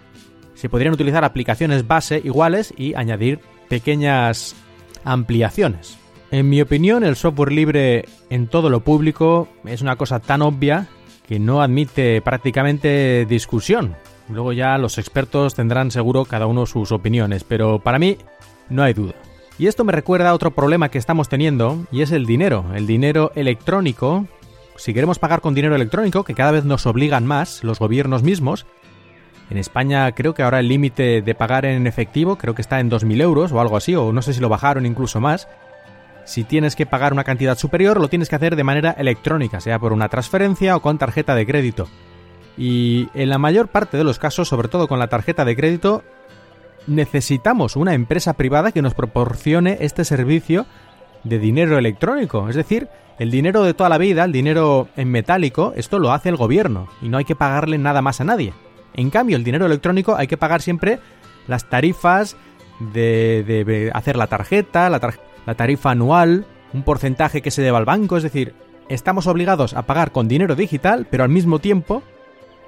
se 0.54 0.70
podrían 0.70 0.94
utilizar 0.94 1.24
aplicaciones 1.24 1.88
base 1.88 2.22
iguales 2.24 2.74
y 2.78 2.94
añadir 2.94 3.40
pequeñas 3.70 4.56
ampliaciones. 5.04 5.98
En 6.32 6.50
mi 6.50 6.62
opinión, 6.62 7.04
el 7.04 7.16
software 7.16 7.52
libre 7.52 8.06
en 8.30 8.48
todo 8.48 8.70
lo 8.70 8.84
público 8.84 9.48
es 9.66 9.82
una 9.82 9.96
cosa 9.96 10.20
tan 10.20 10.42
obvia 10.42 10.88
que 11.28 11.40
no 11.40 11.62
admite 11.62 12.22
prácticamente 12.22 13.26
discusión. 13.26 13.96
Luego 14.30 14.54
ya 14.54 14.78
los 14.78 14.98
expertos 14.98 15.56
tendrán 15.56 15.92
seguro 15.92 16.26
cada 16.26 16.48
uno 16.48 16.66
sus 16.66 16.92
opiniones, 16.92 17.44
pero 17.44 17.80
para 17.80 18.00
mí 18.00 18.18
no 18.70 18.84
hay 18.84 18.94
duda. 18.94 19.14
Y 19.58 19.68
esto 19.68 19.84
me 19.84 19.92
recuerda 19.92 20.30
a 20.30 20.34
otro 20.34 20.52
problema 20.52 20.90
que 20.90 20.98
estamos 20.98 21.30
teniendo, 21.30 21.86
y 21.92 22.02
es 22.02 22.12
el 22.12 22.26
dinero, 22.26 22.66
el 22.74 22.88
dinero 22.88 23.32
electrónico. 23.36 24.26
Si 24.76 24.94
queremos 24.94 25.20
pagar 25.20 25.42
con 25.42 25.54
dinero 25.54 25.76
electrónico, 25.76 26.24
que 26.24 26.34
cada 26.34 26.52
vez 26.52 26.66
nos 26.66 26.86
obligan 26.88 27.26
más 27.28 27.64
los 27.64 27.80
gobiernos 27.80 28.24
mismos, 28.24 28.66
en 29.50 29.58
España 29.58 30.12
creo 30.14 30.34
que 30.34 30.42
ahora 30.42 30.60
el 30.60 30.68
límite 30.68 31.22
de 31.22 31.36
pagar 31.36 31.66
en 31.66 31.86
efectivo 31.86 32.38
creo 32.38 32.56
que 32.56 32.62
está 32.62 32.80
en 32.80 32.90
2.000 32.90 33.22
euros 33.22 33.52
o 33.52 33.60
algo 33.60 33.78
así, 33.78 33.94
o 33.94 34.12
no 34.12 34.22
sé 34.22 34.34
si 34.34 34.40
lo 34.40 34.50
bajaron 34.50 34.86
incluso 34.86 35.20
más. 35.20 35.48
Si 36.26 36.44
tienes 36.44 36.76
que 36.76 36.86
pagar 36.86 37.14
una 37.14 37.24
cantidad 37.24 37.58
superior, 37.58 38.00
lo 38.00 38.08
tienes 38.08 38.30
que 38.30 38.36
hacer 38.36 38.56
de 38.56 38.64
manera 38.64 38.92
electrónica, 38.92 39.60
sea 39.60 39.80
por 39.80 39.94
una 39.94 40.10
transferencia 40.10 40.76
o 40.76 40.82
con 40.82 40.98
tarjeta 40.98 41.36
de 41.36 41.46
crédito. 41.46 41.88
Y 42.58 43.10
en 43.14 43.30
la 43.30 43.38
mayor 43.38 43.68
parte 43.68 43.98
de 43.98 44.04
los 44.04 44.20
casos, 44.20 44.48
sobre 44.48 44.68
todo 44.68 44.88
con 44.88 45.00
la 45.00 45.08
tarjeta 45.08 45.44
de 45.44 45.56
crédito, 45.56 46.04
necesitamos 46.88 47.76
una 47.76 47.94
empresa 47.94 48.34
privada 48.34 48.72
que 48.72 48.82
nos 48.82 48.94
proporcione 48.94 49.78
este 49.82 50.06
servicio 50.06 50.66
de 51.24 51.40
dinero 51.40 51.78
electrónico. 51.78 52.50
Es 52.50 52.56
decir, 52.56 52.90
el 53.20 53.32
dinero 53.32 53.64
de 53.64 53.74
toda 53.74 53.90
la 53.90 53.98
vida, 53.98 54.24
el 54.24 54.32
dinero 54.32 54.88
en 54.96 55.10
metálico, 55.10 55.74
esto 55.76 56.00
lo 56.00 56.12
hace 56.12 56.30
el 56.30 56.36
gobierno 56.36 56.88
y 57.02 57.10
no 57.10 57.18
hay 57.18 57.26
que 57.26 57.36
pagarle 57.36 57.78
nada 57.78 58.02
más 58.02 58.22
a 58.22 58.26
nadie. 58.26 58.54
En 58.94 59.10
cambio, 59.10 59.38
el 59.38 59.44
dinero 59.44 59.66
electrónico 59.66 60.16
hay 60.16 60.28
que 60.28 60.38
pagar 60.38 60.62
siempre 60.62 61.00
las 61.48 61.70
tarifas 61.70 62.38
de, 62.80 63.92
hacer 63.94 64.16
la 64.16 64.28
tarjeta, 64.28 64.90
la, 64.90 65.00
la 65.46 65.56
tarifa 65.56 65.92
anual, 65.92 66.46
un 66.74 66.84
porcentaje 66.84 67.42
que 67.42 67.52
se 67.52 67.62
deba 67.62 67.78
al 67.78 67.86
banco, 67.86 68.18
es 68.18 68.24
decir, 68.24 68.54
estamos 68.90 69.28
obligados 69.28 69.74
a 69.74 69.84
pagar 69.84 70.12
con 70.12 70.28
dinero 70.28 70.56
digital, 70.56 71.08
pero 71.10 71.24
al 71.24 71.30
mismo 71.30 71.60
tiempo 71.60 72.04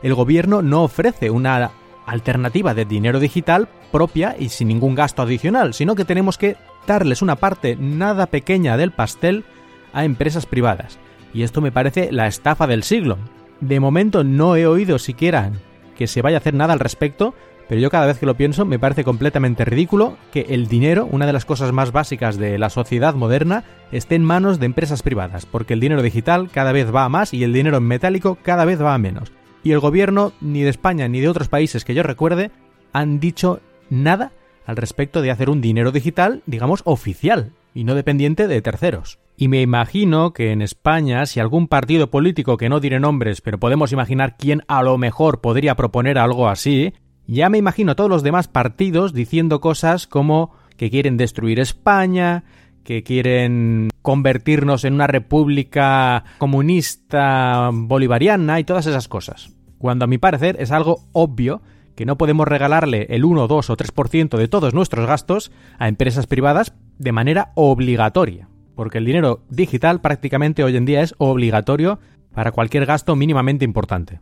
el 0.04 0.14
gobierno 0.14 0.62
no 0.62 0.84
ofrece 0.84 1.30
una 1.30 1.72
alternativa 2.06 2.74
de 2.74 2.86
dinero 2.86 3.20
digital 3.20 3.68
propia 3.92 4.36
y 4.38 4.50
sin 4.50 4.68
ningún 4.68 4.96
gasto 4.96 5.22
adicional, 5.22 5.74
sino 5.74 5.96
que 5.96 6.06
tenemos 6.06 6.38
que 6.38 6.58
darles 6.86 7.22
una 7.22 7.38
parte 7.38 7.76
nada 7.80 8.28
pequeña 8.28 8.78
del 8.78 8.92
pastel 8.92 9.46
a 9.94 10.06
empresas 10.06 10.46
privadas. 10.46 11.00
Y 11.34 11.44
esto 11.44 11.62
me 11.62 11.72
parece 11.72 12.12
la 12.12 12.28
estafa 12.28 12.68
del 12.68 12.84
siglo. 12.84 13.18
De 13.62 13.80
momento 13.80 14.24
no 14.24 14.56
he 14.56 14.68
oído 14.68 15.00
siquiera 15.00 15.52
que 15.98 16.08
se 16.08 16.22
vaya 16.22 16.38
a 16.38 16.40
hacer 16.40 16.54
nada 16.54 16.74
al 16.74 16.80
respecto, 16.80 17.34
pero 17.68 17.82
yo 17.82 17.90
cada 17.90 18.06
vez 18.06 18.18
que 18.20 18.26
lo 18.26 18.36
pienso 18.36 18.66
me 18.66 18.80
parece 18.80 19.04
completamente 19.04 19.66
ridículo 19.66 20.18
que 20.32 20.48
el 20.50 20.68
dinero, 20.68 21.08
una 21.12 21.26
de 21.26 21.34
las 21.34 21.46
cosas 21.46 21.72
más 21.72 21.92
básicas 21.92 22.38
de 22.38 22.58
la 22.58 22.70
sociedad 22.70 23.16
moderna, 23.16 23.64
esté 23.92 24.16
en 24.16 24.24
manos 24.24 24.60
de 24.60 24.68
empresas 24.68 25.02
privadas, 25.04 25.46
porque 25.46 25.74
el 25.74 25.80
dinero 25.80 26.02
digital 26.02 26.50
cada 26.52 26.72
vez 26.72 26.94
va 26.94 27.06
a 27.06 27.10
más 27.10 27.34
y 27.34 27.44
el 27.44 27.54
dinero 27.54 27.82
metálico 27.82 28.38
cada 28.42 28.66
vez 28.66 28.82
va 28.82 28.94
a 28.94 29.00
menos. 29.00 29.32
Y 29.64 29.72
el 29.72 29.80
gobierno, 29.80 30.34
ni 30.42 30.62
de 30.62 30.70
España 30.70 31.08
ni 31.08 31.22
de 31.22 31.30
otros 31.30 31.50
países 31.50 31.86
que 31.86 31.96
yo 31.96 32.04
recuerde, 32.04 32.52
han 32.94 33.20
dicho 33.20 33.62
nada 33.90 34.32
al 34.66 34.78
respecto 34.78 35.22
de 35.22 35.32
hacer 35.32 35.50
un 35.50 35.62
dinero 35.62 35.92
digital, 35.92 36.44
digamos, 36.46 36.82
oficial 36.86 37.52
y 37.74 37.84
no 37.84 37.96
dependiente 37.96 38.48
de 38.48 38.62
terceros. 38.62 39.20
Y 39.38 39.50
me 39.50 39.62
imagino 39.62 40.32
que 40.32 40.52
en 40.52 40.62
España, 40.62 41.26
si 41.26 41.40
algún 41.40 41.68
partido 41.68 42.10
político 42.10 42.58
que 42.58 42.70
no 42.70 42.80
diré 42.80 43.00
nombres, 43.00 43.42
pero 43.42 43.60
podemos 43.60 43.92
imaginar 43.92 44.38
quién 44.38 44.64
a 44.68 44.82
lo 44.82 44.98
mejor 44.98 45.42
podría 45.42 45.76
proponer 45.76 46.18
algo 46.18 46.48
así, 46.48 46.94
ya 47.28 47.50
me 47.50 47.58
imagino 47.58 47.94
a 47.94 47.96
todos 47.96 48.10
los 48.10 48.24
demás 48.24 48.48
partidos 48.48 49.14
diciendo 49.14 49.60
cosas 49.62 50.08
como 50.08 50.52
que 50.78 50.90
quieren 50.90 51.18
destruir 51.18 51.60
España, 51.60 52.44
que 52.84 53.04
quieren 53.04 53.90
convertirnos 54.02 54.86
en 54.86 54.94
una 54.94 55.08
república 55.08 56.24
comunista 56.38 57.70
bolivariana 57.74 58.60
y 58.60 58.64
todas 58.64 58.86
esas 58.86 59.08
cosas. 59.08 59.52
Cuando 59.78 60.06
a 60.06 60.08
mi 60.08 60.18
parecer 60.18 60.58
es 60.60 60.72
algo 60.72 61.00
obvio 61.12 61.62
que 61.96 62.06
no 62.06 62.18
podemos 62.18 62.48
regalarle 62.48 63.08
el 63.10 63.26
1, 63.26 63.48
2 63.48 63.70
o 63.70 63.78
3% 63.78 64.38
de 64.38 64.48
todos 64.48 64.74
nuestros 64.74 65.08
gastos 65.08 65.52
a 65.80 65.88
empresas 65.88 66.28
privadas 66.28 66.74
de 67.00 67.12
manera 67.12 67.52
obligatoria, 67.56 68.50
porque 68.76 69.00
el 69.00 69.06
dinero 69.06 69.42
digital 69.50 70.02
prácticamente 70.02 70.64
hoy 70.64 70.78
en 70.78 70.86
día 70.86 71.02
es 71.02 71.16
obligatorio 71.18 72.00
para 72.34 72.52
cualquier 72.52 72.86
gasto 72.86 73.16
mínimamente 73.16 73.66
importante. 73.66 74.20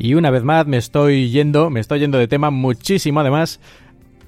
Y 0.00 0.14
una 0.14 0.30
vez 0.30 0.44
más 0.44 0.64
me 0.68 0.76
estoy 0.76 1.28
yendo, 1.28 1.70
me 1.70 1.80
estoy 1.80 1.98
yendo 1.98 2.18
de 2.18 2.28
tema 2.28 2.50
muchísimo 2.50 3.18
además. 3.18 3.58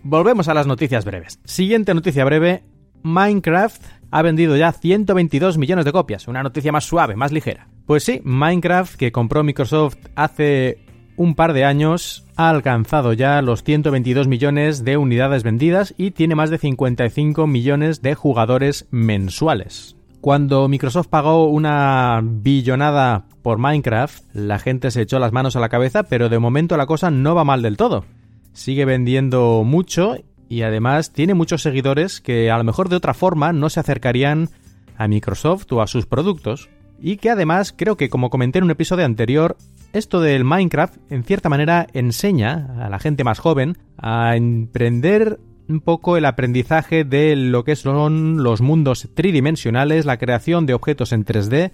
Volvemos 0.03 0.49
a 0.49 0.55
las 0.55 0.67
noticias 0.67 1.05
breves. 1.05 1.39
Siguiente 1.45 1.95
noticia 1.95 2.25
breve, 2.25 2.65
Minecraft 3.05 3.81
ha 4.11 4.23
vendido 4.23 4.57
ya 4.57 4.73
122 4.73 5.59
millones 5.59 5.85
de 5.85 5.93
copias, 5.93 6.27
una 6.27 6.43
noticia 6.43 6.73
más 6.73 6.87
suave, 6.87 7.15
más 7.15 7.31
ligera. 7.31 7.69
Pues 7.87 8.03
sí, 8.03 8.21
Minecraft, 8.25 8.97
que 8.97 9.13
compró 9.13 9.45
Microsoft 9.45 9.99
hace 10.17 10.79
un 11.17 11.37
par 11.37 11.53
de 11.53 11.65
años, 11.65 12.27
ha 12.35 12.51
alcanzado 12.51 13.13
ya 13.13 13.41
los 13.41 13.63
122 13.63 14.27
millones 14.27 14.85
de 14.85 14.97
unidades 14.97 15.45
vendidas 15.45 15.95
y 15.97 16.11
tiene 16.11 16.35
más 16.35 16.51
de 16.51 16.59
55 16.59 17.47
millones 17.47 18.03
de 18.03 18.17
jugadores 18.17 18.89
mensuales. 18.91 19.95
Cuando 20.21 20.69
Microsoft 20.69 21.09
pagó 21.09 21.47
una 21.47 22.21
billonada 22.23 23.25
por 23.41 23.57
Minecraft, 23.57 24.23
la 24.35 24.59
gente 24.59 24.91
se 24.91 25.01
echó 25.01 25.19
las 25.19 25.33
manos 25.33 25.57
a 25.57 25.61
la 25.61 25.71
cabeza, 25.71 26.03
pero 26.03 26.29
de 26.29 26.39
momento 26.39 26.77
la 26.77 26.85
cosa 26.85 27.11
no 27.11 27.35
va 27.35 27.45
mal 27.45 27.63
del 27.63 27.79
todo. 27.79 28.05
Sigue 28.53 28.85
vendiendo 28.85 29.63
mucho 29.65 30.17
y 30.51 30.61
además 30.61 31.15
tiene 31.15 31.33
muchos 31.33 31.63
seguidores 31.63 32.21
que 32.21 32.51
a 32.51 32.59
lo 32.59 32.65
mejor 32.65 32.91
de 32.91 32.97
otra 32.97 33.15
forma 33.15 33.55
no 33.55 33.71
se 33.71 33.81
acercarían 33.81 34.51
a 34.99 35.09
Microsoft 35.09 35.73
o 35.73 35.81
a 35.81 35.87
sus 35.87 36.05
productos. 36.05 36.69
Y 37.01 37.17
que 37.17 37.31
además 37.31 37.73
creo 37.75 37.97
que 37.97 38.11
como 38.11 38.29
comenté 38.29 38.59
en 38.59 38.65
un 38.65 38.73
episodio 38.73 39.07
anterior, 39.07 39.57
esto 39.95 40.21
del 40.21 40.45
Minecraft 40.45 40.99
en 41.11 41.25
cierta 41.25 41.49
manera 41.49 41.87
enseña 41.95 42.75
a 42.79 42.91
la 42.91 42.99
gente 42.99 43.25
más 43.25 43.39
joven 43.39 43.79
a 43.97 44.37
emprender 44.37 45.41
un 45.71 45.81
poco 45.81 46.17
el 46.17 46.25
aprendizaje 46.25 47.05
de 47.05 47.37
lo 47.37 47.65
que 47.65 47.77
son 47.77 48.43
los 48.43 48.61
mundos 48.61 49.09
tridimensionales, 49.15 50.05
la 50.05 50.19
creación 50.19 50.67
de 50.67 50.75
objetos 50.75 51.13
en 51.13 51.25
3D, 51.25 51.73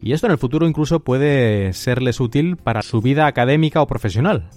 y 0.00 0.12
esto 0.12 0.26
en 0.26 0.32
el 0.32 0.38
futuro 0.38 0.68
incluso 0.68 1.00
puede 1.00 1.72
serles 1.72 2.20
útil 2.20 2.56
para 2.56 2.82
su 2.82 3.00
vida 3.00 3.26
académica 3.26 3.80
o 3.80 3.86
profesional. 3.86 4.50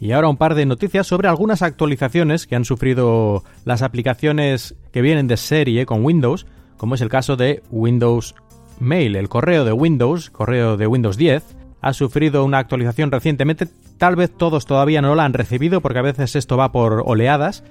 Y 0.00 0.12
ahora 0.12 0.28
un 0.28 0.36
par 0.36 0.54
de 0.54 0.64
noticias 0.64 1.06
sobre 1.08 1.28
algunas 1.28 1.62
actualizaciones 1.62 2.46
que 2.46 2.54
han 2.54 2.64
sufrido 2.64 3.42
las 3.64 3.82
aplicaciones 3.82 4.76
que 4.92 5.02
vienen 5.02 5.26
de 5.26 5.36
serie 5.36 5.86
con 5.86 6.04
Windows, 6.04 6.46
como 6.76 6.94
es 6.94 7.00
el 7.00 7.08
caso 7.08 7.36
de 7.36 7.62
Windows 7.70 8.36
Mail, 8.78 9.16
el 9.16 9.28
correo 9.28 9.64
de 9.64 9.72
Windows, 9.72 10.30
correo 10.30 10.76
de 10.76 10.86
Windows 10.86 11.16
10, 11.16 11.57
ha 11.80 11.92
sufrido 11.92 12.44
una 12.44 12.58
actualización 12.58 13.10
recientemente. 13.10 13.66
Tal 13.98 14.16
vez 14.16 14.30
todos 14.36 14.66
todavía 14.66 15.02
no 15.02 15.14
la 15.14 15.24
han 15.24 15.32
recibido 15.32 15.80
porque 15.80 15.98
a 15.98 16.02
veces 16.02 16.36
esto 16.36 16.56
va 16.56 16.72
por 16.72 17.02
oleadas. 17.06 17.64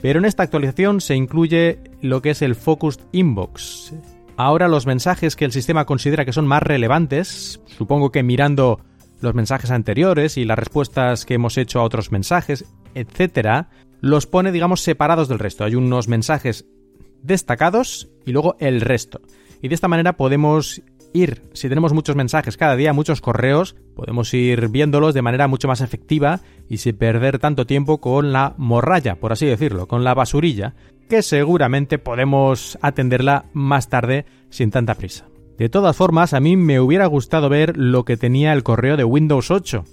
Pero 0.00 0.18
en 0.18 0.24
esta 0.24 0.42
actualización 0.42 1.00
se 1.00 1.14
incluye 1.14 1.78
lo 2.00 2.22
que 2.22 2.30
es 2.30 2.42
el 2.42 2.54
Focused 2.54 3.02
Inbox. 3.12 3.94
Ahora 4.36 4.66
los 4.66 4.86
mensajes 4.86 5.36
que 5.36 5.44
el 5.44 5.52
sistema 5.52 5.84
considera 5.84 6.24
que 6.24 6.32
son 6.32 6.46
más 6.46 6.62
relevantes, 6.62 7.60
supongo 7.66 8.10
que 8.10 8.22
mirando 8.22 8.80
los 9.20 9.34
mensajes 9.34 9.70
anteriores 9.70 10.36
y 10.36 10.44
las 10.44 10.58
respuestas 10.58 11.24
que 11.24 11.34
hemos 11.34 11.56
hecho 11.56 11.78
a 11.78 11.84
otros 11.84 12.10
mensajes, 12.10 12.64
etc., 12.94 13.66
los 14.00 14.26
pone, 14.26 14.50
digamos, 14.50 14.80
separados 14.80 15.28
del 15.28 15.38
resto. 15.38 15.62
Hay 15.62 15.76
unos 15.76 16.08
mensajes 16.08 16.66
destacados 17.22 18.08
y 18.26 18.32
luego 18.32 18.56
el 18.58 18.80
resto. 18.80 19.20
Y 19.62 19.68
de 19.68 19.76
esta 19.76 19.86
manera 19.86 20.16
podemos 20.16 20.82
ir, 21.12 21.42
si 21.52 21.68
tenemos 21.68 21.92
muchos 21.92 22.16
mensajes 22.16 22.56
cada 22.56 22.76
día, 22.76 22.92
muchos 22.92 23.20
correos, 23.20 23.76
podemos 23.94 24.32
ir 24.34 24.68
viéndolos 24.68 25.14
de 25.14 25.22
manera 25.22 25.48
mucho 25.48 25.68
más 25.68 25.80
efectiva 25.80 26.40
y 26.68 26.78
sin 26.78 26.96
perder 26.96 27.38
tanto 27.38 27.66
tiempo 27.66 28.00
con 28.00 28.32
la 28.32 28.54
morralla, 28.56 29.16
por 29.16 29.32
así 29.32 29.46
decirlo, 29.46 29.86
con 29.86 30.04
la 30.04 30.14
basurilla, 30.14 30.74
que 31.08 31.22
seguramente 31.22 31.98
podemos 31.98 32.78
atenderla 32.80 33.46
más 33.52 33.88
tarde 33.88 34.26
sin 34.50 34.70
tanta 34.70 34.94
prisa. 34.94 35.26
De 35.58 35.68
todas 35.68 35.96
formas, 35.96 36.34
a 36.34 36.40
mí 36.40 36.56
me 36.56 36.80
hubiera 36.80 37.06
gustado 37.06 37.48
ver 37.48 37.76
lo 37.76 38.04
que 38.04 38.16
tenía 38.16 38.52
el 38.52 38.62
correo 38.62 38.96
de 38.96 39.04
Windows 39.04 39.50
8. 39.50 39.84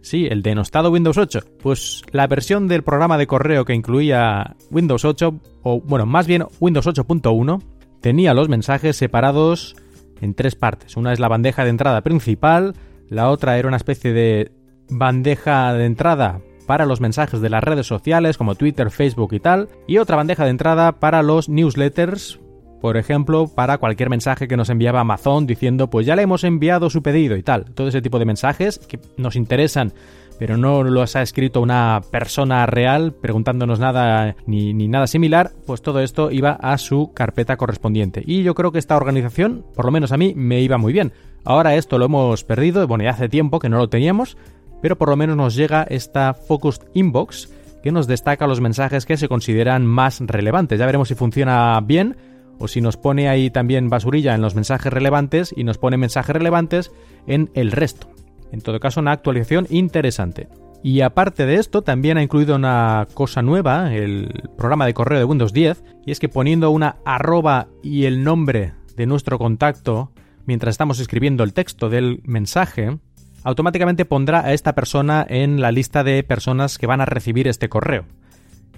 Sí, 0.00 0.26
el 0.26 0.42
denostado 0.42 0.90
Windows 0.90 1.16
8. 1.16 1.40
Pues 1.62 2.02
la 2.10 2.26
versión 2.26 2.66
del 2.66 2.82
programa 2.82 3.18
de 3.18 3.26
correo 3.26 3.64
que 3.64 3.74
incluía 3.74 4.56
Windows 4.70 5.04
8, 5.04 5.40
o 5.62 5.80
bueno, 5.80 6.06
más 6.06 6.26
bien 6.26 6.46
Windows 6.58 6.86
8.1, 6.86 7.62
tenía 8.00 8.34
los 8.34 8.48
mensajes 8.48 8.96
separados 8.96 9.76
en 10.22 10.34
tres 10.34 10.54
partes. 10.54 10.96
Una 10.96 11.12
es 11.12 11.20
la 11.20 11.28
bandeja 11.28 11.64
de 11.64 11.70
entrada 11.70 12.00
principal, 12.00 12.74
la 13.10 13.28
otra 13.28 13.58
era 13.58 13.68
una 13.68 13.76
especie 13.76 14.14
de 14.14 14.52
bandeja 14.88 15.74
de 15.74 15.84
entrada 15.84 16.40
para 16.66 16.86
los 16.86 17.00
mensajes 17.00 17.40
de 17.40 17.50
las 17.50 17.62
redes 17.62 17.86
sociales 17.86 18.38
como 18.38 18.54
Twitter, 18.54 18.90
Facebook 18.90 19.34
y 19.34 19.40
tal, 19.40 19.68
y 19.86 19.98
otra 19.98 20.16
bandeja 20.16 20.44
de 20.44 20.50
entrada 20.50 20.92
para 20.92 21.22
los 21.22 21.48
newsletters, 21.48 22.40
por 22.80 22.96
ejemplo, 22.96 23.48
para 23.48 23.78
cualquier 23.78 24.10
mensaje 24.10 24.48
que 24.48 24.56
nos 24.56 24.70
enviaba 24.70 25.00
Amazon 25.00 25.46
diciendo 25.46 25.90
pues 25.90 26.06
ya 26.06 26.16
le 26.16 26.22
hemos 26.22 26.44
enviado 26.44 26.88
su 26.88 27.02
pedido 27.02 27.36
y 27.36 27.42
tal. 27.42 27.66
Todo 27.74 27.88
ese 27.88 28.02
tipo 28.02 28.18
de 28.18 28.24
mensajes 28.24 28.78
que 28.78 28.98
nos 29.16 29.36
interesan 29.36 29.92
pero 30.38 30.56
no 30.56 30.82
los 30.82 31.16
ha 31.16 31.22
escrito 31.22 31.60
una 31.60 32.00
persona 32.10 32.66
real 32.66 33.12
preguntándonos 33.12 33.78
nada 33.78 34.36
ni, 34.46 34.72
nada 34.72 35.06
similar, 35.06 35.52
pues 35.66 35.82
todo 35.82 36.00
esto 36.00 36.30
iba 36.30 36.52
a 36.52 36.78
su 36.78 37.12
carpeta 37.14 37.56
correspondiente. 37.56 38.22
Y 38.26 38.42
yo 38.42 38.54
creo 38.54 38.72
que 38.72 38.78
esta 38.78 38.96
organización, 38.96 39.64
por 39.74 39.84
lo 39.84 39.90
menos 39.90 40.12
a 40.12 40.16
mí, 40.16 40.34
me 40.36 40.60
iba 40.60 40.78
muy 40.78 40.92
bien. 40.92 41.12
Ahora 41.44 41.74
esto 41.74 41.98
lo 41.98 42.06
hemos 42.06 42.44
perdido, 42.44 42.86
bueno, 42.86 43.04
ya 43.04 43.10
hace 43.10 43.28
tiempo 43.28 43.58
que 43.58 43.68
no 43.68 43.78
lo 43.78 43.88
teníamos, 43.88 44.36
pero 44.80 44.96
por 44.96 45.08
lo 45.08 45.16
menos 45.16 45.36
nos 45.36 45.54
llega 45.54 45.82
esta 45.82 46.34
Focused 46.34 46.82
Inbox 46.94 47.48
que 47.82 47.92
nos 47.92 48.06
destaca 48.06 48.46
los 48.46 48.60
mensajes 48.60 49.06
que 49.06 49.16
se 49.16 49.28
consideran 49.28 49.86
más 49.86 50.20
relevantes. 50.20 50.78
Ya 50.78 50.86
veremos 50.86 51.08
si 51.08 51.14
funciona 51.14 51.80
bien 51.80 52.16
o 52.58 52.68
si 52.68 52.80
nos 52.80 52.96
pone 52.96 53.28
ahí 53.28 53.50
también 53.50 53.90
basurilla 53.90 54.34
en 54.34 54.40
los 54.40 54.54
mensajes 54.54 54.92
relevantes 54.92 55.52
y 55.56 55.64
nos 55.64 55.78
pone 55.78 55.96
mensajes 55.96 56.34
relevantes 56.34 56.92
en 57.26 57.50
el 57.54 57.72
resto. 57.72 58.11
En 58.52 58.60
todo 58.60 58.78
caso, 58.78 59.00
una 59.00 59.12
actualización 59.12 59.66
interesante. 59.70 60.48
Y 60.82 61.00
aparte 61.00 61.46
de 61.46 61.56
esto, 61.56 61.82
también 61.82 62.18
ha 62.18 62.22
incluido 62.22 62.54
una 62.56 63.06
cosa 63.14 63.40
nueva, 63.40 63.94
el 63.94 64.50
programa 64.56 64.86
de 64.86 64.94
correo 64.94 65.18
de 65.18 65.24
Windows 65.24 65.52
10, 65.52 65.82
y 66.06 66.12
es 66.12 66.20
que 66.20 66.28
poniendo 66.28 66.70
una 66.70 66.96
arroba 67.04 67.68
y 67.82 68.04
el 68.04 68.24
nombre 68.24 68.74
de 68.96 69.06
nuestro 69.06 69.38
contacto 69.38 70.12
mientras 70.44 70.74
estamos 70.74 70.98
escribiendo 70.98 71.44
el 71.44 71.52
texto 71.52 71.88
del 71.88 72.20
mensaje, 72.24 72.98
automáticamente 73.44 74.04
pondrá 74.04 74.40
a 74.40 74.52
esta 74.52 74.74
persona 74.74 75.24
en 75.28 75.60
la 75.60 75.72
lista 75.72 76.04
de 76.04 76.22
personas 76.22 76.78
que 76.78 76.86
van 76.86 77.00
a 77.00 77.06
recibir 77.06 77.48
este 77.48 77.68
correo. 77.68 78.04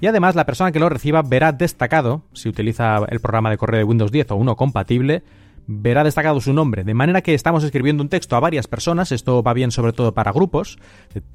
Y 0.01 0.06
además 0.06 0.34
la 0.34 0.44
persona 0.44 0.72
que 0.72 0.80
lo 0.80 0.88
reciba 0.88 1.22
verá 1.22 1.52
destacado, 1.52 2.24
si 2.32 2.48
utiliza 2.48 2.98
el 3.09 3.20
programa 3.20 3.51
de 3.51 3.56
correo 3.56 3.78
de 3.78 3.84
Windows 3.84 4.12
10 4.12 4.32
o 4.32 4.36
uno 4.36 4.56
compatible, 4.56 5.22
verá 5.66 6.04
destacado 6.04 6.40
su 6.40 6.52
nombre, 6.52 6.84
de 6.84 6.94
manera 6.94 7.22
que 7.22 7.34
estamos 7.34 7.64
escribiendo 7.64 8.02
un 8.02 8.08
texto 8.08 8.36
a 8.36 8.40
varias 8.40 8.66
personas, 8.66 9.12
esto 9.12 9.42
va 9.42 9.52
bien 9.54 9.70
sobre 9.70 9.92
todo 9.92 10.12
para 10.12 10.32
grupos, 10.32 10.78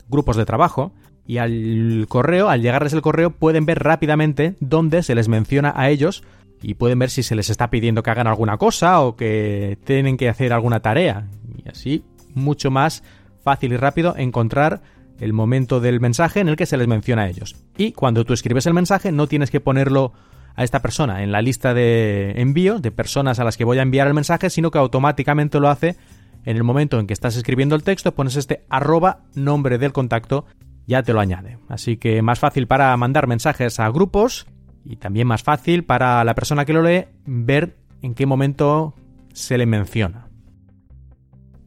grupos 0.08 0.38
de 0.38 0.46
trabajo, 0.46 0.94
y 1.26 1.38
al 1.38 2.06
correo, 2.10 2.50
al 2.50 2.62
llegarles 2.62 2.94
el 2.94 3.02
correo, 3.02 3.30
pueden 3.30 3.66
ver 3.66 3.84
rápidamente 3.84 4.56
dónde 4.60 5.04
se 5.04 5.14
les 5.14 5.28
menciona 5.28 5.74
a 5.76 5.90
ellos 5.90 6.24
y 6.62 6.74
pueden 6.74 6.98
ver 6.98 7.12
si 7.12 7.22
se 7.22 7.36
les 7.36 7.50
está 7.50 7.70
pidiendo 7.70 8.02
que 8.02 8.10
hagan 8.10 8.28
alguna 8.28 8.58
cosa 8.58 9.02
o 9.02 9.16
que 9.16 9.78
tienen 9.84 10.18
que 10.18 10.28
hacer 10.28 10.54
alguna 10.54 10.80
tarea. 10.80 11.28
Y 11.64 11.70
así, 11.70 12.04
mucho 12.34 12.72
más 12.72 13.04
fácil 13.44 13.74
y 13.74 13.78
rápido 13.78 14.16
encontrar 14.18 14.82
el 15.20 15.34
momento 15.34 15.80
del 15.80 16.00
mensaje 16.00 16.40
en 16.40 16.50
el 16.50 16.56
que 16.56 16.66
se 16.66 16.78
les 16.78 16.88
menciona 16.88 17.24
a 17.24 17.30
ellos. 17.30 17.56
Y 17.78 17.92
cuando 17.92 18.26
tú 18.26 18.34
escribes 18.34 18.66
el 18.66 18.74
mensaje, 18.74 19.12
no 19.12 19.28
tienes 19.28 19.52
que 19.52 19.60
ponerlo 19.60 20.14
a 20.60 20.64
esta 20.66 20.82
persona 20.82 21.24
en 21.24 21.32
la 21.32 21.42
lista 21.42 21.74
de 21.74 22.34
envío 22.36 22.80
de 22.80 22.92
personas 22.92 23.40
a 23.40 23.46
las 23.46 23.56
que 23.56 23.64
voy 23.64 23.78
a 23.78 23.82
enviar 23.82 24.08
el 24.08 24.14
mensaje, 24.14 24.50
sino 24.50 24.72
que 24.72 24.78
automáticamente 24.78 25.58
lo 25.58 25.70
hace 25.70 25.96
en 26.44 26.58
el 26.58 26.66
momento 26.66 27.00
en 27.00 27.08
que 27.08 27.14
estás 27.14 27.38
escribiendo 27.38 27.78
el 27.78 27.84
texto, 27.84 28.14
pones 28.14 28.36
este 28.36 28.66
arroba 28.70 29.22
nombre 29.36 29.78
del 29.78 29.94
contacto, 29.94 30.46
ya 30.86 31.02
te 31.02 31.14
lo 31.14 31.22
añade. 31.22 31.60
Así 31.70 31.96
que 31.96 32.22
más 32.22 32.40
fácil 32.40 32.68
para 32.68 32.96
mandar 32.98 33.26
mensajes 33.26 33.80
a 33.80 33.90
grupos 33.90 34.48
y 34.84 34.98
también 34.98 35.28
más 35.28 35.44
fácil 35.44 35.86
para 35.86 36.22
la 36.26 36.36
persona 36.36 36.66
que 36.66 36.74
lo 36.74 36.84
lee 36.84 37.06
ver 37.26 37.78
en 38.02 38.14
qué 38.14 38.26
momento 38.26 38.96
se 39.32 39.58
le 39.58 39.66
menciona. 39.66 40.28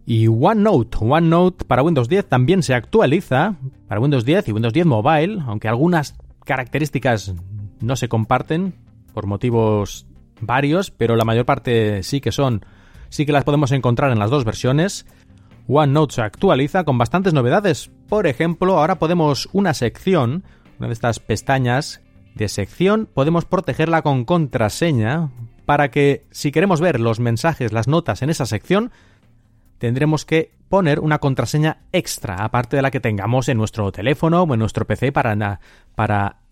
Y 0.04 0.26
OneNote, 0.28 0.98
OneNote 1.00 1.64
para 1.64 1.82
Windows 1.82 2.10
10 2.10 2.28
también 2.28 2.62
se 2.62 2.74
actualiza 2.74 3.56
para 3.88 4.02
Windows 4.02 4.26
10 4.26 4.48
y 4.48 4.52
Windows 4.52 4.74
10 4.74 4.84
Mobile, 4.84 5.42
aunque 5.46 5.68
algunas 5.68 6.14
características 6.44 7.34
no 7.80 7.96
se 7.96 8.08
comparten 8.08 8.81
por 9.12 9.26
motivos 9.26 10.06
varios, 10.40 10.90
pero 10.90 11.16
la 11.16 11.24
mayor 11.24 11.46
parte 11.46 12.02
sí 12.02 12.20
que 12.20 12.32
son, 12.32 12.64
sí 13.08 13.26
que 13.26 13.32
las 13.32 13.44
podemos 13.44 13.72
encontrar 13.72 14.10
en 14.12 14.18
las 14.18 14.30
dos 14.30 14.44
versiones. 14.44 15.06
OneNote 15.68 16.16
se 16.16 16.22
actualiza 16.22 16.84
con 16.84 16.98
bastantes 16.98 17.32
novedades. 17.32 17.90
Por 18.08 18.26
ejemplo, 18.26 18.78
ahora 18.78 18.98
podemos 18.98 19.48
una 19.52 19.74
sección, 19.74 20.44
una 20.78 20.88
de 20.88 20.94
estas 20.94 21.20
pestañas 21.20 22.00
de 22.34 22.48
sección, 22.48 23.08
podemos 23.12 23.44
protegerla 23.44 24.02
con 24.02 24.24
contraseña 24.24 25.30
para 25.64 25.90
que 25.90 26.26
si 26.30 26.50
queremos 26.50 26.80
ver 26.80 26.98
los 26.98 27.20
mensajes, 27.20 27.72
las 27.72 27.88
notas 27.88 28.22
en 28.22 28.30
esa 28.30 28.46
sección, 28.46 28.90
tendremos 29.82 30.24
que 30.24 30.52
poner 30.68 31.00
una 31.00 31.18
contraseña 31.18 31.78
extra, 31.90 32.36
aparte 32.36 32.76
de 32.76 32.82
la 32.82 32.92
que 32.92 33.00
tengamos 33.00 33.48
en 33.48 33.58
nuestro 33.58 33.90
teléfono 33.90 34.44
o 34.44 34.54
en 34.54 34.60
nuestro 34.60 34.86
PC 34.86 35.10
para, 35.10 35.58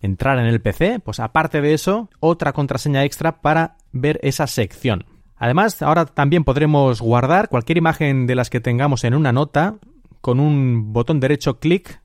entrar 0.01 0.37
en 0.37 0.47
el 0.47 0.59
PC, 0.59 0.99
pues 0.99 1.21
aparte 1.21 1.61
de 1.61 1.73
eso, 1.73 2.09
otra 2.19 2.51
contraseña 2.51 3.05
extra 3.05 3.41
para 3.41 3.77
ver 3.93 4.19
esa 4.21 4.47
sección. 4.47 5.05
Además, 5.37 5.81
ahora 5.81 6.07
también 6.07 6.43
podremos 6.43 7.01
guardar 7.01 7.47
cualquier 7.47 7.77
imagen 7.77 8.27
de 8.27 8.35
las 8.35 8.49
que 8.49 8.59
tengamos 8.59 9.05
en 9.05 9.13
una 9.13 9.31
nota 9.31 9.75
con 10.19 10.41
un 10.41 10.91
botón 10.91 11.21
derecho 11.21 11.57
clic 11.61 12.01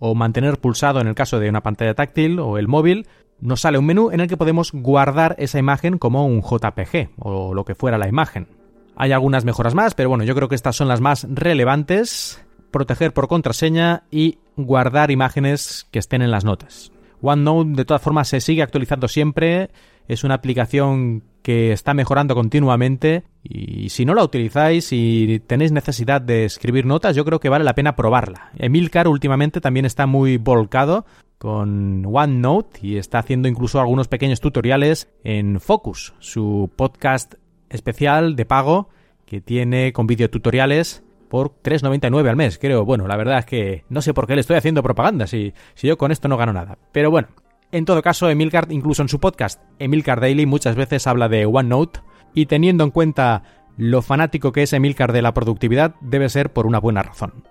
o 0.00 0.16
mantener 0.16 0.58
pulsado 0.58 1.00
en 1.00 1.06
el 1.06 1.14
caso 1.14 1.38
de 1.38 1.48
una 1.48 1.62
pantalla 1.62 1.94
táctil 1.94 2.40
o 2.40 2.58
el 2.58 2.66
móvil, 2.66 3.06
nos 3.38 3.60
sale 3.60 3.78
un 3.78 3.86
menú 3.86 4.10
en 4.10 4.18
el 4.18 4.26
que 4.26 4.36
podemos 4.36 4.72
guardar 4.72 5.36
esa 5.38 5.60
imagen 5.60 5.98
como 5.98 6.26
un 6.26 6.42
JPG 6.42 7.10
o 7.20 7.54
lo 7.54 7.64
que 7.64 7.76
fuera 7.76 7.96
la 7.96 8.08
imagen. 8.08 8.61
Hay 8.96 9.12
algunas 9.12 9.44
mejoras 9.44 9.74
más, 9.74 9.94
pero 9.94 10.08
bueno, 10.08 10.24
yo 10.24 10.34
creo 10.34 10.48
que 10.48 10.54
estas 10.54 10.76
son 10.76 10.88
las 10.88 11.00
más 11.00 11.26
relevantes. 11.30 12.44
Proteger 12.70 13.12
por 13.12 13.28
contraseña 13.28 14.04
y 14.10 14.38
guardar 14.56 15.10
imágenes 15.10 15.86
que 15.90 15.98
estén 15.98 16.22
en 16.22 16.30
las 16.30 16.44
notas. 16.44 16.92
OneNote 17.22 17.70
de 17.76 17.84
todas 17.84 18.02
formas 18.02 18.28
se 18.28 18.40
sigue 18.40 18.62
actualizando 18.62 19.08
siempre, 19.08 19.70
es 20.08 20.24
una 20.24 20.34
aplicación 20.34 21.22
que 21.42 21.72
está 21.72 21.94
mejorando 21.94 22.34
continuamente 22.34 23.24
y 23.42 23.88
si 23.88 24.04
no 24.04 24.14
la 24.14 24.24
utilizáis 24.24 24.92
y 24.92 25.40
tenéis 25.46 25.72
necesidad 25.72 26.20
de 26.20 26.44
escribir 26.44 26.86
notas, 26.86 27.16
yo 27.16 27.24
creo 27.24 27.40
que 27.40 27.48
vale 27.48 27.64
la 27.64 27.74
pena 27.74 27.96
probarla. 27.96 28.50
Emilcar 28.56 29.08
últimamente 29.08 29.60
también 29.60 29.86
está 29.86 30.06
muy 30.06 30.36
volcado 30.36 31.04
con 31.38 32.04
OneNote 32.06 32.80
y 32.82 32.96
está 32.96 33.18
haciendo 33.18 33.48
incluso 33.48 33.80
algunos 33.80 34.06
pequeños 34.08 34.40
tutoriales 34.40 35.08
en 35.24 35.60
Focus, 35.60 36.14
su 36.20 36.70
podcast 36.76 37.34
especial 37.72 38.36
de 38.36 38.44
pago 38.44 38.88
que 39.26 39.40
tiene 39.40 39.92
con 39.92 40.06
videotutoriales 40.06 41.02
por 41.28 41.54
3,99 41.62 42.28
al 42.28 42.36
mes, 42.36 42.58
creo. 42.58 42.84
Bueno, 42.84 43.06
la 43.06 43.16
verdad 43.16 43.38
es 43.38 43.46
que 43.46 43.84
no 43.88 44.02
sé 44.02 44.12
por 44.12 44.26
qué 44.26 44.34
le 44.34 44.42
estoy 44.42 44.56
haciendo 44.56 44.82
propaganda, 44.82 45.26
si, 45.26 45.54
si 45.74 45.86
yo 45.86 45.96
con 45.96 46.12
esto 46.12 46.28
no 46.28 46.36
gano 46.36 46.52
nada. 46.52 46.78
Pero 46.92 47.10
bueno, 47.10 47.28
en 47.72 47.86
todo 47.86 48.02
caso, 48.02 48.28
Emilcar, 48.28 48.66
incluso 48.70 49.00
en 49.00 49.08
su 49.08 49.18
podcast, 49.18 49.60
Emilcar 49.78 50.20
Daily, 50.20 50.44
muchas 50.44 50.76
veces 50.76 51.06
habla 51.06 51.30
de 51.30 51.46
OneNote 51.46 52.00
y 52.34 52.46
teniendo 52.46 52.84
en 52.84 52.90
cuenta 52.90 53.44
lo 53.78 54.02
fanático 54.02 54.52
que 54.52 54.62
es 54.64 54.74
Emilcar 54.74 55.12
de 55.12 55.22
la 55.22 55.32
productividad, 55.32 55.94
debe 56.02 56.28
ser 56.28 56.52
por 56.52 56.66
una 56.66 56.78
buena 56.78 57.02
razón. 57.02 57.44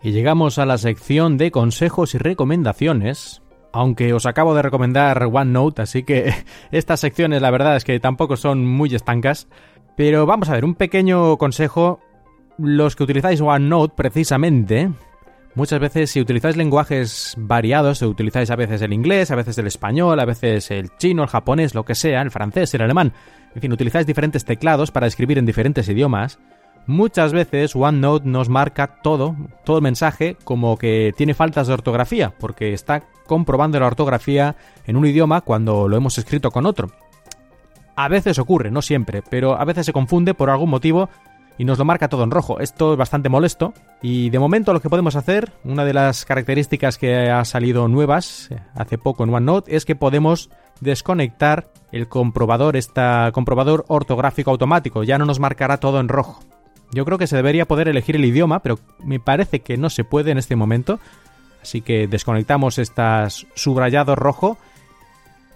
Y 0.00 0.12
llegamos 0.12 0.58
a 0.58 0.66
la 0.66 0.78
sección 0.78 1.38
de 1.38 1.50
consejos 1.50 2.14
y 2.14 2.18
recomendaciones. 2.18 3.42
Aunque 3.72 4.12
os 4.12 4.26
acabo 4.26 4.54
de 4.54 4.62
recomendar 4.62 5.22
OneNote, 5.22 5.82
así 5.82 6.02
que 6.02 6.32
estas 6.70 7.00
secciones 7.00 7.42
la 7.42 7.50
verdad 7.50 7.76
es 7.76 7.84
que 7.84 8.00
tampoco 8.00 8.36
son 8.36 8.66
muy 8.66 8.94
estancas. 8.94 9.48
Pero 9.96 10.26
vamos 10.26 10.48
a 10.48 10.52
ver, 10.52 10.64
un 10.64 10.74
pequeño 10.74 11.36
consejo. 11.38 12.00
Los 12.56 12.96
que 12.96 13.04
utilizáis 13.04 13.40
OneNote 13.40 13.94
precisamente, 13.96 14.90
Muchas 15.58 15.80
veces 15.80 16.10
si 16.12 16.20
utilizáis 16.20 16.56
lenguajes 16.56 17.34
variados, 17.36 18.02
utilizáis 18.02 18.48
a 18.50 18.54
veces 18.54 18.80
el 18.80 18.92
inglés, 18.92 19.32
a 19.32 19.34
veces 19.34 19.58
el 19.58 19.66
español, 19.66 20.20
a 20.20 20.24
veces 20.24 20.70
el 20.70 20.96
chino, 20.98 21.24
el 21.24 21.28
japonés, 21.28 21.74
lo 21.74 21.84
que 21.84 21.96
sea, 21.96 22.22
el 22.22 22.30
francés, 22.30 22.72
el 22.74 22.82
alemán, 22.82 23.12
en 23.56 23.62
fin, 23.62 23.72
utilizáis 23.72 24.06
diferentes 24.06 24.44
teclados 24.44 24.92
para 24.92 25.08
escribir 25.08 25.36
en 25.36 25.46
diferentes 25.46 25.88
idiomas, 25.88 26.38
muchas 26.88 27.32
veces 27.32 27.76
OneNote 27.76 28.26
nos 28.26 28.48
marca 28.48 29.00
todo, 29.02 29.36
todo 29.64 29.76
el 29.76 29.82
mensaje 29.82 30.36
como 30.42 30.76
que 30.76 31.12
tiene 31.16 31.34
faltas 31.34 31.68
de 31.68 31.74
ortografía, 31.74 32.34
porque 32.40 32.72
está 32.72 33.04
comprobando 33.26 33.78
la 33.78 33.86
ortografía 33.86 34.56
en 34.86 34.96
un 34.96 35.06
idioma 35.06 35.42
cuando 35.42 35.86
lo 35.86 35.96
hemos 35.96 36.18
escrito 36.18 36.50
con 36.50 36.66
otro. 36.66 36.90
A 37.94 38.08
veces 38.08 38.38
ocurre, 38.38 38.70
no 38.70 38.80
siempre, 38.80 39.22
pero 39.28 39.60
a 39.60 39.64
veces 39.64 39.86
se 39.86 39.92
confunde 39.92 40.32
por 40.32 40.50
algún 40.50 40.70
motivo 40.70 41.10
y 41.58 41.64
nos 41.64 41.78
lo 41.78 41.84
marca 41.84 42.08
todo 42.08 42.24
en 42.24 42.30
rojo. 42.30 42.58
Esto 42.58 42.92
es 42.92 42.98
bastante 42.98 43.28
molesto 43.28 43.74
y 44.00 44.30
de 44.30 44.38
momento 44.38 44.72
lo 44.72 44.80
que 44.80 44.88
podemos 44.88 45.14
hacer, 45.14 45.52
una 45.64 45.84
de 45.84 45.92
las 45.92 46.24
características 46.24 46.96
que 46.96 47.30
ha 47.30 47.44
salido 47.44 47.86
nuevas 47.88 48.50
eh, 48.50 48.60
hace 48.74 48.96
poco 48.96 49.24
en 49.24 49.34
OneNote 49.34 49.76
es 49.76 49.84
que 49.84 49.94
podemos 49.94 50.48
desconectar 50.80 51.70
el 51.92 52.08
comprobador, 52.08 52.76
este 52.76 53.02
comprobador 53.32 53.84
ortográfico 53.88 54.50
automático, 54.50 55.02
ya 55.02 55.18
no 55.18 55.26
nos 55.26 55.38
marcará 55.40 55.78
todo 55.78 56.00
en 56.00 56.08
rojo. 56.08 56.40
Yo 56.92 57.04
creo 57.04 57.18
que 57.18 57.26
se 57.26 57.36
debería 57.36 57.66
poder 57.66 57.88
elegir 57.88 58.16
el 58.16 58.24
idioma, 58.24 58.60
pero 58.60 58.78
me 59.04 59.20
parece 59.20 59.60
que 59.60 59.76
no 59.76 59.90
se 59.90 60.04
puede 60.04 60.30
en 60.30 60.38
este 60.38 60.56
momento. 60.56 61.00
Así 61.62 61.82
que 61.82 62.06
desconectamos 62.06 62.78
estas 62.78 63.46
subrayado 63.54 64.16
rojo. 64.16 64.58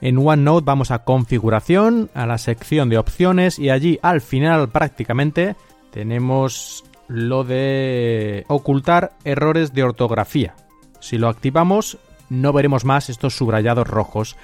En 0.01 0.19
OneNote 0.19 0.65
vamos 0.65 0.91
a 0.91 1.05
configuración, 1.05 2.11
a 2.15 2.27
la 2.27 2.39
sección 2.39 2.89
de 2.89 2.99
opciones 2.99 3.59
y 3.59 3.71
allí 3.71 3.99
al 4.03 4.21
final 4.21 4.69
prácticamente 4.69 5.55
tenemos 5.93 6.85
lo 7.09 7.45
de 7.45 8.45
ocultar 8.49 9.13
errores 9.25 9.73
de 9.73 9.85
ortografía. 9.85 10.55
Si 11.01 11.19
lo 11.19 11.29
activamos, 11.29 11.99
no 12.31 12.53
veremos 12.53 12.85
más 12.85 13.11
estos 13.11 13.37
subrayados 13.37 13.87
rojos 13.87 14.37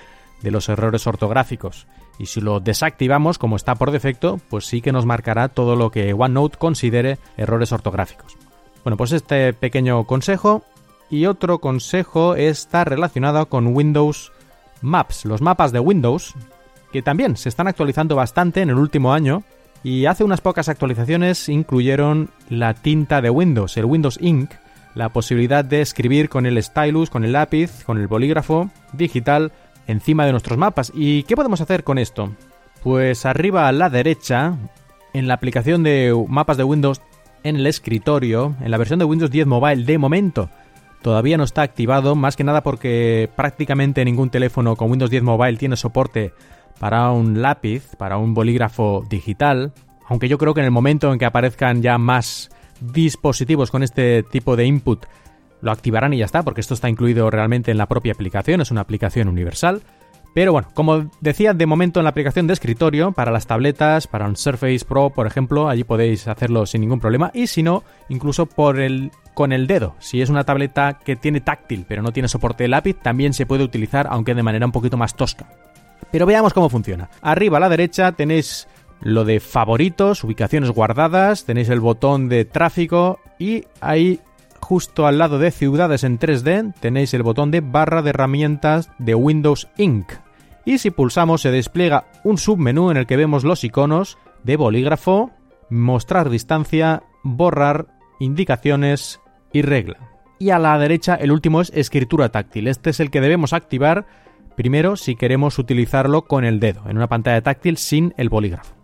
de 0.42 0.50
los 0.50 0.68
errores 0.68 1.06
ortográficos. 1.06 1.86
Y 2.18 2.26
si 2.26 2.40
lo 2.40 2.60
desactivamos, 2.60 3.38
como 3.38 3.56
está 3.56 3.76
por 3.76 3.90
defecto, 3.90 4.40
pues 4.48 4.66
sí 4.66 4.80
que 4.80 4.92
nos 4.92 5.06
marcará 5.06 5.48
todo 5.48 5.76
lo 5.76 5.90
que 5.90 6.12
OneNote 6.12 6.58
considere 6.58 7.18
errores 7.36 7.72
ortográficos. 7.72 8.36
Bueno, 8.84 8.96
pues 8.96 9.12
este 9.12 9.52
pequeño 9.52 10.04
consejo. 10.04 10.64
Y 11.10 11.24
otro 11.24 11.58
consejo 11.58 12.34
está 12.34 12.84
relacionado 12.84 13.46
con 13.48 13.68
Windows 13.68 14.30
Maps, 14.82 15.24
los 15.24 15.40
mapas 15.40 15.72
de 15.72 15.80
Windows, 15.80 16.34
que 16.92 17.02
también 17.02 17.36
se 17.36 17.48
están 17.48 17.68
actualizando 17.68 18.14
bastante 18.14 18.60
en 18.60 18.70
el 18.70 18.76
último 18.76 19.12
año 19.12 19.42
y 19.82 20.06
hace 20.06 20.24
unas 20.24 20.40
pocas 20.40 20.68
actualizaciones 20.68 21.48
incluyeron 21.48 22.30
la 22.48 22.74
tinta 22.74 23.20
de 23.20 23.30
Windows, 23.30 23.76
el 23.76 23.84
Windows 23.84 24.18
Ink, 24.20 24.50
la 24.94 25.10
posibilidad 25.10 25.64
de 25.64 25.80
escribir 25.80 26.28
con 26.28 26.46
el 26.46 26.62
stylus, 26.62 27.10
con 27.10 27.24
el 27.24 27.32
lápiz, 27.32 27.84
con 27.84 27.98
el 27.98 28.08
bolígrafo 28.08 28.70
digital 28.92 29.52
encima 29.88 30.24
de 30.24 30.30
nuestros 30.30 30.56
mapas. 30.56 30.92
¿Y 30.94 31.24
qué 31.24 31.34
podemos 31.34 31.60
hacer 31.60 31.82
con 31.82 31.98
esto? 31.98 32.30
Pues 32.84 33.26
arriba 33.26 33.66
a 33.66 33.72
la 33.72 33.90
derecha, 33.90 34.56
en 35.12 35.26
la 35.26 35.34
aplicación 35.34 35.82
de 35.82 36.14
mapas 36.28 36.56
de 36.56 36.64
Windows 36.64 37.00
en 37.42 37.56
el 37.56 37.66
escritorio, 37.66 38.54
en 38.60 38.70
la 38.70 38.78
versión 38.78 39.00
de 39.00 39.04
Windows 39.04 39.30
10 39.30 39.46
Mobile 39.46 39.84
de 39.84 39.98
momento, 39.98 40.50
todavía 41.02 41.36
no 41.36 41.44
está 41.44 41.62
activado, 41.62 42.14
más 42.14 42.36
que 42.36 42.44
nada 42.44 42.62
porque 42.62 43.28
prácticamente 43.34 44.04
ningún 44.04 44.30
teléfono 44.30 44.76
con 44.76 44.90
Windows 44.90 45.10
10 45.10 45.22
Mobile 45.22 45.56
tiene 45.56 45.76
soporte 45.76 46.32
para 46.78 47.10
un 47.10 47.42
lápiz, 47.42 47.96
para 47.96 48.18
un 48.18 48.34
bolígrafo 48.34 49.04
digital, 49.08 49.72
aunque 50.06 50.28
yo 50.28 50.38
creo 50.38 50.54
que 50.54 50.60
en 50.60 50.66
el 50.66 50.70
momento 50.70 51.12
en 51.12 51.18
que 51.18 51.24
aparezcan 51.24 51.82
ya 51.82 51.98
más 51.98 52.50
dispositivos 52.80 53.70
con 53.70 53.82
este 53.82 54.22
tipo 54.22 54.54
de 54.54 54.66
input 54.66 55.06
lo 55.60 55.70
activarán 55.70 56.12
y 56.12 56.18
ya 56.18 56.24
está, 56.24 56.42
porque 56.42 56.60
esto 56.60 56.74
está 56.74 56.88
incluido 56.88 57.30
realmente 57.30 57.70
en 57.70 57.78
la 57.78 57.86
propia 57.86 58.12
aplicación, 58.12 58.60
es 58.60 58.70
una 58.70 58.82
aplicación 58.82 59.28
universal. 59.28 59.82
Pero 60.34 60.52
bueno, 60.52 60.68
como 60.74 61.10
decía, 61.20 61.54
de 61.54 61.66
momento 61.66 61.98
en 61.98 62.04
la 62.04 62.10
aplicación 62.10 62.46
de 62.46 62.52
escritorio, 62.52 63.12
para 63.12 63.32
las 63.32 63.46
tabletas, 63.46 64.06
para 64.06 64.26
un 64.26 64.36
Surface 64.36 64.84
Pro, 64.86 65.10
por 65.10 65.26
ejemplo, 65.26 65.68
allí 65.68 65.84
podéis 65.84 66.28
hacerlo 66.28 66.66
sin 66.66 66.82
ningún 66.82 67.00
problema. 67.00 67.30
Y 67.34 67.48
si 67.48 67.62
no, 67.62 67.82
incluso 68.08 68.46
por 68.46 68.78
el, 68.78 69.10
con 69.34 69.52
el 69.52 69.66
dedo. 69.66 69.96
Si 69.98 70.20
es 70.20 70.30
una 70.30 70.44
tableta 70.44 71.00
que 71.04 71.16
tiene 71.16 71.40
táctil, 71.40 71.86
pero 71.88 72.02
no 72.02 72.12
tiene 72.12 72.28
soporte 72.28 72.64
de 72.64 72.68
lápiz, 72.68 72.94
también 73.02 73.32
se 73.32 73.46
puede 73.46 73.64
utilizar, 73.64 74.06
aunque 74.10 74.34
de 74.34 74.42
manera 74.42 74.66
un 74.66 74.72
poquito 74.72 74.96
más 74.96 75.16
tosca. 75.16 75.48
Pero 76.12 76.26
veamos 76.26 76.52
cómo 76.52 76.68
funciona. 76.68 77.10
Arriba 77.20 77.56
a 77.56 77.60
la 77.60 77.68
derecha 77.68 78.12
tenéis 78.12 78.68
lo 79.00 79.24
de 79.24 79.40
favoritos, 79.40 80.24
ubicaciones 80.24 80.70
guardadas, 80.70 81.44
tenéis 81.44 81.68
el 81.68 81.80
botón 81.80 82.28
de 82.28 82.44
tráfico 82.44 83.20
y 83.38 83.64
ahí 83.80 84.20
justo 84.68 85.06
al 85.06 85.16
lado 85.16 85.38
de 85.38 85.50
ciudades 85.50 86.04
en 86.04 86.18
3D 86.18 86.74
tenéis 86.78 87.14
el 87.14 87.22
botón 87.22 87.50
de 87.50 87.62
barra 87.62 88.02
de 88.02 88.10
herramientas 88.10 88.90
de 88.98 89.14
Windows 89.14 89.66
Inc. 89.78 90.12
Y 90.66 90.76
si 90.76 90.90
pulsamos 90.90 91.40
se 91.40 91.50
despliega 91.50 92.04
un 92.22 92.36
submenú 92.36 92.90
en 92.90 92.98
el 92.98 93.06
que 93.06 93.16
vemos 93.16 93.44
los 93.44 93.64
iconos 93.64 94.18
de 94.44 94.58
bolígrafo, 94.58 95.30
mostrar 95.70 96.28
distancia, 96.28 97.02
borrar, 97.22 97.86
indicaciones 98.20 99.22
y 99.54 99.62
regla. 99.62 99.96
Y 100.38 100.50
a 100.50 100.58
la 100.58 100.78
derecha 100.78 101.14
el 101.14 101.32
último 101.32 101.62
es 101.62 101.72
escritura 101.74 102.28
táctil. 102.28 102.68
Este 102.68 102.90
es 102.90 103.00
el 103.00 103.10
que 103.10 103.22
debemos 103.22 103.54
activar 103.54 104.04
primero 104.54 104.96
si 104.96 105.16
queremos 105.16 105.58
utilizarlo 105.58 106.26
con 106.26 106.44
el 106.44 106.60
dedo, 106.60 106.82
en 106.90 106.98
una 106.98 107.08
pantalla 107.08 107.40
táctil 107.40 107.78
sin 107.78 108.12
el 108.18 108.28
bolígrafo. 108.28 108.77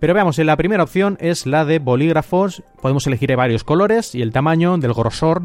Pero 0.00 0.14
veamos, 0.14 0.38
la 0.38 0.56
primera 0.56 0.82
opción 0.82 1.18
es 1.20 1.46
la 1.46 1.66
de 1.66 1.78
bolígrafos. 1.78 2.62
Podemos 2.80 3.06
elegir 3.06 3.36
varios 3.36 3.64
colores 3.64 4.14
y 4.14 4.22
el 4.22 4.32
tamaño 4.32 4.78
del 4.78 4.94
grosor. 4.94 5.42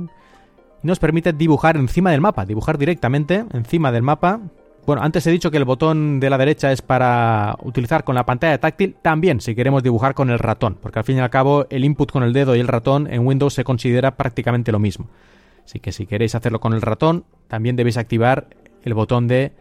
Nos 0.82 0.98
permite 1.00 1.34
dibujar 1.34 1.76
encima 1.76 2.12
del 2.12 2.22
mapa, 2.22 2.46
dibujar 2.46 2.78
directamente 2.78 3.44
encima 3.52 3.92
del 3.92 4.04
mapa. 4.04 4.40
Bueno, 4.86 5.02
antes 5.02 5.28
he 5.28 5.32
dicho 5.32 5.52
que 5.52 5.58
el 5.58 5.66
botón 5.66 6.22
de 6.22 6.30
la 6.30 6.38
derecha 6.38 6.72
es 6.72 6.82
para 6.82 7.58
utilizar 7.64 8.06
con 8.06 8.16
la 8.16 8.26
pantalla 8.26 8.58
táctil, 8.58 8.96
también 9.02 9.42
si 9.42 9.56
queremos 9.56 9.84
dibujar 9.84 10.14
con 10.14 10.30
el 10.30 10.40
ratón, 10.40 10.78
porque 10.80 11.00
al 11.00 11.06
fin 11.06 11.18
y 11.18 11.20
al 11.20 11.32
cabo 11.32 11.66
el 11.70 11.84
input 11.84 12.12
con 12.12 12.24
el 12.24 12.32
dedo 12.32 12.56
y 12.56 12.60
el 12.60 12.68
ratón 12.68 13.12
en 13.12 13.26
Windows 13.26 13.56
se 13.56 13.64
considera 13.64 14.16
prácticamente 14.16 14.72
lo 14.72 14.80
mismo. 14.80 15.10
Así 15.66 15.80
que 15.80 15.92
si 15.92 16.06
queréis 16.06 16.36
hacerlo 16.36 16.62
con 16.62 16.74
el 16.74 16.82
ratón, 16.82 17.26
también 17.48 17.76
debéis 17.76 17.98
activar 17.98 18.48
el 18.84 18.94
botón 18.94 19.28
de 19.28 19.52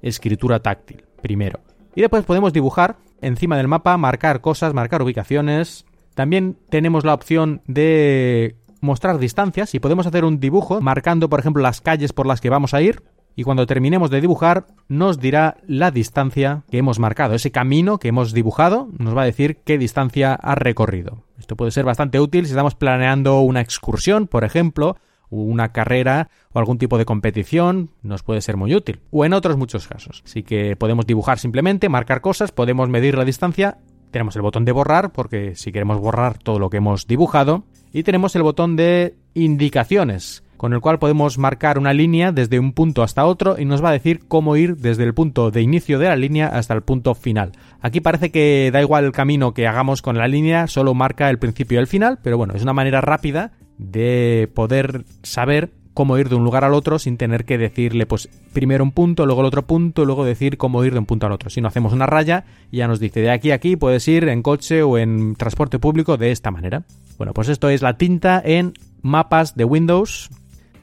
escritura 0.00 0.60
táctil 0.60 1.04
primero. 1.20 1.60
Y 1.94 2.00
después 2.00 2.24
podemos 2.24 2.52
dibujar 2.52 2.96
encima 3.22 3.56
del 3.56 3.68
mapa, 3.68 3.96
marcar 3.96 4.40
cosas, 4.40 4.74
marcar 4.74 5.02
ubicaciones. 5.02 5.86
También 6.14 6.56
tenemos 6.68 7.04
la 7.04 7.14
opción 7.14 7.62
de 7.66 8.56
mostrar 8.80 9.18
distancias 9.18 9.74
y 9.74 9.80
podemos 9.80 10.06
hacer 10.06 10.24
un 10.24 10.40
dibujo 10.40 10.80
marcando, 10.80 11.28
por 11.28 11.40
ejemplo, 11.40 11.62
las 11.62 11.80
calles 11.80 12.12
por 12.12 12.26
las 12.26 12.40
que 12.40 12.50
vamos 12.50 12.74
a 12.74 12.82
ir. 12.82 13.02
Y 13.36 13.44
cuando 13.44 13.66
terminemos 13.66 14.10
de 14.10 14.20
dibujar, 14.20 14.66
nos 14.88 15.20
dirá 15.20 15.56
la 15.66 15.90
distancia 15.90 16.64
que 16.70 16.78
hemos 16.78 16.98
marcado. 16.98 17.34
Ese 17.34 17.52
camino 17.52 17.98
que 17.98 18.08
hemos 18.08 18.32
dibujado 18.32 18.88
nos 18.98 19.16
va 19.16 19.22
a 19.22 19.26
decir 19.26 19.58
qué 19.64 19.78
distancia 19.78 20.34
ha 20.34 20.54
recorrido. 20.56 21.24
Esto 21.38 21.56
puede 21.56 21.70
ser 21.70 21.84
bastante 21.84 22.20
útil 22.20 22.44
si 22.44 22.50
estamos 22.50 22.74
planeando 22.74 23.40
una 23.40 23.60
excursión, 23.60 24.26
por 24.26 24.44
ejemplo, 24.44 24.96
una 25.30 25.72
carrera 25.72 26.28
o 26.52 26.58
algún 26.58 26.78
tipo 26.78 26.98
de 26.98 27.04
competición 27.04 27.90
nos 28.02 28.22
puede 28.22 28.40
ser 28.40 28.56
muy 28.56 28.74
útil. 28.74 29.00
O 29.10 29.24
en 29.24 29.32
otros 29.32 29.56
muchos 29.56 29.88
casos. 29.88 30.22
Así 30.24 30.42
que 30.42 30.76
podemos 30.76 31.06
dibujar 31.06 31.38
simplemente, 31.38 31.88
marcar 31.88 32.20
cosas, 32.20 32.52
podemos 32.52 32.88
medir 32.88 33.16
la 33.16 33.24
distancia. 33.24 33.78
Tenemos 34.10 34.34
el 34.36 34.42
botón 34.42 34.64
de 34.64 34.72
borrar 34.72 35.12
porque 35.12 35.54
si 35.54 35.72
queremos 35.72 35.98
borrar 35.98 36.38
todo 36.38 36.58
lo 36.58 36.70
que 36.70 36.78
hemos 36.78 37.06
dibujado. 37.06 37.64
Y 37.92 38.02
tenemos 38.02 38.34
el 38.36 38.42
botón 38.42 38.76
de 38.76 39.16
indicaciones 39.34 40.42
con 40.60 40.74
el 40.74 40.80
cual 40.82 40.98
podemos 40.98 41.38
marcar 41.38 41.78
una 41.78 41.94
línea 41.94 42.32
desde 42.32 42.58
un 42.58 42.72
punto 42.74 43.02
hasta 43.02 43.24
otro 43.24 43.58
y 43.58 43.64
nos 43.64 43.82
va 43.82 43.88
a 43.88 43.92
decir 43.92 44.28
cómo 44.28 44.56
ir 44.56 44.76
desde 44.76 45.04
el 45.04 45.14
punto 45.14 45.50
de 45.50 45.62
inicio 45.62 45.98
de 45.98 46.08
la 46.08 46.16
línea 46.16 46.48
hasta 46.48 46.74
el 46.74 46.82
punto 46.82 47.14
final. 47.14 47.52
Aquí 47.80 48.02
parece 48.02 48.30
que 48.30 48.68
da 48.70 48.82
igual 48.82 49.06
el 49.06 49.12
camino 49.12 49.54
que 49.54 49.66
hagamos 49.66 50.02
con 50.02 50.18
la 50.18 50.28
línea, 50.28 50.66
solo 50.66 50.92
marca 50.92 51.30
el 51.30 51.38
principio 51.38 51.78
y 51.78 51.80
el 51.80 51.86
final, 51.86 52.18
pero 52.22 52.36
bueno, 52.36 52.52
es 52.52 52.62
una 52.62 52.74
manera 52.74 53.00
rápida 53.00 53.52
de 53.80 54.50
poder 54.54 55.04
saber 55.22 55.70
cómo 55.94 56.18
ir 56.18 56.28
de 56.28 56.34
un 56.34 56.44
lugar 56.44 56.64
al 56.64 56.74
otro 56.74 56.98
sin 56.98 57.16
tener 57.16 57.44
que 57.44 57.58
decirle 57.58 58.06
pues 58.06 58.28
primero 58.52 58.84
un 58.84 58.92
punto, 58.92 59.26
luego 59.26 59.40
el 59.40 59.46
otro 59.46 59.66
punto, 59.66 60.04
luego 60.04 60.24
decir 60.24 60.56
cómo 60.56 60.84
ir 60.84 60.92
de 60.92 60.98
un 60.98 61.06
punto 61.06 61.26
al 61.26 61.32
otro. 61.32 61.50
Si 61.50 61.60
no 61.60 61.68
hacemos 61.68 61.92
una 61.92 62.06
raya, 62.06 62.44
ya 62.70 62.86
nos 62.86 63.00
dice 63.00 63.20
de 63.20 63.30
aquí 63.30 63.50
a 63.50 63.54
aquí 63.54 63.76
puedes 63.76 64.06
ir 64.06 64.28
en 64.28 64.42
coche 64.42 64.82
o 64.82 64.98
en 64.98 65.34
transporte 65.34 65.78
público 65.78 66.16
de 66.16 66.30
esta 66.30 66.50
manera. 66.50 66.84
Bueno, 67.18 67.34
pues 67.34 67.48
esto 67.48 67.68
es 67.68 67.82
la 67.82 67.96
tinta 67.96 68.40
en 68.44 68.72
mapas 69.02 69.56
de 69.56 69.64
Windows, 69.64 70.30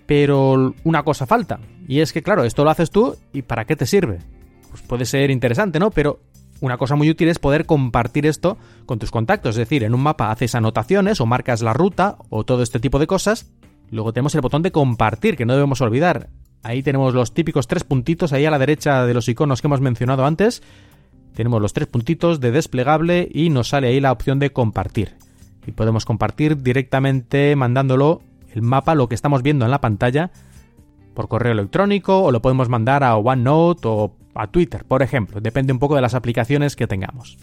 pero 0.05 0.73
una 0.83 1.03
cosa 1.03 1.25
falta, 1.25 1.59
y 1.87 1.99
es 1.99 2.13
que 2.13 2.21
claro, 2.21 2.43
esto 2.43 2.63
lo 2.63 2.69
haces 2.69 2.91
tú 2.91 3.15
y 3.33 3.43
¿para 3.43 3.65
qué 3.65 3.75
te 3.75 3.85
sirve? 3.85 4.19
Pues 4.69 4.81
puede 4.81 5.05
ser 5.05 5.31
interesante, 5.31 5.79
¿no? 5.79 5.91
Pero 5.91 6.19
una 6.61 6.77
cosa 6.77 6.95
muy 6.95 7.09
útil 7.09 7.27
es 7.29 7.39
poder 7.39 7.65
compartir 7.65 8.25
esto 8.25 8.57
con 8.85 8.99
tus 8.99 9.11
contactos, 9.11 9.51
es 9.51 9.57
decir, 9.57 9.83
en 9.83 9.93
un 9.93 10.01
mapa 10.01 10.31
haces 10.31 10.55
anotaciones 10.55 11.21
o 11.21 11.25
marcas 11.25 11.61
la 11.61 11.73
ruta 11.73 12.17
o 12.29 12.43
todo 12.43 12.63
este 12.63 12.79
tipo 12.79 12.99
de 12.99 13.07
cosas. 13.07 13.51
Luego 13.91 14.13
tenemos 14.13 14.35
el 14.35 14.41
botón 14.41 14.63
de 14.63 14.71
compartir, 14.71 15.37
que 15.37 15.45
no 15.45 15.53
debemos 15.53 15.81
olvidar. 15.81 16.29
Ahí 16.63 16.83
tenemos 16.83 17.13
los 17.13 17.33
típicos 17.33 17.67
tres 17.67 17.83
puntitos 17.83 18.33
ahí 18.33 18.45
a 18.45 18.51
la 18.51 18.59
derecha 18.59 19.05
de 19.05 19.13
los 19.13 19.29
iconos 19.29 19.61
que 19.61 19.67
hemos 19.67 19.81
mencionado 19.81 20.25
antes. 20.25 20.61
Tenemos 21.33 21.61
los 21.61 21.73
tres 21.73 21.87
puntitos 21.87 22.39
de 22.39 22.51
desplegable 22.51 23.29
y 23.31 23.49
nos 23.49 23.69
sale 23.69 23.87
ahí 23.87 23.99
la 23.99 24.11
opción 24.11 24.39
de 24.39 24.51
compartir. 24.51 25.15
Y 25.65 25.71
podemos 25.71 26.05
compartir 26.05 26.63
directamente 26.63 27.55
mandándolo 27.55 28.21
el 28.53 28.61
mapa, 28.61 28.95
lo 28.95 29.07
que 29.07 29.15
estamos 29.15 29.43
viendo 29.43 29.65
en 29.65 29.71
la 29.71 29.81
pantalla, 29.81 30.31
por 31.17 31.29
correo 31.29 31.53
electrónico 31.53 32.21
o 32.21 32.31
lo 32.31 32.43
podemos 32.43 32.69
mandar 32.69 33.03
a 33.03 33.17
OneNote 33.17 33.87
o 33.87 34.15
a 34.35 34.45
Twitter, 34.51 34.85
por 34.85 35.01
ejemplo. 35.01 35.41
Depende 35.41 35.73
un 35.73 35.79
poco 35.79 35.95
de 35.95 36.01
las 36.01 36.13
aplicaciones 36.13 36.75
que 36.75 36.85
tengamos. 36.85 37.39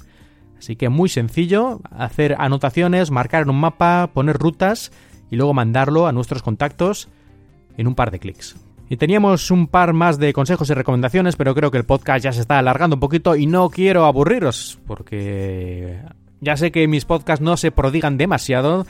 Así 0.56 0.76
que 0.76 0.88
muy 0.90 1.09
sencillo, 1.09 1.80
hacer 1.90 2.36
anotaciones, 2.38 3.10
marcar 3.10 3.42
en 3.42 3.51
un 3.51 3.59
mapa, 3.59 4.10
poner 4.14 4.38
rutas 4.38 4.92
y 5.28 5.34
luego 5.34 5.55
mandarlo 5.55 6.06
a 6.06 6.12
nuestros 6.12 6.40
contactos 6.40 7.09
en 7.76 7.88
un 7.88 7.96
par 7.96 8.12
de 8.12 8.20
clics. 8.20 8.55
Y 8.88 8.96
teníamos 8.96 9.51
un 9.51 9.66
par 9.66 9.92
más 9.92 10.20
de 10.20 10.32
consejos 10.32 10.70
y 10.70 10.74
recomendaciones, 10.74 11.34
pero 11.34 11.52
creo 11.52 11.72
que 11.72 11.78
el 11.78 11.84
podcast 11.84 12.22
ya 12.22 12.32
se 12.32 12.42
está 12.42 12.60
alargando 12.60 12.94
un 12.94 13.01
poquito 13.01 13.34
y 13.34 13.46
no 13.46 13.70
quiero 13.70 14.05
aburriros, 14.05 14.78
porque 14.86 15.98
ya 16.40 16.56
sé 16.56 16.70
que 16.70 16.86
mis 16.86 17.06
podcasts 17.06 17.42
no 17.42 17.56
se 17.56 17.72
prodigan 17.72 18.18
demasiado, 18.18 18.86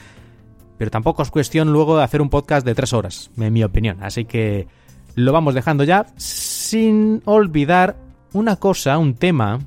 pero 0.77 0.91
tampoco 0.91 1.21
es 1.23 1.31
cuestión 1.31 1.71
luego 1.71 1.97
de 1.97 2.03
hacer 2.03 2.21
un 2.21 2.29
podcast 2.29 2.65
de 2.65 2.75
tres 2.75 2.93
horas, 2.93 3.31
en 3.37 3.53
mi 3.53 3.63
opinión. 3.63 3.97
Así 4.01 4.25
que 4.25 4.67
lo 5.15 5.31
vamos 5.31 5.53
dejando 5.53 5.83
ya, 5.83 6.07
sin 6.17 7.21
olvidar 7.25 7.95
una 8.33 8.57
cosa, 8.57 8.97
un 8.97 9.15
tema 9.15 9.59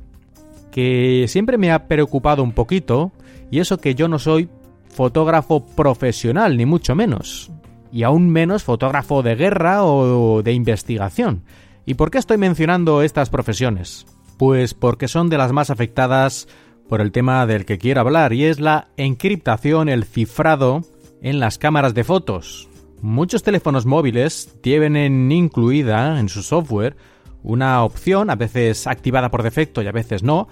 que 0.71 1.25
siempre 1.29 1.57
me 1.57 1.73
ha 1.73 1.89
preocupado 1.89 2.43
un 2.43 2.53
poquito, 2.53 3.13
y 3.51 3.61
eso 3.61 3.79
que 3.79 3.95
yo 3.95 4.09
no 4.09 4.19
soy 4.19 4.49
fotógrafo 4.89 5.65
profesional, 5.65 6.57
ni 6.57 6.67
mucho 6.67 6.95
menos, 6.95 7.51
y 7.91 8.03
aún 8.03 8.29
menos 8.31 8.63
fotógrafo 8.63 9.23
de 9.23 9.35
guerra 9.35 9.85
o 9.85 10.43
de 10.43 10.53
investigación. 10.53 11.45
¿Y 11.87 11.95
por 11.95 12.11
qué 12.11 12.19
estoy 12.19 12.37
mencionando 12.37 13.01
estas 13.01 13.31
profesiones? 13.31 14.07
Pues 14.37 14.75
porque 14.75 15.09
son 15.09 15.31
de 15.31 15.39
las 15.39 15.53
más 15.53 15.71
afectadas 15.71 16.47
por 16.89 17.01
el 17.01 17.13
tema 17.13 17.47
del 17.47 17.65
que 17.65 17.79
quiero 17.79 18.03
hablar, 18.03 18.35
y 18.35 18.45
es 18.45 18.61
la 18.61 18.89
encriptación, 18.99 19.89
el 19.89 20.05
cifrado 20.05 20.83
en 21.23 21.41
las 21.41 21.59
cámaras 21.59 21.95
de 21.95 22.05
fotos. 22.05 22.69
Muchos 23.01 23.43
teléfonos 23.43 23.87
móviles 23.87 24.55
tienen 24.61 25.31
incluida 25.31 26.19
en 26.19 26.29
su 26.29 26.43
software 26.43 26.97
una 27.43 27.85
opción, 27.85 28.31
a 28.31 28.37
veces 28.37 28.87
activada 28.87 29.31
por 29.31 29.43
defecto 29.43 29.83
y 29.83 29.87
a 29.87 29.93
veces 29.93 30.23
no, 30.23 30.49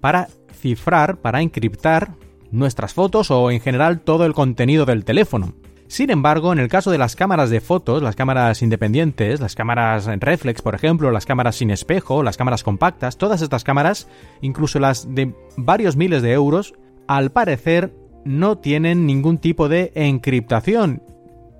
para 0.00 0.28
cifrar, 0.52 1.18
para 1.18 1.40
encriptar 1.40 2.14
nuestras 2.50 2.94
fotos 2.94 3.30
o 3.30 3.50
en 3.50 3.60
general 3.60 4.00
todo 4.00 4.26
el 4.26 4.34
contenido 4.34 4.84
del 4.86 5.04
teléfono. 5.04 5.54
Sin 5.86 6.10
embargo, 6.10 6.52
en 6.52 6.58
el 6.58 6.68
caso 6.68 6.90
de 6.90 6.98
las 6.98 7.14
cámaras 7.14 7.50
de 7.50 7.60
fotos, 7.60 8.02
las 8.02 8.16
cámaras 8.16 8.62
independientes, 8.62 9.40
las 9.40 9.54
cámaras 9.54 10.08
en 10.08 10.20
reflex, 10.20 10.62
por 10.62 10.74
ejemplo, 10.74 11.10
las 11.10 11.26
cámaras 11.26 11.56
sin 11.56 11.70
espejo, 11.70 12.22
las 12.22 12.36
cámaras 12.36 12.64
compactas, 12.64 13.18
todas 13.18 13.42
estas 13.42 13.64
cámaras, 13.64 14.08
incluso 14.40 14.80
las 14.80 15.14
de 15.14 15.34
varios 15.56 15.96
miles 15.96 16.22
de 16.22 16.32
euros, 16.32 16.74
al 17.06 17.30
parecer 17.30 17.94
no 18.24 18.58
tienen 18.58 19.06
ningún 19.06 19.38
tipo 19.38 19.68
de 19.68 19.92
encriptación. 19.94 21.02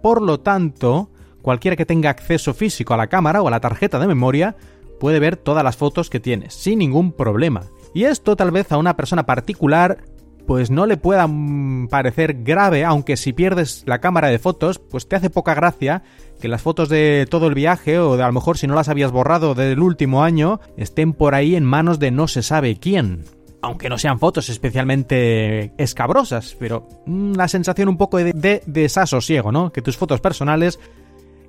Por 0.02 0.22
lo 0.22 0.40
tanto, 0.40 1.10
cualquiera 1.42 1.76
que 1.76 1.86
tenga 1.86 2.10
acceso 2.10 2.54
físico 2.54 2.94
a 2.94 2.98
la 2.98 3.06
cámara 3.06 3.42
o 3.42 3.48
a 3.48 3.50
la 3.50 3.60
tarjeta 3.60 3.98
de 3.98 4.06
memoria 4.06 4.56
puede 5.00 5.20
ver 5.20 5.36
todas 5.36 5.64
las 5.64 5.76
fotos 5.76 6.10
que 6.10 6.20
tienes, 6.20 6.54
sin 6.54 6.78
ningún 6.78 7.12
problema. 7.12 7.64
Y 7.94 8.04
esto 8.04 8.36
tal 8.36 8.50
vez 8.50 8.72
a 8.72 8.78
una 8.78 8.96
persona 8.96 9.26
particular 9.26 9.98
pues 10.46 10.70
no 10.70 10.86
le 10.86 10.96
pueda 10.96 11.26
mm, 11.26 11.88
parecer 11.88 12.42
grave, 12.42 12.84
aunque 12.84 13.16
si 13.16 13.32
pierdes 13.32 13.82
la 13.86 14.00
cámara 14.00 14.28
de 14.28 14.38
fotos, 14.38 14.78
pues 14.78 15.08
te 15.08 15.16
hace 15.16 15.30
poca 15.30 15.54
gracia 15.54 16.02
que 16.40 16.48
las 16.48 16.62
fotos 16.62 16.88
de 16.88 17.26
todo 17.30 17.46
el 17.46 17.54
viaje 17.54 17.98
o 17.98 18.16
de 18.16 18.22
a 18.22 18.26
lo 18.26 18.32
mejor 18.32 18.58
si 18.58 18.66
no 18.66 18.74
las 18.74 18.88
habías 18.88 19.12
borrado 19.12 19.54
del 19.54 19.80
último 19.80 20.22
año 20.22 20.60
estén 20.76 21.12
por 21.12 21.34
ahí 21.34 21.56
en 21.56 21.64
manos 21.64 21.98
de 21.98 22.10
no 22.10 22.28
se 22.28 22.42
sabe 22.42 22.76
quién. 22.76 23.24
Aunque 23.64 23.88
no 23.88 23.98
sean 23.98 24.18
fotos 24.18 24.48
especialmente 24.48 25.72
escabrosas, 25.78 26.56
pero 26.58 26.88
una 27.06 27.48
sensación 27.48 27.88
un 27.88 27.96
poco 27.96 28.18
de, 28.18 28.32
de 28.32 28.62
desasosiego, 28.66 29.52
¿no? 29.52 29.72
Que 29.72 29.82
tus 29.82 29.96
fotos 29.96 30.20
personales 30.20 30.78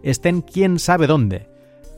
estén 0.02 0.42
quién 0.42 0.80
sabe 0.80 1.08
dónde. 1.08 1.48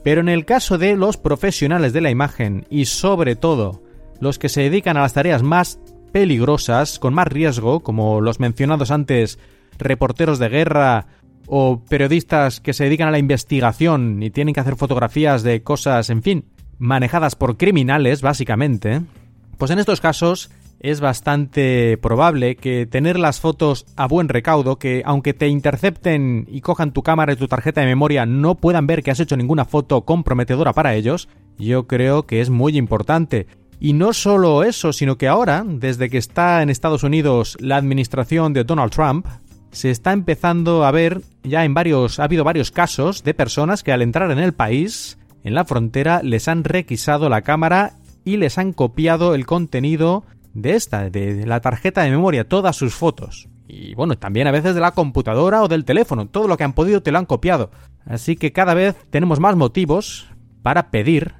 Pero 0.02 0.20
en 0.20 0.28
el 0.28 0.44
caso 0.44 0.78
de 0.78 0.96
los 0.96 1.16
profesionales 1.16 1.92
de 1.92 2.00
la 2.00 2.10
imagen 2.10 2.66
y 2.70 2.86
sobre 2.86 3.36
todo 3.36 3.82
los 4.20 4.38
que 4.38 4.48
se 4.48 4.62
dedican 4.62 4.96
a 4.96 5.02
las 5.02 5.12
tareas 5.12 5.42
más 5.42 5.80
peligrosas, 6.12 6.98
con 6.98 7.14
más 7.14 7.28
riesgo, 7.28 7.80
como 7.80 8.20
los 8.20 8.40
mencionados 8.40 8.90
antes 8.90 9.38
reporteros 9.78 10.38
de 10.38 10.48
guerra 10.48 11.06
o 11.46 11.84
periodistas 11.88 12.60
que 12.60 12.72
se 12.72 12.84
dedican 12.84 13.08
a 13.08 13.12
la 13.12 13.18
investigación 13.18 14.22
y 14.22 14.30
tienen 14.30 14.54
que 14.54 14.60
hacer 14.60 14.76
fotografías 14.76 15.42
de 15.42 15.62
cosas, 15.62 16.10
en 16.10 16.22
fin, 16.22 16.44
manejadas 16.78 17.36
por 17.36 17.56
criminales, 17.56 18.22
básicamente, 18.22 19.02
pues 19.58 19.70
en 19.70 19.78
estos 19.78 20.00
casos 20.00 20.50
es 20.80 21.00
bastante 21.00 21.98
probable 21.98 22.56
que 22.56 22.86
tener 22.86 23.18
las 23.18 23.40
fotos 23.40 23.84
a 23.96 24.06
buen 24.06 24.28
recaudo, 24.28 24.78
que 24.78 25.02
aunque 25.04 25.34
te 25.34 25.48
intercepten 25.48 26.46
y 26.48 26.60
cojan 26.60 26.92
tu 26.92 27.02
cámara 27.02 27.32
y 27.32 27.36
tu 27.36 27.48
tarjeta 27.48 27.80
de 27.80 27.88
memoria, 27.88 28.26
no 28.26 28.54
puedan 28.54 28.86
ver 28.86 29.02
que 29.02 29.10
has 29.10 29.20
hecho 29.20 29.36
ninguna 29.36 29.64
foto 29.64 30.02
comprometedora 30.02 30.72
para 30.72 30.94
ellos, 30.94 31.28
yo 31.58 31.86
creo 31.86 32.26
que 32.26 32.40
es 32.40 32.50
muy 32.50 32.76
importante. 32.76 33.48
Y 33.80 33.92
no 33.92 34.12
solo 34.12 34.64
eso, 34.64 34.92
sino 34.92 35.18
que 35.18 35.28
ahora, 35.28 35.64
desde 35.66 36.10
que 36.10 36.18
está 36.18 36.62
en 36.62 36.70
Estados 36.70 37.02
Unidos 37.02 37.56
la 37.60 37.76
administración 37.76 38.52
de 38.52 38.64
Donald 38.64 38.92
Trump, 38.92 39.26
se 39.70 39.90
está 39.90 40.12
empezando 40.12 40.84
a 40.84 40.90
ver 40.90 41.22
ya 41.42 41.64
en 41.64 41.74
varios 41.74 42.18
ha 42.18 42.24
habido 42.24 42.42
varios 42.42 42.70
casos 42.70 43.22
de 43.22 43.34
personas 43.34 43.82
que 43.82 43.92
al 43.92 44.02
entrar 44.02 44.30
en 44.30 44.38
el 44.38 44.54
país 44.54 45.18
en 45.44 45.54
la 45.54 45.64
frontera 45.64 46.22
les 46.22 46.48
han 46.48 46.64
requisado 46.64 47.28
la 47.28 47.42
cámara 47.42 47.97
y 48.28 48.36
les 48.36 48.58
han 48.58 48.72
copiado 48.72 49.34
el 49.34 49.46
contenido 49.46 50.24
de 50.52 50.74
esta, 50.74 51.08
de 51.08 51.46
la 51.46 51.60
tarjeta 51.60 52.02
de 52.02 52.10
memoria, 52.10 52.48
todas 52.48 52.76
sus 52.76 52.94
fotos. 52.94 53.48
Y 53.66 53.94
bueno, 53.94 54.18
también 54.18 54.46
a 54.46 54.50
veces 54.50 54.74
de 54.74 54.80
la 54.80 54.92
computadora 54.92 55.62
o 55.62 55.68
del 55.68 55.84
teléfono, 55.84 56.26
todo 56.26 56.46
lo 56.46 56.56
que 56.56 56.64
han 56.64 56.74
podido 56.74 57.02
te 57.02 57.10
lo 57.10 57.18
han 57.18 57.26
copiado. 57.26 57.70
Así 58.04 58.36
que 58.36 58.52
cada 58.52 58.74
vez 58.74 58.96
tenemos 59.10 59.40
más 59.40 59.56
motivos 59.56 60.26
para 60.62 60.90
pedir 60.90 61.34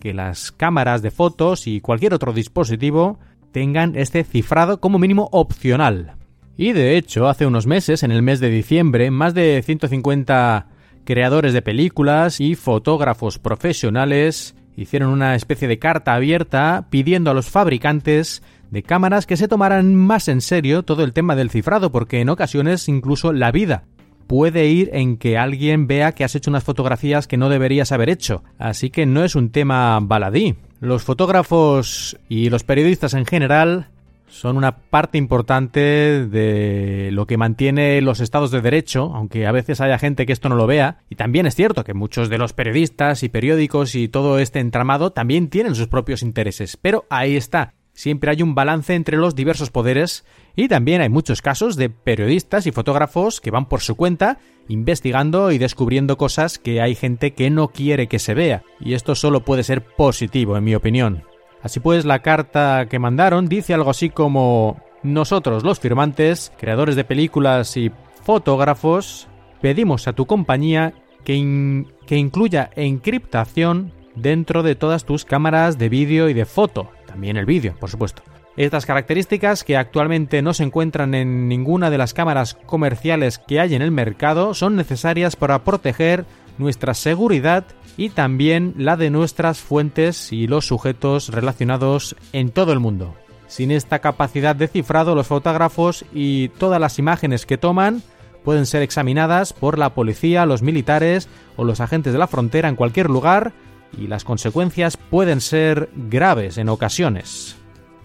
que 0.00 0.14
las 0.14 0.50
cámaras 0.50 1.02
de 1.02 1.12
fotos 1.12 1.66
y 1.66 1.80
cualquier 1.80 2.14
otro 2.14 2.32
dispositivo 2.32 3.18
tengan 3.52 3.94
este 3.96 4.24
cifrado 4.24 4.80
como 4.80 4.98
mínimo 4.98 5.28
opcional. 5.32 6.16
Y 6.56 6.72
de 6.72 6.96
hecho, 6.96 7.28
hace 7.28 7.46
unos 7.46 7.66
meses, 7.66 8.02
en 8.02 8.10
el 8.10 8.22
mes 8.22 8.40
de 8.40 8.50
diciembre, 8.50 9.10
más 9.10 9.34
de 9.34 9.62
150 9.64 10.66
creadores 11.04 11.52
de 11.52 11.62
películas 11.62 12.40
y 12.40 12.56
fotógrafos 12.56 13.38
profesionales 13.38 14.56
hicieron 14.76 15.10
una 15.10 15.34
especie 15.34 15.68
de 15.68 15.78
carta 15.78 16.14
abierta 16.14 16.86
pidiendo 16.90 17.30
a 17.30 17.34
los 17.34 17.50
fabricantes 17.50 18.42
de 18.70 18.82
cámaras 18.82 19.26
que 19.26 19.36
se 19.36 19.48
tomaran 19.48 19.94
más 19.94 20.28
en 20.28 20.40
serio 20.40 20.82
todo 20.82 21.04
el 21.04 21.12
tema 21.12 21.36
del 21.36 21.50
cifrado, 21.50 21.90
porque 21.90 22.20
en 22.20 22.28
ocasiones 22.28 22.88
incluso 22.88 23.32
la 23.32 23.52
vida 23.52 23.84
puede 24.26 24.66
ir 24.66 24.90
en 24.92 25.16
que 25.16 25.38
alguien 25.38 25.86
vea 25.86 26.12
que 26.12 26.24
has 26.24 26.34
hecho 26.34 26.50
unas 26.50 26.64
fotografías 26.64 27.26
que 27.26 27.36
no 27.36 27.48
deberías 27.48 27.92
haber 27.92 28.10
hecho. 28.10 28.42
Así 28.58 28.90
que 28.90 29.06
no 29.06 29.24
es 29.24 29.36
un 29.36 29.50
tema 29.50 29.98
baladí. 30.02 30.56
Los 30.80 31.04
fotógrafos 31.04 32.18
y 32.28 32.50
los 32.50 32.64
periodistas 32.64 33.14
en 33.14 33.24
general 33.24 33.88
son 34.28 34.56
una 34.56 34.76
parte 34.76 35.18
importante 35.18 35.80
de 36.26 37.10
lo 37.12 37.26
que 37.26 37.36
mantiene 37.36 38.00
los 38.00 38.20
estados 38.20 38.50
de 38.50 38.60
derecho, 38.60 39.12
aunque 39.14 39.46
a 39.46 39.52
veces 39.52 39.80
haya 39.80 39.98
gente 39.98 40.26
que 40.26 40.32
esto 40.32 40.48
no 40.48 40.56
lo 40.56 40.66
vea. 40.66 40.98
Y 41.08 41.16
también 41.16 41.46
es 41.46 41.54
cierto 41.54 41.84
que 41.84 41.94
muchos 41.94 42.28
de 42.28 42.38
los 42.38 42.52
periodistas 42.52 43.22
y 43.22 43.28
periódicos 43.28 43.94
y 43.94 44.08
todo 44.08 44.38
este 44.38 44.60
entramado 44.60 45.12
también 45.12 45.48
tienen 45.48 45.74
sus 45.74 45.88
propios 45.88 46.22
intereses. 46.22 46.76
Pero 46.76 47.04
ahí 47.08 47.36
está. 47.36 47.74
Siempre 47.92 48.30
hay 48.30 48.42
un 48.42 48.54
balance 48.54 48.94
entre 48.94 49.16
los 49.16 49.34
diversos 49.34 49.70
poderes 49.70 50.26
y 50.54 50.68
también 50.68 51.00
hay 51.00 51.08
muchos 51.08 51.40
casos 51.40 51.76
de 51.76 51.88
periodistas 51.88 52.66
y 52.66 52.72
fotógrafos 52.72 53.40
que 53.40 53.50
van 53.50 53.68
por 53.68 53.80
su 53.80 53.96
cuenta 53.96 54.38
investigando 54.68 55.50
y 55.50 55.58
descubriendo 55.58 56.18
cosas 56.18 56.58
que 56.58 56.82
hay 56.82 56.94
gente 56.94 57.32
que 57.32 57.48
no 57.48 57.68
quiere 57.68 58.06
que 58.08 58.18
se 58.18 58.34
vea. 58.34 58.64
Y 58.80 58.94
esto 58.94 59.14
solo 59.14 59.44
puede 59.44 59.62
ser 59.62 59.82
positivo, 59.82 60.56
en 60.58 60.64
mi 60.64 60.74
opinión. 60.74 61.24
Así 61.66 61.80
pues, 61.80 62.04
la 62.04 62.20
carta 62.20 62.86
que 62.88 63.00
mandaron 63.00 63.48
dice 63.48 63.74
algo 63.74 63.90
así 63.90 64.08
como 64.08 64.80
nosotros 65.02 65.64
los 65.64 65.80
firmantes, 65.80 66.52
creadores 66.56 66.94
de 66.94 67.02
películas 67.02 67.76
y 67.76 67.90
fotógrafos, 68.22 69.26
pedimos 69.60 70.06
a 70.06 70.12
tu 70.12 70.26
compañía 70.26 70.94
que, 71.24 71.84
que 72.06 72.16
incluya 72.18 72.70
encriptación 72.76 73.92
dentro 74.14 74.62
de 74.62 74.76
todas 74.76 75.04
tus 75.04 75.24
cámaras 75.24 75.76
de 75.76 75.88
vídeo 75.88 76.28
y 76.28 76.34
de 76.34 76.44
foto, 76.44 76.88
también 77.04 77.36
el 77.36 77.46
vídeo, 77.46 77.74
por 77.80 77.90
supuesto. 77.90 78.22
Estas 78.56 78.86
características, 78.86 79.64
que 79.64 79.76
actualmente 79.76 80.42
no 80.42 80.54
se 80.54 80.62
encuentran 80.62 81.16
en 81.16 81.48
ninguna 81.48 81.90
de 81.90 81.98
las 81.98 82.14
cámaras 82.14 82.54
comerciales 82.66 83.38
que 83.38 83.58
hay 83.58 83.74
en 83.74 83.82
el 83.82 83.90
mercado, 83.90 84.54
son 84.54 84.76
necesarias 84.76 85.34
para 85.34 85.64
proteger 85.64 86.26
nuestra 86.58 86.94
seguridad 86.94 87.64
y 87.96 88.10
también 88.10 88.74
la 88.76 88.96
de 88.96 89.10
nuestras 89.10 89.60
fuentes 89.60 90.32
y 90.32 90.46
los 90.46 90.66
sujetos 90.66 91.28
relacionados 91.30 92.16
en 92.32 92.50
todo 92.50 92.72
el 92.72 92.80
mundo. 92.80 93.14
Sin 93.46 93.70
esta 93.70 94.00
capacidad 94.00 94.56
de 94.56 94.68
cifrado, 94.68 95.14
los 95.14 95.28
fotógrafos 95.28 96.04
y 96.12 96.48
todas 96.48 96.80
las 96.80 96.98
imágenes 96.98 97.46
que 97.46 97.58
toman 97.58 98.02
pueden 98.44 98.66
ser 98.66 98.82
examinadas 98.82 99.52
por 99.52 99.78
la 99.78 99.94
policía, 99.94 100.46
los 100.46 100.62
militares 100.62 101.28
o 101.56 101.64
los 101.64 101.80
agentes 101.80 102.12
de 102.12 102.18
la 102.18 102.26
frontera 102.26 102.68
en 102.68 102.76
cualquier 102.76 103.08
lugar 103.08 103.52
y 103.96 104.08
las 104.08 104.24
consecuencias 104.24 104.96
pueden 104.96 105.40
ser 105.40 105.90
graves 105.94 106.58
en 106.58 106.68
ocasiones. 106.68 107.56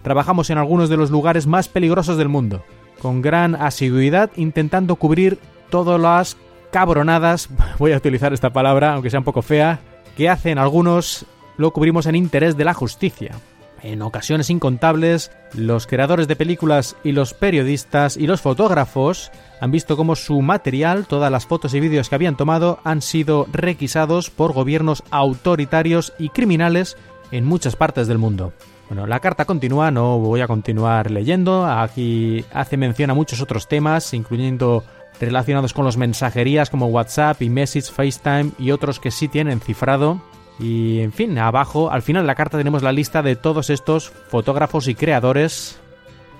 Trabajamos 0.03 0.49
en 0.49 0.57
algunos 0.57 0.90
de 0.90 0.98
los 0.98 1.11
lugares 1.11 1.48
más 1.48 1.68
peligrosos 1.68 2.18
del 2.18 2.30
mundo, 2.30 2.64
con 3.02 3.22
gran 3.22 3.56
asiduidad 3.56 4.32
intentando 4.36 4.95
cubrir 4.95 5.40
todas 5.69 5.99
las 5.99 6.38
cabronadas, 6.72 7.49
voy 7.77 7.93
a 7.93 7.98
utilizar 7.98 8.34
esta 8.34 8.52
palabra, 8.52 8.93
aunque 8.93 9.10
sea 9.10 9.19
un 9.19 9.26
poco 9.26 9.41
fea, 9.41 9.80
que 10.15 10.30
hacen 10.30 10.57
algunos, 10.57 11.26
lo 11.57 11.72
cubrimos 11.72 12.06
en 12.06 12.15
interés 12.15 12.57
de 12.57 12.65
la 12.65 12.73
justicia. 12.73 13.35
En 13.84 14.03
ocasiones 14.03 14.52
incontables, 14.52 15.31
los 15.53 15.88
creadores 15.88 16.27
de 16.27 16.35
películas 16.35 16.95
y 17.03 17.14
los 17.14 17.34
periodistas 17.34 18.15
y 18.15 18.27
los 18.27 18.39
fotógrafos 18.41 19.31
han 19.60 19.72
visto 19.72 19.98
cómo 19.98 20.15
su 20.15 20.41
material, 20.41 21.07
todas 21.07 21.31
las 21.31 21.48
fotos 21.48 21.73
y 21.73 21.80
vídeos 21.80 22.07
que 22.07 22.15
habían 22.15 22.38
tomado, 22.38 22.80
han 22.84 23.02
sido 23.02 23.48
requisados 23.52 24.30
por 24.30 24.53
gobiernos 24.53 25.03
autoritarios 25.10 26.14
y 26.19 26.30
criminales 26.30 26.95
en 27.31 27.45
muchas 27.45 27.76
partes 27.76 28.07
del 28.07 28.19
mundo. 28.19 28.53
Bueno, 28.88 29.07
la 29.07 29.19
carta 29.19 29.45
continúa, 29.45 29.89
no 29.89 30.19
voy 30.19 30.41
a 30.41 30.48
continuar 30.48 31.10
leyendo. 31.10 31.65
Aquí 31.65 32.43
hace 32.53 32.77
mención 32.77 33.10
a 33.10 33.14
muchos 33.14 33.41
otros 33.41 33.68
temas, 33.68 34.14
incluyendo 34.14 34.84
relacionados 35.27 35.73
con 35.73 35.85
los 35.85 35.98
mensajerías 35.98 36.69
como 36.69 36.88
WhatsApp, 36.88 37.41
y 37.41 37.49
Message, 37.49 37.91
FaceTime 37.91 38.52
y 38.57 38.72
otros 38.72 38.99
que 38.99 39.11
sí 39.11 39.27
tienen 39.27 39.61
cifrado. 39.61 40.22
Y 40.60 40.99
en 40.99 41.11
fin, 41.11 41.38
abajo, 41.38 41.91
al 41.91 42.02
final 42.02 42.23
de 42.23 42.27
la 42.27 42.35
carta 42.35 42.57
tenemos 42.57 42.84
la 42.84 42.91
lista 42.91 43.22
de 43.22 43.35
todos 43.35 43.69
estos 43.69 44.10
fotógrafos 44.10 44.88
y 44.88 44.95
creadores 44.95 45.80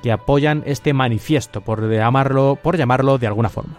que 0.04 0.12
apoyan 0.12 0.64
este 0.66 0.94
manifiesto, 0.94 1.62
por 1.62 1.90
llamarlo, 1.92 2.58
por 2.62 2.78
llamarlo 2.78 3.18
de 3.18 3.28
alguna 3.28 3.50
forma. 3.50 3.78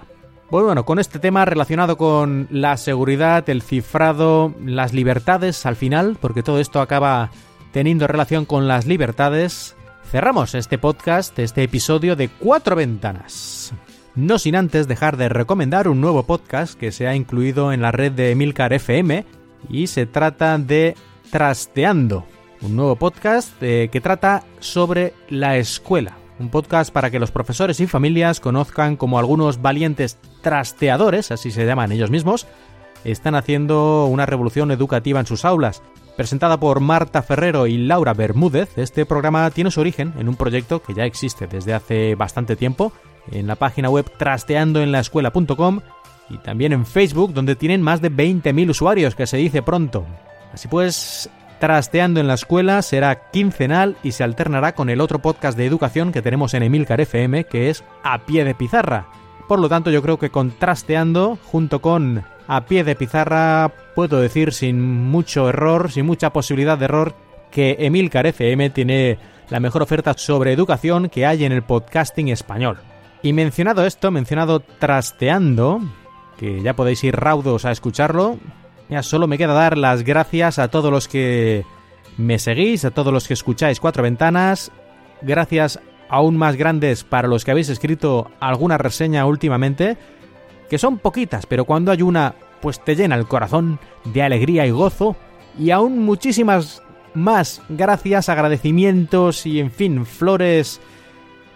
Pues 0.51 0.65
bueno, 0.65 0.85
con 0.85 0.99
este 0.99 1.19
tema 1.19 1.45
relacionado 1.45 1.97
con 1.97 2.47
la 2.51 2.77
seguridad, 2.77 3.49
el 3.49 3.63
cifrado, 3.63 4.55
las 4.65 4.93
libertades 4.93 5.65
al 5.67 5.77
final, 5.77 6.19
porque 6.21 6.43
todo 6.43 6.61
esto 6.61 6.81
acaba 6.81 7.31
teniendo 7.73 8.07
relación 8.07 8.45
con 8.45 8.69
las 8.69 8.87
libertades, 8.87 9.75
cerramos 10.11 10.55
este 10.55 10.77
podcast, 10.77 11.39
este 11.39 11.63
episodio 11.63 12.17
de 12.17 12.29
Cuatro 12.29 12.77
Ventanas 12.77 13.73
no 14.15 14.39
sin 14.39 14.57
antes 14.57 14.89
dejar 14.89 15.17
de 15.17 15.29
recomendar 15.29 15.89
un 15.89 16.01
nuevo 16.01 16.25
podcast 16.25 16.79
que 16.79 16.93
se 16.93 17.07
ha 17.07 17.15
incluido 17.15 17.73
en 17.73 17.81
la 17.81 17.93
red 17.93 18.13
de 18.13 18.31
Emilcar 18.31 18.73
FM 18.73 19.25
y 19.69 19.87
se 19.87 20.07
trata 20.07 20.59
de 20.59 20.95
Trasteando, 21.31 22.27
un 22.61 22.77
nuevo 22.77 22.97
podcast 22.97 23.51
eh, 23.63 23.89
que 23.91 24.01
trata 24.01 24.45
sobre 24.61 25.15
la 25.31 25.57
escuela, 25.57 26.17
un 26.39 26.51
podcast 26.51 26.93
para 26.93 27.11
que 27.11 27.19
los 27.19 27.31
profesores 27.31 27.81
y 27.81 27.87
familias 27.87 28.41
conozcan 28.41 28.97
como 28.97 29.19
algunos 29.19 29.63
valientes 29.63 30.19
trasteadores, 30.43 31.31
así 31.31 31.51
se 31.51 31.65
llaman 31.65 31.93
ellos 31.93 32.11
mismos, 32.11 32.47
están 33.05 33.35
haciendo 33.35 34.07
una 34.07 34.27
revolución 34.27 34.71
educativa 34.71 35.21
en 35.21 35.27
sus 35.27 35.45
aulas. 35.45 35.83
Presentada 36.17 36.61
por 36.61 36.81
Marta 36.81 37.23
Ferrero 37.23 37.67
y 37.67 37.79
Laura 37.79 38.13
Bermúdez, 38.13 38.77
este 38.77 39.07
programa 39.07 39.51
tiene 39.51 39.71
su 39.71 39.81
origen 39.81 40.13
en 40.19 40.29
un 40.29 40.37
proyecto 40.37 40.83
que 40.83 40.93
ya 40.93 41.07
existe 41.07 41.47
desde 41.47 41.73
hace 41.73 42.15
bastante 42.15 42.55
tiempo 42.55 42.93
en 43.31 43.47
la 43.47 43.57
página 43.57 43.89
web 43.89 44.11
trasteandoenlaescuela.com 44.17 45.81
y 46.31 46.39
también 46.39 46.73
en 46.73 46.87
Facebook, 46.87 47.33
donde 47.33 47.57
tienen 47.57 47.83
más 47.83 48.01
de 48.01 48.11
20.000 48.11 48.71
usuarios, 48.71 49.15
que 49.15 49.27
se 49.27 49.37
dice 49.37 49.63
pronto. 49.63 50.05
Así 50.53 50.69
pues, 50.69 51.31
Trasteando 51.63 52.19
en 52.19 52.27
la 52.27 52.35
Escuela 52.35 52.83
será 52.83 53.31
quincenal 53.31 53.97
y 54.03 54.11
se 54.11 54.25
alternará 54.25 54.75
con 54.75 54.91
el 54.91 55.01
otro 55.01 55.21
podcast 55.21 55.57
de 55.57 55.65
educación 55.65 56.11
que 56.11 56.21
tenemos 56.21 56.55
en 56.55 56.65
Emilcar 56.65 57.01
FM, 57.01 57.45
que 57.45 57.71
es 57.71 57.85
A 58.03 58.27
Pie 58.27 58.45
de 58.45 58.57
Pizarra. 58.57 59.07
Por 59.47 59.61
lo 59.61 59.69
tanto, 59.69 59.89
yo 59.93 60.03
creo 60.03 60.19
que 60.19 60.31
con 60.31 60.51
Trasteando, 60.51 61.39
junto 61.45 61.81
con 61.81 62.25
A 62.49 62.63
Pie 62.63 62.83
de 62.83 62.97
Pizarra, 62.97 63.71
puedo 63.95 64.21
decir 64.21 64.53
sin 64.53 64.83
mucho 64.83 65.49
error, 65.49 65.93
sin 65.93 66.05
mucha 66.05 66.33
posibilidad 66.33 66.77
de 66.77 66.87
error, 66.87 67.15
que 67.53 67.77
Emilcar 67.79 68.27
FM 68.27 68.71
tiene 68.71 69.19
la 69.49 69.61
mejor 69.61 69.83
oferta 69.83 70.15
sobre 70.17 70.53
educación 70.53 71.11
que 71.11 71.27
hay 71.27 71.45
en 71.45 71.53
el 71.53 71.63
podcasting 71.63 72.27
español. 72.31 72.79
Y 73.23 73.33
mencionado 73.33 73.87
esto, 73.87 74.11
mencionado 74.11 74.61
trasteando, 74.61 75.81
que 76.39 76.61
ya 76.61 76.75
podéis 76.75 77.05
ir 77.05 77.15
raudos 77.15 77.65
a 77.65 77.71
escucharlo, 77.71 78.39
ya 78.91 79.03
solo 79.03 79.29
me 79.29 79.39
queda 79.39 79.53
dar 79.53 79.79
las 79.79 80.03
gracias 80.03 80.59
a 80.59 80.69
todos 80.69 80.91
los 80.91 81.07
que 81.07 81.65
me 82.17 82.39
seguís, 82.39 82.85
a 82.85 82.91
todos 82.91 83.13
los 83.13 83.29
que 83.29 83.35
escucháis 83.35 83.79
Cuatro 83.79 84.03
Ventanas, 84.03 84.73
gracias 85.23 85.79
aún 86.09 86.37
más 86.37 86.57
grandes 86.57 87.05
para 87.05 87.29
los 87.29 87.45
que 87.45 87.53
habéis 87.53 87.69
escrito 87.69 88.31
alguna 88.41 88.77
reseña 88.77 89.25
últimamente, 89.25 89.97
que 90.69 90.79
son 90.79 90.99
poquitas, 90.99 91.47
pero 91.47 91.65
cuando 91.65 91.93
hay 91.93 92.03
una, 92.03 92.35
pues 92.61 92.85
te 92.85 92.97
llena 92.97 93.15
el 93.15 93.29
corazón 93.29 93.79
de 94.05 94.23
alegría 94.23 94.67
y 94.67 94.73
gozo, 94.73 95.17
y 95.59 95.71
aún 95.71 96.01
muchísimas 96.01 96.83
más 97.15 97.63
gracias, 97.69 98.29
agradecimientos 98.29 99.47
y 99.47 99.61
en 99.61 99.71
fin, 99.71 100.07
flores 100.07 100.81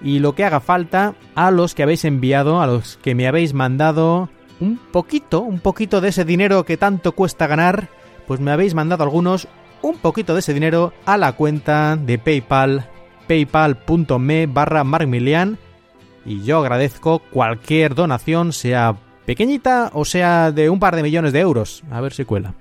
y 0.00 0.18
lo 0.18 0.34
que 0.34 0.44
haga 0.44 0.60
falta 0.60 1.14
a 1.34 1.50
los 1.50 1.74
que 1.74 1.82
habéis 1.82 2.04
enviado, 2.04 2.60
a 2.60 2.66
los 2.66 2.98
que 2.98 3.14
me 3.14 3.26
habéis 3.26 3.54
mandado 3.54 4.28
un 4.60 4.78
poquito, 4.78 5.40
un 5.40 5.60
poquito 5.60 6.00
de 6.00 6.08
ese 6.08 6.24
dinero 6.24 6.64
que 6.64 6.76
tanto 6.76 7.12
cuesta 7.12 7.46
ganar, 7.46 7.88
pues 8.26 8.40
me 8.40 8.50
habéis 8.50 8.74
mandado 8.74 9.04
algunos 9.04 9.48
un 9.82 9.98
poquito 9.98 10.34
de 10.34 10.40
ese 10.40 10.54
dinero 10.54 10.92
a 11.04 11.16
la 11.16 11.32
cuenta 11.32 11.96
de 11.96 12.18
PayPal, 12.18 12.88
paypal.me 13.26 14.46
barra 14.46 14.84
markmilian 14.84 15.58
y 16.24 16.42
yo 16.42 16.58
agradezco 16.58 17.20
cualquier 17.20 17.94
donación, 17.94 18.52
sea 18.52 18.96
pequeñita 19.26 19.90
o 19.92 20.04
sea 20.04 20.52
de 20.52 20.70
un 20.70 20.80
par 20.80 20.96
de 20.96 21.02
millones 21.02 21.32
de 21.32 21.40
euros, 21.40 21.82
a 21.90 22.00
ver 22.00 22.12
si 22.12 22.24
cuela. 22.24 22.54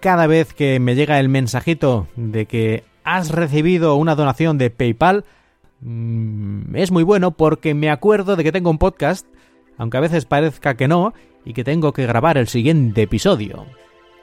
Cada 0.00 0.26
vez 0.26 0.54
que 0.54 0.78
me 0.78 0.94
llega 0.94 1.18
el 1.18 1.28
mensajito 1.28 2.06
de 2.14 2.46
que 2.46 2.84
has 3.02 3.30
recibido 3.30 3.96
una 3.96 4.14
donación 4.14 4.58
de 4.58 4.70
PayPal, 4.70 5.24
es 5.80 6.90
muy 6.90 7.02
bueno 7.02 7.30
porque 7.30 7.74
me 7.74 7.90
acuerdo 7.90 8.36
de 8.36 8.44
que 8.44 8.52
tengo 8.52 8.70
un 8.70 8.78
podcast 8.78 9.26
aunque 9.78 9.96
a 9.96 10.00
veces 10.00 10.26
parezca 10.26 10.74
que 10.74 10.88
no, 10.88 11.14
y 11.44 11.54
que 11.54 11.64
tengo 11.64 11.92
que 11.92 12.06
grabar 12.06 12.36
el 12.36 12.48
siguiente 12.48 13.02
episodio. 13.02 13.64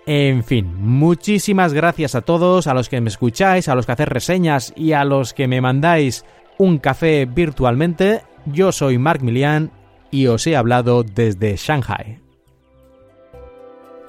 En 0.06 0.44
fin, 0.44 0.72
muchísimas 0.78 1.74
gracias 1.74 2.14
a 2.14 2.22
todos, 2.22 2.68
a 2.68 2.76
los 2.76 2.90
que 2.90 3.02
me 3.02 3.10
escucháis, 3.10 3.68
a 3.68 3.74
los 3.74 3.88
que 3.88 3.94
hacéis 3.94 4.10
reseñas 4.10 4.74
y 4.76 4.92
a 4.92 5.04
los 5.04 5.34
que 5.34 5.48
me 5.48 5.62
mandáis 5.62 6.26
un 6.60 6.78
café 6.78 7.26
virtualmente. 7.26 8.22
Yo 8.46 8.72
soy 8.72 9.00
Mark 9.00 9.24
Milian 9.24 9.72
y 10.12 10.28
os 10.28 10.46
he 10.46 10.56
hablado 10.56 11.04
desde 11.04 11.56
Shanghai. 11.56 12.20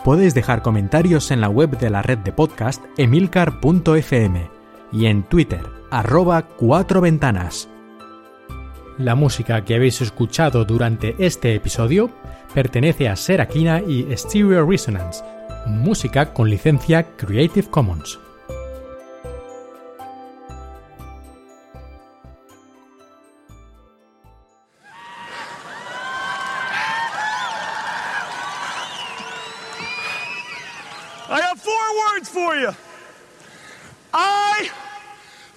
Podéis 0.05 0.35
dejar 0.35 0.61
comentarios 0.61 1.31
en 1.31 1.41
la 1.41 1.49
web 1.49 1.79
de 1.79 1.89
la 1.89 2.03
red 2.03 2.19
de 2.19 2.33
podcast 2.33 2.85
emilcar.fm 2.99 4.56
y 4.93 5.07
en 5.07 5.23
Twitter, 5.25 5.63
arroba 5.91 6.43
cuatro 6.43 7.01
ventanas. 7.01 7.69
La 8.99 9.15
música 9.15 9.65
que 9.65 9.75
habéis 9.75 10.01
escuchado 10.01 10.65
durante 10.65 11.15
este 11.19 11.55
episodio 11.55 12.11
pertenece 12.55 13.09
a 13.09 13.17
Serakina 13.17 13.81
y 13.81 14.07
Stereo 14.17 14.67
Resonance, 14.67 15.23
música 15.67 16.33
con 16.33 16.49
licencia 16.49 17.17
Creative 17.17 17.69
Commons. 17.69 18.19
For 32.37 32.57
you. 32.57 32.86
I 34.13 34.71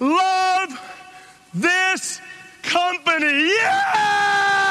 love 0.00 0.80
this 1.54 2.20
company. 2.62 3.48
Yeah! 3.48 4.69